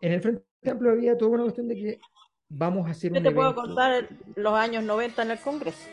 en 0.00 0.12
el 0.12 0.20
Frente 0.20 0.44
Amplio 0.70 0.92
había 0.92 1.16
toda 1.16 1.32
una 1.32 1.42
cuestión 1.44 1.68
de 1.68 1.74
que 1.76 2.00
vamos 2.48 2.86
a 2.86 2.90
hacer 2.90 3.12
yo 3.12 3.18
un 3.18 3.22
te 3.22 3.30
puedo 3.30 3.54
contar 3.54 4.08
los 4.36 4.54
años 4.54 4.84
90 4.84 5.22
en 5.22 5.30
el 5.30 5.38
Congreso. 5.38 5.88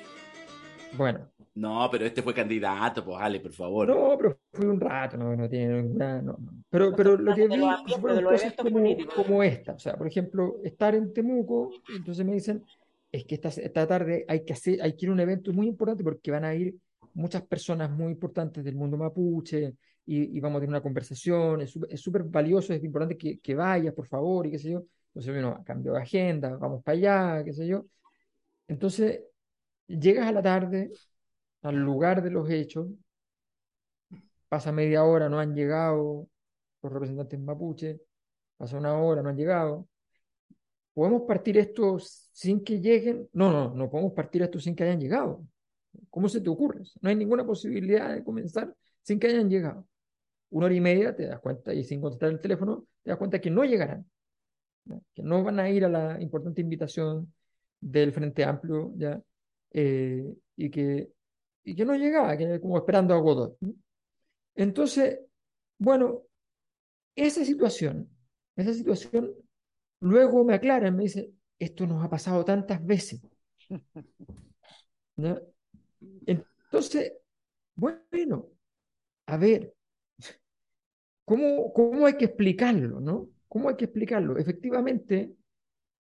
Bueno, 0.94 1.30
no, 1.58 1.90
pero 1.92 2.06
este 2.06 2.22
fue 2.22 2.36
candidato, 2.36 3.04
pues 3.04 3.18
Ale, 3.20 3.40
por 3.40 3.52
favor. 3.52 3.88
No, 3.88 4.16
pero 4.16 4.40
fue 4.54 4.68
un 4.68 4.80
rato, 4.80 5.18
no, 5.18 5.36
no 5.36 5.50
tiene 5.50 5.82
ninguna. 5.82 6.22
No, 6.22 6.38
Pero, 6.70 6.96
pero 6.96 7.18
lo 7.18 7.34
que 7.34 7.48
vi 7.48 7.60
fueron 8.00 8.24
cosas 8.26 8.54
como, 8.54 8.96
como, 9.16 9.42
esta. 9.42 9.74
O 9.74 9.80
sea, 9.80 9.96
por 9.96 10.06
ejemplo, 10.06 10.58
estar 10.64 10.94
en 10.94 11.12
Temuco, 11.12 11.72
entonces 11.96 12.24
me 12.24 12.34
dicen, 12.34 12.64
es 13.12 13.26
que 13.26 13.36
esta, 13.36 13.88
tarde 13.88 14.26
hay 14.28 14.44
que 14.46 14.54
hacer, 14.54 14.82
hay 14.82 14.96
que 14.96 15.06
ir 15.06 15.10
a 15.10 15.14
un 15.14 15.20
evento 15.20 15.54
muy 15.54 15.68
importante 15.68 16.04
porque 16.04 16.32
van 16.32 16.46
a 16.46 16.54
ir 16.56 16.76
muchas 17.14 17.44
personas 17.44 17.90
muy 17.90 18.12
importantes 18.12 18.64
del 18.64 18.76
mundo 18.76 18.98
mapuche 18.98 19.76
y, 20.06 20.38
y 20.38 20.40
vamos 20.40 20.58
a 20.58 20.60
tener 20.62 20.70
una 20.70 20.82
conversación, 20.82 21.62
es 21.62 21.72
súper 22.02 22.24
valioso, 22.24 22.74
es 22.74 22.84
importante 22.84 23.18
que, 23.18 23.40
que 23.40 23.56
vayas, 23.56 23.94
por 23.94 24.08
favor, 24.08 24.48
y 24.48 24.52
qué 24.52 24.60
sé 24.60 24.72
yo. 24.72 24.86
Entonces, 25.08 25.34
bueno, 25.34 25.64
cambio 25.66 25.94
de 25.94 26.02
agenda, 26.02 26.56
vamos 26.58 26.84
para 26.84 26.98
allá, 26.98 27.44
qué 27.44 27.54
sé 27.54 27.68
yo. 27.68 27.86
Entonces, 28.68 29.22
llegas 29.88 30.28
a 30.28 30.32
la 30.32 30.42
tarde, 30.44 30.92
al 31.64 31.76
lugar 31.78 32.24
de 32.24 32.32
los 32.32 32.50
hechos, 32.50 32.88
pasa 34.50 34.72
media 34.72 35.04
hora, 35.04 35.30
no 35.30 35.40
han 35.40 35.54
llegado 35.56 36.28
los 36.82 36.94
representantes 36.94 37.40
mapuche, 37.40 38.02
pasa 38.58 38.78
una 38.78 38.98
hora, 38.98 39.22
no 39.22 39.30
han 39.30 39.38
llegado. 39.38 39.88
¿Podemos 40.98 41.28
partir 41.28 41.60
esto 41.60 42.00
sin 42.00 42.64
que 42.64 42.82
lleguen? 42.82 43.30
No, 43.34 43.52
no, 43.52 43.72
no 43.72 43.88
podemos 43.88 44.14
partir 44.14 44.42
esto 44.42 44.60
sin 44.60 44.76
que 44.76 44.84
hayan 44.84 45.00
llegado. 45.00 45.46
¿Cómo 46.10 46.28
se 46.28 46.42
te 46.42 46.50
ocurre? 46.50 46.82
No 47.02 47.10
hay 47.10 47.16
ninguna 47.16 47.46
posibilidad 47.46 48.16
de 48.16 48.24
comenzar 48.24 48.74
sin 49.04 49.20
que 49.20 49.28
hayan 49.28 49.48
llegado. 49.48 49.88
Una 50.50 50.66
hora 50.66 50.74
y 50.74 50.82
media 50.82 51.16
te 51.16 51.28
das 51.28 51.40
cuenta, 51.40 51.72
y 51.72 51.84
sin 51.84 52.02
contestar 52.02 52.30
el 52.32 52.42
teléfono, 52.42 52.88
te 53.04 53.12
das 53.12 53.20
cuenta 53.20 53.40
que 53.40 53.52
no 53.52 53.64
llegarán, 53.64 54.10
que 55.14 55.22
no 55.22 55.44
van 55.44 55.60
a 55.60 55.70
ir 55.70 55.86
a 55.86 55.90
la 55.90 56.20
importante 56.20 56.62
invitación 56.62 57.32
del 57.80 58.12
Frente 58.12 58.44
Amplio, 58.44 58.92
¿ya? 58.98 59.22
Eh, 59.70 60.34
y 60.56 60.72
que 60.72 61.12
y 61.64 61.76
que 61.76 61.86
no 61.86 61.96
llegaba, 61.96 62.36
que 62.36 62.60
como 62.60 62.76
esperando 62.76 63.14
a 63.14 63.20
Godot. 63.20 63.56
Entonces, 64.56 65.20
bueno, 65.78 66.24
esa 67.16 67.46
situación, 67.46 68.10
esa 68.56 68.74
situación, 68.74 69.36
luego 70.00 70.44
me 70.44 70.54
aclaran, 70.54 70.96
me 70.96 71.04
dice, 71.04 71.32
esto 71.60 71.88
nos 71.88 72.04
ha 72.04 72.10
pasado 72.10 72.44
tantas 72.46 72.86
veces. 72.86 73.22
Entonces, 76.26 77.14
bueno, 77.76 78.48
a 79.26 79.38
ver, 79.38 79.74
¿cómo, 81.26 81.74
¿cómo 81.74 82.06
hay 82.06 82.18
que 82.18 82.26
explicarlo, 82.26 83.00
no? 83.00 83.30
¿Cómo 83.48 83.70
hay 83.70 83.76
que 83.76 83.86
explicarlo? 83.86 84.38
Efectivamente, 84.38 85.34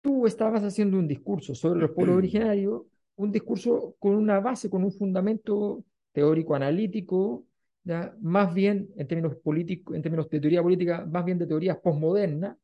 tú 0.02 0.26
estabas 0.28 0.64
haciendo 0.64 0.98
un 0.98 1.08
discurso 1.08 1.56
sobre 1.56 1.82
los 1.82 1.92
pueblos 1.92 2.18
originarios 2.18 2.84
un 3.22 3.32
discurso 3.32 3.96
con 4.00 4.16
una 4.16 4.40
base, 4.40 4.70
con 4.70 4.84
un 4.84 4.92
fundamento 4.92 5.84
teórico 6.12 6.56
analítico, 6.56 7.46
¿ya? 7.84 8.16
más 8.22 8.54
bien 8.54 8.90
en 8.96 9.08
términos 9.08 9.36
políticos, 9.38 9.96
en 9.96 10.02
términos 10.02 10.30
de 10.30 10.40
teoría 10.40 10.64
política, 10.64 11.06
más 11.06 11.24
bien 11.24 11.38
de 11.38 11.48
teorías 11.48 11.78
postmodernas, 11.78 12.58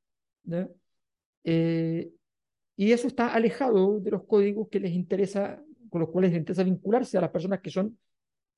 eh, 1.50 2.12
y 2.76 2.92
eso 2.92 3.08
está 3.08 3.34
alejado 3.34 4.02
de 4.02 4.12
los 4.12 4.26
códigos 4.26 4.68
que 4.68 4.82
les 4.82 4.92
interesa, 4.92 5.64
con 5.90 6.02
los 6.02 6.10
cuales 6.10 6.32
les 6.32 6.40
interesa 6.40 6.64
vincularse 6.64 7.18
a 7.18 7.22
las 7.22 7.30
personas 7.30 7.62
que 7.62 7.70
son 7.70 7.98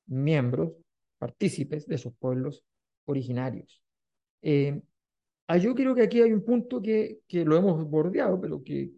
miembros, 0.08 0.72
partícipes 1.20 1.86
de 1.86 1.96
esos 1.96 2.16
pueblos 2.16 2.64
originarios. 3.06 3.80
Eh, 4.42 4.82
ah, 5.48 5.58
yo 5.58 5.76
creo 5.76 5.94
que 5.94 6.02
aquí 6.02 6.20
hay 6.20 6.34
un 6.34 6.44
punto 6.44 6.82
que, 6.82 7.20
que 7.28 7.46
lo 7.46 7.58
hemos 7.58 7.88
bordeado, 7.88 8.42
pero 8.42 8.64
que, 8.64 8.92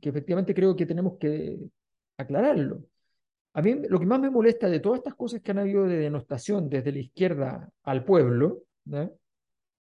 que 0.00 0.08
efectivamente 0.08 0.52
creo 0.52 0.74
que 0.74 0.84
tenemos 0.84 1.16
que 1.16 1.56
aclararlo. 2.16 2.84
A 3.52 3.62
mí 3.62 3.76
lo 3.88 4.00
que 4.00 4.06
más 4.06 4.20
me 4.20 4.30
molesta 4.30 4.68
de 4.68 4.80
todas 4.80 4.98
estas 4.98 5.14
cosas 5.14 5.40
que 5.40 5.52
han 5.52 5.60
habido 5.60 5.84
de 5.84 5.98
denostación 5.98 6.68
desde 6.68 6.90
la 6.90 6.98
izquierda 6.98 7.70
al 7.84 8.04
pueblo, 8.04 8.64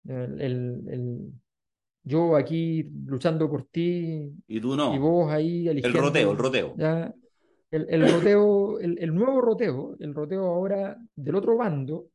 el, 0.09 1.33
yo 2.11 2.37
aquí 2.37 2.83
luchando 3.07 3.49
por 3.49 3.65
ti 3.65 4.33
y 4.47 4.61
tú 4.61 4.77
no. 4.77 4.95
Y 4.95 4.99
vos 4.99 5.33
ahí 5.33 5.69
El 5.69 5.93
roteo, 5.95 6.33
el 6.33 6.37
roteo. 6.37 6.75
¿ya? 6.77 7.15
El, 7.71 7.87
el, 7.89 8.13
roteo, 8.13 8.81
el, 8.81 8.99
el, 8.99 9.15
nuevo 9.15 9.41
roteo, 9.41 9.97
el 10.01 10.13
roteo 10.13 10.45
ahora 10.45 10.99
del 11.15 11.35
otro 11.37 11.57
bando, 11.57 12.09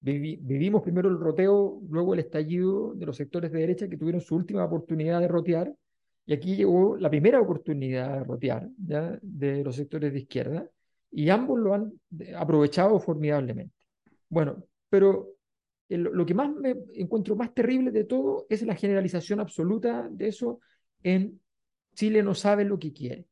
vivimos 0.00 0.82
primero 0.82 1.08
el 1.08 1.18
roteo, 1.18 1.80
luego 1.88 2.14
el 2.14 2.20
estallido 2.20 2.94
de 2.94 3.06
los 3.06 3.16
sectores 3.16 3.50
de 3.50 3.60
derecha 3.60 3.88
que 3.88 3.96
tuvieron 3.96 4.20
su 4.20 4.34
última 4.34 4.64
oportunidad 4.64 5.20
de 5.20 5.28
rotear 5.28 5.74
y 6.26 6.32
aquí 6.32 6.56
llegó 6.56 6.96
la 6.96 7.10
primera 7.10 7.40
oportunidad 7.40 8.18
de 8.18 8.24
rotear 8.24 8.68
¿ya? 8.78 9.18
de 9.20 9.64
los 9.64 9.76
sectores 9.76 10.12
de 10.12 10.20
izquierda 10.20 10.68
y 11.10 11.28
ambos 11.28 11.58
lo 11.58 11.74
han 11.74 11.92
aprovechado 12.36 13.00
formidablemente. 13.00 13.74
Bueno, 14.28 14.62
pero 14.88 15.34
lo 15.98 16.24
que 16.24 16.34
más 16.34 16.50
me 16.54 16.76
encuentro 16.94 17.34
más 17.36 17.52
terrible 17.52 17.90
de 17.90 18.04
todo 18.04 18.46
es 18.48 18.62
la 18.62 18.76
generalización 18.76 19.40
absoluta 19.40 20.08
de 20.10 20.28
eso 20.28 20.60
en 21.02 21.40
Chile 21.94 22.22
no 22.22 22.34
sabe 22.34 22.64
lo 22.64 22.78
que 22.78 22.92
quiere. 22.92 23.26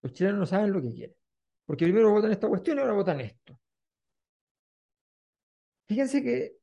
Los 0.00 0.12
chilenos 0.12 0.38
no 0.38 0.46
saben 0.46 0.72
lo 0.72 0.80
que 0.80 0.92
quieren. 0.92 1.16
Porque 1.66 1.84
primero 1.84 2.10
votan 2.10 2.32
esta 2.32 2.48
cuestión 2.48 2.78
y 2.78 2.80
ahora 2.80 2.94
votan 2.94 3.20
esto. 3.20 3.58
Fíjense 5.86 6.22
que 6.22 6.56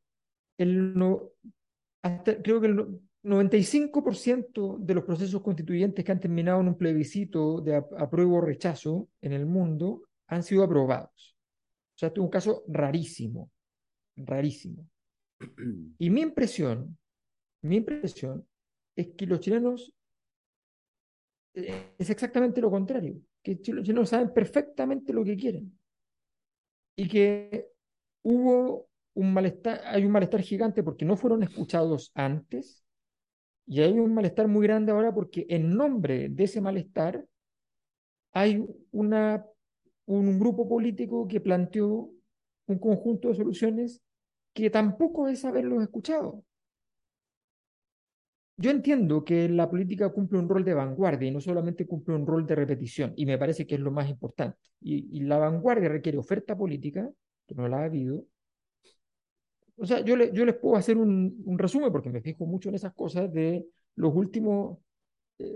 el 0.58 0.94
no, 0.94 1.32
creo 2.44 2.62
que 2.62 2.68
el, 2.68 3.00
95% 3.24 4.78
de 4.80 4.94
los 4.94 5.04
procesos 5.04 5.42
constituyentes 5.42 6.06
que 6.06 6.12
han 6.12 6.20
terminado 6.20 6.62
en 6.62 6.70
un 6.70 6.78
plebiscito 6.78 7.60
de 7.60 7.76
apruebo 7.76 8.38
o 8.38 8.42
rechazo 8.42 9.10
en 9.22 9.34
el 9.34 9.46
mundo 9.46 10.04
han 10.28 10.44
sido 10.44 10.64
aprobados. 10.64 11.38
O 11.96 11.98
sea, 11.98 12.08
este 12.08 12.20
es 12.22 12.24
un 12.24 12.30
caso 12.30 12.64
rarísimo, 12.68 13.52
rarísimo. 14.26 14.88
Y 15.98 16.10
mi 16.10 16.22
impresión, 16.22 16.98
mi 17.62 17.78
impresión 17.78 18.46
es 18.96 19.10
que 19.16 19.26
los 19.26 19.40
chilenos 19.40 19.94
eh, 21.54 21.94
es 21.98 22.10
exactamente 22.10 22.62
lo 22.62 22.70
contrario, 22.70 23.22
que 23.44 23.60
los 23.74 23.86
chilenos 23.86 24.10
saben 24.10 24.34
perfectamente 24.34 25.14
lo 25.14 25.24
que 25.24 25.38
quieren 25.38 25.78
y 26.96 27.08
que 27.08 27.70
hubo 28.24 28.90
un 29.14 29.34
malestar, 29.34 29.82
hay 29.86 30.06
un 30.06 30.12
malestar 30.12 30.42
gigante 30.42 30.84
porque 30.84 31.06
no 31.06 31.16
fueron 31.16 31.44
escuchados 31.44 32.12
antes 32.14 32.84
y 33.66 33.82
hay 33.82 33.98
un 33.98 34.14
malestar 34.14 34.48
muy 34.48 34.68
grande 34.68 34.92
ahora 34.92 35.14
porque 35.14 35.46
en 35.50 35.76
nombre 35.76 36.30
de 36.30 36.44
ese 36.44 36.60
malestar 36.60 37.26
hay 38.34 38.66
una, 38.92 39.46
un 40.06 40.40
grupo 40.40 40.68
político 40.68 41.28
que 41.28 41.40
planteó 41.40 42.12
un 42.68 42.80
conjunto 42.80 43.30
de 43.30 43.36
soluciones 43.36 44.02
que 44.54 44.70
tampoco 44.70 45.28
es 45.28 45.46
haberlos 45.46 45.84
escuchado. 45.84 46.44
Yo 48.58 48.72
entiendo 48.72 49.24
que 49.24 49.48
la 49.48 49.70
política 49.70 50.10
cumple 50.10 50.38
un 50.38 50.50
rol 50.50 50.66
de 50.66 50.74
vanguardia 50.74 51.30
y 51.30 51.32
no 51.32 51.40
solamente 51.40 51.88
cumple 51.88 52.16
un 52.16 52.28
rol 52.28 52.46
de 52.46 52.56
repetición, 52.56 53.14
y 53.16 53.26
me 53.26 53.38
parece 53.38 53.66
que 53.66 53.76
es 53.76 53.82
lo 53.82 53.92
más 53.92 54.10
importante. 54.10 54.58
Y, 54.82 55.22
la 55.22 55.38
vanguardia 55.38 55.88
requiere 55.88 56.18
oferta 56.18 56.58
política, 56.58 57.10
que 57.48 57.56
no 57.56 57.68
la 57.70 57.80
ha 57.80 57.84
habido. 57.86 58.26
O 59.78 59.86
sea, 59.86 60.02
yo, 60.02 60.16
les 60.18 60.56
puedo 60.56 60.76
hacer 60.76 60.98
un, 60.98 61.42
un, 61.46 61.58
resumen, 61.58 61.92
porque 61.92 62.10
me 62.10 62.22
fijo 62.22 62.46
mucho 62.46 62.68
en 62.68 62.76
esas 62.76 62.94
cosas, 62.94 63.32
de 63.32 63.66
los 63.96 64.14
últimos, 64.14 64.78
eh, 65.38 65.56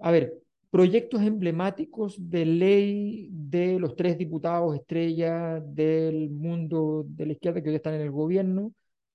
a 0.00 0.12
ver, 0.12 0.40
proyectos 0.70 1.22
emblemáticos 1.22 2.16
de 2.30 2.44
ley 2.44 3.28
de 3.32 3.78
los 3.78 3.96
tres 3.96 4.18
diputados 4.18 4.74
estrella 4.74 5.60
del 5.60 6.30
mundo 6.30 7.04
de 7.08 7.26
la 7.26 7.32
izquierda 7.32 7.62
que 7.62 7.70
hoy 7.70 7.76
están 7.76 7.94
en 7.94 8.02
el 8.02 8.10
gobierno, 8.10 8.72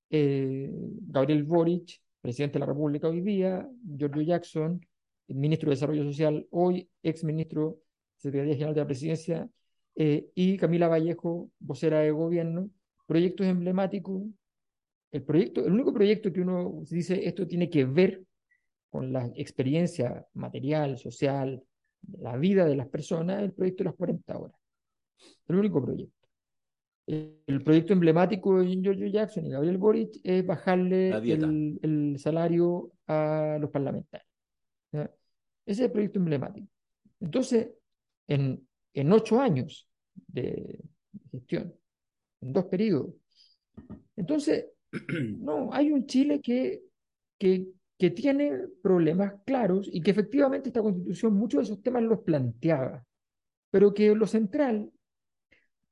eh, 0.10 0.70
Gabriel 1.08 1.44
Boric, 1.44 2.00
presidente 2.22 2.54
de 2.54 2.60
la 2.62 2.66
República 2.68 3.08
hoy 3.08 3.22
día, 3.22 3.70
Giorgio 3.98 4.22
Jackson, 4.22 4.82
ministro 5.28 5.70
de 5.70 5.76
Desarrollo 5.76 6.04
Social 6.04 6.48
hoy, 6.52 6.90
ex 7.04 7.24
ministro 7.24 7.80
Secretaría 8.18 8.56
General 8.56 8.74
de 8.74 8.82
la 8.82 8.88
Presidencia, 8.88 9.50
eh, 9.96 10.30
y 10.34 10.58
Camila 10.58 10.88
Vallejo, 10.88 11.52
vocera 11.60 12.00
de 12.00 12.12
gobierno, 12.12 12.70
proyectos 13.06 13.46
emblemáticos. 13.46 14.24
El, 15.12 15.24
proyecto, 15.24 15.66
el 15.66 15.74
único 15.74 15.94
proyecto 15.94 16.34
que 16.34 16.42
uno 16.42 16.82
dice 16.90 17.28
esto 17.28 17.48
tiene 17.48 17.70
que 17.70 17.86
ver 17.86 18.24
con 18.94 19.12
la 19.12 19.26
experiencia 19.36 20.24
material, 20.36 21.00
social, 21.00 21.64
la 22.20 22.38
vida 22.38 22.64
de 22.66 22.76
las 22.76 22.88
personas, 22.88 23.42
el 23.42 23.52
proyecto 23.52 23.84
de 23.84 23.90
las 23.90 23.96
40 23.96 24.38
horas. 24.38 24.56
El 25.48 25.56
único 25.56 25.84
proyecto. 25.84 26.28
El 27.08 27.64
proyecto 27.64 27.94
emblemático 27.94 28.60
de 28.60 28.68
Giorgio 28.68 29.08
Jackson 29.08 29.48
y 29.48 29.50
Gabriel 29.50 29.80
Boric 29.80 30.20
es 30.24 30.46
bajarle 30.46 31.10
el, 31.10 32.18
salario 32.20 32.92
a 33.08 33.58
los 33.60 33.72
parlamentarios. 33.72 34.30
Ese 34.92 35.10
es 35.66 35.80
el 35.80 35.92
proyecto 35.92 36.20
emblemático. 36.20 36.68
Entonces, 37.20 37.72
en, 38.28 38.64
en 38.94 39.12
ocho 39.12 39.42
años 39.42 39.90
de 40.28 40.80
gestión, 41.32 41.74
en 42.42 42.54
dos 42.54 42.66
periodos. 42.66 43.16
Entonces, 44.16 44.68
no, 45.40 45.74
hay 45.74 45.92
un 45.92 46.06
Chile 46.06 46.40
que, 46.42 46.84
que, 47.40 47.66
que 48.04 48.12
tiene 48.12 48.68
problemas 48.82 49.36
claros 49.46 49.90
y 49.90 50.02
que 50.02 50.12
efectivamente 50.12 50.68
esta 50.68 50.82
constitución 50.82 51.36
muchos 51.36 51.60
de 51.60 51.64
esos 51.64 51.82
temas 51.82 52.04
los 52.04 52.20
planteaba, 52.20 53.02
pero 53.72 53.94
que 53.94 54.14
lo 54.14 54.28
central 54.28 54.92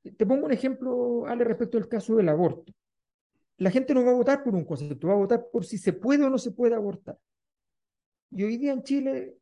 te 0.02 0.26
pongo 0.26 0.44
un 0.44 0.52
ejemplo, 0.52 1.24
Ale, 1.26 1.42
respecto 1.44 1.78
al 1.78 1.88
caso 1.88 2.14
del 2.16 2.28
aborto. 2.28 2.70
La 3.56 3.70
gente 3.70 3.94
no 3.94 4.04
va 4.04 4.10
a 4.10 4.14
votar 4.14 4.44
por 4.44 4.54
un 4.54 4.66
concepto, 4.66 5.06
va 5.06 5.14
a 5.14 5.24
votar 5.24 5.46
por 5.50 5.64
si 5.64 5.78
se 5.78 5.94
puede 5.94 6.22
o 6.22 6.28
no 6.28 6.36
se 6.36 6.50
puede 6.50 6.74
abortar. 6.74 7.16
Y 8.30 8.42
hoy 8.42 8.58
día 8.58 8.74
en 8.74 8.82
Chile, 8.82 9.38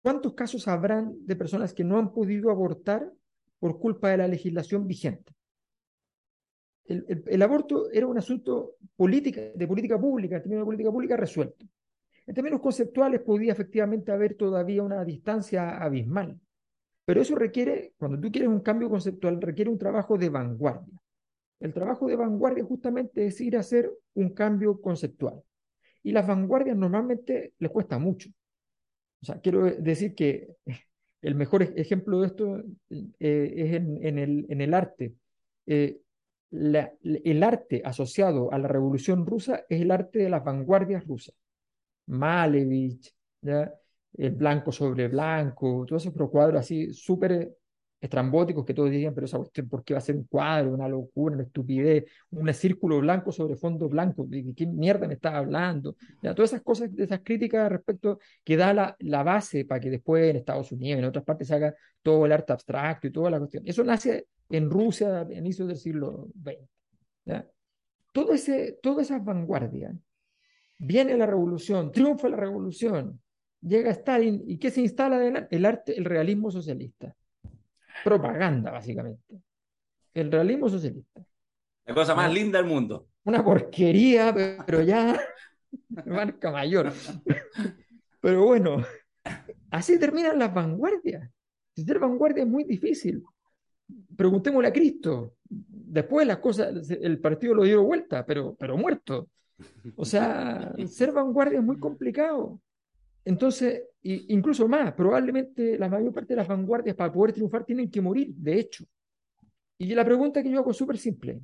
¿cuántos 0.00 0.32
casos 0.32 0.66
habrán 0.66 1.14
de 1.26 1.36
personas 1.36 1.74
que 1.74 1.84
no 1.84 1.98
han 1.98 2.14
podido 2.14 2.50
abortar 2.50 3.12
por 3.58 3.78
culpa 3.78 4.08
de 4.08 4.16
la 4.16 4.28
legislación 4.28 4.86
vigente? 4.86 5.34
El, 6.90 7.42
aborto 7.42 7.88
era 7.92 8.08
un 8.08 8.18
asunto 8.18 8.74
de 8.80 9.66
política 9.68 9.98
pública, 9.98 10.36
en 10.36 10.42
términos 10.42 10.62
de 10.62 10.66
política 10.66 10.90
pública 10.90 11.16
resuelto. 11.16 11.64
En 12.26 12.34
términos 12.34 12.60
conceptuales 12.60 13.20
podía 13.20 13.52
efectivamente 13.52 14.10
haber 14.10 14.34
todavía 14.34 14.82
una 14.82 15.04
distancia 15.04 15.78
abismal. 15.78 16.38
Pero 17.04 17.22
eso 17.22 17.36
requiere, 17.36 17.94
cuando 17.96 18.20
tú 18.20 18.30
quieres 18.32 18.48
un 18.48 18.60
cambio 18.60 18.90
conceptual, 18.90 19.40
requiere 19.40 19.70
un 19.70 19.78
trabajo 19.78 20.18
de 20.18 20.28
vanguardia. 20.30 21.00
El 21.60 21.72
trabajo 21.72 22.08
de 22.08 22.16
vanguardia 22.16 22.64
justamente 22.64 23.26
es 23.26 23.40
ir 23.40 23.56
a 23.56 23.60
hacer 23.60 23.90
un 24.14 24.30
cambio 24.30 24.80
conceptual. 24.80 25.40
Y 26.02 26.10
las 26.10 26.26
vanguardias 26.26 26.76
normalmente 26.76 27.52
les 27.58 27.70
cuesta 27.70 27.98
mucho. 27.98 28.30
O 29.22 29.26
sea, 29.26 29.40
quiero 29.40 29.64
decir 29.64 30.14
que 30.14 30.56
el 31.22 31.34
mejor 31.36 31.62
ejemplo 31.62 32.20
de 32.20 32.26
esto 32.26 32.64
eh, 32.90 33.52
es 33.56 33.74
en, 33.74 34.18
el, 34.18 34.46
en, 34.48 34.60
el, 34.60 34.74
arte. 34.74 35.14
Eh, 35.66 36.00
el 36.50 37.42
arte 37.42 37.82
asociado 37.84 38.52
a 38.52 38.58
la 38.58 38.68
revolución 38.68 39.24
rusa 39.26 39.64
es 39.68 39.80
el 39.80 39.90
arte 39.90 40.18
de 40.20 40.30
las 40.30 40.44
vanguardias 40.44 41.06
rusas. 41.06 41.34
Malevich, 42.06 43.14
el 43.42 44.30
blanco 44.32 44.72
sobre 44.72 45.08
blanco, 45.08 45.84
todos 45.86 46.06
esos 46.06 46.30
cuadros 46.30 46.60
así 46.60 46.92
súper 46.92 47.56
estrambóticos 48.00 48.64
que 48.64 48.72
todos 48.72 48.90
dirían, 48.90 49.14
pero 49.14 49.26
esa 49.26 49.36
cuestión, 49.36 49.68
¿por 49.68 49.84
qué 49.84 49.94
va 49.94 49.98
a 49.98 50.00
ser 50.00 50.16
un 50.16 50.24
cuadro? 50.24 50.72
Una 50.72 50.88
locura, 50.88 51.34
una 51.34 51.44
estupidez, 51.44 52.04
un 52.30 52.52
círculo 52.54 52.98
blanco 53.00 53.30
sobre 53.30 53.56
fondo 53.56 53.88
blanco, 53.88 54.24
¿de 54.26 54.54
qué 54.54 54.66
mierda 54.66 55.06
me 55.06 55.14
estás 55.14 55.34
hablando? 55.34 55.96
Ya, 56.22 56.34
todas 56.34 56.52
esas 56.52 56.62
cosas, 56.62 56.90
esas 56.96 57.20
críticas 57.22 57.70
respecto 57.70 58.18
que 58.42 58.56
da 58.56 58.96
la, 58.98 59.22
base 59.22 59.66
para 59.66 59.80
que 59.80 59.90
después 59.90 60.30
en 60.30 60.36
Estados 60.36 60.72
Unidos, 60.72 60.98
en 60.98 61.04
otras 61.04 61.24
partes 61.24 61.48
se 61.48 61.54
haga 61.54 61.74
todo 62.02 62.24
el 62.24 62.32
arte 62.32 62.52
abstracto 62.52 63.06
y 63.06 63.12
toda 63.12 63.30
la 63.30 63.38
cuestión. 63.38 63.64
Eso 63.66 63.84
nace 63.84 64.26
en 64.48 64.70
Rusia 64.70 65.20
a 65.20 65.32
inicios 65.32 65.68
del 65.68 65.76
siglo 65.76 66.28
XX. 66.42 66.68
¿ya? 67.26 67.46
Todo 68.12 68.32
ese, 68.32 68.78
toda 68.82 69.02
esa 69.02 69.18
vanguardia, 69.18 69.94
viene 70.78 71.16
la 71.18 71.26
revolución, 71.26 71.92
triunfa 71.92 72.30
la 72.30 72.38
revolución, 72.38 73.20
llega 73.60 73.90
Stalin 73.90 74.42
y 74.46 74.56
¿qué 74.56 74.70
se 74.70 74.80
instala 74.80 75.46
El 75.50 75.66
arte, 75.66 75.96
el 75.96 76.06
realismo 76.06 76.50
socialista. 76.50 77.14
Propaganda, 78.04 78.70
básicamente. 78.70 79.40
El 80.14 80.30
realismo 80.30 80.68
socialista. 80.68 81.22
La 81.86 81.94
cosa 81.94 82.14
más 82.14 82.32
linda 82.32 82.58
del 82.58 82.68
mundo. 82.68 83.08
Una 83.24 83.44
porquería, 83.44 84.34
pero 84.66 84.82
ya 84.82 85.20
marca 86.06 86.50
mayor. 86.50 86.92
Pero 88.20 88.46
bueno, 88.46 88.84
así 89.70 89.98
terminan 89.98 90.38
las 90.38 90.52
vanguardias. 90.52 91.30
Ser 91.74 91.98
vanguardia 91.98 92.42
es 92.42 92.48
muy 92.48 92.64
difícil. 92.64 93.22
Preguntémosle 94.16 94.68
a 94.68 94.72
Cristo. 94.72 95.34
Después 95.48 96.26
las 96.26 96.38
cosas, 96.38 96.90
el 96.90 97.18
partido 97.18 97.54
lo 97.54 97.64
dio 97.64 97.82
vuelta, 97.82 98.24
pero, 98.24 98.54
pero 98.58 98.76
muerto. 98.76 99.28
O 99.96 100.04
sea, 100.04 100.72
ser 100.86 101.12
vanguardia 101.12 101.58
es 101.58 101.64
muy 101.64 101.78
complicado. 101.78 102.60
Entonces, 103.24 103.82
incluso 104.02 104.66
más, 104.68 104.92
probablemente 104.94 105.78
la 105.78 105.88
mayor 105.88 106.12
parte 106.12 106.32
de 106.32 106.36
las 106.36 106.48
vanguardias 106.48 106.96
para 106.96 107.12
poder 107.12 107.34
triunfar 107.34 107.64
tienen 107.64 107.90
que 107.90 108.00
morir, 108.00 108.34
de 108.34 108.58
hecho. 108.58 108.84
Y 109.78 109.94
la 109.94 110.04
pregunta 110.04 110.42
que 110.42 110.50
yo 110.50 110.60
hago 110.60 110.70
es 110.70 110.76
súper 110.76 110.98
simple. 110.98 111.40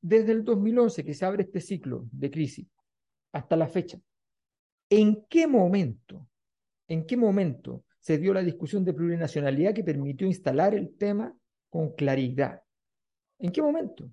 Desde 0.00 0.32
el 0.32 0.44
2011 0.44 1.04
que 1.04 1.14
se 1.14 1.24
abre 1.24 1.42
este 1.42 1.60
ciclo 1.60 2.06
de 2.12 2.30
crisis 2.30 2.66
hasta 3.32 3.56
la 3.56 3.66
fecha, 3.66 3.98
¿en 4.88 5.24
qué 5.28 5.46
momento, 5.46 6.26
en 6.88 7.06
qué 7.06 7.16
momento 7.16 7.84
se 7.98 8.18
dio 8.18 8.32
la 8.32 8.42
discusión 8.42 8.84
de 8.84 8.94
plurinacionalidad 8.94 9.74
que 9.74 9.84
permitió 9.84 10.26
instalar 10.26 10.74
el 10.74 10.96
tema 10.96 11.36
con 11.68 11.94
claridad? 11.94 12.62
¿En 13.38 13.50
qué 13.50 13.62
momento? 13.62 14.10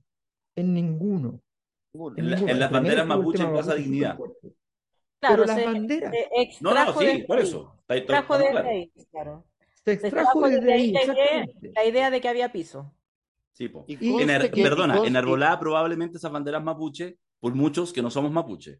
En 0.55 0.73
ninguno. 0.73 1.41
En, 2.17 2.29
las 2.59 2.71
banderas 2.71 3.05
mapuche 3.05 3.43
en 3.43 3.51
Plaza 3.51 3.75
Dignidad. 3.75 4.17
Claro, 5.27 5.43
pero 5.43 5.55
las 5.55 5.65
banderas. 5.65 6.13
no, 6.59 6.73
no, 6.73 6.99
sí, 6.99 7.23
por 7.25 7.39
eso. 7.39 7.75
Se 7.87 7.97
extrajo 7.97 8.37
desde 8.37 8.69
ahí, 8.69 8.91
claro. 9.11 9.45
Se 9.85 9.93
extrajo 9.93 10.49
desde 10.49 10.73
ahí, 10.73 10.93
la 11.75 11.85
idea 11.85 12.09
de 12.11 12.21
que 12.21 12.27
había 12.27 12.51
piso. 12.51 12.93
Sí, 13.53 13.69
po. 13.69 13.85
En 13.87 14.51
perdona, 14.51 15.05
en 15.05 15.15
Arbolada 15.15 15.59
probablemente 15.59 16.17
esas 16.17 16.31
banderas 16.31 16.63
mapuche, 16.63 17.17
por 17.39 17.53
muchos 17.55 17.93
que 17.93 18.01
no 18.01 18.09
somos 18.09 18.31
mapuche. 18.31 18.79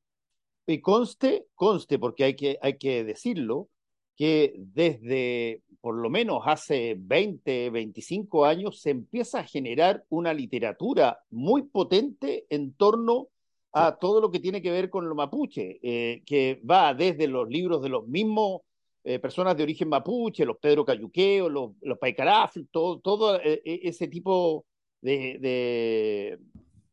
Y 0.66 0.80
conste, 0.82 1.48
conste, 1.56 2.00
porque 2.00 2.24
hay 2.24 2.36
que, 2.36 2.58
hay 2.62 2.78
que 2.78 3.04
decirlo, 3.04 3.70
que 4.16 4.54
desde 4.58 5.62
por 5.82 5.96
lo 5.96 6.10
menos 6.10 6.42
hace 6.46 6.96
20, 6.98 7.70
25 7.70 8.46
años 8.46 8.82
se 8.82 8.92
empieza 8.92 9.40
a 9.40 9.44
generar 9.44 10.06
una 10.10 10.34
literatura 10.34 11.20
muy 11.30 11.64
potente 11.64 12.46
en 12.50 12.74
torno 12.74 13.28
a 13.74 13.96
todo 13.96 14.22
lo 14.22 14.30
que 14.30 14.40
tiene 14.40 14.62
que 14.62 14.70
ver 14.70 14.90
con 14.90 15.10
lo 15.10 15.16
mapuche, 15.16 15.80
eh, 15.82 16.22
que 16.26 16.62
va 16.70 16.94
desde 16.94 17.28
los 17.28 17.50
libros 17.50 17.82
de 17.82 17.90
los 17.90 18.08
mismos 18.08 18.62
eh, 19.04 19.18
personas 19.18 19.58
de 19.58 19.64
origen 19.64 19.90
mapuche, 19.90 20.46
los 20.46 20.58
Pedro 20.58 20.86
Cayuqueo, 20.86 21.50
los, 21.50 21.72
los 21.82 21.98
Paicaraf, 21.98 22.56
todo, 22.72 23.00
todo 23.00 23.42
eh, 23.42 23.62
ese 23.64 24.08
tipo 24.08 24.66
de, 25.02 26.38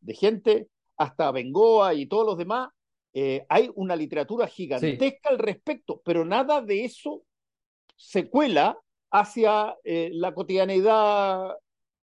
de, 0.01 0.13
gente, 0.15 0.67
hasta 0.97 1.31
Bengoa 1.31 1.93
y 1.93 2.07
todos 2.07 2.25
los 2.25 2.37
demás, 2.37 2.69
hay 3.47 3.69
una 3.75 3.95
literatura 3.95 4.47
gigantesca 4.47 5.29
al 5.29 5.37
respecto, 5.37 6.01
pero 6.03 6.25
nada 6.25 6.61
de 6.61 6.83
eso 6.83 7.23
se 7.95 8.29
cuela 8.29 8.77
hacia 9.09 9.77
la 9.83 10.33
cotidianeidad. 10.33 11.55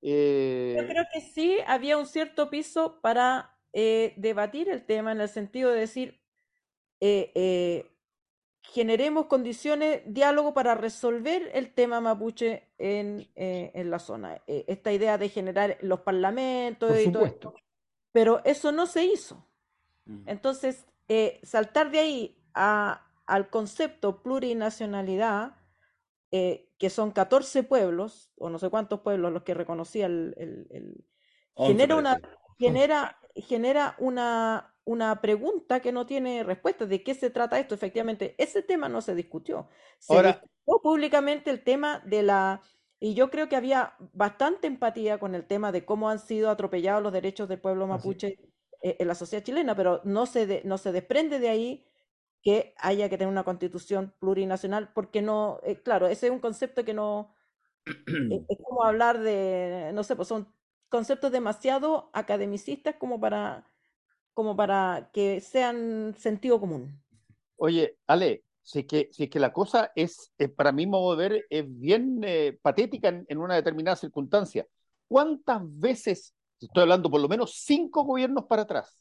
Yo 0.01 0.87
creo 0.87 1.05
que 1.13 1.21
sí 1.21 1.59
había 1.67 1.99
un 1.99 2.07
cierto 2.07 2.49
piso 2.49 3.01
para 3.01 3.56
eh, 3.79 4.15
debatir 4.17 4.71
el 4.71 4.87
tema 4.87 5.13
en 5.13 5.21
el 5.21 5.29
sentido 5.29 5.71
de 5.71 5.81
decir, 5.81 6.19
eh, 7.01 7.31
eh, 7.35 7.91
generemos 8.63 9.27
condiciones, 9.27 10.01
diálogo 10.07 10.55
para 10.55 10.75
resolver 10.75 11.51
el 11.53 11.75
tema 11.75 12.01
mapuche 12.01 12.69
en, 12.79 13.29
eh, 13.37 13.73
en 13.75 13.91
la 13.91 13.99
zona. 13.99 14.41
Eh, 14.47 14.65
esta 14.67 14.93
idea 14.93 15.19
de 15.19 15.29
generar 15.29 15.77
los 15.83 16.01
parlamentos 16.01 16.89
Por 16.91 17.01
y 17.01 17.13
todo 17.13 17.27
esto. 17.27 17.55
Pero 18.13 18.41
eso 18.45 18.73
no 18.73 18.87
se 18.87 19.05
hizo. 19.05 19.47
Mm. 20.07 20.27
Entonces, 20.27 20.87
eh, 21.09 21.39
saltar 21.43 21.91
de 21.91 21.99
ahí 21.99 22.43
a- 22.55 23.03
al 23.27 23.51
concepto 23.51 24.23
plurinacionalidad, 24.23 25.57
eh, 26.31 26.71
que 26.79 26.89
son 26.89 27.11
14 27.11 27.63
pueblos, 27.63 28.31
o 28.39 28.49
no 28.49 28.59
sé 28.59 28.71
cuántos 28.71 29.01
pueblos 29.01 29.33
los 29.33 29.43
que 29.43 29.53
reconocía 29.55 30.07
el, 30.07 30.35
el- 30.39 30.67
el- 30.71 31.05
genera 31.57 31.97
una, 31.97 32.21
genera, 32.59 33.19
genera 33.37 33.95
una, 33.99 34.75
una 34.85 35.21
pregunta 35.21 35.81
que 35.81 35.93
no 35.93 36.07
tiene 36.07 36.43
respuesta. 36.45 36.87
¿De 36.87 37.03
qué 37.03 37.15
se 37.15 37.31
trata 37.31 37.59
esto? 37.59 37.75
Efectivamente, 37.75 38.35
ese 38.39 38.63
tema 38.63 38.89
no 38.89 39.01
se 39.01 39.15
discutió. 39.15 39.69
Se 39.99 40.15
Ahora- 40.15 40.33
discutió 40.33 40.83
públicamente 40.83 41.51
el 41.51 41.63
tema 41.63 42.01
de 42.05 42.23
la... 42.23 42.61
Y 42.99 43.13
yo 43.15 43.31
creo 43.31 43.49
que 43.49 43.57
había 43.57 43.95
bastante 44.15 44.67
empatía 44.67 45.19
con 45.19 45.35
el 45.35 45.47
tema 45.47 45.71
de 45.71 45.85
cómo 45.85 46.09
han 46.09 46.19
sido 46.19 46.49
atropellados 46.51 47.03
los 47.03 47.13
derechos 47.13 47.47
del 47.49 47.61
pueblo 47.61 47.87
mapuche 47.87 48.39
eh, 48.83 48.97
en 48.99 49.07
la 49.09 49.15
sociedad 49.15 49.45
chilena, 49.45 49.77
pero 49.77 50.01
no 50.05 50.25
se, 50.25 50.47
de- 50.47 50.63
no 50.65 50.79
se 50.79 50.93
desprende 50.93 51.39
de 51.39 51.51
ahí 51.51 51.87
que 52.43 52.75
haya 52.79 53.09
que 53.11 53.19
tener 53.19 53.31
una 53.31 53.45
constitución 53.45 54.15
plurinacional, 54.19 54.93
porque 54.95 55.21
no, 55.21 55.61
eh, 55.63 55.83
claro, 55.83 56.07
ese 56.07 56.27
es 56.27 56.33
un 56.33 56.39
concepto 56.39 56.85
que 56.87 56.95
no, 56.95 57.35
es 58.49 58.59
como 58.65 58.85
hablar 58.85 59.19
de, 59.21 59.91
no 59.93 60.03
sé, 60.03 60.17
pues 60.17 60.29
son 60.29 60.49
conceptos 60.89 61.33
demasiado 61.33 62.11
academicistas 62.13 62.97
como 62.99 63.21
para, 63.21 63.69
como 64.35 64.57
para 64.57 65.11
que 65.13 65.41
sean 65.41 66.15
sentido 66.17 66.61
común. 66.61 67.03
Oye, 67.57 67.99
Ale, 68.07 68.45
si 68.63 68.81
es 68.81 68.87
que, 68.87 69.09
si 69.13 69.25
es 69.25 69.31
que 69.31 69.41
la 69.41 69.53
cosa 69.53 69.93
es, 69.95 70.33
eh, 70.39 70.49
para 70.49 70.73
mi 70.73 70.87
modo 70.87 71.17
de 71.17 71.29
ver, 71.29 71.47
es 71.51 71.65
bien 71.79 72.21
eh, 72.25 72.59
patética 72.61 73.09
en, 73.09 73.25
en 73.29 73.39
una 73.39 73.55
determinada 73.55 73.97
circunstancia. 73.97 74.67
¿Cuántas 75.09 75.63
veces, 75.63 76.35
estoy 76.61 76.83
hablando 76.83 77.11
por 77.11 77.21
lo 77.21 77.29
menos 77.29 77.63
cinco 77.65 78.05
gobiernos 78.05 78.45
para 78.47 78.63
atrás, 78.63 79.01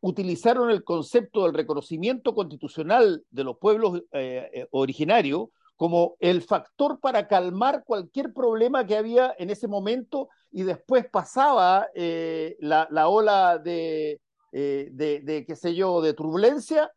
utilizaron 0.00 0.70
el 0.70 0.84
concepto 0.84 1.44
del 1.44 1.54
reconocimiento 1.54 2.34
constitucional 2.34 3.24
de 3.30 3.42
los 3.42 3.56
pueblos 3.56 4.02
eh, 4.12 4.50
eh, 4.52 4.68
originarios 4.70 5.48
como 5.76 6.16
el 6.20 6.42
factor 6.42 7.00
para 7.00 7.26
calmar 7.26 7.82
cualquier 7.84 8.32
problema 8.32 8.86
que 8.86 8.96
había 8.96 9.34
en 9.38 9.50
ese 9.50 9.68
momento 9.68 10.28
y 10.50 10.62
después 10.62 11.06
pasaba 11.10 11.88
eh, 11.94 12.56
la, 12.60 12.86
la 12.90 13.08
ola 13.08 13.58
de, 13.58 14.20
eh, 14.52 14.88
de, 14.92 15.20
de, 15.20 15.44
qué 15.44 15.56
sé 15.56 15.74
yo, 15.74 16.00
de 16.00 16.14
turbulencia 16.14 16.90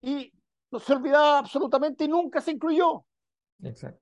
y 0.00 0.32
no 0.70 0.80
se 0.80 0.92
olvidaba 0.92 1.38
absolutamente 1.38 2.04
y 2.04 2.08
nunca 2.08 2.40
se 2.40 2.50
incluyó. 2.50 3.04
Exacto. 3.62 4.00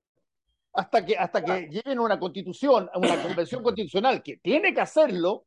Hasta 0.72 1.04
que, 1.04 1.18
hasta 1.18 1.44
que 1.44 1.68
lleguen 1.68 1.98
a 1.98 2.02
una 2.02 2.18
constitución, 2.18 2.88
a 2.90 2.98
una 2.98 3.22
convención 3.22 3.62
constitucional 3.62 4.22
que 4.22 4.38
tiene 4.38 4.72
que 4.72 4.80
hacerlo 4.80 5.44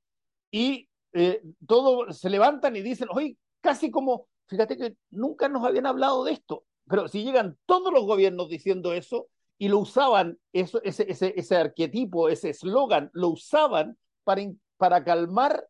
y 0.52 0.88
eh, 1.14 1.42
todos 1.66 2.20
se 2.20 2.30
levantan 2.30 2.76
y 2.76 2.82
dicen, 2.82 3.08
oye, 3.12 3.36
casi 3.62 3.90
como, 3.90 4.28
fíjate 4.48 4.78
que 4.78 4.96
nunca 5.10 5.50
nos 5.50 5.66
habían 5.66 5.88
hablado 5.88 6.24
de 6.24 6.34
esto, 6.34 6.66
pero 6.88 7.08
si 7.08 7.24
llegan 7.24 7.58
todos 7.66 7.92
los 7.92 8.06
gobiernos 8.06 8.50
diciendo 8.50 8.94
eso 8.94 9.28
y 9.58 9.70
lo 9.70 9.80
usaban, 9.80 10.38
eso, 10.54 10.82
ese, 10.84 11.10
ese, 11.10 11.34
ese 11.36 11.56
arquetipo, 11.56 12.30
ese 12.30 12.50
eslogan, 12.50 13.10
lo 13.14 13.30
usaban 13.30 13.98
para, 14.24 14.42
para 14.78 15.04
calmar 15.04 15.68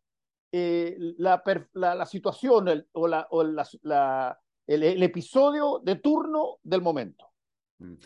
eh, 0.52 0.96
la, 1.18 1.42
la, 1.72 1.94
la, 1.94 2.06
situación 2.06 2.68
el, 2.68 2.88
o, 2.92 3.06
la, 3.08 3.26
o 3.30 3.44
la, 3.44 3.66
la 3.82 4.40
el, 4.66 4.82
el, 4.82 5.02
episodio 5.02 5.80
de 5.82 5.96
turno 5.96 6.58
del 6.62 6.82
momento. 6.82 7.30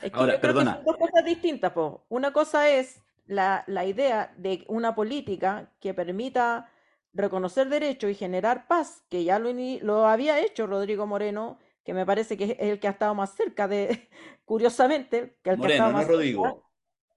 Es 0.02 0.10
que 0.10 0.18
Ahora, 0.18 0.40
perdona. 0.40 0.76
son 0.76 0.84
dos 0.84 0.96
cosas 0.96 1.24
distintas. 1.24 1.72
Po. 1.72 2.04
Una 2.08 2.32
cosa 2.32 2.68
es 2.68 3.02
la, 3.26 3.64
la 3.66 3.86
idea 3.86 4.34
de 4.36 4.64
una 4.68 4.94
política 4.94 5.72
que 5.80 5.94
permita 5.94 6.70
reconocer 7.12 7.68
derechos 7.68 8.10
y 8.10 8.14
generar 8.14 8.66
paz, 8.66 9.04
que 9.08 9.24
ya 9.24 9.38
lo, 9.38 9.50
lo, 9.52 10.06
había 10.06 10.40
hecho 10.40 10.66
Rodrigo 10.66 11.06
Moreno, 11.06 11.58
que 11.90 11.94
me 11.94 12.06
parece 12.06 12.36
que 12.36 12.44
es 12.44 12.56
el 12.60 12.78
que 12.78 12.86
ha 12.86 12.92
estado 12.92 13.16
más 13.16 13.34
cerca 13.34 13.66
de, 13.66 14.08
curiosamente, 14.44 15.38
que 15.42 15.50
el 15.50 15.58
Moreno, 15.58 15.66
que 15.66 15.72
ha 15.72 15.74
estado 15.74 15.90
no 15.90 15.98
más 15.98 16.06
Rodrigo. 16.06 16.44
Cerca, 16.44 16.62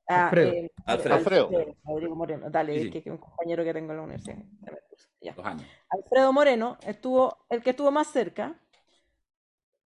ah, 0.08 0.24
Alfredo. 0.26 0.52
eh, 0.52 0.72
Alfredo. 0.88 1.16
Alfredo. 1.16 1.76
Rodrigo 1.84 2.16
Moreno, 2.16 2.50
dale, 2.50 2.74
Sí, 2.74 2.84
sí. 2.86 2.90
que, 2.90 3.04
que 3.04 3.10
es 3.10 3.14
un 3.14 3.20
compañero 3.20 3.64
que 3.64 3.72
tengo 3.72 3.92
en 3.92 3.98
la 3.98 4.04
universidad. 4.04 4.38
Ya. 5.22 5.34
Dos 5.34 5.46
años. 5.46 5.68
Alfredo 5.90 6.34
Moreno 6.34 6.80
estuvo, 6.88 7.46
el 7.50 7.62
que 7.62 7.70
estuvo 7.70 7.92
más 7.92 8.08
cerca, 8.08 8.60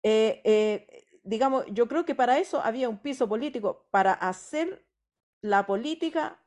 eh, 0.02 0.42
eh, 0.46 1.04
digamos, 1.22 1.64
yo 1.68 1.88
creo 1.88 2.04
que 2.04 2.16
para 2.16 2.40
eso 2.40 2.60
había 2.60 2.90
un 2.90 2.98
piso 2.98 3.30
político, 3.30 3.86
para 3.92 4.14
hacer 4.14 4.84
la 5.42 5.68
política 5.68 6.40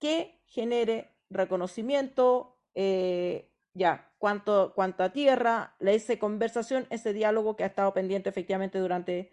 que 0.00 0.42
genere 0.46 1.14
reconocimiento, 1.30 2.58
eh, 2.74 3.49
ya, 3.74 4.12
cuanto, 4.18 4.72
cuánta 4.74 5.12
tierra, 5.12 5.76
esa 5.80 6.18
conversación, 6.18 6.86
ese 6.90 7.12
diálogo 7.12 7.56
que 7.56 7.64
ha 7.64 7.68
estado 7.68 7.92
pendiente 7.94 8.28
efectivamente 8.28 8.78
durante 8.78 9.30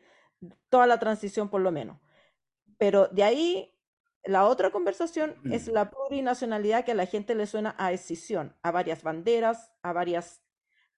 toda 0.69 0.87
la 0.87 0.99
transición 0.99 1.49
por 1.49 1.61
lo 1.61 1.71
menos. 1.71 1.99
Pero 2.77 3.07
de 3.07 3.23
ahí, 3.23 3.73
la 4.23 4.45
otra 4.45 4.71
conversación 4.71 5.35
Mm. 5.43 5.53
es 5.53 5.67
la 5.67 5.89
plurinacionalidad 5.89 6.85
que 6.85 6.91
a 6.91 6.95
la 6.95 7.05
gente 7.05 7.33
le 7.35 7.47
suena 7.47 7.75
a 7.77 7.91
escisión, 7.91 8.55
a 8.61 8.71
varias 8.71 9.03
banderas, 9.03 9.71
a 9.81 9.93
varias, 9.93 10.41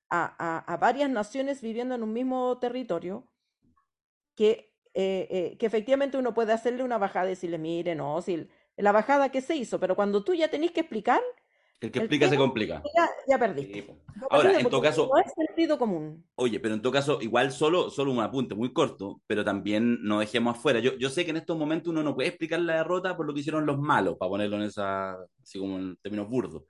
a, 0.09 0.35
a, 0.37 0.73
a 0.73 0.77
varias 0.77 1.09
naciones 1.09 1.61
viviendo 1.61 1.95
en 1.95 2.03
un 2.03 2.13
mismo 2.13 2.57
territorio, 2.59 3.31
que, 4.35 4.73
eh, 4.93 5.27
eh, 5.29 5.57
que 5.57 5.65
efectivamente 5.65 6.17
uno 6.17 6.33
puede 6.33 6.53
hacerle 6.53 6.83
una 6.83 6.97
bajada 6.97 7.27
y 7.27 7.29
decirle, 7.31 7.57
mire, 7.57 7.95
no, 7.95 8.21
si 8.21 8.47
la 8.77 8.91
bajada 8.91 9.29
que 9.29 9.41
se 9.41 9.55
hizo, 9.55 9.79
pero 9.79 9.95
cuando 9.95 10.23
tú 10.23 10.33
ya 10.33 10.49
tenés 10.49 10.71
que 10.71 10.81
explicar, 10.81 11.21
El 11.81 11.91
que 11.91 11.99
El 11.99 12.03
explica 12.05 12.25
se 12.25 12.31
tema- 12.31 12.43
complica. 12.43 12.83
ya, 12.95 13.09
ya 13.27 13.39
perdiste. 13.39 13.81
Sí, 13.83 13.87
Ahora, 14.29 14.59
en 14.59 14.69
todo 14.69 14.81
caso, 14.81 15.09
No 15.13 15.21
es 15.21 15.31
sentido 15.33 15.77
común. 15.77 16.25
Oye, 16.35 16.59
pero 16.59 16.73
en 16.75 16.81
todo 16.81 16.91
caso, 16.91 17.19
igual 17.21 17.53
solo, 17.53 17.89
solo 17.89 18.11
un 18.11 18.19
apunte 18.19 18.53
muy 18.53 18.73
corto, 18.73 19.21
pero 19.27 19.45
también 19.45 19.99
no 20.03 20.19
dejemos 20.19 20.57
afuera. 20.57 20.79
Yo, 20.81 20.97
yo 20.97 21.09
sé 21.09 21.23
que 21.23 21.31
en 21.31 21.37
estos 21.37 21.57
momentos 21.57 21.89
uno 21.91 22.03
no 22.03 22.15
puede 22.15 22.27
explicar 22.29 22.59
la 22.59 22.75
derrota 22.77 23.15
por 23.15 23.25
lo 23.25 23.33
que 23.33 23.39
hicieron 23.39 23.65
los 23.65 23.79
malos, 23.79 24.17
para 24.17 24.29
ponerlo 24.29 24.57
en 24.57 24.63
esa, 24.63 25.13
así 25.41 25.57
como 25.57 25.77
en 25.79 25.95
términos 26.01 26.27
burdos. 26.29 26.63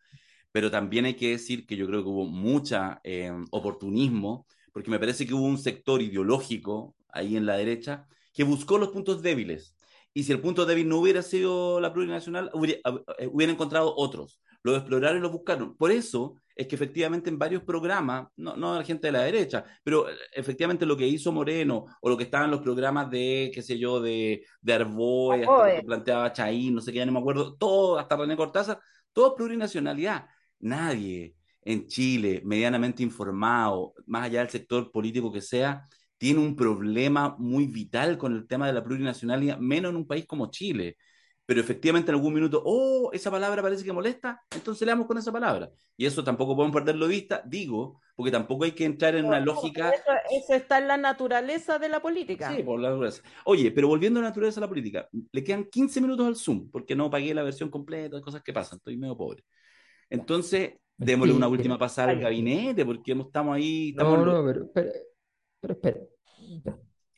Pero 0.52 0.69
también 0.69 1.06
hay 1.06 1.15
que 1.15 1.30
decir 1.31 1.65
que 1.65 1.76
yo 1.76 1.88
creo 1.88 2.03
que 2.03 2.10
hubo 2.10 2.26
mucha 2.26 2.99
eh, 3.03 3.31
oportunismo, 3.52 4.45
porque 4.73 4.91
me 4.91 4.99
parece 4.99 5.26
que 5.26 5.34
hubo 5.34 5.45
un 5.45 5.57
sector 5.57 6.02
ideológico 6.03 6.95
ahí 7.10 7.36
en 7.36 7.48
la 7.48 7.56
derecha 7.57 8.06
que 8.34 8.44
buscó 8.44 8.77
los 8.77 8.90
puntos 8.90 9.23
débiles. 9.23 9.76
Y 10.14 10.23
si 10.23 10.31
el 10.31 10.40
punto 10.41 10.65
débil 10.68 10.88
no 10.88 10.98
hubiera 10.99 11.22
sido 11.23 11.80
la 11.80 11.94
plurinacional, 11.94 12.49
hubiera, 12.53 12.80
eh, 13.18 13.27
hubiera 13.31 13.52
encontrado 13.53 13.94
otros. 13.95 14.40
Lo 14.64 14.76
exploraron 14.76 15.19
y 15.19 15.22
lo 15.22 15.30
buscaron. 15.30 15.76
Por 15.77 15.91
eso 15.91 16.36
es 16.56 16.68
que 16.68 16.76
efectivamente 16.76 17.30
en 17.30 17.40
varios 17.40 17.64
programas, 17.64 18.27
no, 18.36 18.57
no 18.57 18.76
la 18.76 18.84
gente 18.84 19.07
de 19.07 19.14
la 19.14 19.23
derecha, 19.23 19.64
pero 19.84 20.10
eh, 20.10 20.14
efectivamente 20.34 20.86
lo 20.86 20.98
que 20.98 21.07
hizo 21.07 21.31
Moreno 21.31 21.86
o 22.02 22.10
lo 22.10 22.18
que 22.18 22.26
estaba 22.26 22.45
en 22.45 22.52
los 22.52 22.61
programas 22.61 23.10
de, 23.10 23.49
qué 23.53 23.61
sé 23.61 23.80
yo, 23.80 24.02
de, 24.02 24.44
de 24.61 24.73
Arboe, 24.73 25.41
hasta 25.41 25.69
lo 25.69 25.76
que 25.76 25.84
planteaba 25.84 26.34
Chaín, 26.34 26.76
no 26.76 26.81
sé 26.81 26.91
qué, 26.91 26.98
ya 26.98 27.06
no 27.06 27.14
me 27.14 27.19
acuerdo, 27.19 27.56
todo, 27.56 27.98
hasta 27.98 28.18
René 28.18 28.36
Cortázar, 28.36 28.80
todo 29.14 29.36
plurinacionalidad. 29.36 30.26
Nadie 30.60 31.36
en 31.61 31.88
Chile, 31.88 32.41
medianamente 32.44 33.03
informado, 33.03 33.94
más 34.06 34.26
allá 34.26 34.40
del 34.40 34.49
sector 34.49 34.91
político 34.91 35.31
que 35.31 35.41
sea, 35.41 35.88
tiene 36.18 36.41
un 36.41 36.56
problema 36.56 37.36
muy 37.38 37.68
vital 37.68 38.18
con 38.18 38.36
el 38.36 38.48
tema 38.48 38.68
de 38.68 38.73
la 38.73 38.84
plurinacionalidad, 38.84 39.57
menos 39.60 39.91
en 39.91 39.95
un 39.95 40.07
país 40.07 40.26
como 40.26 40.52
Chile. 40.52 40.98
Pero 41.49 41.61
efectivamente 41.61 42.11
en 42.11 42.15
algún 42.15 42.35
minuto, 42.35 42.61
oh, 42.63 43.09
esa 43.11 43.31
palabra 43.31 43.63
parece 43.63 43.84
que 43.84 43.91
molesta, 43.91 44.39
entonces 44.55 44.85
le 44.85 44.91
damos 44.91 45.07
con 45.07 45.17
esa 45.17 45.31
palabra. 45.31 45.71
Y 45.97 46.05
eso 46.05 46.23
tampoco 46.23 46.55
podemos 46.55 46.76
perderlo 46.76 47.07
de 47.07 47.15
vista, 47.15 47.41
digo, 47.43 47.99
porque 48.15 48.30
tampoco 48.30 48.65
hay 48.65 48.73
que 48.73 48.85
entrar 48.85 49.15
en 49.15 49.26
una 49.26 49.39
lógica... 49.39 49.89
Eso, 49.89 50.03
eso 50.30 50.53
está 50.53 50.77
en 50.77 50.88
la 50.88 50.97
naturaleza 50.97 51.80
de 51.80 51.89
la 51.89 52.03
política. 52.03 52.55
Sí, 52.55 52.61
por 52.61 52.80
la 52.80 52.89
naturaleza. 52.89 53.23
Oye, 53.45 53.71
pero 53.71 53.88
volviendo 53.88 54.19
a 54.19 54.21
la 54.21 54.30
naturaleza 54.30 54.59
de 54.59 54.65
la 54.65 54.69
política, 54.69 55.09
le 55.31 55.43
quedan 55.43 55.63
15 55.65 55.99
minutos 56.01 56.27
al 56.27 56.35
Zoom, 56.35 56.69
porque 56.69 56.95
no 56.95 57.09
pagué 57.09 57.34
la 57.34 57.41
versión 57.41 57.71
completa, 57.71 58.21
cosas 58.21 58.43
que 58.43 58.53
pasan, 58.53 58.77
estoy 58.77 58.97
medio 58.97 59.17
pobre. 59.17 59.43
Entonces, 60.07 60.73
démosle 60.97 61.34
una 61.34 61.47
última 61.47 61.80
pasada 61.80 62.11
al 62.11 62.19
gabinete, 62.19 62.85
porque 62.85 63.13
estamos 63.13 63.55
ahí, 63.55 63.89
estamos 63.89 64.19
No, 64.19 64.26
no, 64.43 64.45
pero, 64.45 64.71
pero, 64.71 64.91
pero 65.59 65.73
espera. 65.73 65.99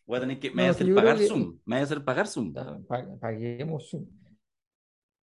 Voy 0.05 0.17
a 0.17 0.21
tener 0.21 0.39
que, 0.39 0.49
me 0.51 0.55
No, 0.55 0.61
voy 0.63 0.67
a 0.67 0.71
hacer 0.71 0.95
pagar 0.95 1.17
que- 1.17 1.27
Zoom, 1.27 1.59
me 1.65 1.75
voy 1.75 1.79
a 1.81 1.83
hacer 1.83 2.03
pagar 2.05 2.27
Zoom. 2.27 2.53
Pa- 2.53 3.05
Paguemos 3.19 3.89
Zoom. 3.89 4.05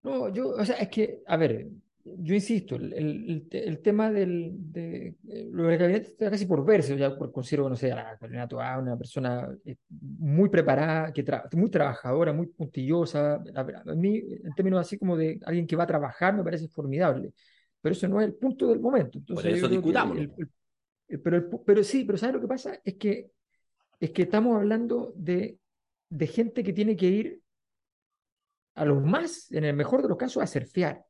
No, 0.04 0.28
yo, 0.28 0.50
o 0.50 0.64
sea, 0.64 0.76
es 0.76 0.88
que, 0.88 1.22
a 1.26 1.36
ver, 1.38 1.68
yo 2.04 2.34
insisto, 2.34 2.76
el, 2.76 2.92
el- 2.92 3.30
el 3.30 3.48
te- 3.48 3.66
el 3.66 3.80
tema 3.80 4.10
del, 4.10 4.52
de, 4.72 5.16
eh, 5.28 5.48
lo 5.50 5.64
del 5.64 5.78
gabinete 5.78 6.08
está 6.08 6.30
casi 6.30 6.44
por 6.46 6.64
verse, 6.64 6.96
ya 6.98 7.16
por 7.16 7.32
considero, 7.32 7.68
no 7.70 7.76
sé, 7.76 7.90
a 7.90 8.14
Renato 8.20 8.60
A, 8.60 8.78
una 8.78 8.96
persona 8.98 9.48
eh, 9.64 9.76
muy 9.88 10.50
preparada, 10.50 11.12
que 11.12 11.24
tra- 11.24 11.48
muy 11.56 11.70
trabajadora, 11.70 12.32
muy 12.34 12.46
puntillosa. 12.48 13.36
A, 13.54 13.60
a 13.90 13.94
mí, 13.94 14.18
en 14.18 14.54
términos 14.54 14.80
así 14.80 14.98
como 14.98 15.16
de 15.16 15.40
alguien 15.46 15.66
que 15.66 15.76
va 15.76 15.84
a 15.84 15.86
trabajar, 15.86 16.34
me 16.36 16.44
parece 16.44 16.68
formidable. 16.68 17.32
Pero 17.80 17.94
eso 17.94 18.06
no 18.08 18.20
es 18.20 18.26
el 18.28 18.34
punto 18.34 18.68
del 18.68 18.80
momento. 18.80 19.18
Entonces, 19.18 19.46
eso 19.54 19.68
discutámoslo. 19.68 20.20
el- 20.22 20.32
el- 20.38 20.50
el- 21.08 21.20
pero, 21.20 21.50
pero 21.64 21.84
sí, 21.84 22.04
pero 22.04 22.18
¿sabes 22.18 22.34
lo 22.36 22.40
que 22.42 22.48
pasa? 22.48 22.80
Es 22.84 22.94
que, 22.96 23.30
es 24.00 24.10
que 24.12 24.22
estamos 24.22 24.56
hablando 24.56 25.12
de, 25.16 25.58
de 26.10 26.26
gente 26.26 26.64
que 26.64 26.72
tiene 26.74 26.96
que 26.96 27.06
ir 27.08 27.40
a 28.74 28.84
los 28.84 29.02
más, 29.02 29.50
en 29.52 29.64
el 29.64 29.74
mejor 29.76 30.02
de 30.02 30.08
los 30.08 30.18
casos, 30.18 30.42
a 30.42 30.46
surfear. 30.46 31.04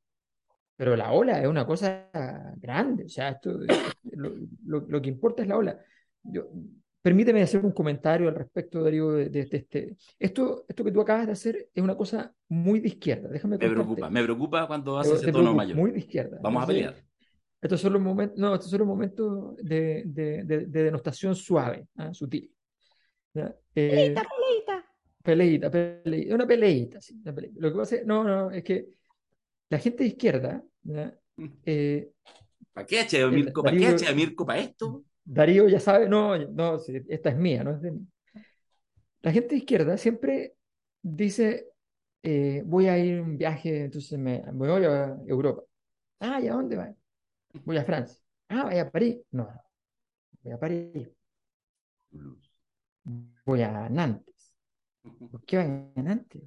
Pero 0.77 0.97
la 0.97 1.13
ola 1.13 1.41
es 1.41 1.47
una 1.47 1.65
cosa 1.67 2.11
grande, 2.57 3.05
o 3.05 3.09
sea, 3.09 3.31
esto, 3.31 3.59
lo, 4.13 4.35
lo- 4.67 4.87
lo 4.89 5.03
que 5.03 5.09
importa 5.09 5.43
es 5.43 5.49
la 5.49 5.57
ola. 5.57 5.79
Yo, 6.25 6.49
permíteme 7.01 7.43
hacer 7.43 7.65
un 7.65 7.71
comentario 7.73 8.29
al 8.29 8.35
respecto, 8.35 8.83
Darío, 8.83 9.13
de, 9.13 9.29
de- 9.29 9.45
de 9.47 9.57
este. 9.57 9.97
Esto, 10.19 10.65
esto 10.69 10.83
que 10.85 10.91
tú 10.91 11.01
acabas 11.01 11.27
de 11.27 11.33
hacer 11.33 11.69
es 11.73 11.83
una 11.83 11.97
cosa 11.97 12.35
muy 12.49 12.81
de 12.81 12.89
izquierda, 12.89 13.29
déjame 13.29 13.57
Me 13.57 13.67
contarte. 13.67 13.75
preocupa, 13.85 14.11
me 14.11 14.23
preocupa 14.25 14.67
cuando 14.67 14.95
Te- 15.01 15.09
hace 15.09 15.15
ese 15.23 15.33
tono 15.33 15.55
mayor. 15.55 15.77
Muy 15.77 15.93
de 15.93 15.99
izquierda. 16.01 16.39
Vamos 16.43 16.61
a 16.63 16.65
Entonces, 16.73 16.87
pelear. 16.93 17.09
estos 17.63 17.81
son 17.81 17.93
los 17.93 18.03
momentos, 18.03 18.39
no, 18.39 18.55
estos 18.55 18.71
son 18.71 18.79
los 18.81 18.89
momentos 18.89 19.57
de, 19.59 20.03
de, 20.07 20.43
de- 20.45 20.67
de 20.67 20.83
denostación 20.83 21.37
suave, 21.37 21.87
¿ah? 21.99 22.13
sutil. 22.13 22.51
¿ya? 23.33 23.47
Eh, 23.77 23.91
Peleita, 23.91 24.23
peleita. 24.23 24.84
Peleita, 25.25 25.71
peleita, 25.71 26.35
una 26.35 26.47
peleita, 26.47 27.01
sí, 27.01 27.19
una 27.23 27.35
peleita. 27.35 27.57
Lo 27.61 27.71
que 27.73 27.79
pasa 27.79 27.97
es, 27.97 28.07
no, 28.07 28.25
no, 28.25 28.51
es 28.51 28.63
que 28.63 28.89
la 29.71 29.79
gente 29.79 30.05
de 30.05 30.11
izquierda, 30.11 30.65
¿ya? 30.85 31.15
Eh, 31.65 32.11
¿Para 32.73 32.87
qué 32.87 33.01
eche 33.01 33.23
a 33.23 33.29
Mirko? 33.29 33.63
¿Para 33.63 33.77
qué 33.77 33.85
Darío- 33.85 33.97
eche 33.97 34.09
a 34.09 34.13
Mirko 34.15 34.47
para 34.47 34.61
esto? 34.61 35.03
Darío 35.25 35.69
ya 35.69 35.81
sabe, 35.81 36.09
no, 36.09 36.37
no, 36.39 36.79
esta 37.09 37.31
es 37.31 37.37
mía, 37.37 37.65
no 37.65 37.73
es 37.73 37.81
de 37.83 37.91
mí. 37.93 38.07
La 39.23 39.33
gente 39.33 39.51
de 39.55 39.57
izquierda 39.59 39.97
siempre 39.97 40.57
dice, 41.03 41.69
eh, 42.23 42.63
voy 42.67 42.89
a 42.89 42.99
ir 42.99 43.19
a 43.19 43.23
un 43.23 43.39
viaje, 43.39 43.85
entonces 43.85 44.19
me, 44.19 44.43
me 44.53 44.69
voy 44.71 44.85
a 44.85 45.17
Europa. 45.27 45.63
Ah, 46.21 46.41
¿y 46.43 46.49
a 46.49 46.55
dónde 46.55 46.77
va? 46.77 46.95
Voy 47.65 47.77
a 47.79 47.85
Francia. 47.85 48.21
Ah, 48.49 48.65
vaya 48.65 48.83
a 48.85 48.91
París. 48.91 49.19
No, 49.33 49.49
voy 50.43 50.53
a 50.53 50.59
París. 50.61 51.09
Voy 53.47 53.63
a 53.63 53.89
Nantes. 53.89 54.34
¿Por 55.31 55.45
qué 55.45 55.57
van 55.59 55.93
a 55.97 56.03
Nantes? 56.03 56.43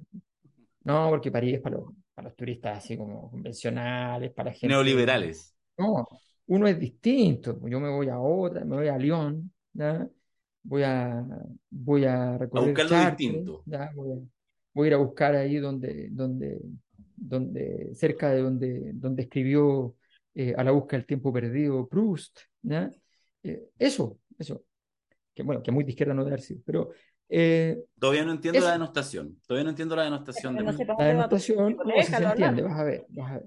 No, 0.84 1.08
porque 1.10 1.30
París 1.30 1.54
es 1.54 1.60
para 1.60 1.76
los, 1.76 1.92
para 2.14 2.28
los 2.28 2.36
turistas 2.36 2.78
así 2.78 2.96
como 2.96 3.30
convencionales, 3.30 4.32
para 4.32 4.52
gente... 4.52 4.68
Neoliberales. 4.68 5.54
No, 5.76 6.06
uno 6.46 6.66
es 6.66 6.78
distinto. 6.78 7.60
Yo 7.68 7.78
me 7.78 7.88
voy 7.88 8.08
a 8.08 8.18
otra, 8.18 8.64
me 8.64 8.76
voy 8.76 8.88
a 8.88 8.98
Lyon, 8.98 9.52
¿ya? 9.72 10.08
Voy 10.62 10.82
a, 10.82 11.24
voy 11.70 12.04
a 12.04 12.36
recorrer 12.36 12.74
buscar 12.74 12.90
lo 12.90 13.10
distinto. 13.10 13.62
¿ya? 13.66 13.90
Voy 13.94 14.12
a, 14.12 14.16
voy 14.74 14.86
a 14.86 14.88
ir 14.88 14.94
a 14.94 14.98
buscar 14.98 15.34
ahí 15.34 15.56
donde, 15.56 16.08
donde, 16.10 16.60
donde, 17.14 17.90
cerca 17.94 18.30
de 18.30 18.42
donde, 18.42 18.92
donde 18.94 19.22
escribió 19.22 19.94
eh, 20.34 20.54
A 20.56 20.64
la 20.64 20.72
busca 20.72 20.96
del 20.96 21.06
tiempo 21.06 21.32
perdido 21.32 21.86
Proust, 21.86 22.40
¿ya? 22.62 22.90
Eh, 23.42 23.68
eso, 23.78 24.18
eso. 24.38 24.64
Que 25.34 25.42
bueno, 25.42 25.62
que 25.62 25.70
muy 25.70 25.84
de 25.84 25.90
izquierda 25.90 26.14
no 26.14 26.24
debe 26.24 26.34
haber 26.34 26.44
sido, 26.44 26.60
pero 26.64 26.90
eh, 27.28 27.78
Todavía 27.98 28.24
no 28.24 28.32
entiendo 28.32 28.60
la 28.60 28.72
denostación. 28.72 29.38
Todavía 29.46 29.64
no 29.64 29.70
entiendo 29.70 29.96
la 29.96 30.04
denostación 30.04 30.54
No 30.54 30.62
La 30.62 30.76
chico, 30.76 30.94
no, 30.98 31.92
si 32.00 32.12
se 32.12 32.24
entiende, 32.24 32.62
vas 32.62 32.78
a 32.78 32.84
ver, 32.84 33.06
vas 33.08 33.30
a 33.30 33.34
ver. 33.34 33.46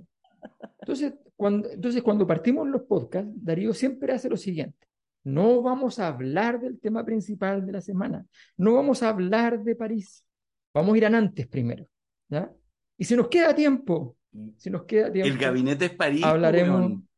Entonces 0.80 1.14
cuando, 1.41 1.72
entonces, 1.72 2.03
cuando 2.03 2.28
partimos 2.28 2.68
los 2.68 2.84
podcasts, 2.84 3.32
Darío 3.34 3.74
siempre 3.74 4.14
hace 4.14 4.30
lo 4.30 4.38
siguiente. 4.38 4.78
No 5.24 5.64
vamos 5.64 5.98
a 5.98 6.06
hablar 6.08 6.60
del 6.60 6.80
tema 6.80 7.03
principal 7.03 7.66
de 7.66 7.72
la 7.72 7.82
semana. 7.82 8.24
No 8.58 8.76
vamos 8.76 9.02
a 9.02 9.10
hablar 9.10 9.64
de 9.64 9.76
París. 9.76 10.24
Vamos 10.72 10.94
a 10.94 10.98
ir 10.99 11.06
a 11.08 11.10
Nantes 11.10 11.48
primero. 11.48 11.88
¿ya? 12.30 12.53
Y 12.95 13.06
si 13.06 13.16
nos 13.16 13.28
queda 13.28 13.56
tiempo, 13.56 14.18
si 14.56 14.70
nos 14.70 14.84
queda 14.84 15.12
tiempo, 15.12 15.34
El 15.34 15.40
gabinete 15.40 15.86
es 15.86 15.95
París. 15.95 16.24
hablaremos. 16.24 16.80
weón. 16.80 17.10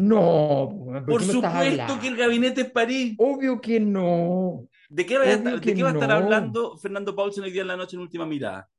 No, 0.00 1.02
¿por 1.06 1.22
supuesto 1.24 1.98
que 2.00 2.06
el 2.08 2.16
gabinete 2.16 2.60
es 2.60 2.70
París. 2.70 3.16
Obvio 3.18 3.60
que 3.60 3.80
no. 3.80 4.68
¿De 4.88 5.04
qué, 5.04 5.18
vaya 5.18 5.32
a 5.32 5.36
Obvio 5.36 5.48
estar- 5.48 5.60
que 5.60 5.70
de 5.70 5.76
qué 5.76 5.82
va 5.82 5.88
a 5.90 5.92
estar 5.92 6.08
no. 6.08 6.14
hablando 6.14 6.76
Fernando 6.78 7.16
Paulsen 7.16 7.42
hoy 7.42 7.50
día 7.50 7.62
en 7.62 7.68
la 7.68 7.76
noche 7.76 7.96
en 7.96 8.02
última 8.02 8.24
mirada? 8.24 8.70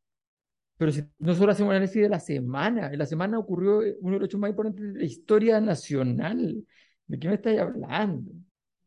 Pero 0.77 0.93
si 0.93 1.03
nosotros 1.17 1.55
hacemos 1.55 1.71
un 1.71 1.75
análisis 1.75 2.01
de 2.01 2.07
la 2.07 2.21
semana, 2.21 2.87
en 2.93 2.97
la 2.97 3.05
semana 3.05 3.37
ocurrió 3.37 3.79
uno 3.99 4.13
de 4.13 4.19
los 4.19 4.27
hechos 4.29 4.39
más 4.39 4.49
importantes 4.49 4.93
de 4.93 4.99
la 4.99 5.05
historia 5.05 5.59
nacional. 5.59 6.63
¿De 7.05 7.19
qué 7.19 7.27
me 7.27 7.33
estáis 7.35 7.59
hablando? 7.59 8.31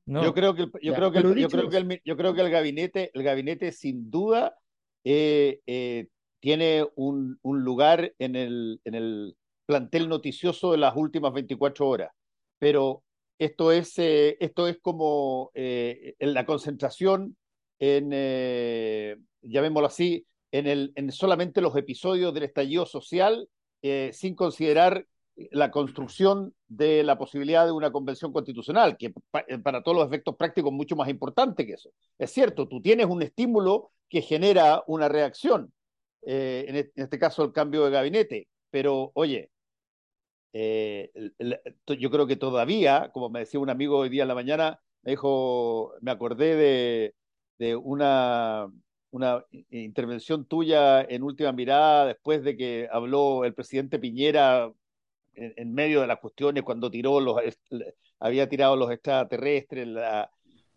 No. 0.06 0.24
Yo 0.24 0.32
creo 0.32 0.54
que, 0.54 0.62
el- 0.62 0.72
yo 0.80 0.92
Ya, 0.92 0.96
creo 0.96 1.12
que, 1.12 1.18
el- 1.18 1.34
yo 1.36 1.48
creo 1.50 1.68
que 1.68 1.76
el, 1.76 2.00
yo 2.02 2.16
creo 2.16 2.34
que 2.34 2.40
el 2.40 2.50
gabinete, 2.50 3.10
el 3.12 3.22
gabinete 3.22 3.72
sin 3.72 4.10
duda 4.10 4.56
eh, 5.04 5.60
eh, 5.66 6.09
tiene 6.40 6.86
un, 6.96 7.38
un 7.42 7.62
lugar 7.62 8.14
en 8.18 8.36
el, 8.36 8.80
en 8.84 8.94
el 8.94 9.36
plantel 9.66 10.09
noticioso 10.09 10.72
de 10.72 10.78
las 10.78 10.96
últimas 10.96 11.34
24 11.34 11.86
horas. 11.86 12.10
Pero 12.62 13.02
esto 13.40 13.72
es, 13.72 13.98
eh, 13.98 14.36
esto 14.39 14.68
es 14.68 14.78
como 14.80 15.51
eh, 15.52 16.14
en 16.20 16.32
la 16.32 16.47
concentración 16.47 17.36
en, 17.80 18.10
eh, 18.12 19.16
llamémoslo 19.43 19.89
así, 19.89 20.24
en, 20.52 20.68
el, 20.68 20.93
en 20.94 21.10
solamente 21.10 21.60
los 21.60 21.74
episodios 21.76 22.32
del 22.32 22.44
estallido 22.44 22.86
social, 22.86 23.48
sin 24.12 24.36
considerar 24.36 25.05
la 25.51 25.72
construcción 25.72 26.55
de 26.68 27.02
la 27.02 27.18
posibilidad 27.18 27.66
de 27.66 27.72
una 27.72 27.90
convención 27.90 28.32
constitucional, 28.32 28.97
que 28.97 29.12
pa- 29.32 29.44
para 29.64 29.82
todos 29.82 29.97
los 29.98 30.06
efectos 30.06 30.36
prácticos 30.36 30.70
es 30.70 30.76
mucho 30.76 30.94
más 30.94 31.09
importante 31.09 31.66
que 31.66 31.72
eso. 31.72 31.90
Es 32.16 32.30
cierto, 32.30 32.68
tú 32.68 32.80
tienes 32.80 33.06
un 33.06 33.22
estímulo 33.22 33.90
que 34.09 34.22
genera 34.22 34.84
una 34.86 35.09
reacción, 35.09 35.72
este, 36.20 36.70
en 36.70 36.76
este 36.94 37.18
caso 37.18 37.43
el 37.43 37.51
cambio 37.52 37.84
de 37.84 37.90
gabinete, 37.90 38.47
pero 38.70 39.10
oye, 39.14 39.51
eh, 40.52 41.10
yo 41.86 42.10
creo 42.10 42.26
que 42.26 42.36
todavía, 42.36 43.10
como 43.12 43.30
me 43.30 43.40
decía 43.40 43.60
un 43.60 43.70
amigo 43.70 43.98
hoy 43.98 44.08
día 44.08 44.22
en 44.22 44.28
la 44.28 44.34
mañana, 44.34 44.80
me 45.02 45.12
dijo, 45.12 45.94
me 46.00 46.10
acordé 46.10 46.56
de, 46.56 47.14
de 47.58 47.76
una, 47.76 48.68
una 49.10 49.44
intervención 49.70 50.46
tuya 50.46 51.02
en 51.02 51.22
última 51.22 51.52
mirada 51.52 52.06
después 52.06 52.42
de 52.44 52.56
que 52.56 52.88
habló 52.90 53.44
el 53.44 53.54
presidente 53.54 53.98
Piñera 53.98 54.72
en, 55.34 55.54
en 55.56 55.74
medio 55.74 56.00
de 56.00 56.06
las 56.06 56.18
cuestiones 56.18 56.62
cuando 56.62 56.90
tiró 56.90 57.20
los 57.20 57.36
había 58.20 58.48
tirado 58.48 58.76
los 58.76 58.90
extraterrestres, 58.90 59.86
la, 59.88 60.30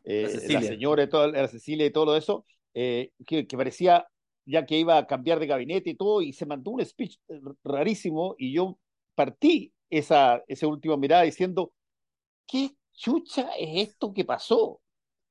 eh, 0.03 0.23
La 0.47 0.59
la, 0.59 0.61
señora 0.61 1.03
y 1.03 1.09
todo, 1.09 1.31
la 1.31 1.47
Cecilia 1.47 1.85
y 1.85 1.91
todo 1.91 2.17
eso, 2.17 2.45
eh, 2.73 3.11
que, 3.25 3.45
que 3.47 3.57
parecía 3.57 4.07
ya 4.45 4.65
que 4.65 4.77
iba 4.77 4.97
a 4.97 5.07
cambiar 5.07 5.39
de 5.39 5.47
gabinete 5.47 5.91
y 5.91 5.95
todo, 5.95 6.21
y 6.21 6.33
se 6.33 6.45
mandó 6.45 6.71
un 6.71 6.85
speech 6.85 7.17
rarísimo, 7.63 8.35
y 8.37 8.53
yo 8.53 8.77
partí 9.15 9.73
esa, 9.89 10.43
esa 10.47 10.67
última 10.67 10.97
mirada 10.97 11.23
diciendo, 11.23 11.71
¿qué 12.45 12.75
chucha 12.93 13.49
es 13.57 13.89
esto 13.89 14.13
que 14.13 14.25
pasó? 14.25 14.81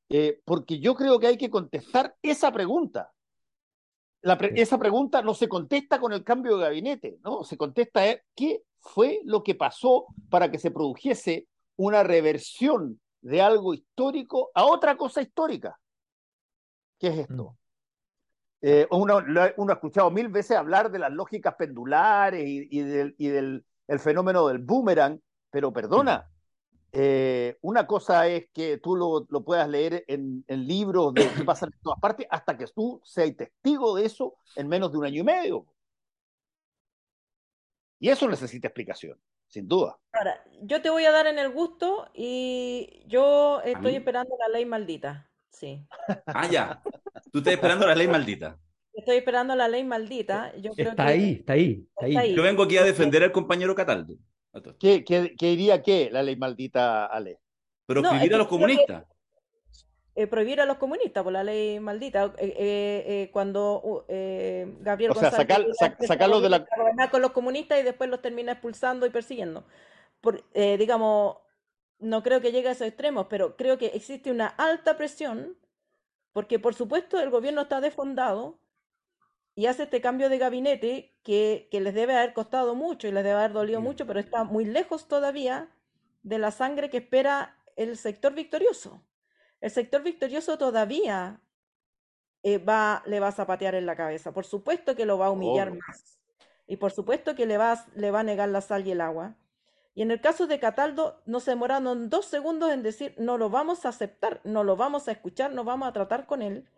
Eh, 0.08 0.40
porque 0.44 0.80
yo 0.80 0.94
creo 0.94 1.18
que 1.18 1.28
hay 1.28 1.36
que 1.36 1.50
contestar 1.50 2.16
esa 2.22 2.52
pregunta. 2.52 3.12
La 4.22 4.38
pre- 4.38 4.50
Sí. 4.54 4.60
Esa 4.60 4.78
pregunta 4.78 5.22
no 5.22 5.34
se 5.34 5.48
contesta 5.48 6.00
con 6.00 6.12
el 6.12 6.24
cambio 6.24 6.56
de 6.56 6.64
gabinete, 6.64 7.18
¿no? 7.22 7.44
Se 7.44 7.56
contesta 7.56 8.06
es, 8.06 8.20
¿qué 8.34 8.62
fue 8.80 9.20
lo 9.24 9.42
que 9.42 9.54
pasó 9.54 10.06
para 10.30 10.50
que 10.50 10.58
se 10.58 10.70
produjese 10.70 11.46
una 11.76 12.02
reversión 12.02 13.00
de 13.20 13.42
algo 13.42 13.74
histórico 13.74 14.50
a 14.54 14.64
otra 14.64 14.96
cosa 14.96 15.20
histórica? 15.22 15.78
¿Qué 16.98 17.08
es 17.08 17.18
esto? 17.18 17.56
Eh, 18.62 18.86
uno, 18.90 19.18
ha 19.18 19.72
escuchado 19.72 20.10
mil 20.10 20.28
veces 20.28 20.56
hablar 20.56 20.90
de 20.90 20.98
las 20.98 21.12
lógicas 21.12 21.54
pendulares 21.54 22.46
y, 22.46 22.66
y 22.70 22.80
del, 22.80 23.14
y 23.18 23.28
del 23.28 23.64
el 23.86 23.98
fenómeno 23.98 24.48
del 24.48 24.58
boomerang, 24.58 25.20
pero 25.50 25.72
perdona, 25.72 26.28
eh, 26.92 27.58
una 27.62 27.86
cosa 27.86 28.28
es 28.28 28.46
que 28.52 28.78
tú 28.78 28.94
lo, 28.94 29.26
lo 29.28 29.44
puedas 29.44 29.68
leer 29.68 30.04
en, 30.06 30.44
en 30.46 30.66
libros 30.66 31.12
de 31.12 31.28
qué 31.36 31.44
pasa 31.44 31.66
en 31.66 31.72
todas 31.82 31.98
partes, 32.00 32.26
hasta 32.30 32.56
que 32.56 32.66
tú 32.66 33.00
seas 33.04 33.36
testigo 33.36 33.96
de 33.96 34.06
eso 34.06 34.36
en 34.56 34.68
menos 34.68 34.92
de 34.92 34.98
un 34.98 35.04
año 35.04 35.20
y 35.20 35.24
medio. 35.24 35.66
Y 37.98 38.10
eso 38.10 38.28
necesita 38.28 38.68
explicación, 38.68 39.18
sin 39.48 39.66
duda. 39.66 39.98
Ahora, 40.12 40.44
yo 40.62 40.82
te 40.82 40.90
voy 40.90 41.04
a 41.04 41.10
dar 41.10 41.26
en 41.26 41.38
el 41.38 41.50
gusto 41.52 42.10
y 42.14 43.02
yo 43.06 43.60
estoy 43.62 43.96
esperando 43.96 44.36
la 44.38 44.52
ley 44.52 44.66
maldita. 44.66 45.30
Sí. 45.50 45.86
Ah, 46.26 46.48
ya. 46.48 46.82
Tú 47.32 47.38
estás 47.38 47.54
esperando 47.54 47.86
la 47.86 47.94
ley 47.94 48.06
maldita. 48.06 48.58
Estoy 48.94 49.16
esperando 49.16 49.54
la 49.56 49.68
ley 49.68 49.84
maldita. 49.84 50.52
Yo 50.56 50.72
creo 50.72 50.90
Está 50.90 51.06
que 51.06 51.12
ahí, 51.12 51.32
está 51.40 51.52
ahí, 51.54 51.86
está 51.88 52.04
ahí. 52.06 52.10
Está 52.12 52.20
ahí. 52.22 52.34
Yo 52.34 52.42
vengo 52.42 52.62
aquí 52.62 52.76
a 52.78 52.84
defender 52.84 53.22
al 53.24 53.32
compañero 53.32 53.74
Cataldo. 53.74 54.14
¿Qué, 54.78 55.04
qué, 55.04 55.34
qué 55.36 55.46
diría 55.48 55.82
qué 55.82 56.08
la 56.12 56.22
ley 56.22 56.36
maldita, 56.36 57.06
Ale? 57.06 57.40
Pero 57.86 58.02
No, 58.02 58.08
es 58.10 58.14
a 58.14 58.18
los 58.18 58.28
creo 58.28 58.44
que- 58.44 58.48
comunistas. 58.48 59.04
eh, 60.14 60.28
prohibir 60.28 60.60
a 60.60 60.64
los 60.64 60.76
comunistas 60.76 61.24
por 61.24 61.32
la 61.32 61.42
ley 61.42 61.80
maldita. 61.80 62.26
Eh, 62.38 62.54
eh, 62.56 63.04
eh, 63.06 63.30
cuando 63.32 63.80
uh, 63.82 64.02
eh, 64.08 64.76
Gabriel 64.80 65.10
O 65.10 65.14
sea, 65.14 65.30
González 65.30 65.48
sacar- 65.48 65.58
Videla 65.62 65.74
sac- 65.80 65.92
empieza 65.92 66.14
sacarlo 66.14 66.36
a 66.36 66.40
de 66.40 66.48
la- 66.50 67.10
con 67.10 67.20
los 67.20 67.32
comunistas 67.32 67.80
y 67.80 67.82
después 67.82 68.08
los 68.08 68.22
termina 68.22 68.52
expulsando 68.52 69.06
y 69.06 69.10
persiguiendo. 69.10 69.64
Por, 70.20 70.44
eh, 70.54 70.78
digamos, 70.78 71.38
no 71.98 72.22
creo 72.22 72.40
que 72.40 72.52
llegue 72.52 72.68
a 72.68 72.72
esos 72.72 72.86
extremos, 72.86 73.26
pero 73.28 73.56
creo 73.56 73.76
que 73.76 73.86
existe 73.86 74.30
una 74.30 74.46
alta 74.46 74.96
presión 74.96 75.56
porque 76.32 76.58
por 76.60 76.74
supuesto 76.74 77.18
el 77.20 77.30
gobierno 77.30 77.62
está 77.62 77.80
desfondado 77.80 78.58
y 79.54 79.66
hace 79.66 79.84
este 79.84 80.00
cambio 80.00 80.28
de 80.28 80.38
gabinete 80.38 81.16
que, 81.22 81.68
que 81.70 81.80
les 81.80 81.94
debe 81.94 82.16
haber 82.16 82.32
costado 82.34 82.74
mucho 82.74 83.06
y 83.08 83.12
les 83.12 83.22
debe 83.24 83.38
haber 83.38 83.52
dolido 83.52 83.80
mucho, 83.80 84.06
pero 84.06 84.18
está 84.20 84.44
muy 84.44 84.64
lejos 84.64 85.06
todavía 85.08 85.68
de 86.22 86.38
la 86.38 86.50
sangre 86.50 86.90
que 86.90 86.96
espera 86.98 87.56
el 87.76 87.96
sector 87.96 88.34
victorioso. 88.34 89.02
El 89.60 89.70
sector 89.70 90.02
victorioso 90.02 90.58
todavía 90.58 91.40
eh, 92.42 92.58
va, 92.58 93.02
le 93.06 93.20
va 93.20 93.28
a 93.28 93.32
zapatear 93.32 93.74
en 93.74 93.86
la 93.86 93.96
cabeza. 93.96 94.32
Por 94.32 94.44
supuesto 94.44 94.94
que 94.96 95.06
lo 95.06 95.18
va 95.18 95.26
a 95.26 95.30
humillar 95.30 95.72
más. 95.72 96.18
Y 96.66 96.76
por 96.76 96.92
supuesto 96.92 97.34
que 97.34 97.46
le 97.46 97.56
va, 97.58 97.72
a- 97.72 97.86
le 97.94 98.10
va 98.10 98.20
a 98.20 98.24
negar 98.24 98.48
la 98.48 98.60
sal 98.60 98.86
y 98.86 98.90
el 98.92 99.00
agua. 99.00 99.36
Y 99.94 100.02
en 100.02 100.10
el 100.10 100.20
caso 100.20 100.46
de 100.46 100.58
Cataldo, 100.58 101.22
no 101.24 101.38
se 101.40 101.52
demoraron 101.52 102.10
dos 102.10 102.26
segundos 102.26 102.72
en 102.72 102.82
decir, 102.82 103.14
no 103.16 103.38
lo 103.38 103.48
vamos 103.48 103.86
a 103.86 103.90
aceptar, 103.90 104.40
no 104.42 104.64
lo 104.64 104.76
vamos 104.76 105.06
a 105.06 105.12
escuchar, 105.12 105.52
no 105.52 105.62
vamos 105.62 105.88
a 105.88 105.92
tratar 105.92 106.26
con 106.26 106.42
él. 106.42 106.68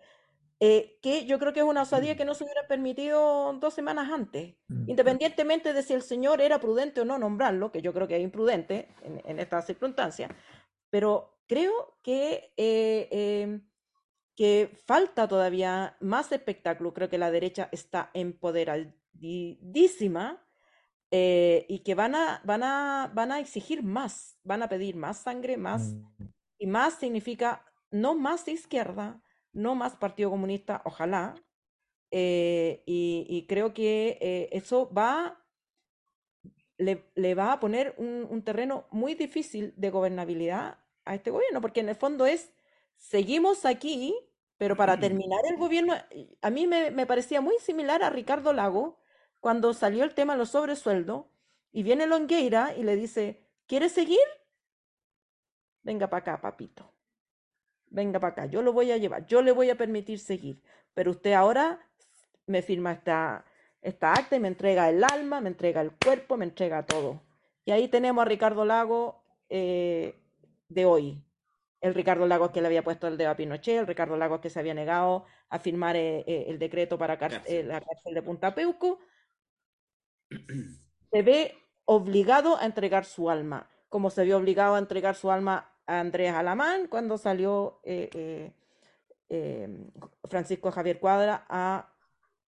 Eh, 0.58 0.98
que 1.02 1.26
yo 1.26 1.38
creo 1.38 1.52
que 1.52 1.60
es 1.60 1.66
una 1.66 1.82
osadía 1.82 2.16
que 2.16 2.24
no 2.24 2.34
se 2.34 2.44
hubiera 2.44 2.66
permitido 2.66 3.52
dos 3.60 3.74
semanas 3.74 4.10
antes. 4.10 4.56
Mm. 4.68 4.88
Independientemente 4.90 5.74
de 5.74 5.82
si 5.82 5.92
el 5.92 6.00
señor 6.02 6.40
era 6.40 6.58
prudente 6.60 7.02
o 7.02 7.04
no 7.04 7.18
nombrarlo, 7.18 7.70
que 7.70 7.82
yo 7.82 7.92
creo 7.92 8.08
que 8.08 8.16
es 8.16 8.22
imprudente 8.22 8.88
en, 9.02 9.20
en 9.24 9.38
estas 9.38 9.66
circunstancias, 9.66 10.30
pero 10.88 11.36
creo 11.46 11.98
que, 12.02 12.52
eh, 12.56 13.08
eh, 13.10 13.60
que 14.34 14.70
falta 14.86 15.28
todavía 15.28 15.96
más 16.00 16.32
espectáculo. 16.32 16.94
Creo 16.94 17.08
que 17.08 17.18
la 17.18 17.30
derecha 17.30 17.68
está 17.72 18.10
empoderadísima 18.14 20.42
eh, 21.10 21.66
y 21.68 21.80
que 21.80 21.94
van 21.94 22.14
a, 22.14 22.40
van 22.44 22.62
a, 22.62 23.10
van 23.14 23.32
a 23.32 23.40
exigir 23.40 23.82
más, 23.82 24.38
van 24.42 24.62
a 24.62 24.68
pedir 24.68 24.96
más 24.96 25.22
sangre, 25.22 25.56
más, 25.56 25.94
Mm. 25.94 26.24
y 26.58 26.66
más 26.66 26.94
significa 26.94 27.64
no 27.90 28.14
más 28.14 28.48
izquierda, 28.48 29.22
no 29.56 29.74
más 29.76 29.96
Partido 29.96 30.30
Comunista, 30.30 30.82
ojalá. 30.84 31.34
eh, 32.12 32.82
y, 32.86 33.26
y 33.30 33.46
creo 33.48 33.74
que 33.74 34.18
eh, 34.22 34.50
eso 34.52 34.90
va, 34.94 35.44
le, 36.78 37.04
le 37.14 37.34
va 37.34 37.52
a 37.52 37.60
poner 37.60 37.94
un, 37.98 38.26
un 38.30 38.42
terreno 38.42 38.86
muy 38.90 39.14
difícil 39.14 39.72
de 39.76 39.90
gobernabilidad 39.90 40.78
a 41.04 41.14
este 41.14 41.30
gobierno, 41.30 41.60
porque 41.60 41.80
en 41.80 41.88
el 41.88 41.96
fondo 41.96 42.26
es, 42.26 42.52
seguimos 42.96 43.64
aquí, 43.64 44.14
pero 44.58 44.76
para 44.76 44.98
terminar 44.98 45.40
el 45.50 45.56
gobierno, 45.56 45.94
a 46.42 46.50
mí 46.50 46.66
me, 46.66 46.90
me 46.90 47.06
parecía 47.06 47.40
muy 47.40 47.58
similar 47.60 48.02
a 48.02 48.10
Ricardo 48.10 48.52
Lago 48.52 48.98
cuando 49.40 49.74
salió 49.74 50.04
el 50.04 50.14
tema 50.14 50.32
de 50.34 50.38
los 50.40 50.50
sobresueldos 50.50 51.26
y 51.72 51.82
viene 51.82 52.06
Longueira 52.06 52.74
y 52.76 52.82
le 52.82 52.96
dice, 52.96 53.42
¿quieres 53.66 53.92
seguir? 53.92 54.18
Venga 55.82 56.06
para 56.10 56.20
acá, 56.20 56.40
papito. 56.42 56.92
Venga 57.96 58.20
para 58.20 58.32
acá, 58.32 58.44
yo 58.44 58.60
lo 58.60 58.74
voy 58.74 58.92
a 58.92 58.98
llevar, 58.98 59.26
yo 59.26 59.40
le 59.40 59.52
voy 59.52 59.70
a 59.70 59.74
permitir 59.74 60.18
seguir, 60.18 60.60
pero 60.92 61.12
usted 61.12 61.32
ahora 61.32 61.80
me 62.46 62.60
firma 62.60 62.92
esta, 62.92 63.42
esta 63.80 64.12
acta 64.12 64.36
y 64.36 64.38
me 64.38 64.48
entrega 64.48 64.90
el 64.90 65.02
alma, 65.02 65.40
me 65.40 65.48
entrega 65.48 65.80
el 65.80 65.92
cuerpo, 65.92 66.36
me 66.36 66.44
entrega 66.44 66.84
todo. 66.84 67.22
Y 67.64 67.70
ahí 67.70 67.88
tenemos 67.88 68.20
a 68.20 68.26
Ricardo 68.26 68.66
Lago 68.66 69.22
eh, 69.48 70.14
de 70.68 70.84
hoy. 70.84 71.22
El 71.80 71.94
Ricardo 71.94 72.26
Lagos 72.26 72.50
que 72.50 72.60
le 72.60 72.66
había 72.66 72.84
puesto 72.84 73.08
el 73.08 73.16
dedo 73.16 73.30
a 73.30 73.36
Pinochet, 73.36 73.78
el 73.78 73.86
Ricardo 73.86 74.18
Lagos 74.18 74.40
que 74.40 74.50
se 74.50 74.60
había 74.60 74.74
negado 74.74 75.24
a 75.48 75.58
firmar 75.58 75.96
eh, 75.96 76.22
eh, 76.26 76.44
el 76.48 76.58
decreto 76.58 76.98
para 76.98 77.18
Cárcel. 77.18 77.40
eh, 77.46 77.62
la 77.62 77.80
cárcel 77.80 78.12
de 78.12 78.20
Punta 78.20 78.54
Peuco, 78.54 78.98
se 81.10 81.22
ve 81.22 81.54
obligado 81.86 82.58
a 82.58 82.66
entregar 82.66 83.06
su 83.06 83.30
alma, 83.30 83.70
como 83.88 84.10
se 84.10 84.24
vio 84.24 84.36
obligado 84.36 84.74
a 84.74 84.80
entregar 84.80 85.14
su 85.14 85.30
alma 85.30 85.72
a 85.86 86.00
Andrés 86.00 86.32
Alamán 86.32 86.88
cuando 86.88 87.18
salió 87.18 87.80
eh, 87.84 88.10
eh, 88.14 88.52
eh, 89.28 89.68
Francisco 90.24 90.70
Javier 90.70 90.98
Cuadra 90.98 91.44
a 91.48 91.88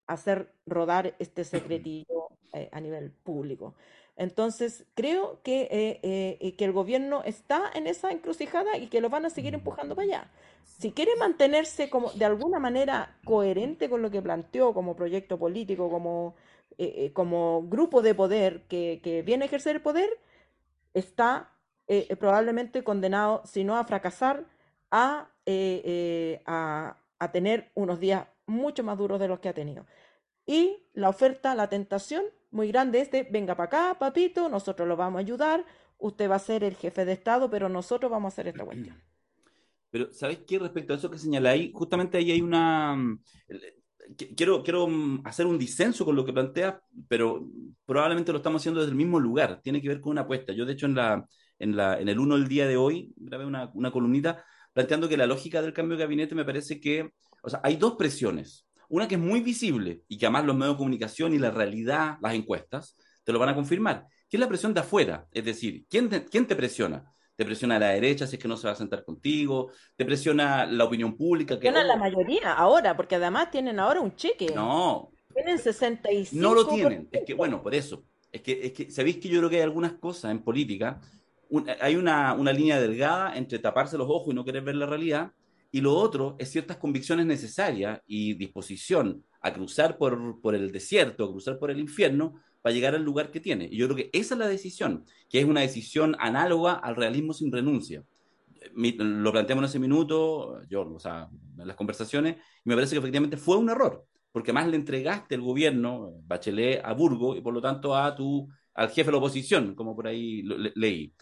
hacer 0.07 0.53
rodar 0.67 1.15
este 1.19 1.45
secretillo 1.45 2.29
eh, 2.53 2.69
a 2.73 2.81
nivel 2.81 3.11
público. 3.11 3.75
Entonces, 4.17 4.85
creo 4.95 5.41
que, 5.45 6.55
que 6.59 6.65
el 6.65 6.73
gobierno 6.73 7.23
está 7.25 7.71
en 7.73 7.87
esa 7.87 8.11
encrucijada 8.11 8.77
y 8.77 8.89
que 8.89 9.01
lo 9.01 9.11
van 9.11 9.25
a 9.25 9.31
seguir 9.31 9.55
empujando 9.55 9.95
para 9.95 10.07
allá. 10.07 10.31
Si 10.65 10.91
quiere 10.91 11.15
mantenerse 11.17 11.89
como 11.89 12.11
de 12.11 12.25
alguna 12.25 12.59
manera 12.59 13.17
coherente 13.25 13.89
con 13.89 14.03
lo 14.03 14.11
que 14.11 14.21
planteó 14.21 14.75
como 14.75 14.97
proyecto 14.97 15.39
político, 15.39 15.89
como, 15.89 16.35
eh, 16.79 17.13
como 17.13 17.63
grupo 17.69 18.03
de 18.03 18.17
poder 18.17 18.63
que, 18.63 19.01
que 19.05 19.23
viene 19.23 19.45
a 19.45 19.47
ejercer 19.47 19.77
el 19.77 19.83
poder, 19.83 20.11
está 20.95 21.53
eh, 21.89 22.07
eh, 22.11 22.17
probablemente 22.17 22.85
condenado, 22.85 23.43
si 23.45 23.65
no 23.65 23.77
a 23.77 23.85
fracasar, 23.85 24.47
a, 24.91 25.31
eh, 25.47 26.43
a, 26.47 26.97
a 27.19 27.33
tener 27.33 27.71
unos 27.75 28.01
días 28.01 28.27
mucho 28.47 28.85
más 28.85 28.99
duros 28.99 29.21
de 29.21 29.29
los 29.29 29.41
que 29.41 29.49
ha 29.49 29.55
tenido. 29.55 29.87
Y 30.47 30.85
la 30.95 31.09
oferta, 31.11 31.55
la 31.55 31.69
tentación 31.69 32.25
muy 32.51 32.69
grande 32.69 33.01
es 33.01 33.11
de, 33.11 33.25
venga 33.25 33.55
para 33.57 33.67
acá, 33.67 33.99
papito, 33.99 34.49
nosotros 34.49 34.89
lo 34.89 34.97
vamos 34.97 35.19
a 35.19 35.21
ayudar, 35.21 35.65
usted 35.99 36.31
va 36.31 36.37
a 36.37 36.39
ser 36.39 36.65
el 36.65 36.77
jefe 36.77 37.05
de 37.05 37.13
Estado, 37.13 37.51
pero 37.51 37.69
nosotros 37.69 38.11
vamos 38.11 38.33
a 38.33 38.35
hacer 38.35 38.49
esta 38.49 38.65
cuestión. 38.65 38.97
Pero, 39.91 40.13
¿sabes 40.13 40.41
qué? 40.47 40.59
Respecto 40.59 40.93
a 40.93 40.97
eso 40.97 41.11
que 41.11 41.17
señaláis, 41.17 41.73
justamente 41.73 42.19
ahí 42.19 42.31
hay 42.31 42.43
una... 42.43 42.95
mm, 42.95 43.21
Quiero, 44.37 44.63
quiero 44.63 44.87
mm, 44.87 45.23
hacer 45.27 45.47
un 45.47 45.59
disenso 45.59 46.05
con 46.05 46.17
lo 46.17 46.25
que 46.25 46.33
planteas, 46.33 46.77
pero 47.09 47.47
probablemente 47.85 48.33
lo 48.33 48.39
estamos 48.39 48.63
haciendo 48.63 48.81
desde 48.81 48.93
el 48.93 48.97
mismo 48.97 49.21
lugar. 49.21 49.61
Tiene 49.63 49.83
que 49.83 49.89
ver 49.89 50.01
con 50.01 50.13
una 50.13 50.23
apuesta. 50.23 50.53
Yo, 50.53 50.65
de 50.65 50.73
hecho, 50.73 50.87
en, 50.87 50.95
la, 50.95 51.27
en, 51.59 51.77
la, 51.77 51.99
en 52.01 52.09
el 52.09 52.19
1 52.19 52.37
del 52.37 52.49
día 52.49 52.67
de 52.67 52.77
hoy, 52.77 53.13
grabé 53.17 53.45
una, 53.45 53.71
una 53.75 53.91
columnita 53.91 54.45
planteando 54.73 55.09
que 55.09 55.17
la 55.17 55.27
lógica 55.27 55.61
del 55.61 55.73
cambio 55.73 55.97
de 55.97 56.05
gabinete 56.05 56.35
me 56.35 56.45
parece 56.45 56.81
que... 56.81 57.11
O 57.43 57.51
sea, 57.51 57.61
hay 57.63 57.77
dos 57.77 57.97
presiones. 57.97 58.69
Una 58.89 59.07
que 59.07 59.17
es 59.17 59.21
muy 59.21 59.41
visible 59.41 60.03
y 60.09 60.19
que 60.19 60.27
además 60.27 60.45
los 60.45 60.57
medios 60.57 60.75
de 60.75 60.79
comunicación 60.79 61.35
y 61.35 61.39
la 61.39 61.51
realidad, 61.51 62.17
las 62.23 62.35
encuestas, 62.35 62.97
te 63.23 63.33
lo 63.33 63.39
van 63.39 63.51
a 63.51 63.55
confirmar, 63.55 64.07
que 64.29 64.37
es 64.37 64.41
la 64.41 64.49
presión 64.49 64.73
de 64.73 64.81
afuera. 64.81 65.27
Es 65.33 65.45
decir, 65.45 65.85
¿quién 65.91 66.09
te, 66.09 66.25
quién 66.25 66.47
te 66.47 66.57
presiona? 66.57 67.05
Te 67.37 67.45
presiona 67.45 67.79
la 67.79 67.91
derecha 67.91 68.27
si 68.27 68.37
es 68.37 68.43
que 68.43 68.49
no 68.49 68.57
se 68.57 68.67
va 68.67 68.73
a 68.73 68.77
sentar 68.77 69.05
contigo, 69.05 69.71
te 69.97 70.05
presiona 70.05 70.65
la 70.65 70.85
opinión 70.85 71.17
pública. 71.17 71.59
Que, 71.59 71.71
la 71.71 71.95
oh, 71.95 71.99
mayoría 71.99 72.55
ahora, 72.55 72.97
porque 72.97 73.17
además 73.17 73.51
tienen 73.51 73.79
ahora 73.79 74.01
un 74.01 74.17
cheque. 74.17 74.47
no, 74.55 75.11
Tienen 75.35 75.59
65. 75.59 76.43
no 76.43 76.55
lo 76.55 76.67
tienen. 76.67 77.09
Es 77.13 77.25
que, 77.27 77.35
bueno, 77.35 77.63
por 77.63 77.75
eso. 77.75 78.05
Es 78.33 78.41
que, 78.41 78.61
es 78.67 78.73
que 78.73 78.91
sabéis 78.91 79.19
que 79.19 79.29
yo 79.29 79.39
creo 79.41 79.51
que 79.51 79.57
hay 79.57 79.63
algunas 79.63 79.93
cosas 79.95 80.31
en 80.31 80.43
política. 80.43 81.01
Un- 81.49 81.67
hay 81.81 81.97
una, 81.97 82.35
una 82.35 82.53
línea 82.53 82.81
delgada 82.81 83.37
entre 83.37 83.59
taparse 83.59 83.99
los 83.99 84.09
ojos 84.09 84.33
y 84.33 84.35
no 84.35 84.45
querer 84.45 84.63
ver 84.63 84.77
la 84.77 84.87
realidad. 84.87 85.33
Y 85.71 85.81
lo 85.83 85.95
otro 85.95 86.37
es 86.39 86.51
ciertas 86.51 86.79
convicciones 86.79 87.27
necesarias 87.27 88.01
y 88.07 88.35
disposición 88.35 89.25
a 89.41 89.53
cruzar 89.53 89.99
por, 89.99 90.41
por 90.41 90.55
el 90.55 90.73
desierto, 90.73 91.25
a 91.25 91.31
cruzar 91.31 91.59
por 91.59 91.71
el 91.71 91.79
infierno 91.79 92.35
para 92.63 92.75
llegar 92.75 92.95
al 92.95 93.03
lugar 93.03 93.31
que 93.31 93.41
tiene. 93.41 93.69
Y 93.71 93.77
yo 93.77 93.87
creo 93.87 93.97
que 93.97 94.11
esa 94.13 94.35
es 94.35 94.39
la 94.39 94.49
decisión, 94.49 95.05
que 95.29 95.41
es 95.41 95.45
una 95.45 95.61
decisión 95.61 96.17
análoga 96.19 96.73
al 96.75 96.97
realismo 96.97 97.33
sin 97.35 97.53
renuncia. 97.53 98.03
Mi- 98.75 98.93
lo 98.99 99.31
planteamos 99.33 99.63
en 99.65 99.69
ese 99.69 99.79
minuto, 99.79 100.61
yo, 100.69 100.83
o 100.83 100.99
sea, 100.99 101.29
en 101.59 101.67
las 101.67 101.77
conversaciones, 101.77 102.37
y 102.65 102.69
me 102.69 102.75
parece 102.75 102.95
que 102.95 102.99
efectivamente 102.99 103.37
fue 103.37 103.57
un 103.57 103.71
error, 103.71 104.05
porque 104.33 104.53
más 104.53 104.67
le 104.69 104.77
entregaste 104.77 105.35
el 105.37 105.43
gobierno, 105.43 106.13
Bachelet, 106.27 106.81
a 106.85 106.93
Burgo 106.93 107.37
y 107.37 107.41
por 107.41 107.55
lo 107.55 107.61
tanto 107.61 107.95
a 107.95 108.15
tu, 108.15 108.49
al 108.75 108.89
jefe 108.89 109.05
de 109.07 109.13
la 109.13 109.19
oposición, 109.19 109.75
como 109.75 109.95
por 109.95 110.07
ahí 110.09 110.43
le- 110.43 110.73
leí. 110.75 111.13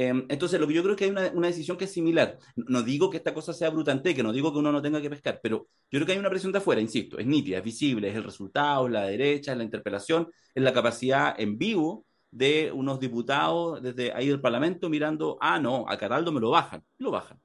Eh, 0.00 0.12
entonces, 0.28 0.60
lo 0.60 0.68
que 0.68 0.74
yo 0.74 0.84
creo 0.84 0.94
que 0.94 1.06
hay 1.06 1.10
una, 1.10 1.28
una 1.34 1.48
decisión 1.48 1.76
que 1.76 1.86
es 1.86 1.92
similar. 1.92 2.38
No 2.54 2.84
digo 2.84 3.10
que 3.10 3.16
esta 3.16 3.34
cosa 3.34 3.52
sea 3.52 3.70
brutante, 3.70 4.14
que 4.14 4.22
no 4.22 4.32
digo 4.32 4.52
que 4.52 4.60
uno 4.60 4.70
no 4.70 4.80
tenga 4.80 5.00
que 5.02 5.10
pescar, 5.10 5.40
pero 5.42 5.66
yo 5.90 5.98
creo 5.98 6.06
que 6.06 6.12
hay 6.12 6.18
una 6.18 6.30
presión 6.30 6.52
de 6.52 6.58
afuera, 6.58 6.80
insisto, 6.80 7.18
es 7.18 7.26
nítida, 7.26 7.58
es 7.58 7.64
visible, 7.64 8.08
es 8.08 8.14
el 8.14 8.22
resultado, 8.22 8.86
es 8.86 8.92
la 8.92 9.06
derecha, 9.06 9.50
es 9.50 9.58
la 9.58 9.64
interpelación, 9.64 10.28
es 10.54 10.62
la 10.62 10.72
capacidad 10.72 11.34
en 11.40 11.58
vivo 11.58 12.06
de 12.30 12.70
unos 12.72 13.00
diputados 13.00 13.82
desde 13.82 14.12
ahí 14.12 14.28
del 14.28 14.40
Parlamento 14.40 14.88
mirando, 14.88 15.36
ah, 15.40 15.58
no, 15.58 15.84
a 15.88 15.98
Cataldo 15.98 16.30
me 16.30 16.38
lo 16.40 16.50
bajan, 16.50 16.80
lo 16.98 17.10
bajan. 17.10 17.40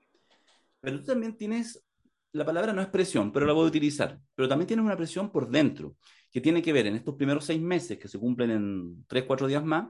Pero 0.80 1.00
tú 1.00 1.06
también 1.06 1.36
tienes, 1.36 1.84
la 2.34 2.46
palabra 2.46 2.72
no 2.72 2.84
es 2.84 2.88
presión, 2.90 3.32
pero 3.32 3.48
la 3.48 3.54
voy 3.54 3.66
a 3.66 3.70
utilizar, 3.70 4.20
pero 4.36 4.48
también 4.48 4.68
tienes 4.68 4.86
una 4.86 4.96
presión 4.96 5.32
por 5.32 5.50
dentro, 5.50 5.96
que 6.32 6.40
tiene 6.40 6.62
que 6.62 6.72
ver 6.72 6.86
en 6.86 6.98
estos 6.98 7.16
primeros 7.16 7.46
seis 7.46 7.60
meses, 7.60 7.98
que 7.98 8.08
se 8.08 8.20
cumplen 8.20 8.52
en 8.52 9.06
tres, 9.08 9.24
cuatro 9.24 9.48
días 9.48 9.66
más, 9.66 9.88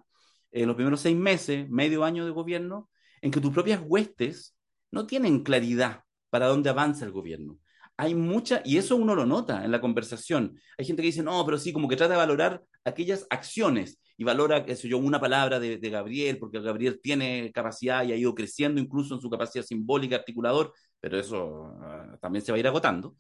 en 0.54 0.68
los 0.68 0.76
primeros 0.76 1.02
seis 1.02 1.18
meses, 1.18 1.70
medio 1.70 2.04
año 2.04 2.26
de 2.26 2.32
gobierno, 2.32 2.90
en 3.22 3.32
que 3.32 3.42
tus 3.42 3.54
propias 3.54 3.82
huestes 3.86 4.56
no 4.92 5.08
tienen 5.08 5.44
claridad 5.44 6.04
para 6.30 6.48
dónde 6.48 6.70
avanza 6.70 7.06
el 7.06 7.12
gobierno. 7.12 7.60
Hay 7.98 8.16
mucha, 8.16 8.62
y 8.66 8.78
eso 8.78 8.96
uno 8.96 9.16
lo 9.16 9.26
nota 9.26 9.64
en 9.64 9.72
la 9.72 9.82
conversación. 9.82 10.60
Hay 10.78 10.86
gente 10.86 11.02
que 11.02 11.08
dice, 11.08 11.24
no, 11.24 11.46
pero 11.46 11.58
sí, 11.58 11.72
como 11.72 11.88
que 11.88 11.96
trata 11.96 12.14
de 12.14 12.18
valorar 12.18 12.64
aquellas 12.84 13.28
acciones 13.30 14.00
y 14.18 14.24
valora, 14.24 14.66
sé 14.76 14.88
yo, 14.88 14.98
una 14.98 15.20
palabra 15.20 15.60
de, 15.60 15.78
Gabriel, 15.78 16.38
porque 16.38 16.60
Gabriel 16.60 17.00
tiene 17.02 17.52
capacidad 17.52 18.04
y 18.04 18.12
ha 18.12 18.16
ido 18.16 18.34
creciendo 18.34 18.80
incluso 18.82 19.16
en 19.16 19.22
su 19.22 19.30
capacidad 19.30 19.64
simbólica, 19.64 20.16
articulador, 20.16 20.74
pero 21.00 21.20
eso 21.20 21.76
uh, 21.76 22.18
también 22.20 22.44
se 22.44 22.52
va 22.52 22.58
a 22.58 22.60
ir 22.60 22.68
agotando. 22.68 23.16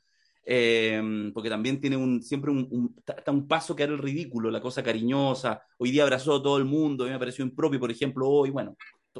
Eh, 0.45 1.32
porque 1.34 1.49
también 1.49 1.80
tiene 1.80 1.98
un, 1.98 2.22
siempre 2.22 2.52
un, 2.52 2.68
un, 2.72 2.95
está 3.07 3.32
un 3.32 3.48
paso 3.48 3.76
que 3.76 3.84
era 3.84 3.94
el 3.94 3.99
ridículo, 3.99 4.52
la 4.52 4.61
cosa 4.61 4.84
cariñosa. 4.84 5.61
Hoy 5.78 5.91
día 5.91 6.03
abrazó 6.03 6.36
a 6.36 6.44
todo 6.44 6.57
el 6.57 6.65
mundo, 6.65 7.03
a 7.03 7.07
mí 7.07 7.14
me 7.14 7.20
pareció 7.20 7.45
impropio, 7.45 7.80
por 7.80 7.91
ejemplo, 7.91 8.28
hoy, 8.30 8.49
bueno, 8.49 8.76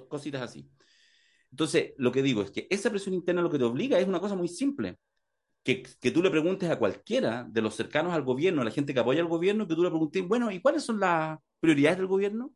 cositas 0.10 0.42
así. 0.42 0.70
Entonces, 1.52 1.94
lo 1.98 2.12
que 2.12 2.24
digo 2.24 2.42
es 2.42 2.52
que 2.52 2.68
esa 2.70 2.90
presión 2.90 3.16
interna 3.16 3.42
lo 3.42 3.50
que 3.50 3.60
te 3.60 3.64
obliga 3.66 4.00
es 4.00 4.08
una 4.08 4.20
cosa 4.20 4.36
muy 4.36 4.48
simple. 4.48 4.98
que, 5.64 5.84
que 6.02 6.12
tú 6.12 6.22
le 6.24 6.32
preguntes 6.32 6.70
a 6.70 6.78
cualquiera 6.80 7.46
de 7.50 7.62
los 7.62 7.76
cercanos 7.76 8.14
al 8.14 8.24
gobierno, 8.24 8.62
a 8.62 8.66
la 8.66 8.72
gente 8.72 8.94
que 8.94 9.00
apoya 9.00 9.22
al 9.22 9.28
gobierno, 9.30 9.68
que 9.68 9.76
tú 9.76 9.84
le 9.84 9.90
preguntes, 9.90 10.28
bueno, 10.28 10.52
¿y 10.52 10.62
cuáles 10.62 10.84
son 10.84 11.00
las 11.00 11.40
prioridades 11.60 11.98
del 12.00 12.08
gobierno? 12.08 12.54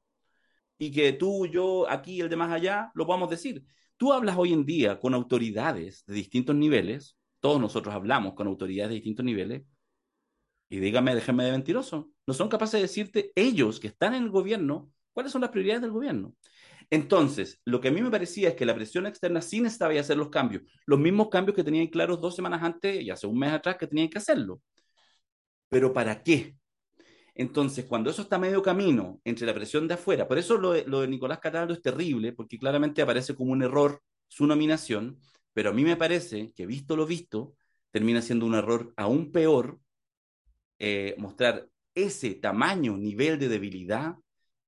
Y 0.79 0.91
que 0.91 1.13
tú, 1.13 1.47
yo, 1.47 1.89
aquí, 1.89 2.21
el 2.21 2.29
de 2.29 2.35
más 2.37 2.51
allá, 2.51 2.91
lo 2.95 3.05
podamos 3.05 3.29
decir. 3.29 3.65
Tú 3.97 4.13
hablas 4.13 4.37
hoy 4.37 4.53
en 4.53 4.65
día 4.65 4.99
con 4.99 5.13
autoridades 5.15 6.05
de 6.07 6.15
distintos 6.15 6.55
niveles, 6.55 7.16
todos 7.39 7.59
nosotros 7.59 7.93
hablamos 7.93 8.33
con 8.33 8.47
autoridades 8.47 8.89
de 8.89 8.95
distintos 8.95 9.25
niveles, 9.25 9.63
y 10.69 10.79
dígame, 10.79 11.15
déjenme 11.15 11.45
de 11.45 11.51
mentiroso, 11.51 12.09
no 12.25 12.33
son 12.33 12.49
capaces 12.49 12.73
de 12.73 12.81
decirte 12.81 13.31
ellos 13.35 13.79
que 13.79 13.87
están 13.87 14.13
en 14.13 14.23
el 14.23 14.29
gobierno 14.29 14.91
cuáles 15.13 15.31
son 15.31 15.41
las 15.41 15.49
prioridades 15.49 15.81
del 15.81 15.91
gobierno. 15.91 16.35
Entonces, 16.89 17.59
lo 17.65 17.81
que 17.81 17.89
a 17.89 17.91
mí 17.91 18.01
me 18.01 18.11
parecía 18.11 18.49
es 18.49 18.55
que 18.55 18.65
la 18.65 18.75
presión 18.75 19.07
externa 19.07 19.41
sí 19.41 19.59
necesitaba 19.59 19.99
hacer 19.99 20.17
los 20.17 20.29
cambios, 20.29 20.63
los 20.85 20.99
mismos 20.99 21.29
cambios 21.29 21.55
que 21.55 21.63
tenían 21.63 21.87
claros 21.87 22.21
dos 22.21 22.35
semanas 22.35 22.61
antes 22.63 23.01
y 23.01 23.09
hace 23.09 23.27
un 23.27 23.39
mes 23.39 23.51
atrás 23.51 23.77
que 23.77 23.87
tenían 23.87 24.09
que 24.09 24.19
hacerlo. 24.19 24.61
Pero 25.69 25.91
¿para 25.93 26.23
qué? 26.23 26.55
Entonces, 27.35 27.85
cuando 27.85 28.09
eso 28.09 28.23
está 28.23 28.39
medio 28.39 28.61
camino 28.61 29.21
entre 29.23 29.45
la 29.45 29.53
presión 29.53 29.87
de 29.87 29.93
afuera, 29.93 30.27
por 30.27 30.37
eso 30.37 30.57
lo 30.57 30.71
de, 30.71 31.07
Nicolás 31.07 31.39
Cataldo 31.39 31.73
es 31.73 31.81
terrible, 31.81 32.33
porque 32.33 32.57
claramente 32.57 33.01
aparece 33.01 33.35
como 33.35 33.51
un 33.51 33.61
error 33.61 34.01
su 34.27 34.47
nominación, 34.47 35.19
pero 35.57 35.71
a 35.71 35.73
mí 35.73 35.83
me 35.83 35.95
parece 35.95 36.53
que 36.55 36.67
visto 36.67 36.95
lo 36.95 37.07
visto, 37.07 37.55
termina 37.89 38.21
siendo 38.21 38.45
un 38.45 38.53
error 38.53 38.93
aún 38.95 39.31
peor 39.31 39.79
eh, 40.77 41.15
mostrar 41.17 41.67
ese 41.95 42.35
tamaño, 42.35 42.95
nivel 42.95 43.39
de 43.39 43.49
debilidad, 43.49 44.17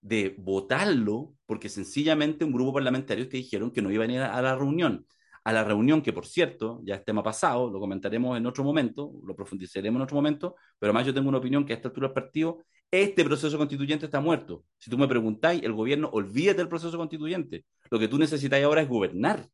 de 0.01 0.33
votarlo, 0.39 1.35
porque 1.45 1.69
sencillamente 1.69 2.43
un 2.43 2.51
grupo 2.51 2.73
parlamentario 2.73 3.29
te 3.29 3.37
dijeron 3.37 3.69
que 3.69 3.83
no 3.83 3.91
iban 3.91 4.09
a 4.09 4.13
ir 4.13 4.19
a 4.21 4.41
la 4.41 4.55
reunión. 4.55 5.05
A 5.43 5.53
la 5.53 5.63
reunión 5.63 6.01
que, 6.01 6.11
por 6.11 6.25
cierto, 6.25 6.81
ya 6.83 6.95
es 6.95 7.05
tema 7.05 7.21
pasado, 7.21 7.69
lo 7.69 7.79
comentaremos 7.79 8.35
en 8.35 8.47
otro 8.47 8.63
momento, 8.63 9.13
lo 9.23 9.35
profundizaremos 9.35 9.99
en 9.99 10.03
otro 10.03 10.15
momento, 10.15 10.55
pero 10.79 10.89
además 10.89 11.05
yo 11.05 11.13
tengo 11.13 11.29
una 11.29 11.37
opinión 11.37 11.67
que 11.67 11.73
a 11.73 11.75
esta 11.75 11.89
altura 11.89 12.07
del 12.07 12.15
partido, 12.15 12.65
este 12.89 13.23
proceso 13.23 13.59
constituyente 13.59 14.05
está 14.05 14.21
muerto. 14.21 14.63
Si 14.79 14.89
tú 14.89 14.97
me 14.97 15.07
preguntáis, 15.07 15.61
el 15.61 15.73
gobierno, 15.73 16.09
olvídate 16.11 16.57
del 16.57 16.67
proceso 16.67 16.97
constituyente. 16.97 17.63
Lo 17.91 17.99
que 17.99 18.07
tú 18.07 18.17
necesitas 18.17 18.63
ahora 18.63 18.81
es 18.81 18.89
gobernar 18.89 19.47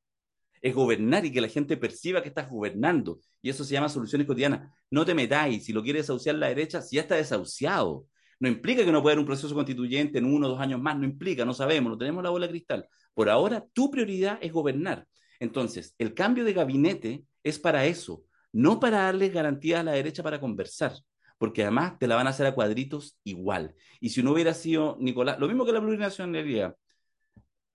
es 0.61 0.73
gobernar 0.73 1.25
y 1.25 1.31
que 1.31 1.41
la 1.41 1.47
gente 1.47 1.77
perciba 1.77 2.21
que 2.21 2.29
estás 2.29 2.49
gobernando. 2.49 3.19
Y 3.41 3.49
eso 3.49 3.63
se 3.63 3.73
llama 3.73 3.89
soluciones 3.89 4.27
cotidianas. 4.27 4.71
No 4.89 5.05
te 5.05 5.13
metáis, 5.13 5.65
si 5.65 5.73
lo 5.73 5.83
quieres 5.83 6.03
desahuciar 6.03 6.35
la 6.35 6.47
derecha, 6.47 6.81
si 6.81 6.95
ya 6.95 7.03
está 7.03 7.15
desahuciado. 7.15 8.07
No 8.39 8.49
implica 8.49 8.83
que 8.83 8.91
no 8.91 9.01
pueda 9.01 9.13
haber 9.13 9.19
un 9.19 9.25
proceso 9.25 9.53
constituyente 9.53 10.19
en 10.19 10.25
uno 10.25 10.47
o 10.47 10.49
dos 10.51 10.59
años 10.59 10.81
más, 10.81 10.97
no 10.97 11.05
implica, 11.05 11.45
no 11.45 11.53
sabemos, 11.53 11.91
no 11.91 11.97
tenemos 11.97 12.23
la 12.23 12.29
bola 12.29 12.47
cristal. 12.47 12.87
Por 13.13 13.29
ahora, 13.29 13.65
tu 13.73 13.89
prioridad 13.89 14.37
es 14.41 14.51
gobernar. 14.51 15.07
Entonces, 15.39 15.95
el 15.97 16.13
cambio 16.13 16.43
de 16.43 16.53
gabinete 16.53 17.23
es 17.43 17.59
para 17.59 17.85
eso, 17.85 18.23
no 18.51 18.79
para 18.79 19.03
darles 19.03 19.33
garantías 19.33 19.81
a 19.81 19.83
la 19.83 19.91
derecha 19.93 20.23
para 20.23 20.39
conversar, 20.39 20.93
porque 21.37 21.63
además 21.63 21.97
te 21.99 22.07
la 22.07 22.15
van 22.15 22.27
a 22.27 22.31
hacer 22.31 22.45
a 22.45 22.55
cuadritos 22.55 23.17
igual. 23.23 23.75
Y 23.99 24.09
si 24.09 24.23
no 24.23 24.31
hubiera 24.31 24.53
sido 24.53 24.97
Nicolás, 24.99 25.39
lo 25.39 25.47
mismo 25.47 25.65
que 25.65 25.73
la 25.73 25.81
plurinacionalidad, 25.81 26.75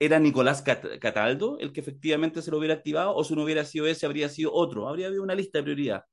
era 0.01 0.17
Nicolás 0.17 0.63
Cataldo 0.63 1.59
el 1.59 1.71
que 1.71 1.79
efectivamente 1.79 2.41
se 2.41 2.49
lo 2.49 2.57
hubiera 2.57 2.73
activado, 2.73 3.15
o 3.15 3.23
si 3.23 3.35
no 3.35 3.43
hubiera 3.43 3.63
sido 3.63 3.85
ese, 3.85 4.07
habría 4.07 4.29
sido 4.29 4.51
otro. 4.51 4.89
Habría 4.89 5.05
habido 5.05 5.21
una 5.21 5.35
lista 5.35 5.59
de 5.59 5.63
prioridad. 5.63 6.05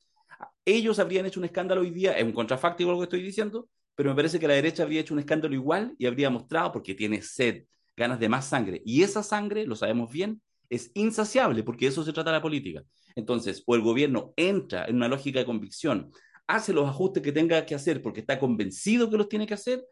Ellos 0.66 0.98
habrían 0.98 1.24
hecho 1.24 1.40
un 1.40 1.46
escándalo 1.46 1.80
hoy 1.80 1.90
día, 1.90 2.12
es 2.12 2.22
un 2.22 2.32
contrafáctico 2.32 2.90
lo 2.92 2.98
que 2.98 3.04
estoy 3.04 3.22
diciendo, 3.22 3.70
pero 3.94 4.10
me 4.10 4.16
parece 4.16 4.38
que 4.38 4.46
la 4.46 4.52
derecha 4.52 4.82
habría 4.82 5.00
hecho 5.00 5.14
un 5.14 5.20
escándalo 5.20 5.54
igual 5.54 5.94
y 5.96 6.04
habría 6.04 6.28
mostrado, 6.28 6.70
porque 6.70 6.94
tiene 6.94 7.22
sed, 7.22 7.64
ganas 7.96 8.20
de 8.20 8.28
más 8.28 8.46
sangre. 8.46 8.82
Y 8.84 9.02
esa 9.02 9.22
sangre, 9.22 9.64
lo 9.64 9.74
sabemos 9.74 10.12
bien, 10.12 10.42
es 10.68 10.90
insaciable, 10.92 11.62
porque 11.62 11.86
eso 11.86 12.04
se 12.04 12.12
trata 12.12 12.30
la 12.30 12.42
política. 12.42 12.82
Entonces, 13.16 13.62
o 13.64 13.74
el 13.74 13.80
gobierno 13.80 14.34
entra 14.36 14.84
en 14.84 14.96
una 14.96 15.08
lógica 15.08 15.38
de 15.38 15.46
convicción, 15.46 16.12
hace 16.46 16.74
los 16.74 16.86
ajustes 16.86 17.22
que 17.22 17.32
tenga 17.32 17.64
que 17.64 17.74
hacer 17.74 18.02
porque 18.02 18.20
está 18.20 18.38
convencido 18.38 19.08
que 19.08 19.16
los 19.16 19.30
tiene 19.30 19.46
que 19.46 19.54
hacer 19.54 19.82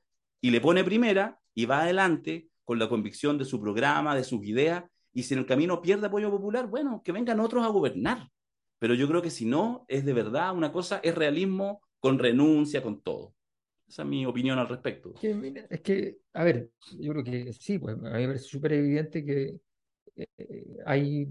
y 0.42 0.50
le 0.50 0.60
pone 0.60 0.84
primera 0.84 1.38
y 1.54 1.64
va 1.64 1.80
adelante 1.80 2.50
con 2.66 2.80
la 2.80 2.88
convicción 2.88 3.38
de 3.38 3.44
su 3.46 3.60
programa, 3.60 4.14
de 4.14 4.24
sus 4.24 4.44
ideas, 4.44 4.84
y 5.14 5.22
si 5.22 5.32
en 5.32 5.40
el 5.40 5.46
camino 5.46 5.80
pierde 5.80 6.08
apoyo 6.08 6.30
popular, 6.30 6.66
bueno, 6.66 7.00
que 7.02 7.12
vengan 7.12 7.40
otros 7.40 7.64
a 7.64 7.68
gobernar. 7.68 8.28
Pero 8.78 8.92
yo 8.92 9.08
creo 9.08 9.22
que 9.22 9.30
si 9.30 9.46
no, 9.46 9.86
es 9.88 10.04
de 10.04 10.12
verdad 10.12 10.54
una 10.54 10.72
cosa, 10.72 11.00
es 11.02 11.14
realismo 11.14 11.80
con 12.00 12.18
renuncia, 12.18 12.82
con 12.82 13.00
todo. 13.00 13.34
Esa 13.88 14.02
es 14.02 14.08
mi 14.08 14.26
opinión 14.26 14.58
al 14.58 14.68
respecto. 14.68 15.14
Es 15.70 15.80
que, 15.80 16.18
a 16.34 16.42
ver, 16.42 16.70
yo 16.98 17.12
creo 17.12 17.24
que 17.24 17.52
sí, 17.52 17.78
pues 17.78 17.94
a 17.94 17.98
mí 17.98 18.04
me 18.04 18.26
parece 18.26 18.44
súper 18.44 18.72
evidente 18.72 19.24
que 19.24 19.60
eh, 20.16 20.76
hay, 20.84 21.28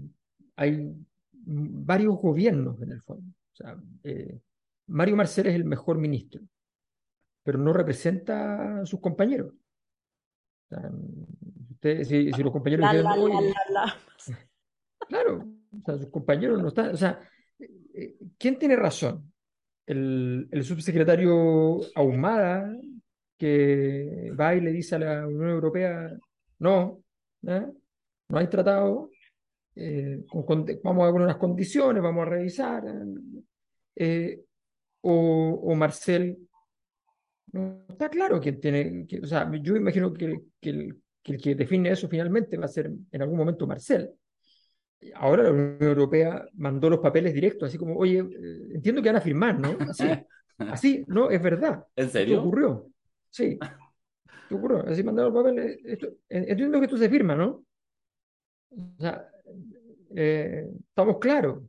hay 0.56 0.90
varios 1.32 2.16
gobiernos 2.16 2.80
en 2.80 2.92
el 2.92 3.02
fondo. 3.02 3.30
O 3.52 3.56
sea, 3.56 3.76
eh, 4.04 4.40
Mario 4.86 5.16
Marcel 5.16 5.48
es 5.48 5.54
el 5.54 5.66
mejor 5.66 5.98
ministro, 5.98 6.40
pero 7.42 7.58
no 7.58 7.74
representa 7.74 8.80
a 8.80 8.86
sus 8.86 9.00
compañeros 9.00 9.52
si, 12.04 12.42
los 12.42 12.52
compañeros 12.52 12.90
claro, 15.08 15.44
o 15.72 15.84
sea, 15.84 15.96
sus 15.96 16.10
compañeros 16.10 16.60
no 16.60 16.68
están, 16.68 16.94
o 16.94 16.96
sea, 16.96 17.20
eh, 17.58 18.16
¿quién 18.38 18.58
tiene 18.58 18.76
razón? 18.76 19.32
El, 19.86 20.48
el 20.50 20.64
subsecretario 20.64 21.80
Ahumada, 21.94 22.72
que 23.38 24.32
va 24.38 24.54
y 24.54 24.60
le 24.60 24.72
dice 24.72 24.96
a 24.96 24.98
la 24.98 25.26
Unión 25.26 25.50
Europea, 25.50 26.10
no, 26.58 27.02
¿eh? 27.46 27.66
no 28.28 28.38
hay 28.38 28.48
tratado, 28.48 29.10
eh, 29.76 30.24
vamos 30.82 31.08
a 31.08 31.12
poner 31.12 31.26
unas 31.26 31.36
condiciones, 31.36 32.02
vamos 32.02 32.26
a 32.26 32.30
revisar, 32.30 32.82
o, 35.02 35.60
o 35.62 35.74
Marcel 35.76 36.45
no 37.52 37.84
está 37.88 38.08
claro 38.08 38.40
quién 38.40 38.60
tiene, 38.60 39.06
o 39.22 39.26
sea, 39.26 39.50
yo 39.60 39.76
imagino 39.76 40.12
que, 40.12 40.40
que, 40.60 40.70
el, 40.70 41.02
que, 41.22 41.54
define 41.54 41.90
eso 41.90 42.08
finalmente 42.08 42.56
va 42.56 42.66
a 42.66 42.68
ser 42.68 42.90
en 43.10 43.22
algún 43.22 43.38
momento 43.38 43.66
Marcel. 43.66 44.10
Ahora 45.14 45.44
la 45.44 45.50
Unión 45.50 45.76
Europea 45.80 46.46
mandó 46.54 46.90
los 46.90 47.00
papeles 47.00 47.34
directos, 47.34 47.68
así 47.68 47.78
como, 47.78 47.96
oye, 47.96 48.18
eh, 48.18 48.68
entiendo 48.74 49.02
que 49.02 49.08
van 49.08 49.16
a 49.16 49.20
firmar, 49.20 49.58
¿no? 49.58 49.76
Así, 49.80 50.04
así, 50.58 51.04
no, 51.06 51.30
es 51.30 51.42
verdad. 51.42 51.84
¿En 51.94 52.10
serio? 52.10 52.40
ocurrió. 52.40 52.90
Sí. 53.30 53.58
ocurrió. 54.50 54.86
Así 54.86 55.02
mandaron 55.02 55.32
los 55.32 55.42
papeles. 55.42 55.78
entiendo 56.28 56.78
que 56.78 56.86
esto 56.86 56.98
se 56.98 57.10
firma, 57.10 57.34
¿no? 57.34 57.64
O 58.70 59.00
sea, 59.00 59.28
eh, 60.14 60.66
estamos 60.88 61.18
claros. 61.18 61.62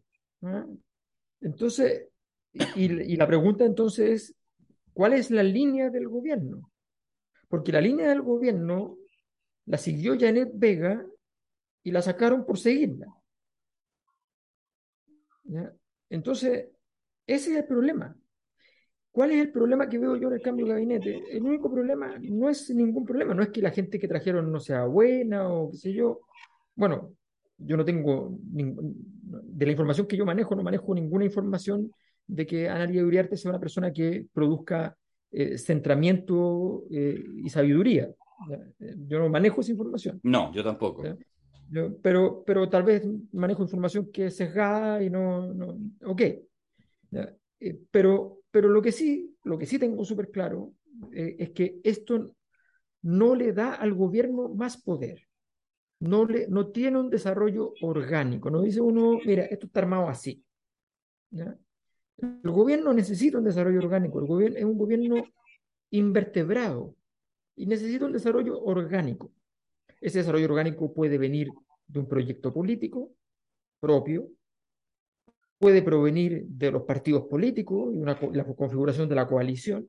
Entonces, 1.42 2.08
y, 2.54 2.86
y, 2.86 3.16
la 3.16 3.28
pregunta 3.28 3.66
entonces 3.66 4.10
es, 4.10 4.37
¿Cuál 4.98 5.14
es 5.14 5.30
la 5.30 5.44
línea 5.44 5.92
del 5.92 6.08
gobierno? 6.08 6.72
Porque 7.50 7.72
la 7.72 7.80
línea 7.80 8.10
del 8.10 8.24
gobierno 8.24 8.98
la 9.68 9.78
siguió 9.78 10.18
Janet 10.20 10.50
Vega 10.56 11.06
y 11.84 11.92
la 11.92 12.02
sacaron 12.02 12.48
por 12.48 12.58
seguirla. 12.58 13.06
Entonces, 16.10 16.70
ese 17.28 17.52
es 17.52 17.58
el 17.58 17.66
problema. 17.66 18.18
¿Cuál 19.12 19.34
es 19.34 19.42
el 19.42 19.52
problema 19.52 19.88
que 19.88 20.00
veo 20.00 20.16
yo 20.16 20.30
en 20.30 20.34
el 20.34 20.42
cambio 20.42 20.66
de 20.66 20.72
gabinete? 20.72 21.22
El 21.30 21.44
único 21.44 21.72
problema 21.72 22.18
no 22.20 22.50
es 22.50 22.68
ningún 22.72 23.06
problema, 23.06 23.36
no 23.36 23.44
es 23.44 23.50
que 23.50 23.62
la 23.62 23.70
gente 23.70 24.00
que 24.00 24.08
trajeron 24.08 24.52
no 24.52 24.60
sea 24.60 24.86
buena 24.86 25.48
o 25.48 25.70
qué 25.70 25.78
sé 25.78 25.94
yo. 25.94 26.22
Bueno, 26.74 27.14
yo 27.56 27.78
no 27.78 27.86
tengo, 27.86 28.36
de 28.42 29.64
la 29.64 29.72
información 29.72 30.08
que 30.08 30.18
yo 30.18 30.26
manejo, 30.26 30.56
no 30.56 30.64
manejo 30.64 30.96
ninguna 30.96 31.26
información 31.26 31.92
de 32.28 32.46
que 32.46 32.70
Analia 32.70 33.06
Uriarte 33.06 33.38
sea 33.38 33.52
una 33.52 33.60
persona 33.60 33.92
que 33.92 34.26
produzca 34.34 34.96
eh, 35.32 35.58
centramiento 35.58 36.84
eh, 36.92 37.24
y 37.44 37.50
sabiduría. 37.50 38.10
Yo 38.80 39.20
no 39.20 39.30
manejo 39.30 39.62
esa 39.62 39.72
información. 39.72 40.20
No, 40.24 40.54
yo 40.54 40.64
tampoco. 40.64 41.04
pero, 42.02 42.44
pero 42.46 42.70
tal 42.70 42.84
vez 42.84 43.04
manejo 43.32 43.64
información 43.64 44.12
que 44.12 44.28
es 44.28 44.36
sesgada 44.36 45.02
y 45.02 45.10
no... 45.10 45.54
no 45.54 45.78
ok. 46.06 46.22
Eh, 47.60 47.80
pero, 47.90 48.42
pero 48.52 48.70
lo 48.70 48.82
que 48.82 48.92
sí, 48.92 49.36
lo 49.44 49.58
que 49.58 49.66
sí 49.66 49.80
tengo 49.80 50.06
súper 50.06 50.30
claro 50.30 50.74
es 51.12 51.52
que 51.52 51.80
esto 51.84 52.36
no 53.02 53.36
le 53.36 53.54
da 53.54 53.74
al 53.74 53.94
gobierno 53.94 54.50
más 54.50 54.82
poder. 54.82 55.28
No, 56.00 56.26
le, 56.26 56.48
no 56.48 56.68
tiene 56.68 57.00
un 57.00 57.10
desarrollo 57.10 57.74
orgánico. 57.82 58.50
No 58.50 58.62
dice 58.62 58.82
uno, 58.82 59.20
mira, 59.26 59.46
esto 59.46 59.66
está 59.66 59.80
armado 59.80 60.08
así. 60.08 60.44
¿ya? 61.32 61.58
El 62.20 62.52
gobierno 62.52 62.94
necesita 62.94 63.38
un 63.38 63.44
desarrollo 63.44 63.80
orgánico, 63.80 64.20
el 64.20 64.26
gobierno 64.26 64.58
es 64.58 64.66
un 64.66 64.78
gobierno 64.78 65.24
invertebrado 65.92 66.96
y 67.56 67.68
necesita 67.68 68.06
un 68.06 68.12
desarrollo 68.12 68.60
orgánico. 68.60 69.32
Ese 70.02 70.20
desarrollo 70.20 70.46
orgánico 70.46 70.94
puede 70.94 71.18
venir 71.20 71.50
de 71.88 72.00
un 72.00 72.08
proyecto 72.08 72.52
político 72.52 73.12
propio, 73.80 74.30
puede 75.60 75.84
provenir 75.84 76.46
de 76.48 76.72
los 76.72 76.84
partidos 76.84 77.26
políticos 77.28 77.94
y 77.94 77.98
una, 77.98 78.20
la 78.34 78.46
configuración 78.46 79.08
de 79.08 79.16
la 79.16 79.28
coalición, 79.28 79.88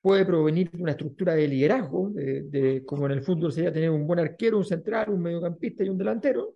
puede 0.00 0.24
provenir 0.24 0.70
de 0.70 0.82
una 0.82 0.92
estructura 0.92 1.34
de 1.34 1.48
liderazgo, 1.48 2.10
de, 2.10 2.84
como 2.86 3.06
en 3.06 3.12
el 3.12 3.22
fútbol 3.22 3.52
sería 3.52 3.72
tener 3.72 3.90
un 3.90 4.06
buen 4.06 4.20
arquero, 4.20 4.58
un 4.58 4.64
central, 4.64 5.10
un 5.10 5.22
mediocampista 5.22 5.82
y 5.82 5.88
un 5.88 5.98
delantero, 5.98 6.54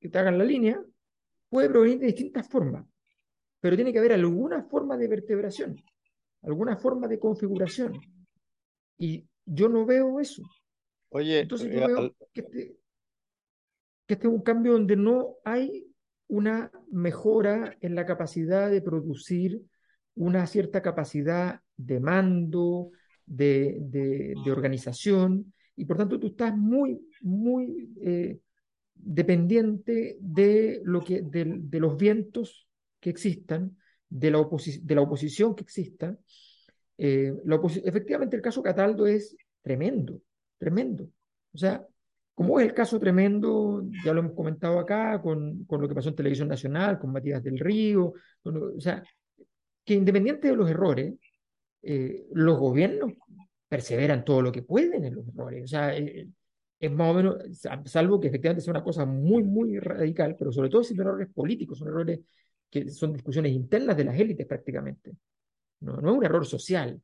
que 0.00 0.08
te 0.08 0.18
hagan 0.18 0.38
la 0.38 0.44
línea, 0.44 0.82
puede 1.50 1.68
provenir 1.68 1.98
de 1.98 2.06
distintas 2.06 2.48
formas 2.48 2.86
pero 3.60 3.76
tiene 3.76 3.92
que 3.92 3.98
haber 3.98 4.12
alguna 4.12 4.62
forma 4.64 4.96
de 4.96 5.08
vertebración, 5.08 5.76
alguna 6.42 6.76
forma 6.76 7.08
de 7.08 7.18
configuración. 7.18 8.00
Y 8.98 9.26
yo 9.44 9.68
no 9.68 9.84
veo 9.86 10.20
eso. 10.20 10.42
Oye, 11.10 11.40
Entonces 11.40 11.72
yo 11.72 11.80
eh, 11.80 11.86
veo 11.86 12.14
que 12.32 12.40
este, 12.40 12.76
que 14.06 14.14
este 14.14 14.26
es 14.26 14.32
un 14.32 14.42
cambio 14.42 14.72
donde 14.72 14.96
no 14.96 15.36
hay 15.44 15.86
una 16.28 16.70
mejora 16.90 17.76
en 17.80 17.94
la 17.94 18.06
capacidad 18.06 18.70
de 18.70 18.82
producir 18.82 19.62
una 20.14 20.46
cierta 20.46 20.82
capacidad 20.82 21.60
de 21.76 22.00
mando, 22.00 22.90
de, 23.26 23.76
de- 23.80 24.34
de 24.44 24.50
organización, 24.50 25.52
y 25.76 25.84
por 25.84 25.96
tanto 25.98 26.18
tú 26.18 26.28
estás 26.28 26.56
muy, 26.56 27.06
muy 27.20 27.90
eh, 28.00 28.38
dependiente 28.94 30.16
de, 30.20 30.80
lo 30.84 31.02
que, 31.02 31.22
de, 31.22 31.44
de 31.58 31.80
los 31.80 31.96
vientos 31.96 32.65
que 33.00 33.10
existan, 33.10 33.76
de 34.08 34.30
la, 34.30 34.38
de 34.82 34.94
la 34.94 35.00
oposición 35.02 35.54
que 35.54 35.64
exista. 35.64 36.16
Eh, 36.98 37.34
la 37.44 37.60
efectivamente, 37.84 38.36
el 38.36 38.42
caso 38.42 38.62
Cataldo 38.62 39.06
es 39.06 39.36
tremendo, 39.62 40.20
tremendo. 40.58 41.08
O 41.52 41.58
sea, 41.58 41.84
como 42.34 42.60
es 42.60 42.66
el 42.66 42.74
caso 42.74 43.00
tremendo, 43.00 43.82
ya 44.04 44.12
lo 44.12 44.20
hemos 44.20 44.32
comentado 44.32 44.78
acá, 44.78 45.20
con, 45.22 45.64
con 45.64 45.80
lo 45.80 45.88
que 45.88 45.94
pasó 45.94 46.10
en 46.10 46.16
Televisión 46.16 46.48
Nacional, 46.48 46.98
con 46.98 47.12
Matías 47.12 47.42
del 47.42 47.58
Río, 47.58 48.12
o 48.44 48.80
sea, 48.80 49.02
que 49.84 49.94
independiente 49.94 50.48
de 50.48 50.56
los 50.56 50.68
errores, 50.70 51.14
eh, 51.82 52.26
los 52.32 52.58
gobiernos 52.58 53.12
perseveran 53.68 54.24
todo 54.24 54.42
lo 54.42 54.52
que 54.52 54.62
pueden 54.62 55.04
en 55.04 55.14
los 55.14 55.28
errores. 55.28 55.64
O 55.64 55.66
sea, 55.66 55.96
eh, 55.96 56.28
es 56.78 56.90
más 56.92 57.10
o 57.10 57.14
menos, 57.14 57.36
sa- 57.58 57.82
salvo 57.84 58.20
que 58.20 58.28
efectivamente 58.28 58.62
sea 58.62 58.72
una 58.72 58.84
cosa 58.84 59.06
muy, 59.06 59.42
muy 59.42 59.78
radical, 59.78 60.36
pero 60.38 60.52
sobre 60.52 60.68
todo 60.68 60.84
si 60.84 60.94
son 60.94 61.06
errores 61.06 61.28
políticos, 61.32 61.78
son 61.78 61.88
errores 61.88 62.20
que 62.70 62.90
son 62.90 63.12
discusiones 63.12 63.52
internas 63.52 63.96
de 63.96 64.04
las 64.04 64.18
élites 64.18 64.46
prácticamente. 64.46 65.12
No, 65.80 65.96
no 66.00 66.10
es 66.10 66.16
un 66.18 66.24
error 66.24 66.46
social. 66.46 67.00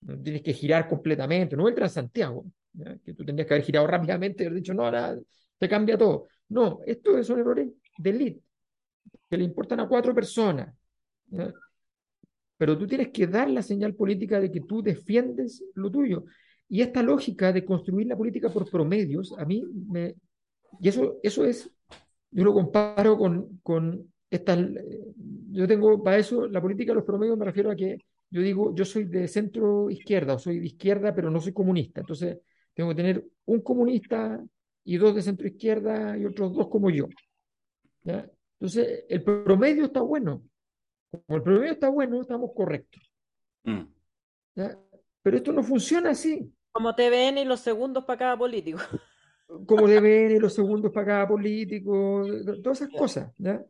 No 0.00 0.18
tienes 0.20 0.42
que 0.42 0.52
girar 0.52 0.88
completamente, 0.88 1.56
no 1.56 1.66
es 1.66 1.72
el 1.72 1.76
Transantiago, 1.76 2.44
¿ya? 2.72 2.96
que 2.98 3.14
tú 3.14 3.24
tendrías 3.24 3.48
que 3.48 3.54
haber 3.54 3.64
girado 3.64 3.86
rápidamente 3.86 4.44
y 4.44 4.46
haber 4.46 4.58
dicho, 4.58 4.72
no, 4.72 4.84
ahora 4.84 5.18
te 5.58 5.68
cambia 5.68 5.98
todo. 5.98 6.28
No, 6.48 6.80
estos 6.86 7.26
son 7.26 7.40
errores 7.40 7.68
de 7.98 8.10
élite, 8.10 8.42
que 9.28 9.36
le 9.36 9.44
importan 9.44 9.80
a 9.80 9.88
cuatro 9.88 10.14
personas. 10.14 10.72
¿ya? 11.26 11.52
Pero 12.56 12.76
tú 12.76 12.86
tienes 12.86 13.08
que 13.08 13.26
dar 13.26 13.50
la 13.50 13.62
señal 13.62 13.94
política 13.94 14.40
de 14.40 14.50
que 14.50 14.60
tú 14.60 14.82
defiendes 14.82 15.64
lo 15.74 15.90
tuyo. 15.90 16.24
Y 16.68 16.82
esta 16.82 17.02
lógica 17.02 17.52
de 17.52 17.64
construir 17.64 18.06
la 18.06 18.16
política 18.16 18.50
por 18.50 18.70
promedios, 18.70 19.34
a 19.38 19.44
mí 19.44 19.64
me... 19.88 20.14
Y 20.80 20.88
eso, 20.88 21.16
eso 21.22 21.44
es, 21.44 21.70
yo 22.30 22.44
lo 22.44 22.52
comparo 22.52 23.16
con, 23.16 23.58
con 23.62 24.12
estas... 24.30 24.58
eh, 24.58 25.14
Yo 25.50 25.66
tengo, 25.66 26.02
para 26.02 26.18
eso, 26.18 26.46
la 26.46 26.60
política 26.60 26.92
de 26.92 26.96
los 26.96 27.04
promedios 27.04 27.38
me 27.38 27.44
refiero 27.44 27.70
a 27.70 27.76
que 27.76 27.98
yo 28.30 28.42
digo, 28.42 28.74
yo 28.74 28.84
soy 28.84 29.04
de 29.04 29.26
centro 29.26 29.90
izquierda 29.90 30.34
o 30.34 30.38
soy 30.38 30.60
de 30.60 30.66
izquierda, 30.66 31.14
pero 31.14 31.30
no 31.30 31.40
soy 31.40 31.52
comunista. 31.52 32.00
Entonces, 32.00 32.38
tengo 32.74 32.90
que 32.90 32.96
tener 32.96 33.24
un 33.46 33.62
comunista 33.62 34.42
y 34.84 34.96
dos 34.98 35.14
de 35.14 35.22
centro 35.22 35.46
izquierda 35.46 36.16
y 36.16 36.26
otros 36.26 36.52
dos 36.54 36.68
como 36.68 36.90
yo. 36.90 37.08
¿ya? 38.02 38.28
Entonces, 38.60 39.04
el 39.08 39.22
promedio 39.22 39.86
está 39.86 40.02
bueno. 40.02 40.42
Como 41.10 41.36
el 41.36 41.42
promedio 41.42 41.72
está 41.72 41.88
bueno, 41.88 42.20
estamos 42.20 42.50
correctos. 42.54 43.02
Mm. 43.64 43.82
¿ya? 44.56 44.78
Pero 45.22 45.36
esto 45.36 45.52
no 45.52 45.62
funciona 45.62 46.10
así. 46.10 46.52
Como 46.72 46.94
TVN 46.94 47.38
y 47.38 47.44
los 47.44 47.60
segundos 47.60 48.04
para 48.04 48.18
cada 48.18 48.36
político. 48.36 48.78
Como 49.66 49.88
deben 49.88 50.40
los 50.40 50.52
segundos 50.52 50.92
para 50.92 51.06
cada 51.06 51.28
político, 51.28 52.22
todas 52.62 52.82
esas 52.82 52.92
cosas, 52.94 53.32
¿ya? 53.38 53.64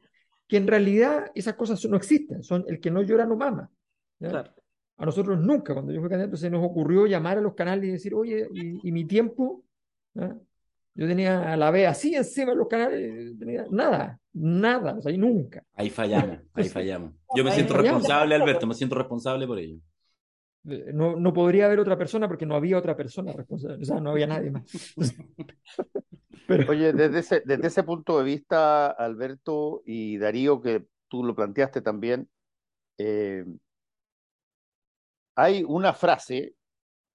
Que 0.48 0.56
en 0.56 0.66
realidad 0.66 1.30
esas 1.34 1.54
cosas 1.54 1.84
no 1.84 1.96
existen, 1.96 2.42
son 2.42 2.64
el 2.66 2.80
que 2.80 2.90
no 2.90 3.02
llora 3.02 3.26
no 3.26 3.36
mama. 3.36 3.70
A 4.20 5.06
nosotros 5.06 5.38
nunca, 5.38 5.74
cuando 5.74 5.92
yo 5.92 6.00
fui 6.00 6.08
candidato, 6.08 6.36
se 6.36 6.50
nos 6.50 6.64
ocurrió 6.64 7.06
llamar 7.06 7.38
a 7.38 7.40
los 7.40 7.54
canales 7.54 7.88
y 7.88 7.92
decir, 7.92 8.14
oye, 8.14 8.48
¿y, 8.52 8.88
y 8.88 8.90
mi 8.90 9.04
tiempo? 9.04 9.62
Yo 10.94 11.06
tenía 11.06 11.52
a 11.52 11.56
la 11.56 11.70
B 11.70 11.86
así 11.86 12.16
encima 12.16 12.50
de 12.50 12.56
los 12.56 12.66
canales, 12.66 13.38
tenía 13.38 13.66
nada, 13.70 14.18
nada, 14.32 14.96
o 14.98 15.00
sea, 15.00 15.12
y 15.12 15.18
nunca. 15.18 15.62
Ahí 15.74 15.90
fallamos, 15.90 16.40
ahí 16.54 16.68
fallamos. 16.68 17.12
Yo 17.36 17.44
me 17.44 17.52
siento 17.52 17.76
responsable, 17.76 18.34
Alberto, 18.34 18.66
me 18.66 18.74
siento 18.74 18.96
responsable 18.96 19.46
por 19.46 19.60
ello. 19.60 19.78
No, 20.64 21.16
no 21.16 21.32
podría 21.32 21.66
haber 21.66 21.78
otra 21.78 21.96
persona 21.96 22.28
porque 22.28 22.44
no 22.44 22.54
había 22.54 22.78
otra 22.78 22.96
persona 22.96 23.32
responsable, 23.32 23.82
o 23.82 23.84
sea, 23.84 24.00
no 24.00 24.10
había 24.10 24.26
nadie 24.26 24.50
más. 24.50 24.64
Pero, 26.46 26.70
Oye, 26.70 26.92
desde 26.92 27.18
ese, 27.18 27.42
desde 27.44 27.66
ese 27.66 27.82
punto 27.82 28.18
de 28.18 28.24
vista, 28.24 28.86
Alberto 28.86 29.82
y 29.84 30.18
Darío, 30.18 30.60
que 30.60 30.86
tú 31.08 31.22
lo 31.22 31.34
planteaste 31.34 31.82
también, 31.82 32.28
eh, 32.98 33.44
hay 35.36 35.62
una 35.62 35.92
frase 35.92 36.54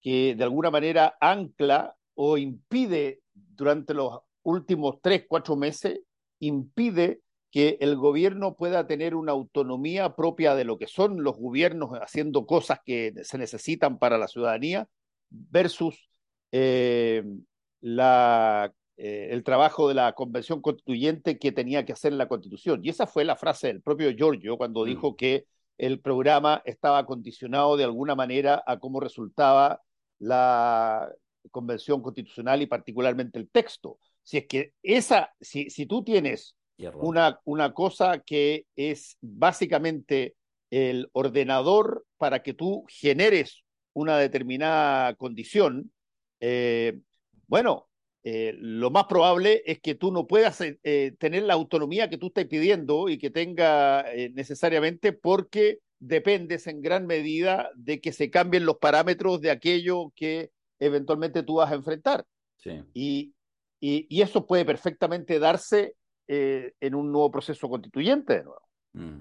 que 0.00 0.34
de 0.34 0.44
alguna 0.44 0.70
manera 0.70 1.16
ancla 1.20 1.94
o 2.14 2.38
impide 2.38 3.22
durante 3.32 3.92
los 3.92 4.20
últimos 4.44 5.00
tres, 5.02 5.24
cuatro 5.28 5.56
meses, 5.56 6.00
impide 6.38 7.20
que 7.54 7.78
el 7.80 7.94
gobierno 7.94 8.56
pueda 8.56 8.88
tener 8.88 9.14
una 9.14 9.30
autonomía 9.30 10.16
propia 10.16 10.56
de 10.56 10.64
lo 10.64 10.76
que 10.76 10.88
son 10.88 11.22
los 11.22 11.36
gobiernos 11.36 11.90
haciendo 12.02 12.46
cosas 12.46 12.80
que 12.84 13.14
se 13.22 13.38
necesitan 13.38 14.00
para 14.00 14.18
la 14.18 14.26
ciudadanía 14.26 14.88
versus 15.30 16.10
eh, 16.50 17.22
la, 17.80 18.74
eh, 18.96 19.28
el 19.30 19.44
trabajo 19.44 19.86
de 19.86 19.94
la 19.94 20.14
convención 20.14 20.60
constituyente 20.60 21.38
que 21.38 21.52
tenía 21.52 21.84
que 21.84 21.92
hacer 21.92 22.12
la 22.14 22.26
constitución. 22.26 22.80
Y 22.82 22.88
esa 22.88 23.06
fue 23.06 23.24
la 23.24 23.36
frase 23.36 23.68
del 23.68 23.82
propio 23.82 24.10
Giorgio 24.10 24.58
cuando 24.58 24.82
Mm. 24.82 24.86
dijo 24.88 25.14
que 25.14 25.46
el 25.78 26.00
programa 26.00 26.60
estaba 26.64 27.06
condicionado 27.06 27.76
de 27.76 27.84
alguna 27.84 28.16
manera 28.16 28.64
a 28.66 28.80
cómo 28.80 28.98
resultaba 28.98 29.80
la 30.18 31.08
convención 31.52 32.02
constitucional 32.02 32.62
y 32.62 32.66
particularmente 32.66 33.38
el 33.38 33.48
texto. 33.48 34.00
Si 34.24 34.38
es 34.38 34.46
que 34.48 34.72
esa, 34.82 35.32
si, 35.40 35.70
si 35.70 35.86
tú 35.86 36.02
tienes. 36.02 36.56
Una, 36.94 37.40
una 37.44 37.72
cosa 37.72 38.20
que 38.20 38.66
es 38.76 39.16
básicamente 39.20 40.34
el 40.70 41.08
ordenador 41.12 42.04
para 42.16 42.42
que 42.42 42.54
tú 42.54 42.84
generes 42.88 43.64
una 43.92 44.18
determinada 44.18 45.14
condición, 45.14 45.92
eh, 46.40 46.98
bueno, 47.46 47.88
eh, 48.24 48.54
lo 48.58 48.90
más 48.90 49.04
probable 49.04 49.62
es 49.66 49.80
que 49.80 49.94
tú 49.94 50.10
no 50.10 50.26
puedas 50.26 50.60
eh, 50.60 51.14
tener 51.18 51.44
la 51.44 51.54
autonomía 51.54 52.08
que 52.10 52.18
tú 52.18 52.28
estás 52.28 52.46
pidiendo 52.46 53.08
y 53.08 53.18
que 53.18 53.30
tenga 53.30 54.04
necesariamente 54.32 55.12
porque 55.12 55.78
dependes 56.00 56.66
en 56.66 56.80
gran 56.80 57.06
medida 57.06 57.70
de 57.76 58.00
que 58.00 58.12
se 58.12 58.30
cambien 58.30 58.66
los 58.66 58.78
parámetros 58.78 59.40
de 59.40 59.50
aquello 59.50 60.12
que 60.16 60.50
eventualmente 60.80 61.42
tú 61.42 61.56
vas 61.56 61.70
a 61.70 61.76
enfrentar. 61.76 62.24
Sí. 62.56 62.82
Y, 62.94 63.34
y, 63.78 64.06
y 64.08 64.22
eso 64.22 64.46
puede 64.46 64.64
perfectamente 64.64 65.38
darse 65.38 65.94
eh, 66.28 66.74
en 66.80 66.94
un 66.94 67.12
nuevo 67.12 67.30
proceso 67.30 67.68
constituyente 67.68 68.38
de 68.38 68.44
nuevo. 68.44 68.68
Mm. 68.92 69.20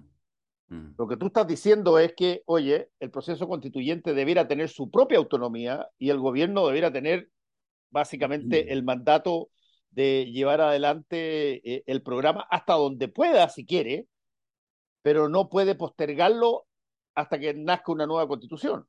Mm. 0.70 0.96
Lo 0.98 1.08
que 1.08 1.18
tú 1.18 1.28
estás 1.28 1.48
diciendo 1.48 2.00
es 2.00 2.14
que, 2.16 2.44
oye, 2.46 2.90
el 3.00 3.12
proceso 3.12 3.48
constituyente 3.48 4.14
debiera 4.14 4.48
tener 4.48 4.70
su 4.70 4.90
propia 4.90 5.18
autonomía 5.18 5.88
y 5.98 6.10
el 6.10 6.20
gobierno 6.20 6.66
debiera 6.68 6.92
tener 6.92 7.30
básicamente 7.90 8.66
Mm. 8.66 8.68
el 8.70 8.84
mandato 8.84 9.50
de 9.92 10.32
llevar 10.32 10.62
adelante 10.62 11.76
eh, 11.76 11.84
el 11.86 12.02
programa 12.02 12.48
hasta 12.50 12.74
donde 12.74 13.08
pueda, 13.08 13.48
si 13.50 13.66
quiere, 13.66 14.08
pero 15.04 15.30
no 15.30 15.50
puede 15.50 15.76
postergarlo 15.76 16.66
hasta 17.14 17.38
que 17.38 17.54
nazca 17.54 17.92
una 17.92 18.08
nueva 18.08 18.28
constitución. 18.28 18.88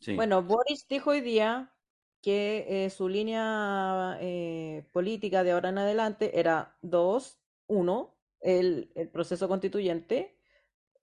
Sí. 0.00 0.14
Bueno, 0.14 0.42
Boris 0.42 0.86
dijo 0.88 1.10
hoy 1.10 1.20
día 1.20 1.74
que 2.22 2.86
eh, 2.86 2.90
su 2.90 3.08
línea 3.08 4.16
eh, 4.20 4.86
política 4.92 5.44
de 5.44 5.52
ahora 5.52 5.68
en 5.68 5.78
adelante 5.78 6.38
era 6.40 6.76
dos, 6.80 7.38
uno, 7.66 8.16
el, 8.40 8.92
el 8.94 9.08
proceso 9.08 9.48
constituyente, 9.48 10.36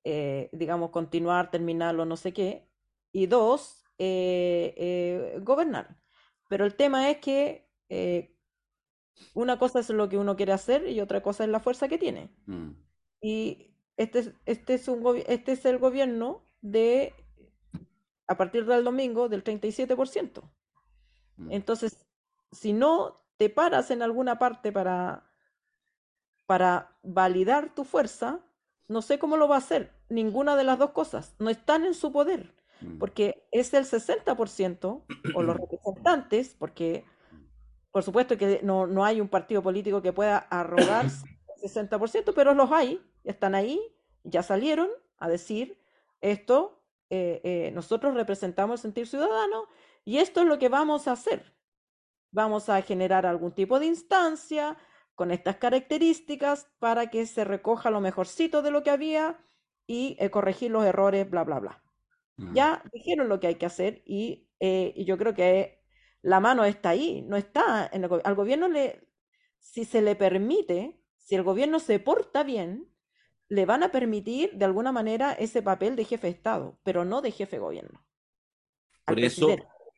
eh, 0.03 0.49
digamos, 0.52 0.90
continuar, 0.90 1.49
terminarlo, 1.49 2.06
no 2.06 2.18
sé 2.18 2.34
qué, 2.34 2.69
y 3.11 3.27
dos, 3.27 3.85
eh, 3.98 4.73
eh, 4.77 5.40
gobernar. 5.41 5.98
Pero 6.49 6.65
el 6.65 6.76
tema 6.76 7.10
es 7.10 7.18
que 7.18 7.69
una 9.34 9.57
cosa 9.60 9.80
es 9.80 9.90
lo 9.90 10.10
que 10.10 10.18
uno 10.18 10.35
quiere 10.35 10.52
hacer 10.52 10.90
y 10.90 10.99
otra 10.99 11.22
cosa 11.22 11.44
es 11.44 11.49
la 11.49 11.60
fuerza 11.60 11.88
que 11.88 11.98
tiene. 11.98 12.35
Mm. 12.48 12.72
Y 13.22 13.76
este 13.95 14.19
es, 14.19 14.34
este 14.45 14.73
es, 14.73 14.88
un 14.88 15.23
este 15.27 15.53
es 15.53 15.65
el 15.65 15.77
gobierno 15.77 16.44
de, 16.61 17.14
a 18.27 18.35
partir 18.35 18.65
del 18.65 18.84
domingo, 18.84 19.30
del 19.30 19.44
37%. 19.44 20.52
Mm. 21.38 21.52
Entonces, 21.52 22.06
si 22.52 22.73
no 22.73 23.23
te 23.38 23.49
paras 23.49 23.91
en 23.91 24.02
alguna 24.02 24.38
parte 24.38 24.72
para, 24.72 25.32
para 26.45 26.95
validar 27.03 27.74
tu 27.74 27.84
fuerza, 27.84 28.40
no 28.88 29.02
sé 29.02 29.20
cómo 29.20 29.38
lo 29.38 29.48
va 29.48 29.56
a 29.56 29.60
hacer. 29.60 29.94
Ninguna 30.10 30.56
de 30.56 30.64
las 30.64 30.78
dos 30.80 30.91
cosas. 30.91 31.36
No 31.40 31.49
están 31.49 31.86
en 31.86 31.94
su 31.94 32.11
poder, 32.11 32.53
Mm. 32.84 32.98
porque 32.98 33.48
es 33.52 33.74
el 33.74 33.86
60% 33.86 35.06
o 35.36 35.41
los 35.41 35.57
representantes, 35.57 36.56
porque 36.57 37.06
por 37.91 38.03
supuesto 38.03 38.38
que 38.38 38.60
no, 38.64 38.88
no 38.88 39.06
hay 39.06 39.22
un 39.22 39.30
partido 39.30 39.61
político 39.61 40.02
que 40.02 40.14
pueda 40.14 40.38
arrogarse 40.38 41.26
el 41.61 41.70
60%, 41.70 42.34
pero 42.34 42.53
los 42.53 42.72
hay, 42.72 42.99
están 43.24 43.56
ahí, 43.56 43.80
ya 44.24 44.44
salieron 44.44 44.90
a 45.18 45.30
decir 45.30 45.80
esto, 46.22 46.82
eh, 47.10 47.41
eh, 47.44 47.72
nosotros 47.74 48.15
representamos 48.15 48.80
el 48.80 48.82
sentir 48.82 49.07
ciudadano 49.07 49.68
y 50.03 50.18
esto 50.18 50.41
es 50.41 50.48
lo 50.48 50.57
que 50.57 50.70
vamos 50.70 51.07
a 51.07 51.11
hacer. 51.14 51.53
Vamos 52.32 52.68
a 52.70 52.82
generar 52.82 53.26
algún 53.28 53.52
tipo 53.52 53.80
de 53.80 53.86
instancia 53.86 54.76
con 55.15 55.31
estas 55.31 55.57
características 55.57 56.68
para 56.80 57.10
que 57.10 57.26
se 57.26 57.44
recoja 57.44 57.91
lo 57.91 58.02
mejorcito 58.02 58.61
de 58.61 58.72
lo 58.72 58.84
que 58.84 58.90
había 58.90 59.38
y 59.85 60.15
eh, 60.19 60.30
corregir 60.30 60.72
los 60.72 60.85
errores, 60.85 61.30
bla, 61.30 61.44
bla, 61.44 61.60
bla. 61.60 61.84
Mm. 62.38 62.53
Ya 62.53 62.84
dijeron 62.91 63.30
lo 63.30 63.40
que 63.40 63.48
hay 63.48 63.56
que 63.56 63.65
hacer 63.65 64.02
y, 64.06 64.49
eh, 64.60 64.94
y 64.95 65.06
yo 65.06 65.18
creo 65.18 65.34
que 65.34 65.84
la 66.22 66.40
mano 66.40 66.65
está 66.65 66.90
ahí, 66.90 67.22
no 67.22 67.35
está 67.35 67.90
en 67.91 68.06
el 68.06 68.22
al 68.23 68.35
gobierno 68.35 68.68
le, 68.68 69.07
si 69.60 69.85
se 69.85 70.02
le 70.02 70.15
permite, 70.15 70.99
si 71.18 71.35
el 71.35 71.44
gobierno 71.44 71.80
se 71.80 71.99
porta 71.99 72.44
bien, 72.44 72.90
le 73.49 73.65
van 73.65 73.84
a 73.84 73.91
permitir 73.91 74.52
de 74.53 74.65
alguna 74.65 74.91
manera 74.91 75.34
ese 75.34 75.61
papel 75.61 75.95
de 75.95 76.06
jefe 76.06 76.27
de 76.27 76.34
Estado, 76.34 76.80
pero 76.84 77.06
no 77.06 77.22
de 77.22 77.31
jefe 77.31 77.57
de 77.57 77.61
gobierno. 77.61 78.06
Al 79.06 79.15
Por 79.15 79.23
eso, 79.23 79.48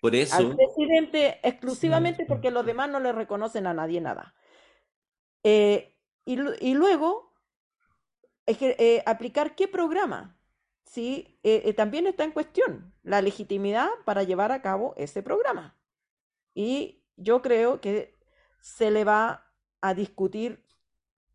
por 0.01 0.13
Al 0.13 0.21
eso, 0.21 0.55
presidente 0.55 1.39
exclusivamente 1.41 2.25
porque 2.25 2.51
los 2.51 2.65
demás 2.65 2.89
no 2.89 2.99
le 2.99 3.11
reconocen 3.11 3.65
a 3.67 3.73
nadie 3.73 4.01
nada. 4.01 4.35
Eh, 5.45 5.95
y, 6.25 6.35
lu- 6.37 6.55
y 6.61 6.75
luego, 6.75 7.33
eh, 8.47 9.03
aplicar 9.05 9.55
qué 9.55 9.67
programa. 9.67 10.37
Sí, 10.85 11.39
Eh, 11.43 11.73
también 11.73 12.07
está 12.07 12.23
en 12.23 12.31
cuestión 12.31 12.93
la 13.03 13.21
legitimidad 13.21 13.89
para 14.05 14.23
llevar 14.23 14.51
a 14.51 14.61
cabo 14.61 14.93
ese 14.97 15.21
programa. 15.23 15.75
Y 16.55 17.03
yo 17.17 17.41
creo 17.43 17.81
que 17.81 18.15
se 18.61 18.91
le 18.91 19.03
va 19.05 19.51
a 19.81 19.93
discutir 19.95 20.63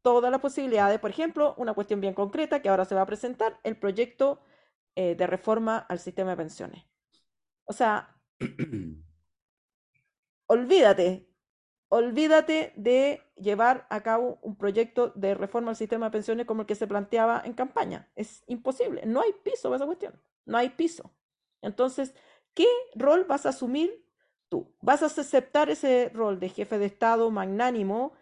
todas 0.02 0.30
las 0.32 0.40
posibilidades. 0.40 1.00
Por 1.00 1.10
ejemplo, 1.10 1.54
una 1.58 1.74
cuestión 1.74 2.00
bien 2.02 2.14
concreta 2.14 2.62
que 2.62 2.68
ahora 2.70 2.84
se 2.86 2.94
va 2.96 3.02
a 3.02 3.06
presentar, 3.06 3.60
el 3.64 3.76
proyecto 3.78 4.40
eh, 4.96 5.14
de 5.16 5.26
reforma 5.28 5.78
al 5.78 6.00
sistema 6.00 6.32
de 6.32 6.38
pensiones. 6.38 6.84
O 7.66 7.72
sea, 7.74 8.16
olvídate, 10.48 11.29
olvídate 11.90 12.72
de 12.76 13.20
llevar 13.36 13.86
a 13.90 14.02
cabo 14.02 14.38
un 14.42 14.56
proyecto 14.56 15.12
de 15.16 15.34
reforma 15.34 15.70
al 15.70 15.76
sistema 15.76 16.06
de 16.06 16.12
pensiones 16.12 16.46
como 16.46 16.62
el 16.62 16.66
que 16.66 16.76
se 16.76 16.86
planteaba 16.86 17.42
en 17.44 17.52
campaña. 17.52 18.08
Es 18.14 18.44
imposible, 18.46 19.02
no 19.04 19.20
hay 19.20 19.32
piso 19.42 19.64
para 19.64 19.76
esa 19.76 19.86
cuestión, 19.86 20.14
no 20.46 20.56
hay 20.56 20.70
piso. 20.70 21.12
Entonces, 21.60 22.14
¿qué 22.54 22.68
rol 22.94 23.24
vas 23.24 23.44
a 23.44 23.50
asumir 23.50 24.06
tú? 24.48 24.72
¿Vas 24.80 25.02
a 25.02 25.06
aceptar 25.06 25.68
ese 25.68 26.10
rol 26.14 26.38
de 26.38 26.48
jefe 26.48 26.78
de 26.78 26.86
Estado 26.86 27.28
magnánimo, 27.30 28.12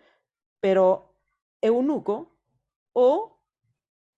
pero 0.61 1.15
eunuco, 1.61 2.35
o, 2.95 3.39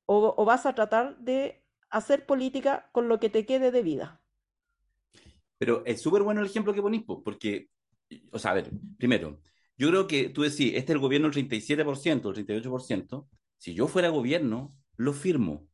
o, 0.07 0.45
vas 0.45 0.65
a 0.65 0.75
tratar 0.75 1.19
de 1.19 1.67
hacer 1.91 2.25
política 2.25 2.89
con 2.93 3.09
lo 3.09 3.19
que 3.19 3.31
te 3.31 3.45
quede 3.45 3.73
de 3.73 3.83
vida? 3.83 4.21
Pero 5.59 5.85
es 5.85 6.01
súper 6.01 6.23
bueno 6.23 6.41
el 6.41 6.47
ejemplo 6.47 6.73
que 6.73 6.81
ponís, 6.81 7.03
po, 7.03 7.23
porque, 7.23 7.69
o 8.33 8.39
sea, 8.39 8.53
a 8.53 8.55
ver, 8.55 8.71
primero, 8.99 9.39
yo 9.77 9.89
creo 9.89 10.07
que 10.07 10.29
tú 10.29 10.43
decís, 10.43 10.73
este 10.75 10.79
es 10.79 10.91
el 10.91 10.99
gobierno 10.99 11.29
el 11.29 11.35
37%, 11.35 12.37
el 12.37 12.47
38%, 12.47 13.27
si 13.57 13.75
yo 13.75 13.87
fuera 13.89 14.09
gobierno, 14.09 14.75
lo 14.97 15.13
firmo. 15.13 15.67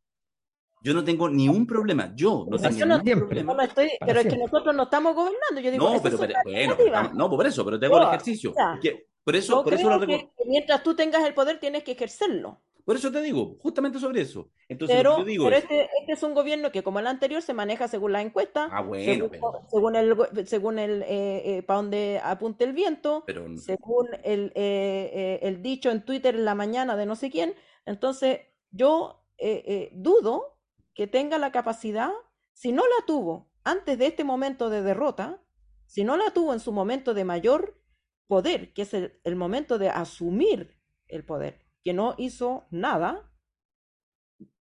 Yo 0.82 0.94
no 0.94 1.02
tengo 1.02 1.28
ni 1.28 1.48
un 1.48 1.66
problema, 1.66 2.12
yo 2.14 2.46
no 2.48 2.58
tengo 2.58 2.76
yo 2.76 2.86
no, 2.86 2.98
ningún 2.98 3.20
no 3.22 3.26
problema. 3.28 3.64
estoy, 3.64 3.90
pero 4.04 4.20
es 4.20 4.26
que 4.26 4.36
nosotros 4.36 4.74
no 4.74 4.84
estamos 4.84 5.14
gobernando. 5.14 5.60
Yo 5.60 5.70
digo, 5.70 5.92
No, 5.92 6.02
pero, 6.02 6.18
pero- 6.18 6.34
bueno, 6.44 6.74
pero- 6.76 7.12
no, 7.14 7.30
por 7.30 7.46
eso, 7.46 7.64
pero 7.64 7.80
te 7.80 7.86
hago 7.86 7.96
el 7.96 8.02
Yo, 8.04 8.08
ejercicio. 8.08 8.54
ya. 8.56 8.72
Porque- 8.72 9.06
por 9.24 9.34
eso, 9.34 9.64
por 9.64 9.74
eso 9.74 9.90
lo 9.90 10.06
que 10.06 10.30
mientras 10.46 10.84
tú 10.84 10.94
tengas 10.94 11.24
el 11.26 11.34
poder 11.34 11.58
tienes 11.58 11.82
que 11.82 11.92
ejercerlo. 11.92 12.62
Por 12.86 12.96
eso 12.96 13.10
te 13.10 13.20
digo, 13.20 13.58
justamente 13.60 13.98
sobre 13.98 14.22
eso. 14.22 14.48
Entonces, 14.68 14.96
lo 14.96 15.00
Pero, 15.00 15.16
que 15.16 15.20
yo 15.20 15.26
digo 15.26 15.44
pero 15.44 15.56
es, 15.56 15.64
este, 15.64 15.82
este 16.00 16.12
es 16.12 16.22
un 16.22 16.34
gobierno 16.34 16.70
que, 16.70 16.82
como 16.84 17.00
el 17.00 17.06
anterior, 17.08 17.42
se 17.42 17.52
maneja 17.52 17.88
según 17.88 18.12
la 18.12 18.22
encuesta, 18.22 18.68
ah, 18.70 18.80
bueno, 18.80 19.04
según, 19.04 19.30
pero, 19.30 19.66
según 19.68 19.96
el, 19.96 20.46
según 20.46 20.78
el 20.78 21.04
eh, 21.06 21.64
para 21.66 21.78
donde 21.78 22.20
apunte 22.22 22.64
el 22.64 22.72
viento, 22.72 23.24
pero 23.26 23.44
según 23.58 24.06
el, 24.22 24.52
eh, 24.54 25.10
eh, 25.12 25.38
el 25.42 25.62
dicho 25.62 25.90
en 25.90 26.04
Twitter 26.04 26.36
en 26.36 26.44
la 26.44 26.54
mañana 26.54 26.96
de 26.96 27.06
no 27.06 27.16
sé 27.16 27.28
quién. 27.28 27.54
Entonces, 27.86 28.40
yo 28.70 29.26
eh, 29.38 29.64
eh, 29.66 29.90
dudo 29.92 30.58
que 30.94 31.08
tenga 31.08 31.38
la 31.38 31.52
capacidad, 31.52 32.10
si 32.52 32.72
no 32.72 32.84
la 32.84 33.04
tuvo 33.04 33.50
antes 33.64 33.98
de 33.98 34.06
este 34.06 34.22
momento 34.24 34.70
de 34.70 34.82
derrota, 34.82 35.42
si 35.86 36.04
no 36.04 36.16
la 36.16 36.30
tuvo 36.30 36.52
en 36.52 36.60
su 36.60 36.72
momento 36.72 37.14
de 37.14 37.24
mayor 37.24 37.82
poder, 38.28 38.72
que 38.72 38.82
es 38.82 38.94
el, 38.94 39.20
el 39.24 39.36
momento 39.36 39.78
de 39.78 39.88
asumir 39.88 40.78
el 41.08 41.24
poder, 41.24 41.65
que 41.86 41.94
no 41.94 42.16
hizo 42.18 42.66
nada, 42.72 43.30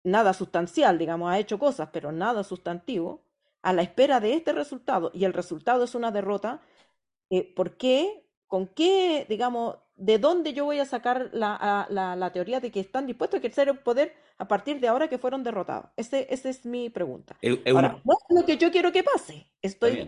nada 0.04 0.34
sustancial, 0.34 0.98
digamos, 0.98 1.30
ha 1.32 1.40
hecho 1.40 1.60
cosas, 1.60 1.90
pero 1.92 2.12
nada 2.12 2.44
sustantivo, 2.44 3.24
a 3.62 3.74
la 3.74 3.82
espera 3.82 4.20
de 4.20 4.34
este 4.34 4.54
resultado, 4.54 5.12
y 5.14 5.26
el 5.26 5.34
resultado 5.34 5.84
es 5.84 5.96
una 5.96 6.12
derrota, 6.12 6.62
eh, 7.30 7.54
¿por 7.56 7.78
qué? 7.78 8.26
¿Con 8.48 8.68
qué, 8.68 9.26
digamos, 9.30 9.78
de 9.96 10.20
dónde 10.20 10.54
yo 10.54 10.66
voy 10.66 10.80
a 10.80 10.86
sacar 10.86 11.30
la, 11.34 11.56
a- 11.56 11.88
la, 11.90 12.16
la 12.16 12.32
teoría 12.34 12.60
de 12.62 12.72
que 12.72 12.80
están 12.82 13.08
dispuestos 13.08 13.38
a 13.38 13.40
ejercer 13.40 13.70
el 13.70 13.80
poder 13.80 14.16
a 14.38 14.48
partir 14.48 14.80
de 14.80 14.88
ahora 14.90 15.10
que 15.10 15.18
fueron 15.20 15.44
derrotados? 15.44 15.92
Ese, 15.98 16.28
esa 16.34 16.50
es 16.50 16.66
mi 16.66 16.90
pregunta. 16.90 17.38
Ahora, 17.74 18.00
no 18.06 18.14
es 18.14 18.36
lo 18.42 18.46
que 18.46 18.58
yo 18.58 18.72
quiero 18.72 18.92
que 18.92 19.04
pase. 19.04 19.52
Estoy, 19.62 20.00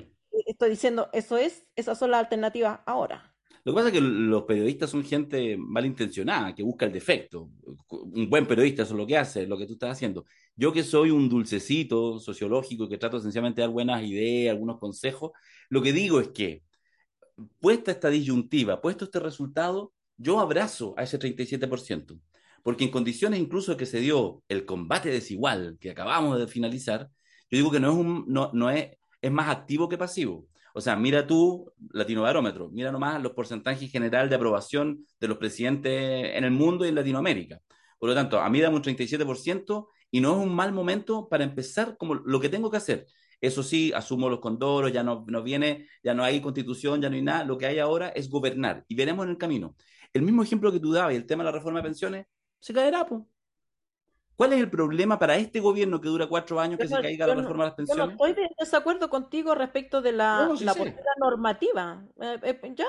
estoy 0.48 0.72
diciendo, 0.72 1.10
eso 1.14 1.38
es, 1.38 1.68
esas 1.76 1.98
son 2.00 2.12
las 2.12 2.22
alternativas 2.22 2.82
ahora. 2.86 3.31
Lo 3.64 3.74
que 3.74 3.76
pasa 3.76 3.88
es 3.90 3.94
que 3.94 4.02
los 4.02 4.44
periodistas 4.44 4.90
son 4.90 5.04
gente 5.04 5.56
malintencionada, 5.58 6.56
que 6.56 6.64
busca 6.64 6.86
el 6.86 6.92
defecto. 6.92 7.52
Un 7.90 8.30
buen 8.30 8.48
periodista 8.48 8.84
eso 8.84 8.94
es 8.94 8.98
lo 8.98 9.06
que 9.06 9.18
hace, 9.18 9.46
lo 9.46 9.58
que 9.58 9.68
tú 9.68 9.74
estás 9.74 9.92
haciendo. 9.92 10.26
Yo 10.56 10.74
que 10.74 10.84
soy 10.84 11.12
un 11.12 11.30
dulcecito 11.30 12.20
sociológico 12.20 12.90
que 12.90 12.98
trato 12.98 13.18
esencialmente 13.18 13.62
de 13.62 13.68
dar 13.68 13.74
buenas 13.74 14.04
ideas, 14.04 14.52
algunos 14.54 14.80
consejos, 14.80 15.32
lo 15.70 15.82
que 15.82 15.94
digo 15.94 16.20
es 16.20 16.30
que, 16.30 16.64
puesta 17.60 17.92
esta 17.92 18.10
disyuntiva, 18.10 18.82
puesto 18.82 19.06
este 19.06 19.20
resultado, 19.20 19.94
yo 20.18 20.40
abrazo 20.40 20.94
a 20.98 21.04
ese 21.04 21.20
37%, 21.20 22.20
porque 22.64 22.84
en 22.84 22.92
condiciones 22.92 23.40
incluso 23.40 23.78
que 23.78 23.86
se 23.86 24.00
dio 24.00 24.44
el 24.50 24.66
combate 24.66 25.10
desigual 25.10 25.78
que 25.80 25.92
acabamos 25.92 26.40
de 26.40 26.48
finalizar, 26.48 27.10
yo 27.50 27.58
digo 27.58 27.72
que 27.72 27.80
no 27.80 27.92
es, 27.92 27.98
un, 27.98 28.26
no, 28.28 28.52
no 28.54 28.70
es, 28.70 28.92
es 29.22 29.32
más 29.32 29.50
activo 29.50 29.90
que 29.90 29.98
pasivo. 29.98 30.48
O 30.74 30.82
sea, 30.82 30.96
mira 30.96 31.28
tú, 31.28 31.72
Latino 31.92 32.22
Barómetro, 32.24 32.70
mira 32.70 32.92
nomás 32.92 33.22
los 33.22 33.34
porcentajes 33.34 33.92
general 33.92 34.30
de 34.30 34.36
aprobación 34.36 35.06
de 35.20 35.28
los 35.28 35.38
presidentes 35.38 36.36
en 36.36 36.44
el 36.44 36.52
mundo 36.52 36.86
y 36.86 36.90
en 36.90 36.96
Latinoamérica. 36.96 37.60
Por 38.00 38.10
lo 38.10 38.16
tanto, 38.16 38.40
a 38.40 38.50
mí 38.50 38.60
dame 38.62 38.78
un 38.78 38.82
37% 38.82 39.88
y 40.10 40.22
no 40.22 40.32
es 40.34 40.46
un 40.48 40.54
mal 40.56 40.74
momento 40.74 41.28
para 41.30 41.44
empezar 41.44 41.98
como 41.98 42.16
lo 42.16 42.40
que 42.40 42.50
tengo 42.50 42.72
que 42.72 42.78
hacer. 42.78 43.08
Eso 43.40 43.64
sí, 43.64 43.92
asumo 43.94 44.30
los 44.30 44.40
condoros, 44.40 44.92
ya 44.92 45.04
no, 45.04 45.26
no 45.28 45.44
viene, 45.44 45.88
ya 46.04 46.14
no 46.14 46.24
hay 46.24 46.42
constitución, 46.42 47.02
ya 47.02 47.10
no 47.10 47.16
hay 47.16 47.22
nada. 47.24 47.44
Lo 47.44 47.58
que 47.58 47.66
hay 47.66 47.80
ahora 47.80 48.10
es 48.10 48.30
gobernar 48.30 48.86
y 48.88 48.96
veremos 48.96 49.26
en 49.26 49.32
el 49.32 49.38
camino. 49.38 49.76
El 50.14 50.22
mismo 50.24 50.44
ejemplo 50.44 50.72
que 50.72 50.80
tú 50.80 50.92
dabas 50.92 51.16
el 51.16 51.26
tema 51.26 51.44
de 51.44 51.52
la 51.52 51.58
reforma 51.58 51.80
de 51.80 51.84
pensiones, 51.84 52.26
se 52.60 52.74
caerá, 52.74 53.06
pues. 53.06 53.22
¿Cuál 54.36 54.54
es 54.54 54.60
el 54.60 54.70
problema 54.70 55.20
para 55.20 55.36
este 55.36 55.60
gobierno 55.60 56.02
que 56.02 56.08
dura 56.10 56.28
cuatro 56.28 56.60
años 56.60 56.78
que 56.80 56.86
Yo 56.86 56.90
se 56.90 56.96
no- 56.96 57.02
caiga 57.02 57.28
la 57.28 57.36
no- 57.36 57.42
reforma 57.42 57.64
de 57.66 57.70
las 57.70 57.78
Yo 57.78 57.84
no 57.84 57.88
pensiones? 58.08 58.14
estoy 58.16 58.34
de 58.44 58.50
desacuerdo 58.58 59.10
contigo 59.10 59.54
respecto 59.56 60.02
de 60.02 60.12
la, 60.14 60.46
No, 60.48 60.58
sí 60.58 60.66
la 60.66 60.74
sé. 60.74 60.80
postura 60.80 61.12
normativa. 61.20 62.04
Eh, 62.20 62.40
eh, 62.44 62.74
ya, 62.76 62.86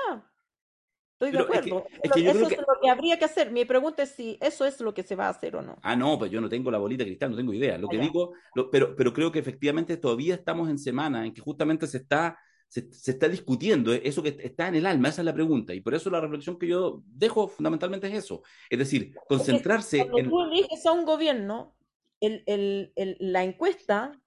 estoy 1.13 1.31
de 1.31 1.37
Pero 1.37 1.53
es 1.53 1.61
que- 1.61 1.69
acuerdo. 1.69 1.87
es 2.01 2.11
que 2.11 2.23
yo 2.23 2.29
eso 2.31 2.45
creo 2.47 2.49
es 2.61 2.67
lo 2.67 2.81
que 2.81 2.89
habría 2.89 3.19
que 3.19 3.25
hacer. 3.25 3.51
Mi 3.51 3.65
pregunta 3.65 4.01
es 4.03 4.09
si 4.11 4.37
eso 4.41 4.65
es 4.65 4.79
lo 4.81 4.93
que 4.95 5.03
se 5.03 5.15
va 5.15 5.27
a 5.27 5.29
hacer 5.29 5.55
o 5.55 5.61
no. 5.61 5.77
Ah, 5.83 5.95
no, 5.95 6.17
pues 6.17 6.31
yo 6.31 6.41
no 6.41 6.49
tengo 6.49 6.71
la 6.71 6.79
bolita 6.79 7.03
de 7.03 7.09
cristal, 7.09 7.31
no 7.31 7.37
tengo 7.37 7.53
idea. 7.53 7.77
Lo 7.77 7.87
Ah, 7.87 7.91
que 7.91 7.97
digo, 7.99 8.33
lo- 8.55 8.71
pero, 8.71 8.95
pero 8.95 9.13
creo 9.13 9.31
que 9.31 9.39
efectivamente 9.39 9.97
todavía 9.97 10.35
estamos 10.35 10.69
en 10.69 10.79
semana 10.79 11.25
en 11.25 11.33
que 11.33 11.41
justamente 11.41 11.85
se 11.85 11.97
está, 11.97 12.37
se, 12.73 12.91
se 12.91 13.11
está 13.11 13.29
discutiendo 13.29 13.93
eso 13.93 14.23
que 14.23 14.35
está 14.39 14.67
en 14.67 14.73
el 14.73 14.87
alma, 14.87 15.09
esa 15.09 15.21
es 15.21 15.25
la 15.25 15.33
pregunta. 15.33 15.75
Y 15.75 15.81
por 15.81 15.93
eso 15.93 16.09
la 16.09 16.19
reflexión 16.19 16.57
que 16.57 16.67
yo 16.67 17.03
dejo 17.05 17.47
fundamentalmente 17.47 18.07
es 18.07 18.15
eso. 18.15 18.41
Es 18.67 18.79
decir, 18.79 19.13
concentrarse 19.27 19.99
Cuando 19.99 20.17
en... 20.17 20.29
tú 20.29 20.41
eliges 20.41 20.83
a 20.87 20.91
un 20.91 21.05
gobierno, 21.05 21.75
el- 22.19 22.43
el- 22.47 22.91
el- 22.95 23.17
la 23.19 23.43
encuesta 23.43 24.19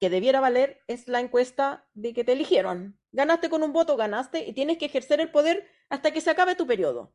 que 0.00 0.08
debiera 0.08 0.40
valer 0.40 0.80
es 0.86 1.06
la 1.06 1.20
encuesta 1.20 1.86
de 1.92 2.14
que 2.14 2.24
te 2.24 2.32
eligieron. 2.32 2.98
Ganaste 3.12 3.50
con 3.50 3.62
un 3.62 3.74
voto, 3.74 3.96
ganaste 3.98 4.48
y 4.48 4.54
tienes 4.54 4.78
que 4.78 4.86
ejercer 4.86 5.20
el 5.20 5.30
poder 5.30 5.66
hasta 5.90 6.12
que 6.12 6.22
se 6.22 6.30
acabe 6.30 6.54
tu 6.54 6.66
periodo. 6.66 7.12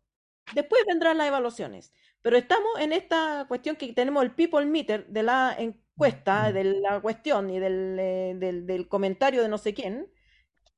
Después 0.53 0.83
vendrán 0.87 1.17
las 1.17 1.27
evaluaciones. 1.27 1.91
Pero 2.21 2.37
estamos 2.37 2.79
en 2.79 2.93
esta 2.93 3.45
cuestión 3.47 3.77
que 3.77 3.93
tenemos 3.93 4.21
el 4.23 4.35
people 4.35 4.65
meter 4.67 5.07
de 5.07 5.23
la 5.23 5.55
encuesta, 5.57 6.51
de 6.51 6.63
la 6.65 7.01
cuestión 7.01 7.49
y 7.49 7.59
del, 7.59 7.97
eh, 7.99 8.33
del, 8.37 8.67
del 8.67 8.87
comentario 8.87 9.41
de 9.41 9.49
no 9.49 9.57
sé 9.57 9.73
quién, 9.73 10.07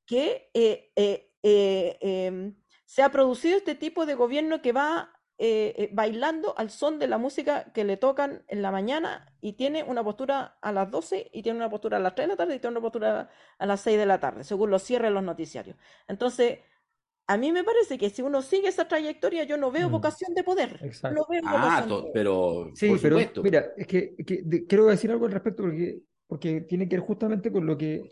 que 0.09 0.49
eh, 0.55 0.91
eh, 0.95 1.31
eh, 1.43 1.97
em, 2.01 2.55
se 2.85 3.03
ha 3.03 3.11
producido 3.11 3.57
este 3.57 3.75
tipo 3.75 4.05
de 4.07 4.15
gobierno 4.15 4.61
que 4.63 4.73
va 4.73 5.13
eh, 5.37 5.73
eh, 5.77 5.89
bailando 5.93 6.57
al 6.57 6.69
son 6.71 6.99
de 6.99 7.07
la 7.07 7.17
música 7.19 7.71
que 7.73 7.83
le 7.85 7.95
tocan 7.97 8.43
en 8.47 8.61
la 8.63 8.71
mañana 8.71 9.31
y 9.41 9.53
tiene 9.53 9.83
una 9.83 10.03
postura 10.03 10.57
a 10.61 10.71
las 10.73 10.89
12 10.91 11.29
y 11.33 11.43
tiene 11.43 11.57
una 11.59 11.69
postura 11.69 11.97
a 11.97 11.99
las 12.01 12.15
3 12.15 12.27
de 12.27 12.33
la 12.33 12.37
tarde 12.37 12.55
y 12.55 12.59
tiene 12.59 12.73
una 12.73 12.81
postura 12.81 13.29
a 13.59 13.65
las 13.67 13.81
6 13.81 13.97
de 13.99 14.05
la 14.07 14.19
tarde, 14.19 14.43
según 14.43 14.71
los 14.71 14.83
cierres 14.83 15.09
de 15.11 15.13
los 15.13 15.23
noticiarios. 15.23 15.77
Entonces, 16.07 16.59
a 17.27 17.37
mí 17.37 17.51
me 17.51 17.63
parece 17.63 17.97
que 17.97 18.09
si 18.09 18.21
uno 18.23 18.41
sigue 18.41 18.69
esa 18.69 18.87
trayectoria, 18.87 19.43
yo 19.43 19.57
no 19.57 19.71
veo 19.71 19.89
Mm, 19.89 19.91
vocación 19.91 20.33
de 20.35 20.43
poder. 20.43 20.79
exacto. 20.85 21.15
No 21.15 21.25
veo 21.29 21.41
Ah, 21.45 21.85
vocación 21.85 22.11
pero 22.13 22.71
Sí, 22.75 22.89
por 22.89 22.99
pero 22.99 23.15
supuesto. 23.15 23.43
mira, 23.43 23.73
es 23.77 23.87
que, 23.87 24.15
que 24.25 24.41
de- 24.43 24.65
quiero 24.65 24.85
decir 24.87 25.11
algo 25.11 25.25
al 25.25 25.31
respecto 25.31 25.63
porque, 25.63 26.01
porque 26.27 26.61
tiene 26.61 26.87
que 26.89 26.97
ver 26.97 27.05
justamente 27.05 27.51
con 27.51 27.65
lo 27.65 27.77
que, 27.77 28.11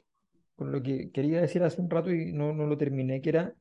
con 0.58 0.72
lo 0.72 0.82
que 0.82 1.12
quería 1.12 1.40
decir 1.40 1.62
hace 1.64 1.80
un 1.80 1.90
rato 1.90 2.12
y 2.12 2.34
no, 2.34 2.52
no 2.52 2.66
lo 2.66 2.78
terminé, 2.78 3.22
que 3.22 3.30
era, 3.30 3.54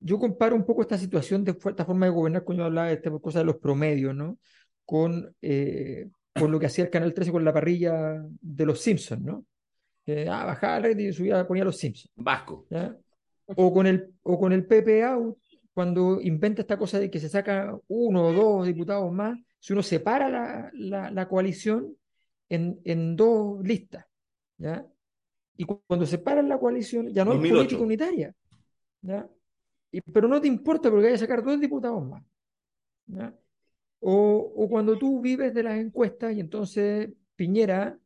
yo 0.00 0.18
comparo 0.18 0.56
un 0.56 0.64
poco 0.64 0.80
esta 0.80 0.96
situación 0.96 1.44
de 1.44 1.52
esta 1.52 1.84
forma 1.84 2.06
de 2.06 2.12
gobernar 2.12 2.42
cuando 2.42 2.62
yo 2.62 2.66
hablaba 2.66 2.88
de 2.88 2.94
esta 2.94 3.10
cosa 3.10 3.40
de 3.40 3.44
los 3.44 3.58
promedios, 3.58 4.14
¿no? 4.14 4.38
Con, 4.86 5.36
eh, 5.42 6.08
con 6.34 6.50
lo 6.50 6.58
que 6.58 6.66
hacía 6.66 6.84
el 6.84 6.90
Canal 6.90 7.12
13 7.12 7.30
con 7.30 7.44
la 7.44 7.52
parrilla 7.52 8.24
de 8.40 8.66
los 8.66 8.80
Simpsons, 8.80 9.22
¿no? 9.22 9.44
Que, 10.02 10.26
ah, 10.26 10.46
bajaba 10.46 10.78
el 10.78 10.84
rating 10.84 11.08
y 11.10 11.12
subía, 11.12 11.46
ponía 11.46 11.64
los 11.64 11.76
Simpsons. 11.76 12.10
Vasco. 12.16 12.66
¿ya? 12.70 12.96
O 13.44 13.70
con 13.70 13.86
el, 13.86 14.14
o 14.22 14.38
con 14.40 14.54
el 14.54 14.64
PP 14.64 15.04
Out, 15.04 15.36
cuando 15.74 16.18
inventa 16.22 16.62
esta 16.62 16.78
cosa 16.78 16.98
de 16.98 17.10
que 17.10 17.20
se 17.20 17.28
saca 17.28 17.78
uno 17.88 18.28
o 18.28 18.32
dos 18.32 18.66
diputados 18.66 19.12
más, 19.12 19.38
si 19.58 19.74
uno 19.74 19.82
separa 19.82 20.30
la, 20.30 20.70
la, 20.72 21.10
la 21.10 21.28
coalición 21.28 21.94
en, 22.48 22.80
en 22.84 23.16
dos 23.16 23.62
listas, 23.62 24.06
¿ya? 24.56 24.86
Y 25.56 25.64
cu- 25.64 25.82
cuando 25.86 26.06
separan 26.06 26.48
la 26.48 26.58
coalición, 26.58 27.08
ya 27.12 27.24
no 27.24 27.32
hay 27.32 27.38
2008. 27.38 27.78
política 27.78 27.82
unitaria, 27.82 28.34
¿ya? 29.02 29.28
Y- 29.92 30.00
pero 30.02 30.28
no 30.28 30.40
te 30.40 30.48
importa 30.48 30.90
porque 30.90 31.08
hay 31.08 31.12
que 31.14 31.18
sacar 31.18 31.44
dos 31.44 31.60
diputados 31.60 32.04
más, 32.06 32.24
¿ya? 33.06 33.34
O, 34.00 34.52
o 34.56 34.68
cuando 34.68 34.98
tú 34.98 35.20
vives 35.20 35.54
de 35.54 35.62
las 35.62 35.78
encuestas 35.78 36.34
y 36.36 36.40
entonces 36.40 37.10
Piñera 37.36 37.98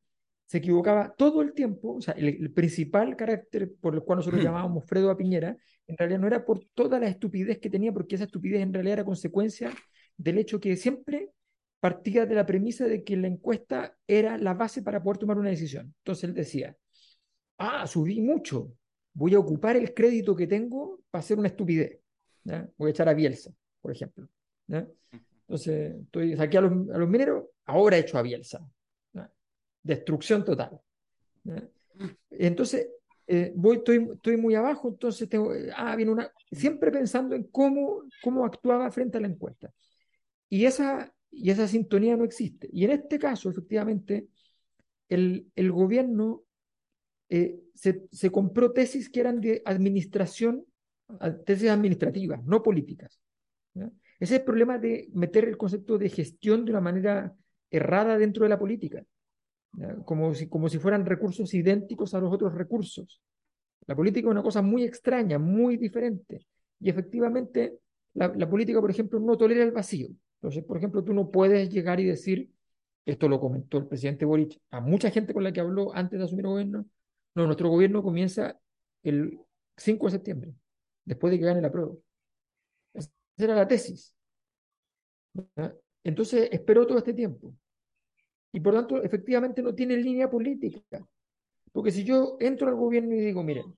se 0.47 0.59
equivocaba 0.59 1.15
todo 1.17 1.43
el 1.43 1.53
tiempo, 1.55 1.97
o 1.97 2.01
sea, 2.03 2.15
el, 2.15 2.29
el 2.29 2.53
principal 2.53 3.17
carácter 3.17 3.73
por 3.81 3.95
el 3.95 4.03
cual 4.03 4.19
nosotros 4.19 4.43
llamábamos 4.43 4.85
Fredo 4.87 5.11
a 5.11 5.17
Piñera, 5.17 5.57
en 5.87 5.97
realidad 5.97 6.21
no 6.21 6.27
era 6.27 6.45
por 6.45 6.65
toda 6.75 6.99
la 7.01 7.09
estupidez 7.09 7.59
que 7.61 7.71
tenía, 7.71 7.93
porque 7.93 8.17
esa 8.17 8.25
estupidez 8.25 8.63
en 8.63 8.73
realidad 8.75 8.95
era 8.95 9.05
consecuencia 9.05 9.71
del 10.17 10.39
hecho 10.39 10.61
que 10.61 10.77
siempre 10.77 11.31
partía 11.81 12.27
de 12.27 12.35
la 12.35 12.47
premisa 12.47 12.87
de 12.87 13.05
que 13.05 13.17
la 13.17 13.29
encuesta 13.29 13.97
era 14.07 14.39
la 14.39 14.55
base 14.55 14.83
para 14.83 15.03
poder 15.03 15.19
tomar 15.19 15.39
una 15.39 15.51
decisión. 15.51 15.95
Entonces 15.99 16.25
él 16.25 16.35
decía, 16.35 16.77
ah, 17.59 17.87
subí 17.87 18.21
mucho, 18.21 18.73
voy 19.13 19.35
a 19.35 19.39
ocupar 19.39 19.77
el 19.77 19.95
crédito 19.95 20.35
que 20.35 20.47
tengo 20.47 21.01
para 21.11 21.21
hacer 21.21 21.39
una 21.39 21.49
estupidez. 21.49 22.01
¿ya? 22.43 22.69
Voy 22.77 22.89
a 22.89 22.91
echar 22.91 23.09
a 23.09 23.15
Bielsa, 23.15 23.53
por 23.81 23.93
ejemplo. 23.93 24.29
¿ya? 24.67 24.87
Entonces, 25.47 25.95
estoy, 26.03 26.37
saqué 26.37 26.59
a 26.59 26.63
los, 26.63 26.73
a 26.91 26.99
los 26.99 27.09
mineros, 27.09 27.45
ahora 27.67 27.97
echo 27.97 28.19
a 28.19 28.23
Bielsa. 28.23 28.67
¿ya? 29.13 29.31
Destrucción 29.83 30.45
total. 30.45 30.81
Entonces, 32.31 32.89
eh, 33.27 33.53
voy, 33.55 33.77
estoy, 33.77 34.09
estoy 34.13 34.37
muy 34.37 34.55
abajo, 34.55 34.89
entonces 34.89 35.29
tengo, 35.29 35.55
eh, 35.55 35.71
ah, 35.75 35.97
viene 35.97 36.13
una, 36.13 36.31
siempre 36.51 36.91
pensando 36.91 37.35
en 37.35 37.45
cómo, 37.45 38.03
cómo 38.23 38.45
actuaba 38.45 38.91
frente 38.91 39.19
a 39.19 39.21
la 39.21 39.29
encuesta. 39.29 39.73
Y 40.49 40.67
esa, 40.67 41.13
y 41.31 41.51
esa 41.51 41.67
sintonía 41.67 42.17
no 42.17 42.25
existe. 42.25 42.69
Y 42.73 42.85
en 42.85 42.91
este 42.93 43.19
caso, 43.19 43.49
efectivamente, 43.51 44.29
el, 45.09 45.51
el 45.55 45.73
gobierno 45.73 46.43
eh, 47.35 47.61
se, 47.75 48.07
se 48.13 48.31
compró 48.31 48.73
tesis 48.73 49.11
que 49.11 49.19
eran 49.19 49.41
de 49.41 49.61
administración, 49.65 50.65
tesis 51.45 51.69
administrativas, 51.69 52.45
no 52.45 52.63
políticas. 52.63 53.21
¿ya? 53.75 53.91
Ese 54.21 54.35
es 54.35 54.41
el 54.41 54.45
problema 54.45 54.79
de 54.79 55.09
meter 55.13 55.45
el 55.45 55.57
concepto 55.57 55.99
de 55.99 56.09
gestión 56.09 56.65
de 56.65 56.71
una 56.71 56.81
manera 56.81 57.35
errada 57.71 58.17
dentro 58.19 58.45
de 58.45 58.51
la 58.51 58.59
política. 58.59 59.05
Como 60.05 60.33
si, 60.35 60.49
como 60.49 60.69
si 60.69 60.79
fueran 60.79 61.05
recursos 61.05 61.53
idénticos 61.53 62.15
a 62.15 62.21
los 62.21 62.33
otros 62.33 62.55
recursos. 62.55 63.21
La 63.89 63.97
política 63.97 64.29
es 64.29 64.31
una 64.31 64.43
cosa 64.45 64.63
muy 64.63 64.85
extraña, 64.85 65.37
muy 65.41 65.77
diferente. 65.77 66.47
Y 66.79 66.91
efectivamente, 66.91 67.79
la, 68.13 68.29
la 68.29 68.49
política, 68.49 68.81
por 68.81 68.93
ejemplo, 68.93 69.19
no 69.19 69.37
tolera 69.37 69.65
el 69.65 69.73
vacío. 69.73 70.09
Entonces, 70.41 70.63
por 70.63 70.77
ejemplo, 70.77 71.03
tú 71.03 71.13
no 71.13 71.29
puedes 71.29 71.69
llegar 71.71 71.99
y 71.99 72.05
decir, 72.05 72.49
esto 73.05 73.29
lo 73.29 73.41
comentó 73.41 73.79
el 73.79 73.89
presidente 73.89 74.25
Boric 74.25 74.61
a 74.71 74.81
mucha 74.81 75.11
gente 75.11 75.35
con 75.35 75.43
la 75.43 75.53
que 75.53 75.61
habló 75.61 75.93
antes 75.93 76.21
de 76.21 76.25
asumir 76.25 76.45
el 76.45 76.51
gobierno, 76.53 76.87
no, 77.35 77.47
nuestro 77.47 77.69
gobierno 77.69 78.03
comienza 78.03 78.59
el 79.03 79.41
5 79.77 80.07
de 80.07 80.13
septiembre, 80.13 80.55
después 81.05 81.31
de 81.31 81.39
que 81.39 81.45
gane 81.45 81.61
la 81.61 81.73
prueba. 81.73 81.93
Esa 82.93 83.11
era 83.37 83.55
la 83.55 83.67
tesis. 83.67 84.15
Entonces, 86.03 86.49
esperó 86.53 86.87
todo 86.87 86.99
este 86.99 87.15
tiempo. 87.15 87.55
Y 88.53 88.61
por 88.61 88.75
tanto, 88.75 89.03
efectivamente 89.03 89.63
no 89.63 89.75
tiene 89.75 89.97
línea 89.97 90.31
política. 90.31 90.81
Porque 91.73 91.91
si 91.91 92.05
yo 92.05 92.37
entro 92.39 92.69
al 92.69 92.77
gobierno 92.77 93.15
y 93.15 93.21
digo, 93.21 93.43
miren, 93.43 93.75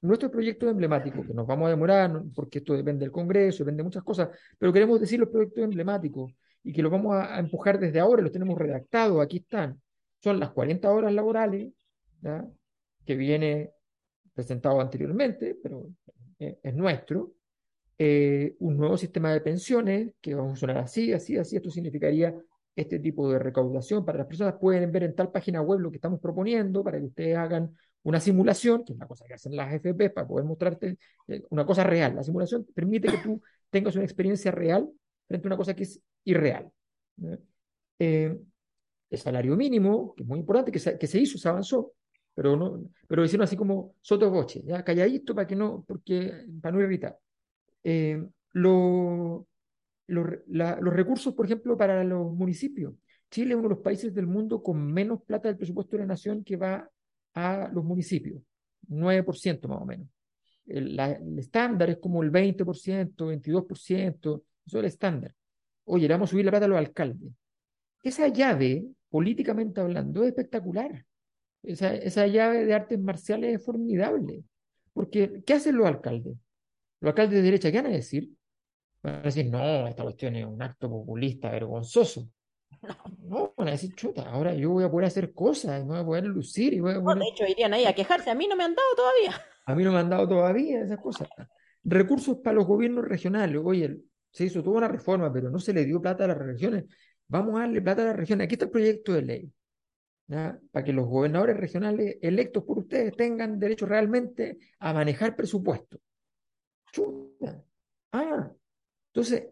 nuestro 0.00 0.30
proyecto 0.30 0.68
emblemático, 0.68 1.24
que 1.24 1.32
nos 1.32 1.46
vamos 1.46 1.66
a 1.66 1.70
demorar, 1.70 2.22
porque 2.34 2.58
esto 2.58 2.74
depende 2.74 3.04
del 3.04 3.12
Congreso, 3.12 3.58
depende 3.58 3.78
de 3.78 3.84
muchas 3.84 4.02
cosas, 4.02 4.30
pero 4.58 4.72
queremos 4.72 5.00
decir 5.00 5.20
los 5.20 5.28
proyectos 5.28 5.62
emblemáticos 5.62 6.32
y 6.64 6.72
que 6.72 6.82
los 6.82 6.90
vamos 6.90 7.14
a, 7.14 7.38
empujar 7.38 7.78
desde 7.78 8.00
ahora, 8.00 8.22
los 8.22 8.32
tenemos 8.32 8.58
redactados, 8.58 9.22
aquí 9.22 9.38
están. 9.38 9.80
Son 10.18 10.40
las 10.40 10.50
40 10.50 10.90
horas 10.90 11.12
laborales, 11.12 11.72
¿ya? 12.20 12.44
Que 13.06 13.14
viene 13.16 13.72
presentado 14.34 14.80
anteriormente, 14.80 15.56
pero 15.62 15.88
eh, 16.38 16.58
es 16.62 16.74
nuestro. 16.74 17.32
Eh, 17.98 18.56
un 18.58 18.76
nuevo 18.76 18.98
sistema 18.98 19.32
de 19.32 19.40
pensiones 19.40 20.12
que 20.20 20.34
va 20.34 20.42
a 20.42 20.46
funcionar 20.46 20.78
así, 20.78 21.12
así, 21.12 21.36
así. 21.38 21.56
Esto 21.56 21.70
significaría 21.70 22.34
este 22.74 22.98
tipo 22.98 23.30
de 23.30 23.38
recaudación 23.38 24.04
para 24.04 24.18
las 24.18 24.26
personas. 24.26 24.56
Pueden 24.60 24.92
ver 24.92 25.04
en 25.04 25.14
tal 25.14 25.30
página 25.32 25.62
web 25.62 25.80
lo 25.80 25.90
que 25.90 25.96
estamos 25.96 26.20
proponiendo 26.20 26.84
para 26.84 26.98
que 26.98 27.06
ustedes 27.06 27.36
hagan 27.36 27.74
una 28.02 28.20
simulación, 28.20 28.84
que 28.84 28.92
es 28.92 28.96
una 28.96 29.08
cosa 29.08 29.24
que 29.26 29.34
hacen 29.34 29.56
las 29.56 29.72
FP 29.72 30.10
para 30.10 30.26
poder 30.28 30.44
mostrarte 30.44 30.98
eh, 31.28 31.42
una 31.50 31.64
cosa 31.64 31.84
real. 31.84 32.14
La 32.14 32.22
simulación 32.22 32.66
permite 32.74 33.08
que 33.08 33.18
tú 33.18 33.40
tengas 33.70 33.96
una 33.96 34.04
experiencia 34.04 34.50
real 34.50 34.88
frente 35.26 35.46
a 35.46 35.48
una 35.48 35.56
cosa 35.56 35.74
que 35.74 35.84
es 35.84 36.00
irreal. 36.24 36.70
Eh, 37.98 38.38
el 39.10 39.18
salario 39.18 39.56
mínimo, 39.56 40.14
que 40.14 40.22
es 40.22 40.28
muy 40.28 40.40
importante, 40.40 40.70
que 40.70 40.78
se, 40.78 40.98
que 40.98 41.06
se 41.06 41.18
hizo, 41.18 41.38
se 41.38 41.48
avanzó, 41.48 41.94
pero 42.36 42.54
no, 42.54 42.84
pero 43.08 43.22
así 43.22 43.56
como 43.56 43.94
ya 44.02 44.84
calladito 44.84 45.34
para 45.34 45.46
que 45.46 45.56
no, 45.56 45.82
porque, 45.88 46.44
para 46.60 46.76
no 46.76 46.82
irritar. 46.82 47.18
Eh, 47.82 48.22
los 48.52 49.46
recursos, 50.94 51.32
por 51.32 51.46
ejemplo, 51.46 51.78
para 51.78 52.04
los 52.04 52.30
municipios. 52.34 52.92
Chile 53.30 53.52
es 53.52 53.56
uno 53.56 53.70
de 53.70 53.74
los 53.76 53.82
países 53.82 54.12
del 54.14 54.26
mundo 54.26 54.62
con 54.62 54.84
menos 54.92 55.22
plata 55.22 55.48
del 55.48 55.56
presupuesto 55.56 55.96
de 55.96 56.02
la 56.02 56.08
nación 56.08 56.44
que 56.44 56.56
va 56.56 56.86
a 57.32 57.70
los 57.72 57.82
municipios, 57.82 58.42
9% 58.86 59.66
más 59.66 59.80
o 59.80 59.86
menos. 59.86 60.06
El 60.66 60.98
estándar 61.38 61.88
es 61.88 61.96
como 61.96 62.22
el 62.22 62.30
20%, 62.30 63.14
22%, 63.16 64.18
eso 64.18 64.42
es 64.66 64.74
el 64.74 64.84
estándar. 64.84 65.34
Oye, 65.84 66.06
le 66.06 66.12
vamos 66.14 66.28
a 66.28 66.32
subir 66.32 66.44
la 66.44 66.50
plata 66.50 66.66
a 66.66 66.68
los 66.68 66.78
alcaldes. 66.78 67.32
Esa 68.02 68.28
llave, 68.28 68.84
políticamente 69.08 69.80
hablando, 69.80 70.22
es 70.22 70.28
espectacular. 70.28 71.06
Esa, 71.66 71.94
esa 71.94 72.26
llave 72.26 72.64
de 72.64 72.74
artes 72.74 72.98
marciales 72.98 73.56
es 73.56 73.64
formidable. 73.64 74.44
Porque, 74.92 75.42
¿qué 75.44 75.54
hacen 75.54 75.76
los 75.76 75.86
alcaldes? 75.86 76.34
Los 77.00 77.10
alcaldes 77.10 77.34
de 77.36 77.42
derecha, 77.42 77.70
¿qué 77.70 77.82
van 77.82 77.92
a 77.92 77.96
decir? 77.96 78.30
Van 79.02 79.16
a 79.16 79.22
decir, 79.22 79.50
no, 79.50 79.86
esta 79.86 80.02
cuestión 80.02 80.36
es 80.36 80.46
un 80.46 80.62
acto 80.62 80.88
populista 80.88 81.50
vergonzoso. 81.50 82.28
No, 83.22 83.52
van 83.56 83.68
a 83.68 83.72
decir, 83.72 83.94
chuta, 83.94 84.22
ahora 84.30 84.54
yo 84.54 84.70
voy 84.70 84.84
a 84.84 84.90
poder 84.90 85.06
hacer 85.06 85.32
cosas, 85.32 85.84
voy 85.84 85.98
a 85.98 86.04
poder 86.04 86.24
lucir 86.24 86.72
y 86.72 86.80
voy 86.80 86.92
a 86.92 86.94
No, 86.94 87.04
poder... 87.04 87.18
de 87.18 87.28
hecho, 87.28 87.46
irían 87.46 87.74
ahí 87.74 87.84
a 87.84 87.94
quejarse. 87.94 88.30
A 88.30 88.34
mí 88.34 88.46
no 88.46 88.56
me 88.56 88.64
han 88.64 88.74
dado 88.74 88.88
todavía. 88.96 89.42
A 89.66 89.74
mí 89.74 89.82
no 89.84 89.92
me 89.92 89.98
han 89.98 90.08
dado 90.10 90.28
todavía 90.28 90.82
esas 90.82 90.98
cosas. 91.00 91.28
Recursos 91.82 92.38
para 92.38 92.54
los 92.54 92.66
gobiernos 92.66 93.04
regionales. 93.04 93.60
Oye, 93.64 93.98
se 94.30 94.44
hizo 94.44 94.62
toda 94.62 94.78
una 94.78 94.88
reforma, 94.88 95.32
pero 95.32 95.50
no 95.50 95.58
se 95.58 95.72
le 95.72 95.84
dio 95.84 96.00
plata 96.00 96.24
a 96.24 96.28
las 96.28 96.38
regiones. 96.38 96.84
Vamos 97.28 97.56
a 97.56 97.60
darle 97.60 97.82
plata 97.82 98.02
a 98.02 98.06
las 98.06 98.16
regiones. 98.16 98.44
Aquí 98.44 98.54
está 98.54 98.66
el 98.66 98.70
proyecto 98.70 99.12
de 99.12 99.22
ley. 99.22 99.52
Para 100.28 100.84
que 100.84 100.92
los 100.92 101.06
gobernadores 101.06 101.56
regionales 101.56 102.18
electos 102.20 102.64
por 102.64 102.78
ustedes 102.78 103.14
tengan 103.16 103.58
derecho 103.60 103.86
realmente 103.86 104.58
a 104.80 104.92
manejar 104.92 105.36
presupuesto. 105.36 106.00
Chuta. 106.92 107.62
Ah, 108.12 108.50
entonces, 109.12 109.44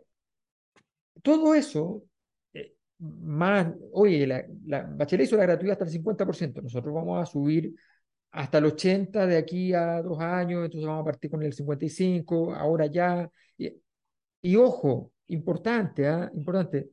todo 1.22 1.55
eso, 1.55 2.05
eh, 2.52 2.74
más, 2.98 3.72
oye, 3.92 4.26
la, 4.26 4.44
la 4.66 4.82
Bachelet 4.82 5.26
hizo 5.26 5.36
la 5.36 5.44
gratuidad 5.44 5.72
hasta 5.74 5.84
el 5.84 5.90
50%, 5.90 6.62
nosotros 6.62 6.94
vamos 6.94 7.22
a 7.22 7.26
subir 7.26 7.74
hasta 8.34 8.59
el 8.59 8.64
80% 8.66 9.26
de 9.26 9.36
aquí 9.36 9.72
a 9.72 10.02
dos 10.02 10.20
años, 10.20 10.64
entonces 10.64 10.86
vamos 10.86 11.02
a 11.02 11.05
partir 11.05 11.30
con 11.30 11.42
el 11.42 11.55
55%, 11.55 12.55
ahora 12.55 12.86
ya. 12.86 13.30
Y, 14.42 14.56
ojo, 14.56 15.12
importante, 15.28 16.06
¿ah? 16.09 16.30
Importante, 16.34 16.90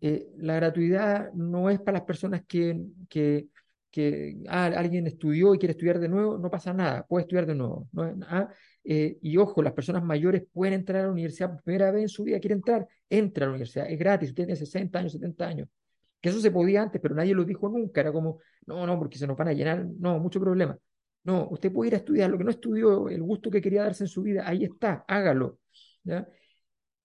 eh, 0.00 0.28
la 0.38 0.56
gratuidad 0.56 1.32
no 1.32 1.70
es 1.70 1.80
para 1.80 1.98
las 1.98 2.06
personas 2.06 2.42
que, 2.46 2.80
que, 3.08 3.48
que 3.90 4.36
ah, 4.48 4.66
alguien 4.66 5.06
estudió 5.06 5.54
y 5.54 5.58
quiere 5.58 5.72
estudiar 5.72 5.98
de 5.98 6.08
nuevo, 6.08 6.38
no 6.38 6.50
pasa 6.50 6.72
nada, 6.72 7.06
puede 7.06 7.22
estudiar 7.22 7.46
de 7.46 7.54
nuevo. 7.54 7.88
¿no? 7.92 8.48
Eh, 8.84 9.18
y 9.20 9.36
ojo, 9.36 9.62
las 9.62 9.72
personas 9.72 10.02
mayores 10.02 10.44
pueden 10.52 10.74
entrar 10.74 11.02
a 11.02 11.06
la 11.06 11.12
universidad 11.12 11.50
por 11.50 11.62
primera 11.62 11.90
vez 11.90 12.02
en 12.02 12.08
su 12.08 12.24
vida, 12.24 12.40
quiere 12.40 12.54
entrar, 12.54 12.86
entra 13.10 13.44
a 13.44 13.48
la 13.48 13.52
universidad, 13.52 13.90
es 13.90 13.98
gratis, 13.98 14.34
tiene 14.34 14.56
60 14.56 14.98
años, 14.98 15.12
70 15.12 15.46
años. 15.46 15.68
Que 16.20 16.30
eso 16.30 16.40
se 16.40 16.50
podía 16.50 16.82
antes, 16.82 17.00
pero 17.00 17.14
nadie 17.14 17.34
lo 17.34 17.44
dijo 17.44 17.68
nunca, 17.68 18.00
era 18.00 18.12
como, 18.12 18.40
no, 18.66 18.86
no, 18.86 18.98
porque 18.98 19.18
se 19.18 19.26
nos 19.26 19.36
van 19.36 19.48
a 19.48 19.52
llenar, 19.52 19.86
no, 19.98 20.18
mucho 20.18 20.40
problema. 20.40 20.78
No, 21.24 21.48
usted 21.50 21.70
puede 21.72 21.88
ir 21.88 21.94
a 21.94 21.98
estudiar 21.98 22.30
lo 22.30 22.38
que 22.38 22.44
no 22.44 22.50
estudió, 22.50 23.08
el 23.08 23.22
gusto 23.22 23.50
que 23.50 23.60
quería 23.60 23.82
darse 23.82 24.04
en 24.04 24.08
su 24.08 24.22
vida, 24.22 24.48
ahí 24.48 24.64
está, 24.64 25.04
hágalo. 25.06 25.58
¿ya? 26.04 26.26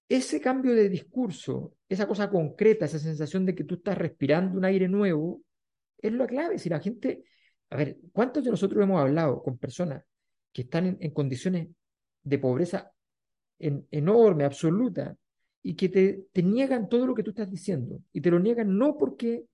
Ese 0.10 0.42
cambio 0.42 0.76
de 0.76 0.90
discurso, 0.90 1.74
esa 1.88 2.08
cosa 2.08 2.30
concreta, 2.30 2.86
esa 2.86 3.00
sensación 3.00 3.46
de 3.46 3.56
que 3.56 3.64
tú 3.64 3.76
estás 3.76 3.98
respirando 3.98 4.58
un 4.58 4.66
aire 4.66 4.88
nuevo, 4.88 5.42
es 5.98 6.12
la 6.14 6.28
clave. 6.28 6.60
Si 6.60 6.70
la 6.70 6.80
gente, 6.80 7.24
a 7.70 7.78
ver, 7.78 7.98
¿cuántos 8.12 8.44
de 8.44 8.52
nosotros 8.52 8.84
hemos 8.84 9.00
hablado 9.00 9.42
con 9.42 9.58
personas 9.58 10.04
que 10.52 10.64
están 10.64 10.98
en, 11.00 11.12
condiciones 11.12 11.70
de 12.24 12.38
pobreza 12.38 12.92
en, 13.60 13.88
enorme, 13.92 14.44
absoluta, 14.44 15.16
y 15.62 15.76
que 15.76 15.88
te, 15.88 16.26
te 16.34 16.44
niegan 16.44 16.90
todo 16.90 17.08
lo 17.08 17.16
que 17.16 17.24
tú 17.24 17.32
estás 17.32 17.50
diciendo? 17.50 18.02
Y 18.12 18.22
te 18.22 18.30
lo 18.30 18.40
niegan 18.40 18.78
no 18.78 18.98
porque 18.98 19.46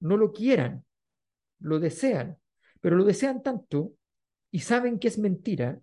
no 0.00 0.16
lo 0.16 0.32
quieran, 0.32 0.84
lo 1.60 1.78
desean, 1.78 2.36
pero 2.80 2.96
lo 2.96 3.04
desean 3.04 3.42
tanto 3.42 3.92
y 4.50 4.60
saben 4.60 4.98
que 4.98 5.08
es 5.08 5.18
mentira, 5.18 5.80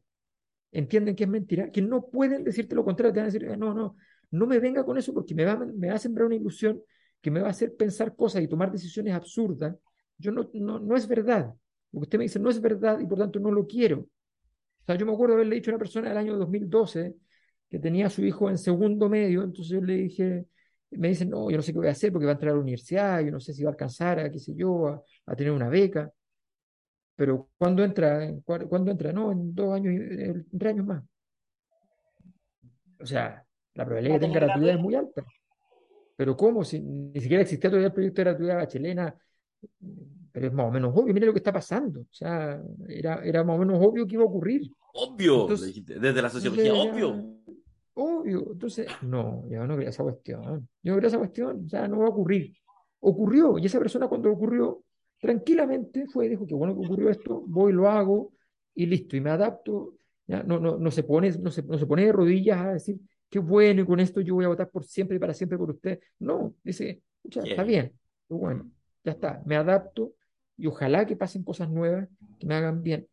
entienden 0.72 1.16
que 1.16 1.24
es 1.24 1.30
mentira, 1.30 1.72
que 1.72 1.82
no 1.82 2.08
pueden 2.08 2.44
decirte 2.44 2.76
lo 2.76 2.84
contrario, 2.84 3.14
te 3.14 3.20
van 3.20 3.30
a 3.30 3.32
decir, 3.32 3.58
no, 3.58 3.74
no, 3.74 3.96
no 4.32 4.46
me 4.48 4.60
venga 4.60 4.84
con 4.86 4.98
eso 4.98 5.14
porque 5.14 5.36
me 5.36 5.46
va, 5.46 5.56
me 5.58 5.90
va 5.90 5.96
a 5.96 6.00
sembrar 6.00 6.28
una 6.28 6.36
ilusión 6.36 6.82
que 7.22 7.32
me 7.32 7.42
va 7.42 7.48
a 7.48 7.52
hacer 7.52 7.76
pensar 7.76 8.16
cosas 8.16 8.42
y 8.42 8.48
tomar 8.48 8.72
decisiones 8.72 9.14
absurdas. 9.14 9.76
Yo 10.18 10.32
no, 10.32 10.50
no, 10.54 10.80
no 10.80 10.96
es 10.96 11.08
verdad. 11.08 11.54
Lo 11.92 12.00
que 12.00 12.04
usted 12.04 12.18
me 12.18 12.26
dice 12.26 12.40
no 12.40 12.50
es 12.50 12.62
verdad 12.62 13.00
y 13.00 13.06
por 13.06 13.18
tanto 13.18 13.40
no 13.40 13.52
lo 13.52 13.66
quiero. 13.68 14.00
O 14.00 14.86
sea, 14.86 14.96
yo 14.96 15.06
me 15.06 15.14
acuerdo 15.14 15.36
haberle 15.36 15.56
dicho 15.56 15.72
a 15.72 15.74
una 15.76 15.80
persona 15.80 16.10
del 16.10 16.18
año 16.18 16.38
2012 16.38 17.16
que 17.70 17.80
tenía 17.80 18.08
a 18.08 18.10
su 18.10 18.24
hijo 18.26 18.50
en 18.50 18.58
segundo 18.58 19.10
medio, 19.10 19.44
entonces 19.44 19.72
yo 19.72 19.82
le 19.82 19.94
dije, 19.96 20.48
me 20.92 21.10
dicen, 21.10 21.30
no, 21.30 21.50
yo 21.52 21.58
no 21.58 21.64
sé 21.64 21.72
qué 21.72 21.78
voy 21.80 21.88
a 21.88 21.92
hacer 21.92 22.12
porque 22.12 22.26
va 22.26 22.32
a 22.32 22.34
entrar 22.34 22.52
a 22.52 22.56
la 22.56 22.62
universidad, 22.62 23.22
yo 23.22 23.32
no 23.32 23.40
sé 23.40 23.54
si 23.54 23.64
va 23.64 23.70
a 23.70 23.74
alcanzar 23.74 24.20
a, 24.20 24.32
qué 24.32 24.40
sé 24.40 24.54
yo, 24.56 24.88
a, 25.26 25.36
tener 25.36 25.54
una 25.54 25.70
beca. 25.70 26.12
Pero 27.16 27.50
¿cuándo 27.58 27.84
entra? 27.84 28.34
¿Cuándo 28.46 28.92
entra? 28.92 29.12
No, 29.12 29.32
en 29.32 29.54
dos 29.54 29.74
años, 29.76 29.94
en 29.94 30.48
tres 30.58 30.74
años 30.74 30.86
más. 30.86 31.04
O 33.00 33.06
sea, 33.06 33.46
la 33.80 33.86
probabilidad 33.86 34.16
de 34.16 34.20
que 34.20 34.26
tenga 34.26 34.46
gratuidad 34.46 34.76
es 34.76 34.82
muy 34.82 34.96
alta. 34.96 35.26
Pero 36.18 36.36
¿cómo? 36.36 36.66
Si 36.66 36.82
ni 36.82 37.20
siquiera 37.22 37.44
existía 37.44 37.70
todavía 37.70 37.88
el 37.88 37.94
proyecto 37.94 38.22
de 38.22 38.26
gratuidad 38.26 38.68
chilena, 38.68 39.16
pero 40.34 40.48
es 40.48 40.54
más 40.54 40.68
o 40.68 40.72
menos 40.72 40.92
obvio, 40.94 41.14
mire 41.14 41.26
lo 41.26 41.32
que 41.32 41.40
está 41.40 41.54
pasando. 41.54 42.02
O 42.02 42.14
sea, 42.14 42.62
era, 42.90 43.24
era 43.24 43.42
más 43.46 43.56
o 43.56 43.60
menos 43.60 43.80
obvio 43.82 44.06
que 44.06 44.16
iba 44.16 44.24
a 44.24 44.28
ocurrir. 44.28 44.70
Obvio, 44.94 45.44
entonces, 45.44 45.86
desde 45.86 46.22
la 46.22 46.30
sociología, 46.30 46.74
obvio. 46.74 47.38
Obvio. 47.94 48.52
Entonces, 48.52 48.88
no, 49.02 49.46
yo 49.50 49.66
no 49.66 49.78
creo 49.78 49.90
esa 49.90 50.04
cuestión. 50.04 50.68
Yo 50.84 50.92
no 50.92 50.98
creo 50.98 51.08
esa 51.08 51.18
cuestión, 51.20 51.64
o 51.66 51.70
sea, 51.70 51.88
no 51.88 52.00
va 52.00 52.08
a 52.08 52.10
ocurrir. 52.10 52.54
Ocurrió, 53.00 53.58
y 53.58 53.66
esa 53.66 53.80
persona 53.80 54.10
cuando 54.10 54.30
ocurrió, 54.30 54.84
tranquilamente 55.22 56.06
fue 56.08 56.26
y 56.26 56.30
dijo 56.30 56.46
que 56.46 56.54
bueno 56.54 56.74
que 56.74 56.86
ocurrió 56.86 57.10
esto, 57.10 57.44
voy, 57.48 57.72
lo 57.72 57.90
hago 57.90 58.34
y 58.76 58.88
listo, 58.88 59.16
y 59.16 59.22
me 59.22 59.30
adapto. 59.30 59.94
¿ya? 60.28 60.44
No, 60.44 60.60
no, 60.60 60.78
no, 60.78 60.92
se 60.92 61.04
pone, 61.04 61.32
no, 61.40 61.50
se, 61.50 61.64
no 61.64 61.78
se 61.78 61.86
pone 61.86 62.06
de 62.06 62.12
rodillas 62.12 62.60
a 62.60 62.74
decir, 62.74 63.00
qué 63.30 63.40
bueno, 63.40 63.82
y 63.82 63.86
con 63.86 64.00
esto 64.00 64.22
yo 64.22 64.36
voy 64.36 64.46
a 64.46 64.50
votar 64.50 64.70
por 64.70 64.84
siempre 64.84 65.18
y 65.18 65.20
para 65.20 65.34
siempre 65.34 65.58
por 65.58 65.70
usted. 65.70 66.00
No, 66.20 66.56
dice, 66.64 67.02
está 67.24 67.64
bien, 67.64 67.94
bueno, 68.28 68.70
ya 69.04 69.14
está, 69.14 69.42
me 69.46 69.56
adapto 69.56 70.14
y 70.58 70.68
ojalá 70.68 71.06
que 71.06 71.16
pasen 71.16 71.44
cosas 71.44 71.70
nuevas 71.70 72.08
que 72.40 72.46
me 72.46 72.56
hagan 72.56 72.82
bien. 72.82 73.08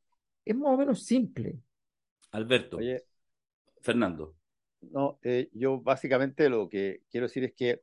Es 0.45 0.57
más 0.57 0.75
o 0.75 0.77
menos 0.77 1.05
simple. 1.05 1.59
Alberto. 2.33 2.79
Oye, 2.79 3.05
Fernando. 3.81 4.35
No, 4.81 5.19
eh, 5.23 5.49
yo 5.53 5.81
básicamente 5.81 6.49
lo 6.49 6.69
que 6.69 7.03
quiero 7.11 7.27
decir 7.27 7.45
es 7.45 7.55
que 7.55 7.83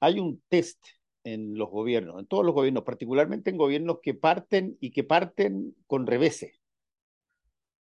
hay 0.00 0.20
un 0.20 0.42
test 0.48 0.84
en 1.24 1.56
los 1.56 1.70
gobiernos, 1.70 2.20
en 2.20 2.26
todos 2.26 2.44
los 2.44 2.54
gobiernos, 2.54 2.84
particularmente 2.84 3.50
en 3.50 3.56
gobiernos 3.56 3.98
que 4.02 4.14
parten 4.14 4.76
y 4.80 4.90
que 4.90 5.04
parten 5.04 5.74
con 5.86 6.06
reveses, 6.06 6.60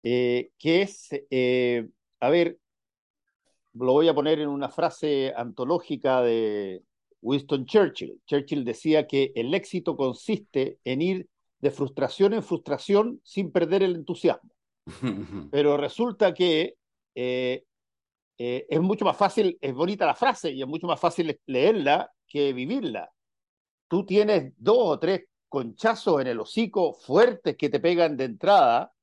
eh, 0.03 0.51
que 0.57 0.83
es, 0.83 1.09
eh, 1.29 1.89
a 2.19 2.29
ver, 2.29 2.57
lo 3.73 3.93
voy 3.93 4.07
a 4.07 4.13
poner 4.13 4.39
en 4.39 4.49
una 4.49 4.69
frase 4.69 5.33
antológica 5.35 6.21
de 6.21 6.83
Winston 7.21 7.65
Churchill. 7.65 8.21
Churchill 8.25 8.65
decía 8.65 9.07
que 9.07 9.31
el 9.35 9.53
éxito 9.53 9.95
consiste 9.95 10.79
en 10.83 11.01
ir 11.01 11.27
de 11.59 11.71
frustración 11.71 12.33
en 12.33 12.43
frustración 12.43 13.21
sin 13.23 13.51
perder 13.51 13.83
el 13.83 13.95
entusiasmo. 13.95 14.51
Pero 15.51 15.77
resulta 15.77 16.33
que 16.33 16.75
eh, 17.15 17.63
eh, 18.37 18.65
es 18.67 18.81
mucho 18.81 19.05
más 19.05 19.17
fácil, 19.17 19.57
es 19.61 19.73
bonita 19.73 20.05
la 20.05 20.15
frase 20.15 20.51
y 20.51 20.61
es 20.61 20.67
mucho 20.67 20.87
más 20.87 20.99
fácil 20.99 21.39
leerla 21.45 22.11
que 22.27 22.53
vivirla 22.53 23.11
tú 23.91 24.05
tienes 24.05 24.53
dos 24.55 24.77
o 24.79 24.99
tres 24.99 25.25
conchazos 25.49 26.21
en 26.21 26.27
el 26.27 26.39
hocico 26.39 26.93
fuertes 26.93 27.57
que 27.57 27.67
te 27.67 27.81
pegan 27.81 28.15
de 28.15 28.23
entrada 28.23 28.93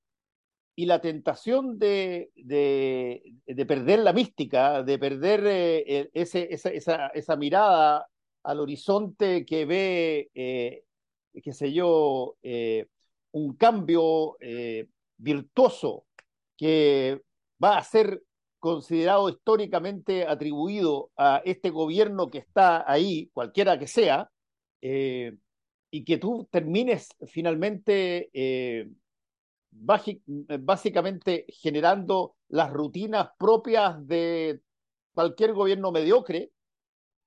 y 0.78 0.86
la 0.86 1.00
tentación 1.00 1.76
de, 1.76 2.30
de, 2.36 3.34
de 3.44 3.66
perder 3.66 3.98
la 3.98 4.12
mística, 4.12 4.84
de 4.84 4.96
perder 4.96 5.42
eh, 5.44 6.08
esa, 6.14 6.38
esa, 6.38 7.08
esa, 7.08 7.36
mirada 7.36 8.06
al 8.44 8.60
horizonte 8.60 9.44
que 9.44 9.64
ve, 9.66 10.30
eh, 10.36 10.84
qué 11.42 11.52
sé 11.52 11.72
yo, 11.72 12.36
eh, 12.42 12.86
un 13.32 13.56
cambio 13.56 14.36
virtuoso 15.16 16.06
que 16.56 17.22
va 17.60 17.78
a 17.78 17.82
ser 17.82 18.22
considerado 18.60 19.30
históricamente 19.30 20.28
atribuido 20.28 21.10
a 21.16 21.42
este 21.44 21.70
gobierno 21.70 22.30
que 22.30 22.38
está 22.38 22.88
ahí, 22.88 23.30
cualquiera 23.32 23.80
que 23.80 23.88
sea, 23.88 24.30
y 24.80 26.04
que 26.04 26.18
tú 26.18 26.46
termines 26.52 27.08
finalmente 27.26 28.30
básicamente 29.80 31.46
generando 31.48 32.36
las 32.48 32.70
rutinas 32.70 33.30
propias 33.38 34.06
de 34.06 34.60
cualquier 35.12 35.52
gobierno 35.52 35.92
mediocre, 35.92 36.50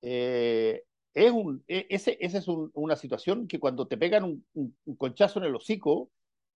eh, 0.02 0.84
es 1.14 1.32
un, 1.32 1.64
e, 1.68 1.88
ese, 1.90 2.18
esa 2.22 2.38
es 2.38 2.48
un, 2.48 2.72
una 2.74 2.96
situación 2.96 3.48
que 3.48 3.60
cuando 3.60 3.88
te 3.88 3.98
pegan 3.98 4.24
un, 4.24 4.46
un, 4.54 4.76
un 4.86 4.96
conchazo 4.96 5.40
en 5.40 5.46
el 5.46 5.56
hocico, 5.56 6.10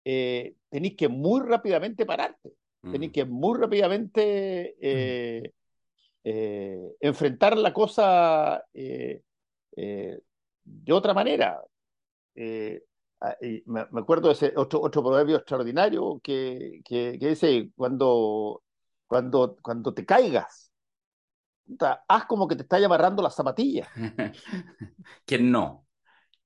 eh, 0.03 0.55
tenés 0.69 0.95
que 0.95 1.07
muy 1.09 1.41
rápidamente 1.41 2.05
pararte, 2.05 2.53
mm. 2.81 2.91
tenés 2.91 3.11
que 3.11 3.25
muy 3.25 3.59
rápidamente 3.59 4.75
eh, 4.79 5.51
mm. 6.23 7.05
enfrentar 7.05 7.57
la 7.57 7.73
cosa 7.73 8.63
de 8.73 10.11
otra 10.93 11.13
manera. 11.13 11.61
Eh, 13.41 13.63
me, 13.65 13.85
me, 13.91 14.01
acuerdo 14.01 14.27
de 14.27 14.33
ese 14.33 14.53
otro, 14.55 14.81
otro 14.81 15.01
proverbio 15.01 15.37
extraordinario 15.37 16.19
que, 16.23 16.81
que, 16.83 17.17
que 17.19 17.27
dice, 17.29 17.71
cuando, 17.75 18.63
cuando, 19.07 19.57
cuando 19.61 19.93
te 19.93 20.05
caigas, 20.05 20.71
haz 22.07 22.25
como 22.25 22.47
que 22.47 22.55
te 22.55 22.63
está 22.63 22.77
amarrando 22.77 23.23
las 23.23 23.35
zapatillas. 23.35 23.87
que 25.25 25.39
no. 25.39 25.85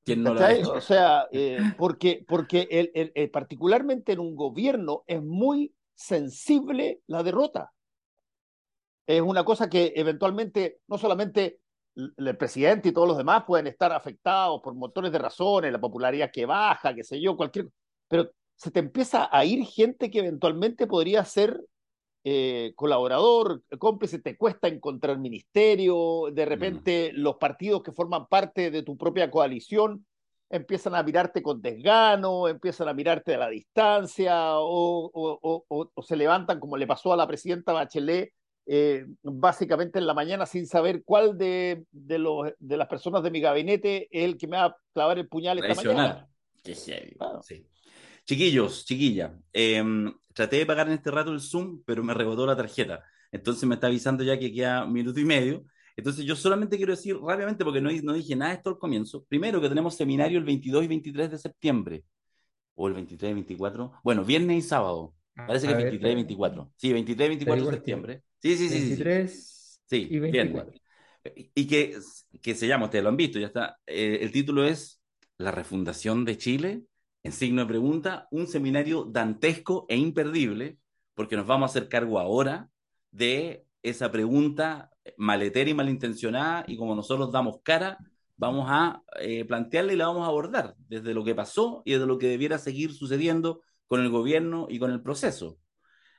¿Quién 0.03 0.23
no 0.23 0.31
o 0.31 0.81
sea, 0.81 1.27
eh, 1.31 1.59
porque, 1.77 2.25
porque 2.27 2.67
el, 2.71 2.91
el, 2.93 3.11
el, 3.15 3.29
particularmente 3.29 4.13
en 4.13 4.19
un 4.19 4.35
gobierno 4.35 5.03
es 5.07 5.21
muy 5.21 5.73
sensible 5.93 7.01
la 7.07 7.23
derrota. 7.23 7.73
Es 9.05 9.21
una 9.21 9.43
cosa 9.43 9.69
que 9.69 9.93
eventualmente 9.95 10.79
no 10.87 10.97
solamente 10.97 11.59
el 11.95 12.37
presidente 12.37 12.89
y 12.89 12.91
todos 12.91 13.07
los 13.07 13.17
demás 13.17 13.43
pueden 13.45 13.67
estar 13.67 13.91
afectados 13.91 14.61
por 14.61 14.73
montones 14.73 15.11
de 15.11 15.19
razones, 15.19 15.71
la 15.71 15.81
popularidad 15.81 16.31
que 16.31 16.45
baja, 16.45 16.93
qué 16.93 17.03
sé 17.03 17.19
yo, 17.19 17.35
cualquier... 17.35 17.67
Pero 18.07 18.31
se 18.55 18.71
te 18.71 18.79
empieza 18.79 19.29
a 19.31 19.45
ir 19.45 19.65
gente 19.65 20.09
que 20.11 20.19
eventualmente 20.19 20.87
podría 20.87 21.23
ser 21.23 21.59
eh, 22.23 22.73
colaborador, 22.75 23.63
cómplice, 23.77 24.19
te 24.19 24.37
cuesta 24.37 24.67
encontrar 24.67 25.17
ministerio, 25.17 26.29
de 26.31 26.45
repente 26.45 27.11
mm. 27.13 27.19
los 27.19 27.37
partidos 27.37 27.81
que 27.81 27.93
forman 27.93 28.27
parte 28.27 28.71
de 28.71 28.83
tu 28.83 28.97
propia 28.97 29.31
coalición 29.31 30.05
empiezan 30.49 30.95
a 30.95 31.03
mirarte 31.03 31.41
con 31.41 31.61
desgano, 31.61 32.47
empiezan 32.47 32.89
a 32.89 32.93
mirarte 32.93 33.35
a 33.35 33.37
la 33.37 33.49
distancia 33.49 34.57
o, 34.59 35.09
o, 35.13 35.63
o, 35.69 35.91
o 35.93 36.03
se 36.03 36.15
levantan 36.15 36.59
como 36.59 36.75
le 36.75 36.87
pasó 36.87 37.13
a 37.13 37.17
la 37.17 37.27
presidenta 37.27 37.71
Bachelet 37.71 38.33
eh, 38.71 39.03
básicamente 39.23 39.97
en 39.97 40.05
la 40.05 40.13
mañana 40.13 40.45
sin 40.45 40.67
saber 40.67 41.01
cuál 41.03 41.39
de, 41.39 41.85
de, 41.91 42.19
los, 42.19 42.53
de 42.59 42.77
las 42.77 42.87
personas 42.87 43.23
de 43.23 43.31
mi 43.31 43.41
gabinete 43.41 44.07
es 44.11 44.25
el 44.25 44.37
que 44.37 44.47
me 44.47 44.57
va 44.57 44.65
a 44.65 44.77
clavar 44.93 45.17
el 45.17 45.27
puñal 45.27 45.57
esta 45.57 45.73
mañana. 45.73 46.27
Qué 46.63 46.75
heavy. 46.75 47.15
Claro. 47.15 47.41
Sí. 47.41 47.65
Chiquillos, 48.25 48.85
chiquilla, 48.85 49.35
eh, 49.53 49.83
traté 50.35 50.57
de 50.57 50.67
pagar 50.67 50.85
en 50.85 50.93
este 50.93 51.09
rato 51.09 51.31
el 51.31 51.41
Zoom, 51.41 51.81
pero 51.83 52.03
me 52.03 52.13
rebotó 52.13 52.45
la 52.45 52.55
tarjeta. 52.55 53.03
Entonces 53.31 53.67
me 53.67 53.73
está 53.73 53.87
avisando 53.87 54.23
ya 54.23 54.37
que 54.37 54.53
queda 54.53 54.85
un 54.85 54.93
minuto 54.93 55.19
y 55.19 55.25
medio. 55.25 55.63
Entonces 55.97 56.23
yo 56.23 56.35
solamente 56.35 56.77
quiero 56.77 56.91
decir 56.91 57.17
rápidamente, 57.17 57.65
porque 57.65 57.81
no, 57.81 57.89
no 58.03 58.13
dije 58.13 58.35
nada 58.35 58.51
de 58.51 58.57
esto 58.57 58.69
al 58.69 58.77
comienzo, 58.77 59.25
primero 59.27 59.59
que 59.59 59.67
tenemos 59.67 59.95
seminario 59.95 60.37
el 60.37 60.45
22 60.45 60.83
y 60.83 60.87
23 60.87 61.31
de 61.31 61.37
septiembre, 61.39 62.03
o 62.75 62.87
el 62.87 62.93
23 62.93 63.31
y 63.31 63.33
24, 63.33 63.93
bueno, 64.03 64.23
viernes 64.23 64.57
y 64.57 64.61
sábado. 64.61 65.15
Parece 65.33 65.65
que 65.65 65.71
es 65.71 65.77
23 65.77 66.11
y 66.11 66.15
24. 66.15 66.71
Sí, 66.75 66.93
23 66.93 67.25
y 67.25 67.29
24 67.29 67.65
de 67.65 67.71
septiembre. 67.71 68.23
Sí, 68.41 68.55
sí, 68.57 68.69
sí. 68.69 68.95
23 68.95 69.81
sí, 69.87 70.09
y 70.09 70.19
24. 70.19 70.71
Bien. 70.73 71.51
Y 71.55 71.67
que, 71.67 71.97
que 72.41 72.55
se 72.55 72.67
llama, 72.67 72.85
ustedes 72.85 73.03
lo 73.03 73.09
han 73.09 73.17
visto, 73.17 73.39
ya 73.39 73.47
está. 73.47 73.77
Eh, 73.85 74.19
el 74.21 74.31
título 74.31 74.63
es 74.63 75.01
La 75.37 75.51
refundación 75.51 76.25
de 76.25 76.37
Chile 76.37 76.83
en 77.23 77.33
signo 77.33 77.61
de 77.61 77.67
pregunta, 77.67 78.27
un 78.31 78.47
seminario 78.47 79.03
dantesco 79.03 79.85
e 79.89 79.97
imperdible, 79.97 80.77
porque 81.13 81.35
nos 81.35 81.45
vamos 81.45 81.69
a 81.69 81.71
hacer 81.71 81.89
cargo 81.89 82.17
ahora 82.17 82.69
de 83.11 83.65
esa 83.83 84.09
pregunta 84.11 84.89
maletera 85.17 85.69
y 85.69 85.73
malintencionada, 85.73 86.63
y 86.67 86.77
como 86.77 86.95
nosotros 86.95 87.31
damos 87.31 87.59
cara, 87.61 87.97
vamos 88.37 88.67
a 88.69 89.03
eh, 89.19 89.43
plantearla 89.43 89.91
y 89.93 89.97
la 89.97 90.07
vamos 90.07 90.23
a 90.23 90.27
abordar 90.27 90.75
desde 90.87 91.13
lo 91.13 91.25
que 91.25 91.35
pasó 91.35 91.81
y 91.85 91.91
desde 91.93 92.05
lo 92.07 92.17
que 92.17 92.27
debiera 92.27 92.57
seguir 92.57 92.93
sucediendo 92.93 93.61
con 93.87 93.99
el 94.01 94.09
gobierno 94.09 94.67
y 94.69 94.79
con 94.79 94.91
el 94.91 95.01
proceso. 95.01 95.57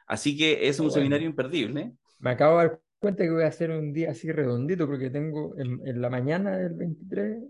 Así 0.06 0.36
que 0.36 0.68
es 0.68 0.80
un 0.80 0.86
Bueno. 0.86 0.94
seminario 0.94 1.28
imperdible. 1.28 1.94
Me 2.20 2.30
acabo 2.30 2.58
de 2.60 2.68
dar 2.68 2.80
cuenta 2.98 3.24
que 3.24 3.30
voy 3.30 3.42
a 3.44 3.48
hacer 3.48 3.70
un 3.70 3.92
día 3.92 4.10
así 4.12 4.30
redondito 4.30 4.86
porque 4.86 5.10
tengo 5.10 5.58
en, 5.58 5.80
en 5.86 6.00
la 6.00 6.10
mañana 6.10 6.56
del 6.56 6.74
23 6.74 7.42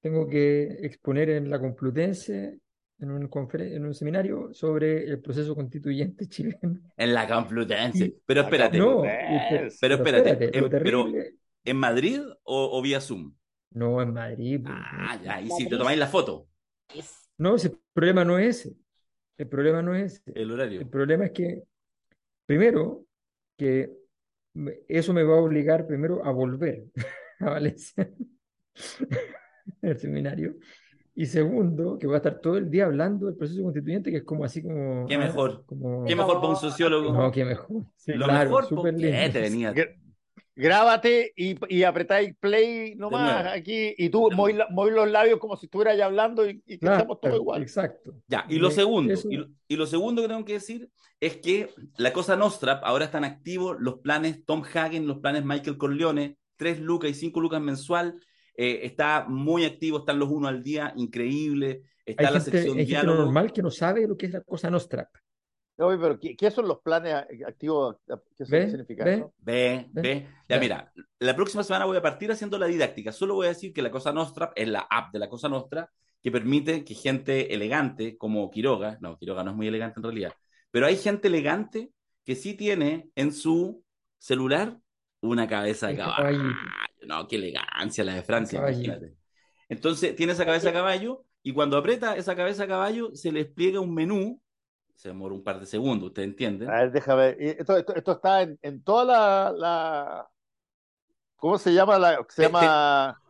tengo 0.00 0.28
que 0.28 0.64
exponer 0.82 1.30
en 1.30 1.48
la 1.50 1.58
Complutense 1.58 2.58
en 2.98 3.10
un, 3.10 3.28
en 3.52 3.86
un 3.86 3.94
seminario 3.94 4.52
sobre 4.52 5.04
el 5.04 5.20
proceso 5.20 5.54
constituyente 5.54 6.26
chileno. 6.28 6.78
En 6.96 7.14
la 7.14 7.26
Complutense. 7.26 8.04
Y- 8.04 8.16
Pero 8.26 8.42
espérate, 8.42 8.78
No. 8.78 9.02
Pero 9.80 9.94
espérate, 9.96 10.60
lo 10.60 10.66
em- 10.66 10.70
pero- 10.70 11.06
¿en 11.64 11.76
Madrid 11.76 12.20
o, 12.44 12.78
o 12.78 12.82
vía 12.82 13.00
Zoom? 13.00 13.34
no 13.70 14.00
en 14.00 14.12
Madrid. 14.12 14.60
pues, 14.62 14.74
Ah, 14.78 15.18
ya, 15.22 15.40
y 15.40 15.50
si 15.50 15.68
te 15.68 15.76
tomáis 15.76 15.98
la 15.98 16.06
foto, 16.06 16.46
No, 17.38 17.56
ese 17.56 17.72
problema 17.92 18.24
no 18.24 18.38
es 18.38 18.66
ese. 18.66 18.76
El 19.36 19.48
problema 19.48 19.82
no 19.82 19.94
es 19.96 20.20
ese. 20.22 20.32
el 20.40 20.50
horario. 20.52 20.80
El 20.80 20.88
problema 20.88 21.24
es 21.24 21.32
que, 21.32 21.62
primero, 22.46 23.04
que 23.56 23.90
eso 24.88 25.12
me 25.12 25.22
va 25.22 25.34
a 25.36 25.40
obligar 25.40 25.86
primero 25.86 26.24
a 26.24 26.30
volver 26.30 26.84
a 27.40 27.50
Valencia, 27.50 28.08
el 29.82 29.98
seminario. 29.98 30.56
Y 31.16 31.26
segundo, 31.26 31.96
que 31.96 32.08
voy 32.08 32.14
a 32.14 32.16
estar 32.16 32.40
todo 32.40 32.56
el 32.56 32.68
día 32.68 32.86
hablando 32.86 33.26
del 33.26 33.36
proceso 33.36 33.62
constituyente, 33.62 34.10
que 34.10 34.16
es 34.16 34.24
como 34.24 34.44
así 34.44 34.62
como... 34.62 35.06
Qué 35.06 35.16
mejor. 35.16 35.64
como- 35.64 36.04
¿Qué 36.04 36.16
mejor 36.16 36.36
para 36.40 36.48
un 36.48 36.56
sociólogo? 36.56 37.12
No, 37.12 37.30
qué 37.30 37.44
mejor. 37.44 37.84
Sí, 37.94 38.12
Lo 38.14 38.24
claro, 38.24 38.48
mejor, 38.50 38.64
súper 38.64 38.92
¿por 38.94 39.00
qué 39.00 39.06
lindo. 39.12 39.32
te 39.32 39.40
venía? 39.40 39.72
Gr- 40.56 40.62
Grábate 40.62 41.32
y, 41.36 41.56
y 41.74 41.82
apretáis 41.82 42.34
play 42.38 42.94
nomás 42.96 43.46
aquí 43.46 43.94
y 43.98 44.08
tú 44.08 44.30
moví, 44.30 44.54
los 44.92 45.10
labios 45.10 45.38
como 45.38 45.56
si 45.56 45.66
estuvieras 45.66 45.96
ya 45.96 46.06
hablando 46.06 46.48
y, 46.48 46.62
y 46.66 46.78
Claro, 46.78 46.96
estemos 46.98 47.20
todos 47.20 47.36
igual. 47.36 47.62
exacto. 47.62 48.14
Ya, 48.28 48.46
y 48.48 48.56
lo 48.58 48.68
Me- 48.68 48.74
segundo, 48.74 49.12
eso- 49.12 49.28
y 49.30 49.36
lo, 49.36 49.46
y 49.68 49.76
lo 49.76 49.86
segundo 49.86 50.22
que 50.22 50.28
tengo 50.28 50.44
que 50.44 50.52
decir 50.54 50.88
es 51.20 51.36
que 51.38 51.70
la 51.98 52.12
cosa 52.12 52.36
Nostra, 52.36 52.74
ahora 52.84 53.06
están 53.06 53.24
activos 53.24 53.76
los 53.80 53.98
planes 54.00 54.44
Tom 54.44 54.62
Hagen, 54.72 55.06
los 55.06 55.18
planes 55.18 55.44
Michael 55.44 55.76
Corleone, 55.78 56.36
3 56.56 56.80
lucas 56.80 57.10
y 57.10 57.14
5 57.14 57.40
lucas 57.40 57.60
mensual, 57.60 58.14
eh, 58.56 58.80
está 58.84 59.26
muy 59.28 59.64
activo, 59.64 59.98
están 59.98 60.18
los 60.18 60.28
uno 60.28 60.46
al 60.48 60.62
día, 60.62 60.92
increíble, 60.96 61.82
está 62.06 62.28
Hay 62.28 62.34
la 62.34 62.40
gente, 62.40 62.50
sección 62.58 62.78
hay 62.78 62.86
gente 62.86 63.00
diálogo. 63.00 63.22
normal 63.24 63.52
que 63.52 63.62
no 63.62 63.70
sabe 63.70 64.06
lo 64.06 64.16
que 64.16 64.26
es 64.26 64.32
la 64.32 64.40
cosa 64.42 64.70
nostra. 64.70 65.08
Oye, 65.76 65.98
pero 65.98 66.20
¿qué, 66.20 66.36
qué 66.36 66.50
son 66.50 66.68
los 66.68 66.80
planes 66.80 67.14
activos? 67.46 67.96
¿Qué 68.06 68.44
¿Ve? 68.48 68.70
significa 68.70 69.04
¿Ve? 69.04 69.14
eso? 69.14 69.34
Ve, 69.38 69.88
¿Ve? 69.92 70.02
ve. 70.02 70.28
Ya, 70.48 70.58
mira, 70.58 70.92
la 71.18 71.34
próxima 71.34 71.64
semana 71.64 71.84
voy 71.84 71.96
a 71.96 72.02
partir 72.02 72.30
haciendo 72.30 72.58
la 72.58 72.66
didáctica. 72.66 73.10
Solo 73.12 73.34
voy 73.34 73.46
a 73.46 73.50
decir 73.50 73.72
que 73.72 73.82
la 73.82 73.90
Cosa 73.90 74.12
Nostra 74.12 74.52
es 74.54 74.68
la 74.68 74.86
app 74.88 75.12
de 75.12 75.18
la 75.18 75.28
Cosa 75.28 75.48
Nostra 75.48 75.90
que 76.22 76.30
permite 76.30 76.84
que 76.84 76.94
gente 76.94 77.52
elegante 77.52 78.16
como 78.16 78.50
Quiroga, 78.50 78.96
no, 79.00 79.18
Quiroga 79.18 79.44
no 79.44 79.50
es 79.50 79.56
muy 79.56 79.68
elegante 79.68 79.98
en 79.98 80.04
realidad, 80.04 80.32
pero 80.70 80.86
hay 80.86 80.96
gente 80.96 81.28
elegante 81.28 81.90
que 82.24 82.34
sí 82.34 82.54
tiene 82.54 83.10
en 83.14 83.30
su 83.30 83.84
celular 84.18 84.78
una 85.20 85.46
cabeza 85.46 85.88
de 85.88 85.96
caballo. 85.96 86.42
No, 87.06 87.28
qué 87.28 87.36
elegancia 87.36 88.04
la 88.04 88.14
de 88.14 88.22
Francia, 88.22 88.58
imagínate. 88.58 89.14
Entonces 89.68 90.16
tiene 90.16 90.32
esa 90.32 90.46
cabeza 90.46 90.68
de 90.68 90.72
caballo 90.72 91.24
y 91.42 91.52
cuando 91.52 91.76
aprieta 91.76 92.16
esa 92.16 92.34
cabeza 92.34 92.62
de 92.62 92.68
caballo 92.68 93.14
se 93.14 93.30
le 93.30 93.44
despliega 93.44 93.80
un 93.80 93.92
menú, 93.92 94.40
se 94.94 95.08
demora 95.08 95.34
un 95.34 95.42
par 95.42 95.60
de 95.60 95.66
segundos, 95.66 96.08
¿ustedes 96.08 96.28
entienden? 96.28 96.70
A 96.70 96.80
ver, 96.80 96.92
déjame 96.92 97.22
ver. 97.22 97.36
Y 97.42 97.48
Esto, 97.48 97.76
esto, 97.76 97.94
esto 97.94 98.12
está 98.12 98.42
en, 98.42 98.58
en 98.62 98.82
toda 98.82 99.04
la, 99.04 99.52
la- 99.52 100.30
¿Cómo 101.36 101.58
se 101.58 101.74
llama? 101.74 101.98
La, 101.98 102.24
se 102.28 102.42
llama. 102.42 103.20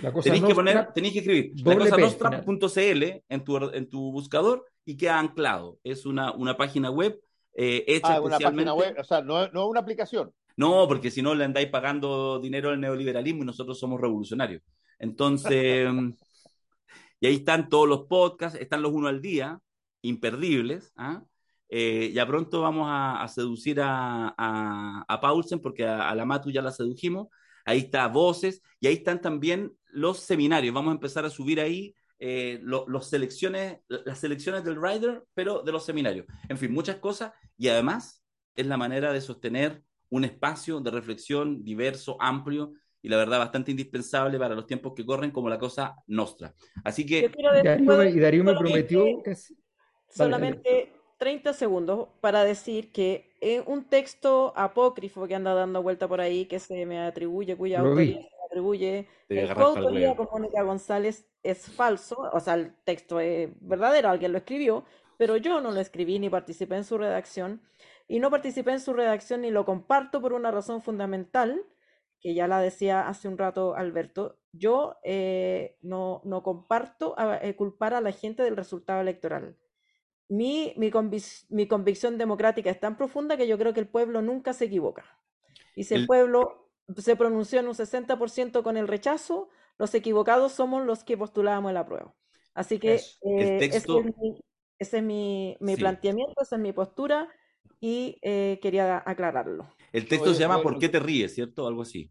La 0.00 0.12
cosa 0.12 0.24
Tenéis 0.24 0.44
que 0.44 0.54
poner, 0.54 0.92
tenéis 0.92 1.14
que 1.14 1.18
escribir 1.20 1.52
lacosanostrap.cl 1.64 3.02
en 3.28 3.44
tu, 3.44 3.56
en 3.56 3.88
tu 3.88 4.12
buscador 4.12 4.64
y 4.84 4.96
queda 4.96 5.18
anclado. 5.18 5.78
Es 5.82 6.06
una, 6.06 6.32
una 6.32 6.56
página 6.56 6.90
web 6.90 7.18
eh, 7.54 7.84
hecha 7.88 8.16
Ah, 8.16 8.20
una 8.20 8.36
especialmente. 8.36 8.70
página 8.70 8.74
web. 8.74 8.96
O 9.00 9.04
sea, 9.04 9.22
no, 9.22 9.48
no 9.48 9.64
es 9.64 9.70
una 9.70 9.80
aplicación. 9.80 10.32
No, 10.56 10.86
porque 10.86 11.10
si 11.10 11.22
no 11.22 11.34
le 11.34 11.44
andáis 11.44 11.68
pagando 11.68 12.38
dinero 12.38 12.70
al 12.70 12.80
neoliberalismo 12.80 13.42
y 13.42 13.46
nosotros 13.46 13.78
somos 13.78 14.00
revolucionarios. 14.00 14.62
Entonces, 14.98 15.88
y 17.20 17.26
ahí 17.26 17.34
están 17.36 17.68
todos 17.68 17.88
los 17.88 18.04
podcasts, 18.06 18.58
están 18.60 18.82
los 18.82 18.92
uno 18.92 19.08
al 19.08 19.20
día, 19.20 19.58
imperdibles. 20.06 20.92
¿ah? 20.96 21.22
Eh, 21.68 22.12
ya 22.14 22.26
pronto 22.26 22.62
vamos 22.62 22.86
a, 22.88 23.22
a 23.22 23.28
seducir 23.28 23.80
a, 23.80 24.34
a, 24.36 25.04
a 25.08 25.20
Paulsen, 25.20 25.60
porque 25.60 25.84
a, 25.86 26.08
a 26.08 26.14
la 26.14 26.24
Matu 26.24 26.50
ya 26.50 26.62
la 26.62 26.70
sedujimos. 26.72 27.28
Ahí 27.64 27.78
está 27.78 28.06
Voces, 28.08 28.62
y 28.80 28.86
ahí 28.86 28.94
están 28.94 29.20
también 29.20 29.72
los 29.90 30.20
seminarios. 30.20 30.72
Vamos 30.74 30.90
a 30.92 30.94
empezar 30.94 31.24
a 31.24 31.30
subir 31.30 31.60
ahí 31.60 31.94
eh, 32.18 32.60
lo- 32.62 32.86
los 32.88 33.08
selecciones, 33.08 33.78
las 33.88 34.18
selecciones 34.20 34.64
del 34.64 34.80
rider, 34.80 35.24
pero 35.34 35.62
de 35.62 35.72
los 35.72 35.84
seminarios. 35.84 36.26
En 36.48 36.56
fin, 36.58 36.72
muchas 36.72 36.96
cosas. 36.96 37.32
Y 37.58 37.68
además 37.68 38.22
es 38.54 38.66
la 38.66 38.76
manera 38.76 39.12
de 39.12 39.20
sostener 39.20 39.82
un 40.08 40.24
espacio 40.24 40.80
de 40.80 40.90
reflexión 40.92 41.64
diverso, 41.64 42.16
amplio 42.20 42.72
y 43.02 43.08
la 43.08 43.16
verdad 43.16 43.40
bastante 43.40 43.72
indispensable 43.72 44.38
para 44.38 44.54
los 44.54 44.66
tiempos 44.66 44.92
que 44.94 45.04
corren 45.04 45.32
como 45.32 45.48
la 45.50 45.58
cosa 45.58 45.96
nostra. 46.06 46.54
Así 46.84 47.04
que 47.04 47.18
Y 47.18 47.22
decir, 47.22 47.44
Darío, 47.64 47.96
me- 47.96 48.20
Darío 48.20 48.44
prometió 48.44 49.22
que 49.24 49.34
sí. 49.34 49.54
Dale, 49.54 49.54
dale. 49.54 49.65
Solamente 50.08 50.92
30 51.18 51.52
segundos 51.52 52.08
para 52.20 52.44
decir 52.44 52.92
que 52.92 53.30
en 53.40 53.62
un 53.66 53.84
texto 53.84 54.52
apócrifo 54.56 55.26
que 55.26 55.34
anda 55.34 55.54
dando 55.54 55.82
vuelta 55.82 56.06
por 56.08 56.20
ahí, 56.20 56.46
que 56.46 56.58
se 56.58 56.84
me 56.86 57.00
atribuye, 57.00 57.56
cuya 57.56 57.80
Lo 57.82 57.94
vi. 57.94 58.12
autoría 58.14 58.22
se 58.22 58.36
me 58.36 58.46
atribuye, 58.46 59.08
coautoría 59.54 60.08
huevo. 60.10 60.28
con 60.28 60.40
Mónica 60.42 60.62
González, 60.62 61.26
es 61.42 61.66
falso, 61.70 62.16
o 62.32 62.40
sea, 62.40 62.54
el 62.54 62.74
texto 62.84 63.20
es 63.20 63.50
verdadero, 63.60 64.08
alguien 64.08 64.32
lo 64.32 64.38
escribió, 64.38 64.84
pero 65.16 65.36
yo 65.36 65.60
no 65.60 65.70
lo 65.70 65.80
escribí 65.80 66.18
ni 66.18 66.28
participé 66.28 66.76
en 66.76 66.84
su 66.84 66.98
redacción, 66.98 67.62
y 68.08 68.20
no 68.20 68.30
participé 68.30 68.72
en 68.72 68.80
su 68.80 68.92
redacción 68.92 69.40
ni 69.42 69.50
lo 69.50 69.64
comparto 69.64 70.20
por 70.20 70.32
una 70.32 70.50
razón 70.50 70.82
fundamental, 70.82 71.62
que 72.20 72.34
ya 72.34 72.48
la 72.48 72.60
decía 72.60 73.08
hace 73.08 73.28
un 73.28 73.38
rato 73.38 73.74
Alberto, 73.76 74.38
yo 74.52 74.96
eh, 75.04 75.76
no, 75.82 76.20
no 76.24 76.42
comparto 76.42 77.14
a- 77.18 77.38
eh, 77.42 77.54
culpar 77.56 77.94
a 77.94 78.00
la 78.00 78.12
gente 78.12 78.42
del 78.42 78.56
resultado 78.56 79.00
electoral. 79.00 79.56
Mi, 80.28 80.74
mi, 80.76 80.90
convic- 80.90 81.46
mi 81.48 81.68
convicción 81.68 82.18
democrática 82.18 82.70
es 82.70 82.80
tan 82.80 82.96
profunda 82.96 83.36
que 83.36 83.46
yo 83.46 83.58
creo 83.58 83.72
que 83.72 83.80
el 83.80 83.88
pueblo 83.88 84.22
nunca 84.22 84.52
se 84.52 84.64
equivoca. 84.66 85.04
Y 85.74 85.84
si 85.84 85.94
el, 85.94 86.00
El- 86.02 86.06
pueblo 86.06 86.70
se 86.96 87.16
pronunció 87.16 87.60
en 87.60 87.68
un 87.68 87.74
60% 87.74 88.62
con 88.62 88.76
el 88.76 88.88
rechazo, 88.88 89.48
los 89.78 89.94
equivocados 89.94 90.52
somos 90.52 90.84
los 90.84 91.04
que 91.04 91.16
postulábamos 91.16 91.70
el 91.70 91.76
apruebo. 91.76 92.16
Así 92.54 92.78
que. 92.78 92.94
El 92.94 93.00
eh, 93.32 93.56
ese 93.58 93.68
texto- 93.70 94.00
es 94.00 94.16
mi, 94.16 94.40
ese 94.78 94.96
es 94.98 95.02
mi, 95.02 95.56
mi 95.60 95.74
Sí. 95.74 95.80
planteamiento, 95.80 96.42
esa 96.42 96.56
es 96.56 96.62
mi 96.62 96.72
postura 96.72 97.28
y 97.80 98.18
eh, 98.22 98.58
quería 98.62 99.02
aclararlo. 99.04 99.66
el 99.92 100.08
texto 100.08 100.24
Oye, 100.30 100.34
se 100.34 100.40
llama 100.40 100.56
oye, 100.56 100.62
¿Por 100.64 100.78
qué 100.78 100.88
te 100.88 100.98
ríes? 100.98 101.34
¿Cierto? 101.34 101.66
Algo 101.66 101.82
así. 101.82 102.10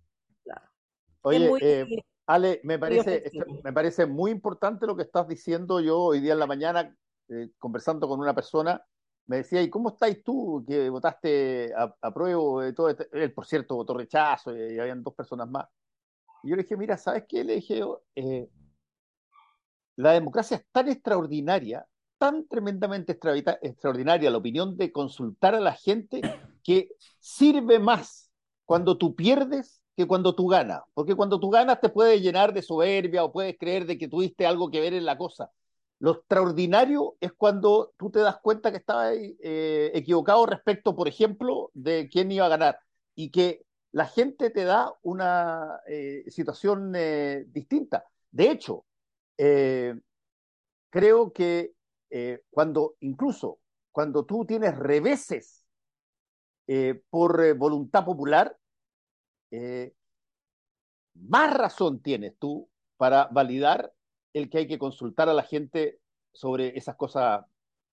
Oye, 1.21 1.43
es 1.45 1.49
muy, 1.49 1.59
eh, 1.63 1.85
Ale, 2.27 2.61
me 2.63 2.77
parece, 2.77 3.17
ofensivo. 3.17 3.61
me 3.63 3.73
parece 3.73 4.05
muy 4.05 4.31
importante 4.31 4.85
lo 4.85 4.95
que 4.95 5.03
estás 5.03 5.27
diciendo. 5.27 5.79
Yo 5.79 5.99
hoy 5.99 6.19
día 6.19 6.33
en 6.33 6.39
la 6.39 6.47
mañana, 6.47 6.95
eh, 7.29 7.49
conversando 7.57 8.07
con 8.07 8.19
una 8.19 8.33
persona, 8.35 8.83
me 9.27 9.37
decía, 9.37 9.61
¿y 9.61 9.69
cómo 9.69 9.89
estáis 9.89 10.23
tú 10.23 10.63
que 10.67 10.89
votaste 10.89 11.73
a, 11.75 11.95
a 12.01 12.13
prueba 12.13 12.63
de 12.65 12.69
este-?" 12.69 13.09
Él, 13.13 13.33
por 13.33 13.45
cierto, 13.45 13.75
votó 13.75 13.93
rechazo 13.95 14.55
y, 14.55 14.75
y 14.75 14.79
habían 14.79 15.03
dos 15.03 15.13
personas 15.15 15.49
más. 15.49 15.67
Y 16.43 16.49
yo 16.51 16.55
le 16.55 16.63
dije, 16.63 16.77
mira, 16.77 16.97
¿sabes 16.97 17.25
qué? 17.27 17.43
Le 17.43 17.55
dije, 17.55 17.81
eh, 18.15 18.49
la 19.95 20.11
democracia 20.13 20.57
es 20.57 20.65
tan 20.71 20.89
extraordinaria, 20.89 21.87
tan 22.17 22.47
tremendamente 22.47 23.13
extra- 23.13 23.59
extraordinaria 23.61 24.29
la 24.31 24.37
opinión 24.37 24.77
de 24.77 24.91
consultar 24.91 25.55
a 25.55 25.59
la 25.59 25.73
gente 25.73 26.21
que 26.63 26.89
sirve 27.19 27.79
más 27.79 28.29
cuando 28.65 28.97
tú 28.97 29.15
pierdes 29.15 29.81
que 29.95 30.07
cuando 30.07 30.35
tú 30.35 30.47
ganas. 30.47 30.81
Porque 30.93 31.15
cuando 31.15 31.39
tú 31.39 31.49
ganas 31.49 31.79
te 31.79 31.89
puedes 31.89 32.21
llenar 32.21 32.53
de 32.53 32.61
soberbia 32.61 33.23
o 33.23 33.31
puedes 33.31 33.57
creer 33.57 33.85
de 33.85 33.97
que 33.97 34.07
tuviste 34.07 34.45
algo 34.45 34.69
que 34.69 34.81
ver 34.81 34.93
en 34.93 35.05
la 35.05 35.17
cosa. 35.17 35.51
Lo 35.99 36.11
extraordinario 36.11 37.15
es 37.21 37.33
cuando 37.33 37.93
tú 37.97 38.11
te 38.11 38.19
das 38.19 38.37
cuenta 38.41 38.71
que 38.71 38.77
estabas 38.77 39.13
eh, 39.15 39.91
equivocado 39.93 40.45
respecto, 40.45 40.95
por 40.95 41.07
ejemplo, 41.07 41.71
de 41.73 42.09
quién 42.09 42.31
iba 42.31 42.45
a 42.45 42.49
ganar 42.49 42.79
y 43.15 43.31
que 43.31 43.65
la 43.91 44.05
gente 44.05 44.49
te 44.49 44.65
da 44.65 44.93
una 45.03 45.79
eh, 45.87 46.25
situación 46.27 46.93
eh, 46.95 47.45
distinta. 47.47 48.05
De 48.31 48.51
hecho, 48.51 48.85
creo 50.89 51.31
que 51.33 51.73
cuando 52.49 52.95
incluso 53.01 53.59
cuando 53.91 54.25
tú 54.25 54.45
tienes 54.45 54.77
reveses 54.77 55.65
por 57.09 57.57
voluntad 57.57 58.05
popular, 58.05 58.57
más 61.13 61.53
razón 61.53 62.01
tienes 62.01 62.37
tú 62.37 62.69
para 62.97 63.27
validar 63.27 63.93
el 64.35 64.49
que 64.49 64.59
hay 64.59 64.67
que 64.67 64.77
consultar 64.77 65.29
a 65.29 65.33
la 65.33 65.43
gente 65.43 65.99
sobre 66.31 66.77
esas 66.77 66.95
cosas 66.95 67.45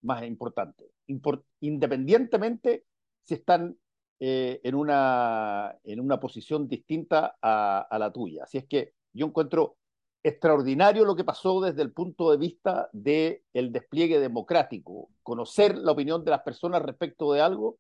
más 0.03 0.25
importantes, 0.25 0.89
Impor- 1.09 1.45
independientemente 1.61 2.85
si 3.23 3.35
están 3.35 3.77
eh, 4.19 4.61
en, 4.65 4.75
una, 4.75 5.77
en 5.85 6.01
una 6.01 6.19
posición 6.19 6.69
distinta 6.69 7.37
a, 7.41 7.97
la 7.99 8.13
tuya. 8.13 8.45
Así 8.45 8.59
es 8.59 8.67
que 8.67 8.95
yo 9.13 9.27
encuentro 9.27 9.77
extraordinario 10.25 11.05
lo 11.05 11.15
que 11.15 11.25
pasó 11.25 11.61
desde 11.61 11.83
el 11.83 11.93
punto 11.93 12.31
de 12.31 12.37
vista 12.37 12.89
del 12.93 13.73
despliegue 13.73 14.19
democrático, 14.19 15.11
conocer 15.23 15.77
la 15.79 15.93
opinión 15.93 16.25
de 16.25 16.31
las 16.33 16.43
personas 16.43 16.83
respecto 16.83 17.33
de 17.33 17.41
algo 17.41 17.79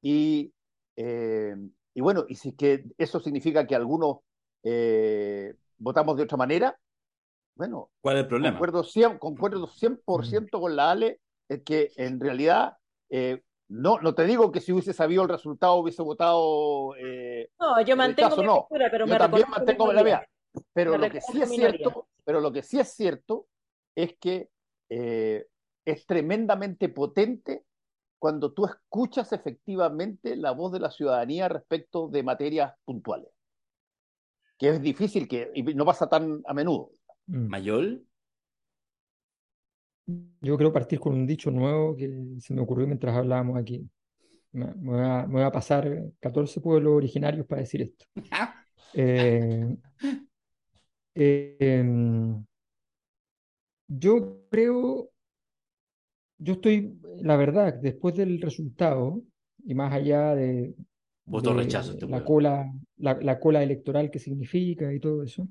y, 0.00 0.52
eh, 0.96 1.56
y 1.94 2.00
bueno, 2.00 2.24
y 2.28 2.36
si 2.36 2.50
es 2.50 2.54
que 2.56 2.84
eso 2.98 3.18
significa 3.18 3.66
que 3.66 3.74
algunos 3.74 4.18
eh, 4.62 5.54
votamos 5.78 6.16
de 6.16 6.22
otra 6.24 6.36
manera, 6.36 6.78
bueno, 7.56 7.90
¿Cuál 8.00 8.16
es 8.16 8.22
el 8.22 8.28
problema? 8.28 8.50
concuerdo 8.58 8.82
100%, 8.84 9.18
concuerdo 9.18 9.66
100% 9.68 10.60
con 10.60 10.76
la 10.76 10.90
Ale, 10.90 11.20
es 11.48 11.62
que 11.62 11.90
en 11.96 12.18
realidad, 12.20 12.76
eh, 13.10 13.42
no, 13.68 13.98
no 14.00 14.14
te 14.14 14.24
digo 14.24 14.50
que 14.52 14.60
si 14.60 14.72
hubiese 14.72 14.92
sabido 14.92 15.22
el 15.22 15.28
resultado 15.28 15.74
hubiese 15.76 16.02
votado 16.02 16.94
eh, 16.96 17.48
No, 17.58 17.80
yo 17.82 17.96
mantengo 17.96 18.28
rechazo, 18.30 18.40
mi 18.42 18.46
no. 18.46 18.56
postura, 18.56 18.88
pero 18.90 19.06
Yo 19.06 19.12
me 19.12 19.18
también 19.18 19.50
mantengo 19.50 19.92
la 19.92 20.02
mía. 20.04 20.28
Pero 20.72 20.92
Me 20.92 20.98
lo 20.98 21.10
que 21.10 21.20
sí 21.20 21.42
es 21.42 21.50
minoría. 21.50 21.78
cierto, 21.78 22.08
pero 22.24 22.40
lo 22.40 22.52
que 22.52 22.62
sí 22.62 22.78
es 22.78 22.88
cierto 22.94 23.46
es 23.96 24.16
que 24.18 24.50
eh, 24.90 25.46
es 25.84 26.06
tremendamente 26.06 26.88
potente 26.88 27.64
cuando 28.18 28.52
tú 28.52 28.64
escuchas 28.66 29.32
efectivamente 29.32 30.36
la 30.36 30.52
voz 30.52 30.72
de 30.72 30.80
la 30.80 30.90
ciudadanía 30.90 31.48
respecto 31.48 32.08
de 32.08 32.22
materias 32.22 32.74
puntuales. 32.84 33.28
Que 34.58 34.68
es 34.70 34.80
difícil 34.80 35.26
que 35.28 35.50
y 35.54 35.62
no 35.62 35.84
pasa 35.84 36.08
tan 36.08 36.42
a 36.46 36.54
menudo. 36.54 36.92
Mm. 37.26 37.46
¿Mayol? 37.48 38.06
Yo 40.40 40.58
creo 40.58 40.72
partir 40.72 41.00
con 41.00 41.14
un 41.14 41.26
dicho 41.26 41.50
nuevo 41.50 41.96
que 41.96 42.10
se 42.38 42.52
me 42.52 42.60
ocurrió 42.60 42.86
mientras 42.86 43.16
hablábamos 43.16 43.58
aquí. 43.58 43.88
Me, 44.52 44.66
me 44.74 44.90
voy 44.92 45.00
a, 45.00 45.26
me 45.26 45.34
voy 45.34 45.42
a 45.42 45.50
pasar 45.50 46.12
14 46.20 46.60
pueblos 46.60 46.92
originarios 46.92 47.46
para 47.46 47.62
decir 47.62 47.82
esto. 47.82 48.04
Eh, 48.92 49.76
eh, 51.14 51.56
em, 51.58 52.44
yo 53.88 54.46
creo, 54.50 55.10
yo 56.38 56.52
estoy, 56.54 56.98
la 57.22 57.36
verdad, 57.36 57.74
después 57.74 58.14
del 58.14 58.40
resultado, 58.40 59.22
y 59.64 59.74
más 59.74 59.92
allá 59.92 60.34
de, 60.34 60.74
Voto 61.24 61.54
de 61.54 61.62
rechazo 61.62 61.92
este 61.92 62.06
la 62.06 62.22
cola, 62.22 62.70
la, 62.98 63.14
la 63.14 63.40
cola 63.40 63.62
electoral 63.62 64.10
que 64.10 64.18
significa 64.18 64.92
y 64.92 65.00
todo 65.00 65.22
eso, 65.22 65.48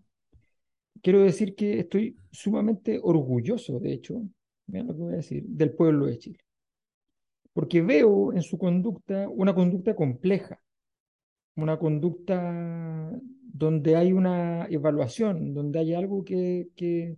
quiero 1.02 1.22
decir 1.22 1.56
que 1.56 1.80
estoy 1.80 2.16
sumamente 2.32 3.00
orgulloso, 3.02 3.80
de 3.80 3.94
hecho, 3.94 4.22
mira 4.68 4.84
lo 4.86 4.94
que 4.94 5.00
voy 5.02 5.14
a 5.14 5.18
decir, 5.18 5.44
del 5.48 5.72
pueblo 5.74 6.06
de 6.08 6.18
Chile. 6.20 6.40
Porque 7.54 7.82
veo 7.82 8.34
en 8.34 8.42
su 8.42 8.58
conducta 8.58 9.30
una 9.30 9.54
conducta 9.54 9.96
compleja, 9.96 10.60
una 11.56 11.78
conducta 11.80 13.12
donde 13.54 13.96
hay 13.96 14.14
una 14.14 14.68
evaluación, 14.70 15.54
donde 15.54 15.80
hay 15.80 15.94
algo 15.94 16.24
que, 16.24 16.70
que- 16.76 17.18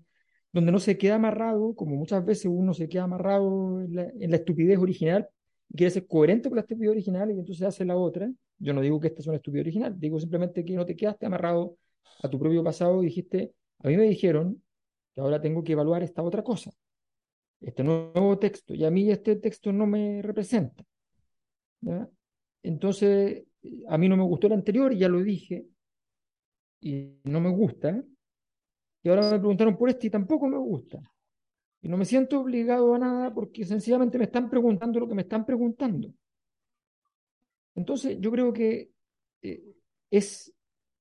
donde 0.52 0.72
no 0.72 0.80
se 0.80 0.98
queda 0.98 1.16
amarrado, 1.16 1.76
como 1.76 1.96
muchas 1.96 2.26
veces 2.26 2.48
uno 2.48 2.74
se 2.74 2.88
queda 2.90 3.04
amarrado 3.04 3.82
en 3.82 3.96
la, 3.96 4.04
en 4.20 4.32
la 4.32 4.38
estupidez 4.38 4.80
original 4.80 5.28
y 5.70 5.78
quiere 5.78 5.92
ser 5.92 6.08
coherente 6.08 6.50
con 6.50 6.56
la 6.58 6.62
estupidez 6.62 6.92
original 6.92 7.30
y 7.32 7.40
entonces 7.40 7.66
hace 7.68 7.86
la 7.86 7.98
otra. 7.98 8.32
Yo 8.60 8.74
no 8.74 8.82
digo 8.82 9.00
que 9.00 9.08
esta 9.08 9.22
sea 9.22 9.32
una 9.32 9.38
estupidez 9.38 9.64
original, 9.66 10.00
digo 10.00 10.20
simplemente 10.20 10.64
que 10.66 10.74
no 10.76 10.86
te 10.86 10.96
quedaste 10.96 11.26
amarrado 11.26 11.78
a 12.24 12.30
tu 12.30 12.40
propio 12.40 12.64
pasado 12.64 13.02
y 13.04 13.08
dijiste, 13.08 13.54
a 13.86 13.90
mí 13.90 13.98
me 13.98 14.06
dijeron 14.06 14.64
que 15.14 15.22
ahora 15.22 15.40
tengo 15.40 15.64
que 15.64 15.74
evaluar 15.74 16.02
esta 16.02 16.24
otra 16.24 16.44
cosa, 16.44 16.72
este 17.62 17.84
nuevo 17.84 18.40
texto, 18.40 18.74
y 18.74 18.84
a 18.84 18.90
mí 18.90 19.12
este 19.12 19.36
texto 19.36 19.72
no 19.72 19.86
me 19.86 20.24
representa. 20.24 20.84
Entonces, 22.64 23.44
a 23.88 23.98
mí 24.00 24.10
no 24.10 24.18
me 24.18 24.24
gustó 24.24 24.48
el 24.48 24.54
anterior, 24.54 24.92
ya 24.96 25.08
lo 25.08 25.22
dije, 25.22 25.68
y 26.82 27.20
no 27.26 27.40
me 27.40 27.50
gusta. 27.50 28.04
Y 29.04 29.10
ahora 29.10 29.30
me 29.30 29.38
preguntaron 29.38 29.78
por 29.78 29.90
este 29.90 30.08
y 30.08 30.10
tampoco 30.10 30.48
me 30.48 30.58
gusta. 30.58 31.00
Y 31.84 31.88
no 31.88 31.96
me 31.96 32.06
siento 32.06 32.40
obligado 32.40 32.96
a 32.96 32.98
nada 32.98 33.32
porque 33.32 33.66
sencillamente 33.66 34.18
me 34.18 34.24
están 34.24 34.50
preguntando 34.50 35.00
lo 35.00 35.08
que 35.08 35.14
me 35.14 35.22
están 35.22 35.46
preguntando. 35.46 36.12
Entonces, 37.76 38.18
yo 38.20 38.32
creo 38.32 38.52
que 38.52 38.90
eh, 39.44 39.64
es, 40.10 40.52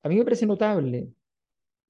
a 0.03 0.11
mí 0.11 0.17
me 0.17 0.25
parece 0.25 0.45
notable, 0.45 1.09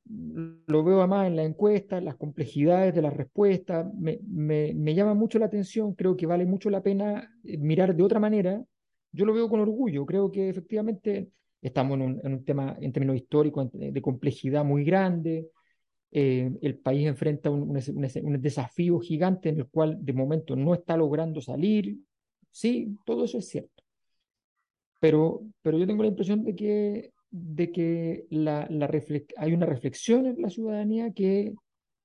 lo 0.06 0.84
veo 0.84 0.98
además 0.98 1.26
en 1.26 1.36
la 1.36 1.44
encuesta, 1.44 2.00
las 2.00 2.16
complejidades 2.16 2.94
de 2.94 3.02
las 3.02 3.14
respuestas, 3.14 3.86
me, 3.94 4.20
me, 4.28 4.74
me 4.74 4.94
llama 4.94 5.14
mucho 5.14 5.38
la 5.38 5.46
atención, 5.46 5.94
creo 5.94 6.16
que 6.16 6.26
vale 6.26 6.44
mucho 6.44 6.70
la 6.70 6.82
pena 6.82 7.30
eh, 7.42 7.56
mirar 7.56 7.94
de 7.96 8.02
otra 8.02 8.20
manera. 8.20 8.62
Yo 9.12 9.24
lo 9.24 9.32
veo 9.32 9.48
con 9.48 9.60
orgullo, 9.60 10.04
creo 10.04 10.30
que 10.30 10.48
efectivamente 10.48 11.30
estamos 11.62 11.98
en 11.98 12.20
un, 12.22 12.44
tema 12.44 12.76
en 12.80 12.92
términos 12.92 13.16
históricos 13.16 13.72
de, 13.72 13.92
de 13.92 14.02
complejidad 14.02 14.64
muy 14.64 14.84
grande. 14.84 15.48
Eh, 16.10 16.52
el 16.60 16.78
país 16.78 17.06
enfrenta 17.06 17.50
un, 17.50 17.62
un, 17.62 18.08
un 18.22 18.40
desafío 18.40 19.00
gigante 19.00 19.48
en 19.48 19.58
el 19.58 19.68
cual 19.68 19.98
de 20.04 20.12
momento 20.12 20.54
no 20.54 20.74
está 20.74 20.96
logrando 20.96 21.40
salir. 21.40 21.96
Sí, 22.50 22.96
todo 23.04 23.24
eso 23.24 23.38
es 23.38 23.48
cierto. 23.48 23.82
Pero, 25.00 25.42
pero 25.62 25.78
yo 25.78 25.86
tengo 25.86 26.02
la 26.02 26.08
impresión 26.10 26.44
de 26.44 26.54
que, 26.54 27.12
de 27.36 27.72
que 27.72 28.26
la, 28.30 28.66
la 28.70 28.88
hay 29.36 29.52
una 29.54 29.66
reflexión 29.66 30.26
en 30.26 30.40
la 30.40 30.50
ciudadanía 30.50 31.12
que, 31.12 31.52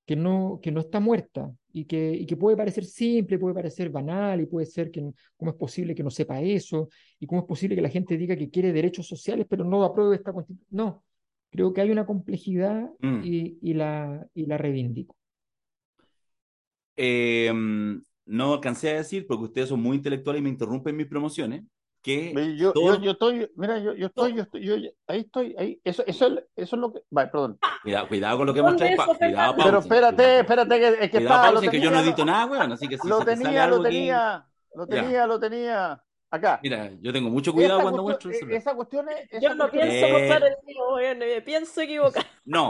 que, 0.06 0.16
no, 0.16 0.58
que 0.60 0.72
no 0.72 0.80
está 0.80 0.98
muerta 0.98 1.52
y 1.72 1.84
que, 1.84 2.12
y 2.12 2.26
que 2.26 2.36
puede 2.36 2.56
parecer 2.56 2.84
simple, 2.84 3.38
puede 3.38 3.54
parecer 3.54 3.90
banal 3.90 4.40
y 4.40 4.46
puede 4.46 4.66
ser 4.66 4.90
que 4.90 5.08
cómo 5.36 5.52
es 5.52 5.56
posible 5.56 5.94
que 5.94 6.02
no 6.02 6.10
sepa 6.10 6.40
eso 6.40 6.88
y 7.20 7.26
cómo 7.26 7.42
es 7.42 7.46
posible 7.46 7.76
que 7.76 7.82
la 7.82 7.88
gente 7.90 8.16
diga 8.18 8.36
que 8.36 8.50
quiere 8.50 8.72
derechos 8.72 9.06
sociales 9.06 9.46
pero 9.48 9.64
no 9.64 9.84
apruebe 9.84 10.16
esta 10.16 10.32
constitución. 10.32 10.66
No, 10.70 11.04
creo 11.50 11.72
que 11.72 11.80
hay 11.80 11.90
una 11.92 12.06
complejidad 12.06 12.90
Mm. 13.00 13.20
y, 13.22 13.58
y, 13.62 13.74
la, 13.74 14.26
y 14.34 14.46
la 14.46 14.58
reivindico. 14.58 15.16
Eh, 16.96 17.52
no 18.26 18.54
alcancé 18.54 18.90
a 18.90 18.94
decir, 18.96 19.26
porque 19.26 19.44
ustedes 19.44 19.68
son 19.70 19.80
muy 19.80 19.96
intelectuales 19.96 20.40
y 20.40 20.42
me 20.42 20.50
interrumpen 20.50 20.96
mis 20.96 21.06
promociones, 21.06 21.64
que 22.02 22.56
Yo, 22.56 22.72
todo- 22.72 22.94
yo, 22.96 23.00
yo 23.00 23.10
estoy, 23.12 23.50
mira, 23.56 23.78
yo, 23.78 23.94
yo 23.94 24.06
estoy, 24.06 24.34
yo 24.34 24.42
estoy, 24.42 24.64
yo, 24.64 24.74
ahí 25.06 25.20
estoy, 25.20 25.54
ahí, 25.58 25.80
eso, 25.84 26.02
eso, 26.06 26.26
es- 26.28 26.44
eso 26.56 26.76
es 26.76 26.80
lo 26.80 26.92
que, 26.92 27.02
vale, 27.10 27.28
perdón. 27.30 27.58
Cuidado, 27.82 28.08
cuidado 28.08 28.38
con 28.38 28.46
lo 28.46 28.54
que 28.54 28.60
¿Dónde 28.60 28.72
mostráis. 28.72 28.94
eso, 28.98 29.06
pa- 29.12 29.26
Cuidado? 29.26 29.54
Pero 29.64 29.78
espérate, 29.78 30.38
espérate, 30.40 30.78
que, 30.78 30.88
es 30.88 30.98
que 30.98 31.10
Cuidado, 31.10 31.34
está, 31.36 31.46
lo 31.48 31.52
Paulsen, 31.54 31.70
que 31.70 31.80
yo 31.80 31.90
no 31.90 31.96
tenía, 31.98 32.10
edito 32.10 32.24
nada, 32.24 32.46
weón, 32.46 32.72
así 32.72 32.88
que 32.88 32.98
si 32.98 33.08
lo 33.08 33.18
se 33.18 33.24
te 33.24 33.30
sale 33.32 33.44
tenía, 33.44 33.64
algo 33.64 33.76
lo 33.76 33.82
aquí- 33.82 33.94
tenía, 33.96 34.46
lo 34.74 34.86
tenía, 34.86 35.26
lo 35.26 35.40
tenía, 35.40 36.02
acá. 36.30 36.60
Mira, 36.62 36.90
yo 37.00 37.12
tengo 37.12 37.28
mucho 37.28 37.52
cuidado 37.52 37.74
Esa 37.80 37.82
cuando 37.82 38.02
muestro 38.02 38.30
eh, 38.30 38.38
esa 38.50 38.74
cuestión 38.74 39.08
es, 39.08 39.16
esa 39.30 39.40
Yo 39.40 39.54
no 39.54 39.68
cuestión 39.68 39.88
es- 39.88 39.90
pienso 39.94 40.06
Eh. 40.06 40.12
mostrar 40.28 40.42
el 40.44 40.56
mío, 40.64 41.16
me 41.18 41.42
pienso 41.42 41.80
equivocar. 41.82 42.24
No, 42.44 42.68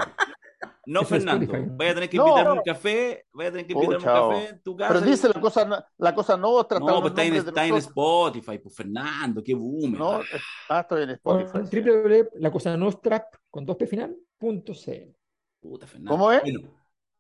no, 0.87 1.05
Fernando. 1.05 1.47
Voy 1.77 1.87
a 1.87 1.95
tener 1.95 2.09
que 2.11 2.17
No. 2.17 2.29
invitarme 2.29 2.53
un 2.59 2.65
café. 2.65 3.27
Voy 3.33 3.47
a 3.47 3.51
tener 3.51 3.67
que 3.67 3.75
Oh, 3.75 3.83
invitarme 3.83 4.09
un 4.09 4.31
café 4.31 4.49
en 4.51 4.63
tu 4.63 4.77
casa. 4.77 4.93
Pero 4.95 5.07
dice 5.07 5.29
la 5.29 5.41
cosa, 5.41 5.65
no- 5.65 5.85
la 5.99 6.15
cosa 6.15 6.37
nuestra, 6.37 6.79
No, 6.79 6.87
están 6.87 7.01
pues 7.01 7.11
está 7.13 7.25
en, 7.25 7.35
está 7.35 7.67
en. 7.67 7.75
Spotify, 7.77 8.59
pues 8.59 8.75
Fernando, 8.77 9.43
qué 9.43 9.55
boomer. 9.55 9.99
No, 9.99 10.21
ah, 10.69 10.81
estoy 10.81 11.03
en 11.05 11.11
Spotify. 11.11 11.53
Con 11.53 11.67
sí. 11.67 11.81
www.lacosanostrap 11.81 13.35
con 13.51 13.65
dos 13.67 13.77
p 13.77 13.87
final, 13.87 14.17
punto 14.39 14.75
cl. 14.75 15.15
Puta, 15.61 15.87
Fernando. 15.87 16.11
¿Cómo 16.13 16.33
es? 16.33 16.43
Bueno, 16.43 16.61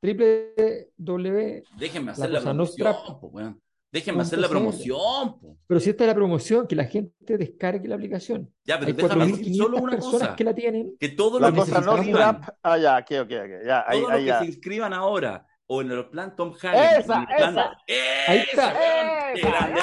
www. 0.02 1.62
déjenme 1.78 2.10
hacer 2.12 2.30
La 2.30 2.34
la, 2.34 2.38
cosa 2.40 2.50
promoción, 2.50 2.88
nostra- 2.88 3.20
po, 3.20 3.26
weón. 3.28 3.60
Déjenme 3.92 4.22
hacer 4.22 4.38
la 4.38 4.48
promoción, 4.48 5.40
po. 5.40 5.56
Pero 5.66 5.80
si 5.80 5.90
esta 5.90 6.04
es 6.04 6.08
la 6.08 6.14
promoción, 6.14 6.66
que 6.68 6.76
la 6.76 6.84
gente 6.84 7.36
descargue 7.36 7.88
la 7.88 7.96
aplicación. 7.96 8.48
Ya, 8.64 8.78
pero 8.78 8.86
Hay 8.88 8.92
déjame 8.92 9.26
decir 9.26 9.46
4.500 9.46 9.56
solo 9.56 9.76
una 9.78 9.90
personas 9.92 10.20
cosa. 10.22 10.36
que 10.36 10.44
la 10.44 10.54
tienen. 10.54 10.96
Que 11.00 11.08
todo 11.08 11.40
La 11.40 11.50
lo 11.50 11.54
que 11.64 11.70
se 11.70 11.80
no 11.80 11.96
inscriban. 11.96 12.40
Ah, 12.62 12.78
ya, 12.78 12.98
ok, 12.98 13.10
ok, 13.22 13.32
ok. 13.32 13.66
Ya, 13.66 13.84
ahí, 13.88 13.98
todos 13.98 14.02
los 14.02 14.10
ahí, 14.12 14.20
que 14.20 14.26
ya. 14.26 14.38
se 14.38 14.44
inscriban 14.46 14.92
ahora 14.92 15.46
o 15.66 15.82
en 15.82 15.90
el 15.90 16.08
plan 16.08 16.36
Tom 16.36 16.52
Hagen. 16.54 16.74
Esa, 16.74 16.94
en 16.94 17.20
el 17.20 17.26
plan- 17.26 17.26
esa. 17.52 17.76
Ahí 18.28 18.38
¡Esa, 18.38 18.68
está. 18.68 18.78
weón! 18.78 19.34
¡Qué 19.34 19.40
Esa, 19.40 19.48
grande! 19.50 19.80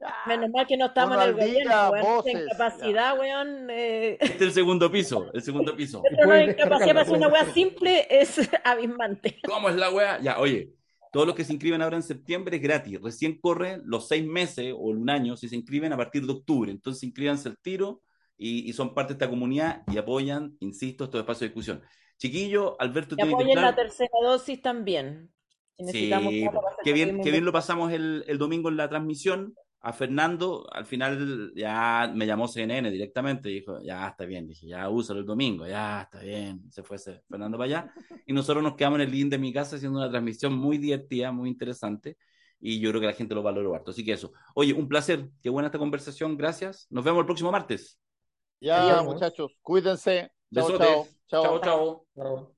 ya. 0.00 0.14
Menos 0.26 0.50
mal 0.50 0.66
que 0.66 0.76
no 0.76 0.86
estamos 0.86 1.16
en 1.16 1.22
el 1.28 1.34
gobierno, 1.34 1.90
weón. 1.90 2.22
incapacidad, 2.28 3.18
weón. 3.18 3.66
Eh, 3.70 4.16
Este 4.20 4.34
es 4.36 4.40
el 4.42 4.52
segundo 4.52 4.90
piso, 4.90 5.26
el 5.34 5.42
segundo 5.42 5.74
piso. 5.76 6.02
Pero 6.08 6.24
puedes 6.24 6.48
incapacidad 6.56 6.88
para 6.94 7.00
hacer 7.02 7.16
una 7.16 7.28
weá 7.28 7.44
simple 7.52 8.06
es 8.10 8.38
abismante. 8.64 9.38
¿Cómo 9.46 9.68
es 9.68 9.76
la 9.76 9.90
wea? 9.90 10.18
Ya, 10.20 10.38
oye, 10.38 10.70
todos 11.18 11.26
los 11.26 11.34
que 11.34 11.42
se 11.42 11.52
inscriben 11.52 11.82
ahora 11.82 11.96
en 11.96 12.04
septiembre 12.04 12.58
es 12.58 12.62
gratis. 12.62 13.00
Recién 13.02 13.40
corre 13.40 13.80
los 13.84 14.06
seis 14.06 14.24
meses 14.24 14.72
o 14.72 14.90
un 14.90 15.10
año 15.10 15.36
si 15.36 15.48
se 15.48 15.56
inscriben 15.56 15.92
a 15.92 15.96
partir 15.96 16.24
de 16.24 16.30
octubre. 16.30 16.70
Entonces 16.70 17.02
inscríbanse 17.02 17.48
al 17.48 17.58
tiro 17.58 18.02
y, 18.36 18.70
y 18.70 18.72
son 18.72 18.94
parte 18.94 19.14
de 19.14 19.16
esta 19.16 19.28
comunidad 19.28 19.82
y 19.88 19.98
apoyan, 19.98 20.56
insisto, 20.60 21.02
estos 21.02 21.18
espacios 21.18 21.40
de 21.40 21.46
discusión. 21.46 21.82
Chiquillo, 22.18 22.80
Alberto 22.80 23.16
Y 23.16 23.16
tiene 23.16 23.30
que 23.30 23.34
apoyen 23.34 23.60
la 23.60 23.74
tercera 23.74 24.12
dosis 24.22 24.62
también. 24.62 25.28
Sí, 25.90 26.08
qué 26.84 26.92
bien, 26.92 27.20
qué 27.20 27.32
bien 27.32 27.44
lo 27.44 27.50
pasamos 27.50 27.90
el, 27.90 28.22
el 28.28 28.38
domingo 28.38 28.68
en 28.68 28.76
la 28.76 28.88
transmisión. 28.88 29.56
A 29.80 29.92
Fernando, 29.92 30.66
al 30.72 30.84
final 30.84 31.52
ya 31.54 32.10
me 32.12 32.26
llamó 32.26 32.48
CNN 32.48 32.90
directamente 32.90 33.50
y 33.50 33.60
dijo, 33.60 33.80
ya 33.80 34.08
está 34.08 34.24
bien, 34.24 34.46
dije, 34.46 34.66
ya 34.66 34.88
úsalo 34.88 35.20
el 35.20 35.26
domingo, 35.26 35.66
ya 35.66 36.02
está 36.02 36.20
bien, 36.20 36.70
se 36.70 36.82
fue 36.82 36.96
ese 36.96 37.22
Fernando 37.28 37.56
para 37.56 37.66
allá. 37.66 37.94
Y 38.26 38.32
nosotros 38.32 38.62
nos 38.62 38.74
quedamos 38.74 38.98
en 39.00 39.06
el 39.06 39.12
link 39.12 39.30
de 39.30 39.38
mi 39.38 39.52
casa 39.52 39.76
haciendo 39.76 39.98
una 39.98 40.10
transmisión 40.10 40.54
muy 40.54 40.78
divertida, 40.78 41.30
muy 41.30 41.48
interesante, 41.48 42.16
y 42.60 42.80
yo 42.80 42.90
creo 42.90 43.00
que 43.00 43.06
la 43.06 43.12
gente 43.12 43.34
lo 43.34 43.42
valoró 43.42 43.74
harto. 43.74 43.92
Así 43.92 44.04
que 44.04 44.12
eso. 44.12 44.32
Oye, 44.54 44.72
un 44.72 44.88
placer, 44.88 45.28
qué 45.42 45.48
buena 45.48 45.68
esta 45.68 45.78
conversación, 45.78 46.36
gracias. 46.36 46.88
Nos 46.90 47.04
vemos 47.04 47.20
el 47.20 47.26
próximo 47.26 47.52
martes. 47.52 48.00
Ya, 48.60 48.82
Adiós. 48.82 49.04
muchachos, 49.04 49.56
cuídense. 49.62 50.32
Chao. 50.52 50.76
chao. 50.76 51.60
chao. 51.60 52.06
Chao. 52.16 52.57